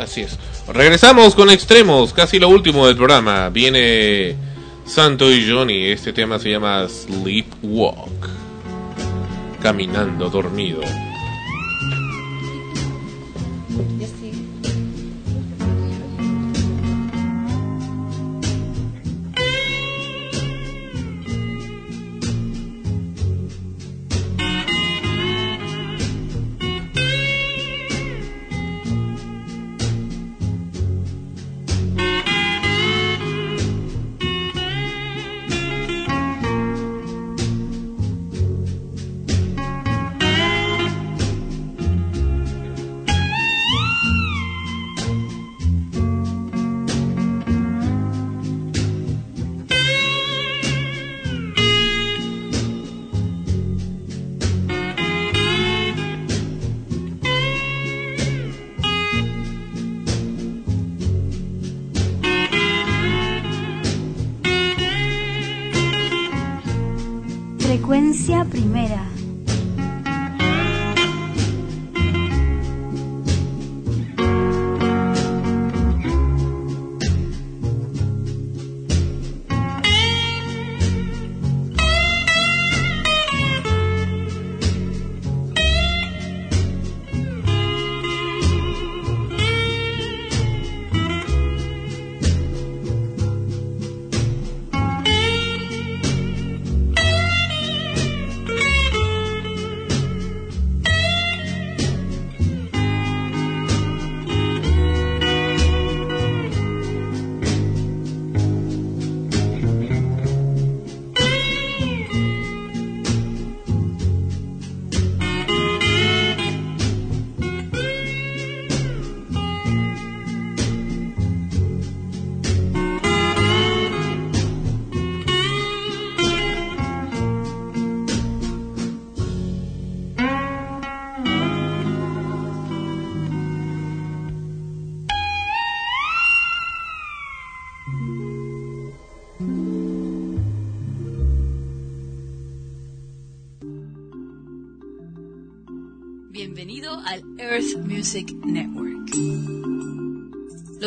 Así 0.02 0.22
es. 0.22 0.38
Regresamos 0.68 1.36
con 1.36 1.52
extremos, 1.52 2.12
casi 2.12 2.40
lo 2.40 2.50
último 2.50 2.88
del 2.88 2.96
programa. 2.96 3.50
Viene 3.50 4.36
Santo 4.84 5.32
y 5.32 5.48
Johnny. 5.48 5.86
Este 5.86 6.12
tema 6.12 6.40
se 6.40 6.50
llama 6.50 6.88
Sleepwalk. 6.90 8.28
Caminando 9.62 10.28
dormido. 10.30 10.82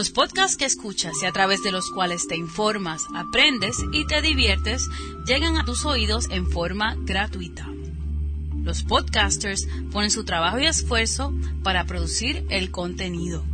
Los 0.04 0.10
podcasts 0.10 0.58
que 0.58 0.66
escuchas 0.66 1.14
y 1.22 1.24
a 1.24 1.32
través 1.32 1.62
de 1.62 1.72
los 1.72 1.90
cuales 1.90 2.28
te 2.28 2.36
informas, 2.36 3.04
aprendes 3.14 3.78
y 3.90 4.06
te 4.06 4.20
diviertes 4.20 4.86
llegan 5.26 5.56
a 5.56 5.64
tus 5.64 5.86
oídos 5.86 6.28
en 6.28 6.46
forma 6.50 6.94
gratuita. 7.06 7.66
Los 8.62 8.82
podcasters 8.82 9.66
ponen 9.90 10.10
su 10.10 10.24
trabajo 10.24 10.58
y 10.58 10.66
esfuerzo 10.66 11.32
para 11.62 11.86
producir 11.86 12.44
el 12.50 12.70
contenido. 12.70 13.46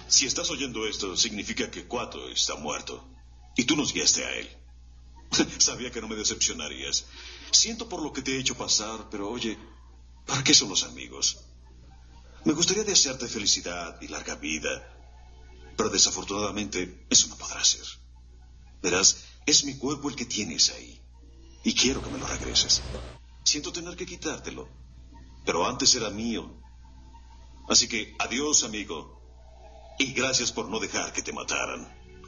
Si 0.07 0.27
estás 0.27 0.49
oyendo 0.51 0.85
esto, 0.87 1.15
significa 1.17 1.71
que 1.71 1.85
Cuatro 1.85 2.29
está 2.29 2.55
muerto. 2.55 3.03
Y 3.55 3.63
tú 3.63 3.75
nos 3.75 3.93
guiaste 3.93 4.23
a 4.23 4.35
él. 4.35 4.49
Sabía 5.57 5.91
que 5.91 6.01
no 6.01 6.07
me 6.07 6.15
decepcionarías. 6.15 7.05
Siento 7.51 7.87
por 7.87 8.01
lo 8.01 8.11
que 8.11 8.21
te 8.21 8.35
he 8.35 8.39
hecho 8.39 8.55
pasar, 8.55 9.09
pero 9.09 9.29
oye, 9.29 9.57
¿para 10.25 10.43
qué 10.43 10.53
son 10.53 10.69
los 10.69 10.83
amigos? 10.83 11.37
Me 12.45 12.53
gustaría 12.53 12.83
desearte 12.83 13.27
felicidad 13.27 14.01
y 14.01 14.07
larga 14.07 14.35
vida, 14.35 14.89
pero 15.77 15.89
desafortunadamente 15.89 17.05
eso 17.09 17.27
no 17.27 17.37
podrá 17.37 17.63
ser. 17.63 17.85
Verás, 18.81 19.23
es 19.45 19.63
mi 19.63 19.77
cuerpo 19.77 20.09
el 20.09 20.15
que 20.15 20.25
tienes 20.25 20.69
ahí, 20.71 21.01
y 21.63 21.73
quiero 21.73 22.01
que 22.01 22.09
me 22.09 22.17
lo 22.17 22.27
regreses. 22.27 22.81
Siento 23.43 23.71
tener 23.71 23.95
que 23.95 24.05
quitártelo, 24.05 24.67
pero 25.45 25.65
antes 25.65 25.95
era 25.95 26.09
mío. 26.09 26.61
Así 27.69 27.87
que 27.87 28.13
adiós, 28.19 28.63
amigo, 28.63 29.21
y 29.97 30.11
gracias 30.13 30.51
por 30.51 30.67
no 30.67 30.79
dejar 30.79 31.13
que 31.13 31.21
te 31.21 31.31
mataran. 31.31 31.87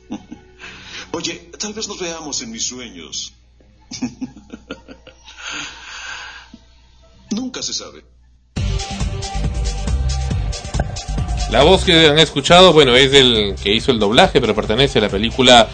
Oye, 1.11 1.51
tal 1.59 1.73
vez 1.73 1.87
nos 1.87 1.99
veamos 1.99 2.41
en 2.41 2.51
mis 2.51 2.65
sueños. 2.65 3.33
Nunca 7.31 7.61
se 7.61 7.73
sabe. 7.73 8.03
La 11.51 11.63
voz 11.63 11.83
que 11.83 12.07
han 12.09 12.19
escuchado, 12.19 12.73
bueno, 12.73 12.95
es 12.95 13.13
el 13.13 13.55
que 13.61 13.73
hizo 13.73 13.91
el 13.91 13.99
doblaje, 13.99 14.41
pero 14.41 14.55
pertenece 14.55 14.99
a 14.99 15.03
la 15.03 15.09
película 15.09 15.69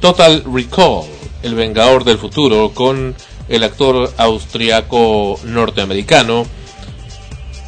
Total 0.00 0.44
Recall, 0.44 1.04
El 1.42 1.54
Vengador 1.54 2.04
del 2.04 2.18
Futuro, 2.18 2.72
con 2.74 3.14
el 3.48 3.64
actor 3.64 4.12
austriaco 4.16 5.38
norteamericano 5.44 6.44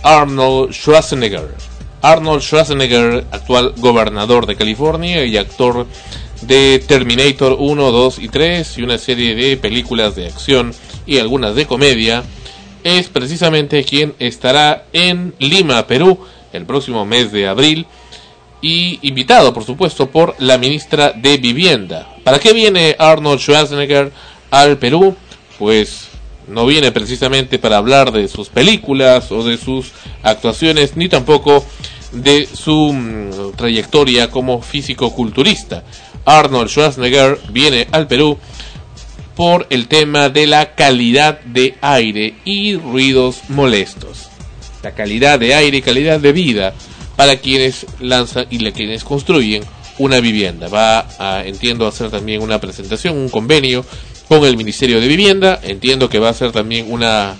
Arnold 0.02 0.72
Schwarzenegger. 0.72 1.54
Arnold 2.02 2.42
Schwarzenegger, 2.42 3.26
actual 3.30 3.74
gobernador 3.76 4.46
de 4.46 4.56
California 4.56 5.24
y 5.24 5.36
actor 5.36 5.86
de 6.42 6.82
Terminator 6.86 7.56
1, 7.58 7.90
2 7.90 8.18
y 8.18 8.28
3 8.28 8.78
y 8.78 8.82
una 8.82 8.98
serie 8.98 9.34
de 9.34 9.56
películas 9.56 10.16
de 10.16 10.26
acción 10.26 10.74
y 11.06 11.18
algunas 11.18 11.54
de 11.54 11.66
comedia, 11.66 12.22
es 12.84 13.08
precisamente 13.08 13.84
quien 13.84 14.14
estará 14.18 14.84
en 14.92 15.34
Lima, 15.38 15.86
Perú, 15.86 16.18
el 16.52 16.64
próximo 16.66 17.04
mes 17.04 17.32
de 17.32 17.46
abril 17.46 17.86
y 18.62 18.98
invitado, 19.02 19.52
por 19.54 19.64
supuesto, 19.64 20.10
por 20.10 20.34
la 20.38 20.58
ministra 20.58 21.12
de 21.12 21.38
Vivienda. 21.38 22.08
¿Para 22.24 22.38
qué 22.38 22.52
viene 22.52 22.96
Arnold 22.98 23.40
Schwarzenegger 23.40 24.12
al 24.50 24.78
Perú? 24.78 25.16
Pues 25.58 26.08
no 26.48 26.66
viene 26.66 26.92
precisamente 26.92 27.58
para 27.58 27.78
hablar 27.78 28.12
de 28.12 28.28
sus 28.28 28.48
películas 28.48 29.30
o 29.32 29.44
de 29.44 29.56
sus 29.56 29.92
actuaciones, 30.22 30.96
ni 30.96 31.08
tampoco 31.08 31.64
de 32.12 32.48
su 32.52 32.92
mm, 32.92 33.52
trayectoria 33.56 34.30
como 34.30 34.60
físico-culturista. 34.60 35.84
Arnold 36.24 36.68
Schwarzenegger 36.68 37.38
viene 37.50 37.88
al 37.92 38.06
Perú 38.06 38.38
por 39.34 39.66
el 39.70 39.88
tema 39.88 40.28
de 40.28 40.46
la 40.46 40.74
calidad 40.74 41.40
de 41.40 41.76
aire 41.80 42.34
y 42.44 42.76
ruidos 42.76 43.40
molestos. 43.48 44.28
La 44.82 44.92
calidad 44.92 45.38
de 45.38 45.54
aire 45.54 45.78
y 45.78 45.82
calidad 45.82 46.20
de 46.20 46.32
vida 46.32 46.74
para 47.16 47.36
quienes 47.36 47.86
lanzan 48.00 48.46
y 48.50 48.70
quienes 48.72 49.04
construyen 49.04 49.62
una 49.98 50.20
vivienda. 50.20 50.68
Va 50.68 51.06
a, 51.18 51.44
entiendo, 51.44 51.86
a 51.86 51.90
hacer 51.90 52.10
también 52.10 52.42
una 52.42 52.60
presentación, 52.60 53.16
un 53.16 53.28
convenio 53.28 53.84
con 54.28 54.44
el 54.44 54.56
Ministerio 54.56 55.00
de 55.00 55.08
Vivienda. 55.08 55.60
Entiendo 55.62 56.08
que 56.08 56.18
va 56.18 56.30
a 56.30 56.34
ser 56.34 56.52
también 56.52 56.90
una, 56.90 57.34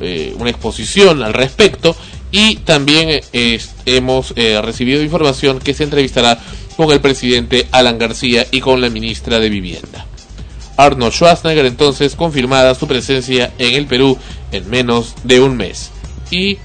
eh, 0.00 0.34
una 0.38 0.50
exposición 0.50 1.22
al 1.22 1.32
respecto. 1.32 1.96
Y 2.30 2.56
también 2.56 3.20
eh, 3.32 3.60
hemos 3.84 4.32
eh, 4.36 4.60
recibido 4.62 5.02
información 5.02 5.58
que 5.58 5.74
se 5.74 5.84
entrevistará 5.84 6.38
con 6.76 6.90
el 6.90 7.00
presidente 7.00 7.66
Alan 7.72 7.98
García 7.98 8.46
y 8.50 8.60
con 8.60 8.80
la 8.80 8.88
ministra 8.90 9.38
de 9.38 9.48
Vivienda. 9.50 10.06
Arnold 10.76 11.12
Schwarzenegger 11.12 11.66
entonces 11.66 12.16
confirmada 12.16 12.74
su 12.74 12.86
presencia 12.88 13.52
en 13.58 13.74
el 13.74 13.86
Perú 13.86 14.18
en 14.52 14.68
menos 14.70 15.14
de 15.22 15.40
un 15.40 15.56
mes. 15.56 15.90
Y 16.30 16.56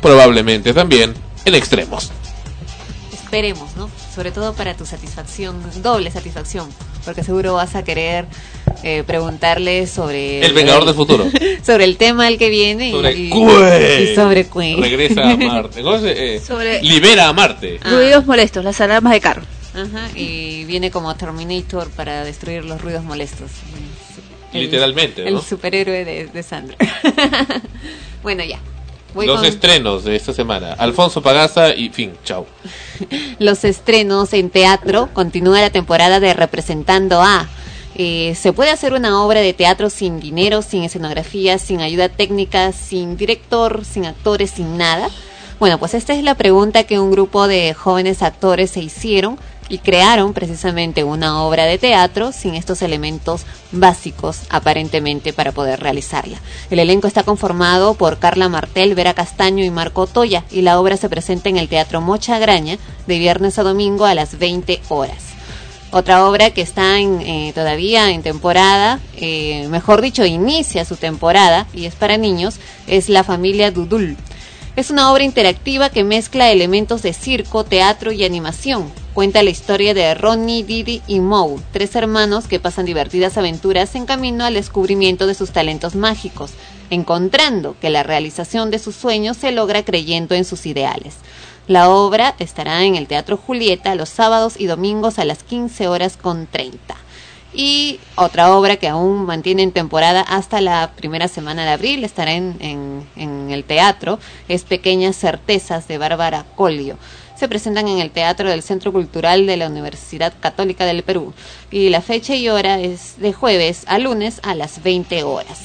probablemente 0.00 0.72
también 0.72 1.14
en 1.44 1.54
extremos. 1.54 2.10
Esperemos, 3.12 3.76
¿no? 3.76 3.90
Sobre 4.14 4.30
todo 4.30 4.54
para 4.54 4.74
tu 4.74 4.86
satisfacción, 4.86 5.56
doble 5.82 6.10
satisfacción, 6.12 6.68
porque 7.04 7.24
seguro 7.24 7.54
vas 7.54 7.74
a 7.74 7.82
querer 7.82 8.26
eh, 8.84 9.02
preguntarle 9.04 9.86
sobre... 9.88 10.46
El 10.46 10.52
Vengador 10.54 10.84
del 10.86 10.94
Futuro. 10.94 11.26
sobre 11.66 11.84
el 11.84 11.96
tema 11.96 12.28
al 12.28 12.38
que 12.38 12.48
viene 12.48 12.92
Sobre 12.92 13.12
y, 13.14 13.30
Queen. 13.30 14.02
y 14.12 14.14
sobre 14.14 14.46
Queen. 14.48 14.80
Regresa 14.80 15.28
a 15.30 15.36
Marte. 15.36 15.82
¿Cómo 15.82 15.98
se- 15.98 16.36
eh, 16.36 16.40
Sobre- 16.40 16.80
Libera 16.82 17.28
a 17.28 17.32
Marte. 17.32 17.80
Ruidos 17.84 18.24
molestos, 18.26 18.64
las 18.64 18.80
alarmas 18.80 19.12
de 19.12 19.20
carro. 19.20 19.42
Ajá, 19.76 20.08
y 20.14 20.64
viene 20.64 20.90
como 20.90 21.14
Terminator 21.16 21.90
para 21.90 22.24
destruir 22.24 22.64
los 22.64 22.80
ruidos 22.80 23.04
molestos. 23.04 23.50
El- 24.52 24.62
Literalmente, 24.62 25.26
El 25.28 25.34
¿no? 25.34 25.42
superhéroe 25.42 26.04
de, 26.04 26.26
de 26.28 26.42
Sandra. 26.42 26.76
bueno, 28.22 28.42
ya. 28.44 28.58
Voy 29.14 29.26
Los 29.26 29.36
con 29.38 29.46
estrenos 29.46 30.04
de 30.04 30.16
esta 30.16 30.32
semana. 30.32 30.72
Alfonso 30.74 31.22
Pagaza 31.22 31.74
y 31.74 31.88
fin. 31.88 32.12
Chao. 32.24 32.46
los 33.38 33.64
estrenos 33.64 34.32
en 34.34 34.50
teatro. 34.50 35.08
Continúa 35.12 35.60
la 35.60 35.70
temporada 35.70 36.20
de 36.20 36.34
Representando 36.34 37.22
a. 37.22 37.48
Eh, 37.94 38.34
¿Se 38.38 38.52
puede 38.52 38.70
hacer 38.70 38.92
una 38.92 39.22
obra 39.24 39.40
de 39.40 39.54
teatro 39.54 39.88
sin 39.88 40.20
dinero, 40.20 40.60
sin 40.60 40.82
escenografía, 40.84 41.58
sin 41.58 41.80
ayuda 41.80 42.10
técnica, 42.10 42.72
sin 42.72 43.16
director, 43.16 43.86
sin 43.86 44.04
actores, 44.04 44.50
sin 44.50 44.76
nada? 44.76 45.08
Bueno, 45.58 45.78
pues 45.78 45.94
esta 45.94 46.12
es 46.12 46.22
la 46.22 46.34
pregunta 46.34 46.84
que 46.84 46.98
un 46.98 47.10
grupo 47.10 47.48
de 47.48 47.72
jóvenes 47.72 48.22
actores 48.22 48.70
se 48.72 48.80
hicieron 48.80 49.38
y 49.68 49.78
crearon 49.78 50.32
precisamente 50.32 51.04
una 51.04 51.42
obra 51.42 51.64
de 51.64 51.78
teatro 51.78 52.32
sin 52.32 52.54
estos 52.54 52.82
elementos 52.82 53.42
básicos 53.72 54.42
aparentemente 54.50 55.32
para 55.32 55.52
poder 55.52 55.80
realizarla. 55.80 56.38
El 56.70 56.78
elenco 56.78 57.06
está 57.06 57.22
conformado 57.22 57.94
por 57.94 58.18
Carla 58.18 58.48
Martel, 58.48 58.94
Vera 58.94 59.14
Castaño 59.14 59.64
y 59.64 59.70
Marco 59.70 60.06
Toya 60.06 60.44
y 60.50 60.62
la 60.62 60.80
obra 60.80 60.96
se 60.96 61.08
presenta 61.08 61.48
en 61.48 61.56
el 61.56 61.68
Teatro 61.68 62.00
Mocha 62.00 62.38
Graña 62.38 62.78
de 63.06 63.18
viernes 63.18 63.58
a 63.58 63.62
domingo 63.62 64.04
a 64.04 64.14
las 64.14 64.38
20 64.38 64.80
horas. 64.88 65.36
Otra 65.92 66.28
obra 66.28 66.50
que 66.50 66.62
está 66.62 66.98
eh, 67.00 67.52
todavía 67.54 68.10
en 68.10 68.22
temporada, 68.22 69.00
eh, 69.16 69.66
mejor 69.68 70.02
dicho, 70.02 70.26
inicia 70.26 70.84
su 70.84 70.96
temporada 70.96 71.66
y 71.72 71.86
es 71.86 71.94
para 71.94 72.16
niños, 72.16 72.56
es 72.86 73.08
La 73.08 73.24
familia 73.24 73.70
Dudul. 73.70 74.16
Es 74.76 74.90
una 74.90 75.10
obra 75.10 75.24
interactiva 75.24 75.88
que 75.88 76.04
mezcla 76.04 76.52
elementos 76.52 77.00
de 77.00 77.14
circo, 77.14 77.64
teatro 77.64 78.12
y 78.12 78.26
animación. 78.26 78.92
Cuenta 79.14 79.42
la 79.42 79.48
historia 79.48 79.94
de 79.94 80.14
Ronnie, 80.14 80.64
Didi 80.64 81.00
y 81.06 81.20
Moe, 81.20 81.58
tres 81.72 81.96
hermanos 81.96 82.46
que 82.46 82.60
pasan 82.60 82.84
divertidas 82.84 83.38
aventuras 83.38 83.94
en 83.94 84.04
camino 84.04 84.44
al 84.44 84.52
descubrimiento 84.52 85.26
de 85.26 85.32
sus 85.32 85.50
talentos 85.50 85.94
mágicos, 85.94 86.50
encontrando 86.90 87.74
que 87.80 87.88
la 87.88 88.02
realización 88.02 88.70
de 88.70 88.78
sus 88.78 88.94
sueños 88.94 89.38
se 89.38 89.50
logra 89.50 89.82
creyendo 89.82 90.34
en 90.34 90.44
sus 90.44 90.66
ideales. 90.66 91.14
La 91.66 91.88
obra 91.88 92.34
estará 92.38 92.84
en 92.84 92.96
el 92.96 93.06
Teatro 93.06 93.38
Julieta 93.38 93.94
los 93.94 94.10
sábados 94.10 94.60
y 94.60 94.66
domingos 94.66 95.18
a 95.18 95.24
las 95.24 95.42
15 95.42 95.88
horas 95.88 96.18
con 96.18 96.46
30. 96.46 97.05
Y 97.54 98.00
otra 98.16 98.54
obra 98.54 98.76
que 98.76 98.88
aún 98.88 99.24
mantiene 99.24 99.62
en 99.62 99.72
temporada 99.72 100.20
hasta 100.20 100.60
la 100.60 100.92
primera 100.94 101.28
semana 101.28 101.64
de 101.64 101.70
abril, 101.70 102.04
estará 102.04 102.32
en, 102.32 102.56
en- 102.60 103.50
el 103.50 103.64
teatro, 103.64 104.18
es 104.48 104.64
Pequeñas 104.64 105.16
Certezas 105.16 105.88
de 105.88 105.98
Bárbara 105.98 106.44
Colio. 106.56 106.98
Se 107.36 107.48
presentan 107.48 107.86
en 107.88 107.98
el 107.98 108.10
Teatro 108.10 108.48
del 108.50 108.62
Centro 108.62 108.92
Cultural 108.92 109.46
de 109.46 109.56
la 109.56 109.68
Universidad 109.68 110.32
Católica 110.40 110.84
del 110.84 111.02
Perú. 111.02 111.32
Y 111.70 111.90
la 111.90 112.00
fecha 112.02 112.34
y 112.34 112.48
hora 112.48 112.80
es 112.80 113.18
de 113.18 113.32
jueves 113.32 113.84
a 113.86 113.98
lunes 113.98 114.40
a 114.42 114.54
las 114.54 114.82
20 114.82 115.22
horas. 115.22 115.60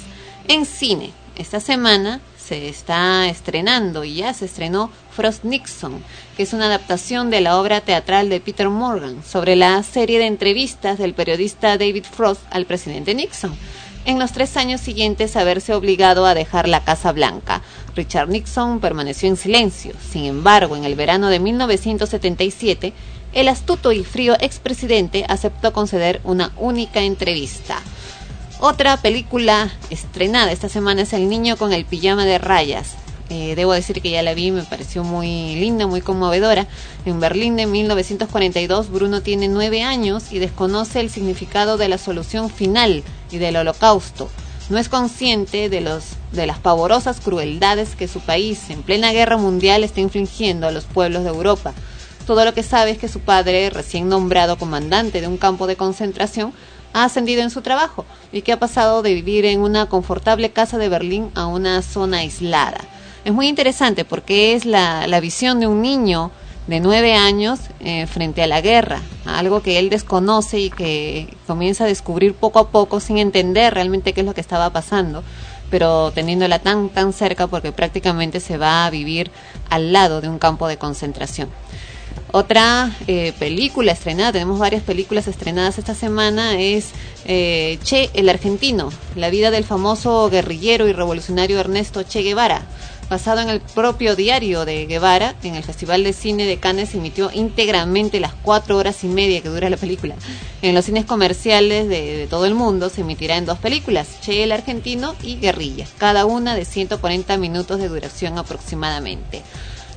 En 0.47 0.65
cine, 0.65 1.11
esta 1.37 1.59
semana 1.59 2.19
se 2.37 2.67
está 2.69 3.27
estrenando 3.27 4.03
y 4.03 4.15
ya 4.15 4.33
se 4.33 4.45
estrenó 4.45 4.91
Frost 5.11 5.43
Nixon, 5.43 6.03
que 6.35 6.43
es 6.43 6.53
una 6.53 6.65
adaptación 6.65 7.29
de 7.29 7.41
la 7.41 7.59
obra 7.59 7.81
teatral 7.81 8.29
de 8.29 8.39
Peter 8.39 8.69
Morgan 8.69 9.23
sobre 9.23 9.55
la 9.55 9.81
serie 9.83 10.19
de 10.19 10.27
entrevistas 10.27 10.97
del 10.97 11.13
periodista 11.13 11.77
David 11.77 12.05
Frost 12.09 12.41
al 12.49 12.65
presidente 12.65 13.13
Nixon. 13.13 13.55
En 14.05 14.17
los 14.17 14.31
tres 14.31 14.57
años 14.57 14.81
siguientes 14.81 15.35
a 15.35 15.43
verse 15.43 15.75
obligado 15.75 16.25
a 16.25 16.33
dejar 16.33 16.67
la 16.67 16.83
Casa 16.83 17.11
Blanca, 17.11 17.61
Richard 17.95 18.29
Nixon 18.29 18.79
permaneció 18.79 19.29
en 19.29 19.37
silencio. 19.37 19.93
Sin 20.11 20.25
embargo, 20.25 20.75
en 20.75 20.85
el 20.85 20.95
verano 20.95 21.29
de 21.29 21.39
1977, 21.39 22.93
el 23.33 23.47
astuto 23.47 23.91
y 23.91 24.03
frío 24.03 24.35
expresidente 24.39 25.23
aceptó 25.27 25.71
conceder 25.71 26.19
una 26.23 26.51
única 26.57 27.01
entrevista. 27.01 27.79
Otra 28.59 28.97
película 28.97 29.71
estrenada 29.89 30.51
esta 30.51 30.69
semana 30.69 31.03
es 31.03 31.13
El 31.13 31.29
niño 31.29 31.57
con 31.57 31.71
el 31.71 31.85
pijama 31.85 32.25
de 32.25 32.37
rayas. 32.37 32.95
Eh, 33.33 33.55
debo 33.55 33.71
decir 33.71 34.01
que 34.01 34.11
ya 34.11 34.21
la 34.23 34.33
vi, 34.33 34.51
me 34.51 34.63
pareció 34.63 35.05
muy 35.05 35.55
linda, 35.55 35.87
muy 35.87 36.01
conmovedora. 36.01 36.67
En 37.05 37.21
Berlín 37.21 37.55
de 37.55 37.65
1942, 37.65 38.91
Bruno 38.91 39.21
tiene 39.21 39.47
nueve 39.47 39.83
años 39.83 40.33
y 40.33 40.39
desconoce 40.39 40.99
el 40.99 41.09
significado 41.09 41.77
de 41.77 41.87
la 41.87 41.97
solución 41.97 42.49
final 42.49 43.05
y 43.31 43.37
del 43.37 43.55
holocausto. 43.55 44.29
No 44.69 44.77
es 44.77 44.89
consciente 44.89 45.69
de, 45.69 45.79
los, 45.79 46.03
de 46.33 46.45
las 46.45 46.59
pavorosas 46.59 47.21
crueldades 47.21 47.95
que 47.95 48.09
su 48.09 48.19
país, 48.19 48.69
en 48.69 48.83
plena 48.83 49.13
guerra 49.13 49.37
mundial, 49.37 49.85
está 49.85 50.01
infligiendo 50.01 50.67
a 50.67 50.71
los 50.71 50.83
pueblos 50.83 51.23
de 51.23 51.29
Europa. 51.29 51.73
Todo 52.27 52.43
lo 52.43 52.53
que 52.53 52.63
sabe 52.63 52.91
es 52.91 52.97
que 52.97 53.07
su 53.07 53.21
padre, 53.21 53.69
recién 53.69 54.09
nombrado 54.09 54.57
comandante 54.57 55.21
de 55.21 55.27
un 55.27 55.37
campo 55.37 55.67
de 55.67 55.77
concentración, 55.77 56.51
ha 56.91 57.05
ascendido 57.05 57.41
en 57.43 57.49
su 57.49 57.61
trabajo 57.61 58.05
y 58.33 58.41
que 58.41 58.51
ha 58.51 58.59
pasado 58.59 59.01
de 59.01 59.13
vivir 59.13 59.45
en 59.45 59.61
una 59.61 59.85
confortable 59.85 60.51
casa 60.51 60.77
de 60.77 60.89
Berlín 60.89 61.31
a 61.33 61.45
una 61.45 61.81
zona 61.81 62.17
aislada. 62.17 62.81
Es 63.23 63.33
muy 63.33 63.47
interesante 63.47 64.03
porque 64.03 64.55
es 64.55 64.65
la, 64.65 65.19
visión 65.21 65.59
de 65.59 65.67
un 65.67 65.81
niño 65.81 66.31
de 66.65 66.79
nueve 66.79 67.13
años 67.13 67.59
eh, 67.79 68.07
frente 68.07 68.41
a 68.41 68.47
la 68.47 68.61
guerra, 68.61 69.01
algo 69.25 69.61
que 69.61 69.77
él 69.77 69.89
desconoce 69.89 70.59
y 70.59 70.69
que 70.71 71.35
comienza 71.45 71.83
a 71.83 71.87
descubrir 71.87 72.33
poco 72.33 72.59
a 72.59 72.69
poco 72.69 72.99
sin 72.99 73.19
entender 73.19 73.73
realmente 73.75 74.13
qué 74.13 74.21
es 74.21 74.25
lo 74.25 74.33
que 74.33 74.41
estaba 74.41 74.71
pasando, 74.71 75.23
pero 75.69 76.11
teniéndola 76.11 76.59
tan 76.59 76.89
tan 76.89 77.13
cerca 77.13 77.45
porque 77.45 77.71
prácticamente 77.71 78.39
se 78.39 78.57
va 78.57 78.85
a 78.85 78.89
vivir 78.89 79.29
al 79.69 79.93
lado 79.93 80.19
de 80.21 80.29
un 80.29 80.39
campo 80.39 80.67
de 80.67 80.77
concentración. 80.77 81.49
Otra 82.33 82.89
eh, 83.07 83.33
película 83.37 83.91
estrenada, 83.91 84.31
tenemos 84.31 84.57
varias 84.57 84.83
películas 84.83 85.27
estrenadas 85.27 85.77
esta 85.77 85.93
semana, 85.93 86.59
es 86.59 86.91
eh, 87.25 87.77
Che 87.83 88.09
el 88.13 88.29
argentino, 88.29 88.89
la 89.15 89.29
vida 89.29 89.51
del 89.51 89.65
famoso 89.65 90.29
guerrillero 90.29 90.87
y 90.87 90.93
revolucionario 90.93 91.59
Ernesto 91.59 92.03
Che 92.03 92.21
Guevara. 92.21 92.61
Basado 93.11 93.41
en 93.41 93.49
el 93.49 93.59
propio 93.59 94.15
diario 94.15 94.63
de 94.63 94.85
Guevara, 94.85 95.35
en 95.43 95.55
el 95.55 95.65
Festival 95.65 96.01
de 96.05 96.13
Cine 96.13 96.45
de 96.45 96.59
Cannes 96.59 96.95
emitió 96.95 97.29
íntegramente 97.33 98.21
las 98.21 98.33
cuatro 98.33 98.77
horas 98.77 99.03
y 99.03 99.07
media 99.07 99.41
que 99.41 99.49
dura 99.49 99.69
la 99.69 99.75
película. 99.75 100.15
En 100.61 100.73
los 100.73 100.85
cines 100.85 101.03
comerciales 101.03 101.89
de, 101.89 102.25
todo 102.29 102.45
el 102.45 102.53
mundo 102.53 102.87
se 102.87 103.01
emitirá 103.01 103.35
en 103.35 103.45
dos 103.45 103.59
películas, 103.59 104.21
Che 104.21 104.43
el 104.43 104.53
argentino 104.53 105.13
y 105.21 105.35
Guerrilla, 105.41 105.85
cada 105.97 106.25
una 106.25 106.55
de 106.55 106.63
140 106.63 107.35
minutos 107.35 107.79
de 107.79 107.89
duración 107.89 108.37
aproximadamente. 108.37 109.41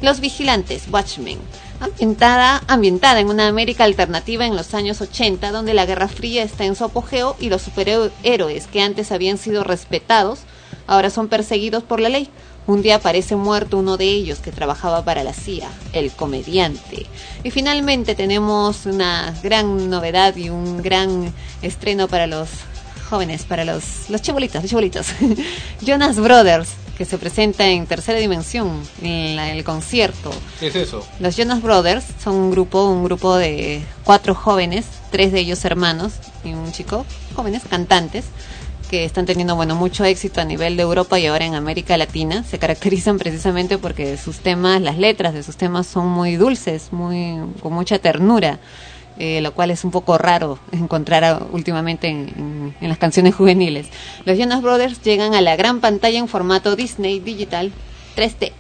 Los 0.01 0.19
Vigilantes, 0.19 0.89
Watchmen, 0.91 1.39
ambientada, 1.79 2.65
ambientada 2.67 3.21
en 3.21 3.29
una 3.29 3.47
América 3.47 3.85
alternativa 3.85 4.45
en 4.45 4.57
los 4.57 4.75
años 4.75 5.01
80, 5.01 5.53
donde 5.53 5.73
la 5.73 5.87
Guerra 5.87 6.09
Fría 6.09 6.43
está 6.43 6.65
en 6.65 6.75
su 6.75 6.83
apogeo 6.83 7.37
y 7.39 7.49
los 7.49 7.63
superhéroes 7.63 8.67
que 8.67 8.83
antes 8.83 9.13
habían 9.13 9.39
sido 9.39 9.63
respetados, 9.63 10.41
ahora 10.89 11.11
son 11.11 11.29
perseguidos 11.29 11.85
por 11.85 12.01
la 12.01 12.09
ley. 12.09 12.29
Un 12.67 12.81
día 12.81 12.97
aparece 12.97 13.37
muerto 13.37 13.77
uno 13.79 13.97
de 13.99 14.07
ellos 14.07 14.39
que 14.39 14.51
trabajaba 14.51 15.05
para 15.05 15.23
la 15.23 15.35
CIA, 15.35 15.69
el 15.93 16.13
comediante. 16.13 17.07
Y 17.43 17.51
finalmente 17.51 18.15
tenemos 18.15 18.87
una 18.87 19.35
gran 19.43 19.91
novedad 19.91 20.35
y 20.37 20.49
un 20.49 20.81
gran 20.83 21.33
estreno 21.61 22.09
para 22.09 22.27
los 22.27 22.49
jóvenes, 23.11 23.43
para 23.45 23.67
los, 23.67 24.09
los 24.09 24.23
chibolitos, 24.23 24.63
los 24.63 24.71
chibolitos. 24.71 25.07
Jonas 25.83 26.17
Brothers, 26.19 26.71
que 26.97 27.05
se 27.05 27.19
presenta 27.19 27.69
en 27.69 27.87
tercera 27.87 28.19
dimensión, 28.19 28.81
en 29.03 29.37
la- 29.37 29.51
el 29.53 29.63
concierto. 29.63 30.31
¿Qué 30.59 30.69
es 30.69 30.77
eso? 30.77 31.07
Los 31.21 31.37
Jonas 31.37 31.61
Brothers 31.61 32.05
son 32.23 32.35
un 32.37 32.51
grupo, 32.51 32.85
un 32.85 33.05
grupo 33.05 33.37
de 33.37 33.83
cuatro 34.05 34.35
jóvenes, 34.35 34.87
tres 35.11 35.33
de 35.33 35.41
ellos 35.41 35.63
hermanos 35.67 36.15
y 36.45 36.55
un 36.55 36.73
chico, 36.73 37.05
jóvenes 37.37 37.63
cantantes 37.69 38.25
que 38.95 39.05
están 39.05 39.27
teniendo 39.27 39.57
bueno 39.57 39.75
mucho 39.75 40.05
éxito 40.05 40.41
a 40.41 40.45
nivel 40.45 40.77
de 40.77 40.85
Europa 40.85 41.19
y 41.19 41.27
ahora 41.27 41.45
en 41.45 41.57
América 41.57 41.97
Latina. 41.97 42.45
Se 42.49 42.61
caracterizan 42.61 43.19
precisamente 43.19 43.77
porque 43.77 44.17
sus 44.17 44.39
temas, 44.39 44.81
las 44.81 44.99
letras 44.99 45.35
de 45.35 45.43
sus 45.43 45.57
temas 45.57 45.89
son 45.89 46.07
muy 46.07 46.37
dulces, 46.37 46.93
muy 46.93 47.41
con 47.61 47.73
mucha 47.73 47.99
ternura. 47.99 48.61
eh, 49.19 49.41
lo 49.41 49.53
cual 49.53 49.71
es 49.73 49.85
un 49.85 49.91
poco 49.93 50.17
raro 50.19 50.59
encontrar 50.73 51.45
últimamente 51.53 52.07
en, 52.09 52.29
en- 52.37 52.75
en 52.81 52.89
las 52.89 52.99
canciones 52.99 53.35
juveniles. 53.35 53.87
Los 54.25 54.37
Jonas 54.39 54.61
Brothers 54.63 55.03
llegan 55.03 55.35
a 55.35 55.41
la 55.41 55.55
gran 55.57 55.81
pantalla 55.81 56.19
en 56.21 56.27
formato 56.29 56.75
Disney 56.77 57.19
Digital 57.21 57.71
3D 58.17 58.51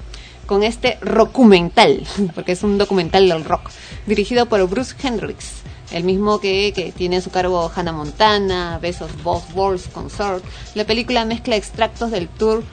con 0.46 0.62
este 0.62 0.98
documental, 1.02 2.02
porque 2.36 2.52
es 2.52 2.62
un 2.62 2.78
documental 2.78 3.28
del 3.28 3.44
rock, 3.44 3.70
dirigido 4.06 4.46
por 4.46 4.64
Bruce 4.68 4.94
Hendricks, 5.02 5.63
el 5.94 6.02
mismo 6.02 6.40
que, 6.40 6.72
que 6.74 6.90
tiene 6.90 7.18
a 7.18 7.20
su 7.20 7.30
cargo 7.30 7.70
Hannah 7.74 7.92
Montana, 7.92 8.80
Best 8.82 9.00
of 9.00 9.22
Both 9.22 9.54
Worlds 9.54 9.86
Concert. 9.88 10.44
La 10.74 10.84
película 10.84 11.24
mezcla 11.24 11.54
extractos 11.54 12.10
del 12.10 12.28
tour 12.28 12.64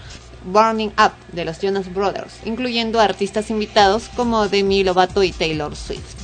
Burning 0.43 0.89
Up 0.97 1.11
de 1.31 1.45
los 1.45 1.59
Jonas 1.59 1.93
Brothers, 1.93 2.33
incluyendo 2.45 2.99
artistas 2.99 3.51
invitados 3.51 4.09
como 4.15 4.47
Demi 4.47 4.83
Lovato 4.83 5.21
y 5.21 5.31
Taylor 5.31 5.75
Swift. 5.75 6.15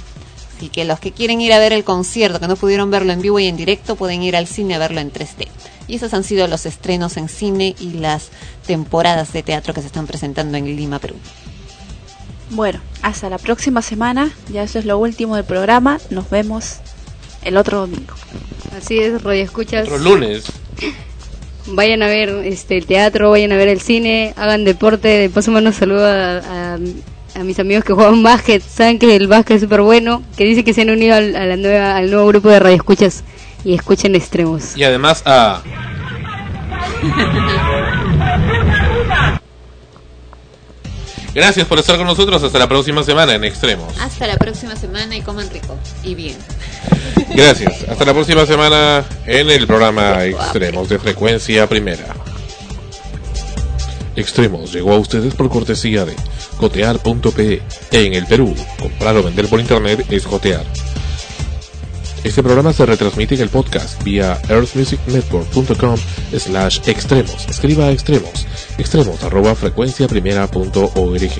Así 0.57 0.69
que 0.69 0.85
los 0.85 0.99
que 0.99 1.11
quieren 1.11 1.39
ir 1.39 1.53
a 1.53 1.59
ver 1.59 1.71
el 1.71 1.83
concierto, 1.83 2.39
que 2.39 2.47
no 2.47 2.55
pudieron 2.55 2.89
verlo 2.89 3.13
en 3.13 3.21
vivo 3.21 3.39
y 3.39 3.45
en 3.45 3.57
directo, 3.57 3.95
pueden 3.95 4.23
ir 4.23 4.35
al 4.35 4.47
cine 4.47 4.73
a 4.73 4.79
verlo 4.79 4.99
en 4.99 5.13
3D. 5.13 5.47
Y 5.87 5.97
esos 5.97 6.15
han 6.15 6.23
sido 6.23 6.47
los 6.47 6.65
estrenos 6.65 7.15
en 7.17 7.29
cine 7.29 7.75
y 7.79 7.91
las 7.91 8.29
temporadas 8.65 9.33
de 9.33 9.43
teatro 9.43 9.75
que 9.75 9.81
se 9.81 9.87
están 9.87 10.07
presentando 10.07 10.57
en 10.57 10.65
Lima, 10.65 10.97
Perú. 10.97 11.15
Bueno, 12.49 12.79
hasta 13.01 13.29
la 13.29 13.37
próxima 13.37 13.81
semana. 13.81 14.31
Ya 14.51 14.63
eso 14.63 14.79
es 14.79 14.85
lo 14.85 14.97
último 14.97 15.35
del 15.35 15.45
programa. 15.45 15.99
Nos 16.09 16.29
vemos 16.29 16.77
el 17.43 17.57
otro 17.57 17.81
domingo. 17.81 18.13
Así 18.77 18.99
es, 18.99 19.21
Radio 19.23 19.43
Escuchas. 19.43 19.87
Otro 19.87 19.97
lunes. 19.99 20.45
Vayan 21.67 22.01
a 22.01 22.07
ver 22.07 22.29
este 22.45 22.77
el 22.77 22.85
teatro, 22.85 23.29
vayan 23.31 23.51
a 23.51 23.57
ver 23.57 23.67
el 23.67 23.81
cine, 23.81 24.33
hagan 24.37 24.63
deporte. 24.63 25.07
De 25.09 25.29
paso, 25.29 25.51
mando 25.51 25.69
un 25.69 25.75
saludo 25.75 26.05
a, 26.05 26.37
a- 26.37 26.77
a 27.35 27.43
mis 27.43 27.59
amigos 27.59 27.83
que 27.83 27.93
juegan 27.93 28.23
básquet. 28.23 28.63
Saben 28.63 28.97
que 28.97 29.15
el 29.15 29.27
básquet 29.27 29.57
es 29.57 29.61
súper 29.63 29.81
bueno. 29.81 30.23
Que 30.37 30.45
dicen 30.45 30.63
que 30.63 30.73
se 30.73 30.81
han 30.83 30.89
unido 30.89 31.15
al, 31.15 31.35
a 31.35 31.45
la 31.45 31.55
nueva, 31.57 31.95
al 31.97 32.09
nuevo 32.09 32.27
grupo 32.27 32.49
de 32.49 32.59
Radio 32.59 32.77
Escuchas 32.77 33.23
y 33.63 33.73
escuchen 33.75 34.15
extremos. 34.15 34.75
Y 34.77 34.83
además 34.85 35.21
a... 35.25 35.61
Gracias 41.37 41.67
por 41.67 41.77
estar 41.77 41.97
con 41.97 42.07
nosotros. 42.07 42.41
Hasta 42.41 42.57
la 42.57 42.67
próxima 42.67 43.03
semana 43.03 43.35
en 43.35 43.43
Extremos. 43.43 43.95
Hasta 43.99 44.25
la 44.25 44.37
próxima 44.37 44.75
semana 44.75 45.15
y 45.15 45.21
coman 45.21 45.47
rico 45.51 45.77
y 46.03 46.15
bien. 46.15 46.35
Gracias. 47.35 47.83
Hasta 47.87 48.05
la 48.05 48.13
próxima 48.13 48.47
semana 48.47 49.05
en 49.27 49.47
el 49.51 49.67
programa 49.67 50.25
Extremos 50.25 50.89
de 50.89 50.97
Frecuencia 50.97 51.69
Primera. 51.69 52.15
Extremos 54.15 54.73
llegó 54.73 54.93
a 54.93 54.97
ustedes 54.97 55.35
por 55.35 55.47
cortesía 55.49 56.05
de 56.05 56.15
cotear.pe. 56.57 57.61
En 57.91 58.15
el 58.15 58.25
Perú, 58.25 58.55
comprar 58.79 59.15
o 59.17 59.21
vender 59.21 59.47
por 59.47 59.59
internet 59.59 60.07
es 60.09 60.25
jotear. 60.25 60.65
Este 62.23 62.43
programa 62.43 62.73
se 62.73 62.85
retransmite 62.85 63.35
en 63.35 63.41
el 63.41 63.49
podcast 63.49 64.03
vía 64.03 64.39
earthmusicnetwork.com 64.49 65.95
slash 66.37 66.79
extremos. 66.87 67.47
Escriba 67.47 67.91
extremos. 67.91 68.45
Extremos 68.77 69.23
arroba 69.23 69.55
frecuenciaprimera.org. 69.55 71.31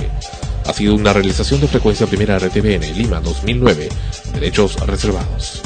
Ha 0.65 0.73
sido 0.73 0.95
una 0.95 1.13
realización 1.13 1.61
de 1.61 1.67
Frecuencia 1.67 2.07
Primera 2.07 2.39
RTVN 2.39 2.93
Lima 2.95 3.19
2009. 3.21 3.89
Derechos 4.33 4.75
reservados. 4.85 5.61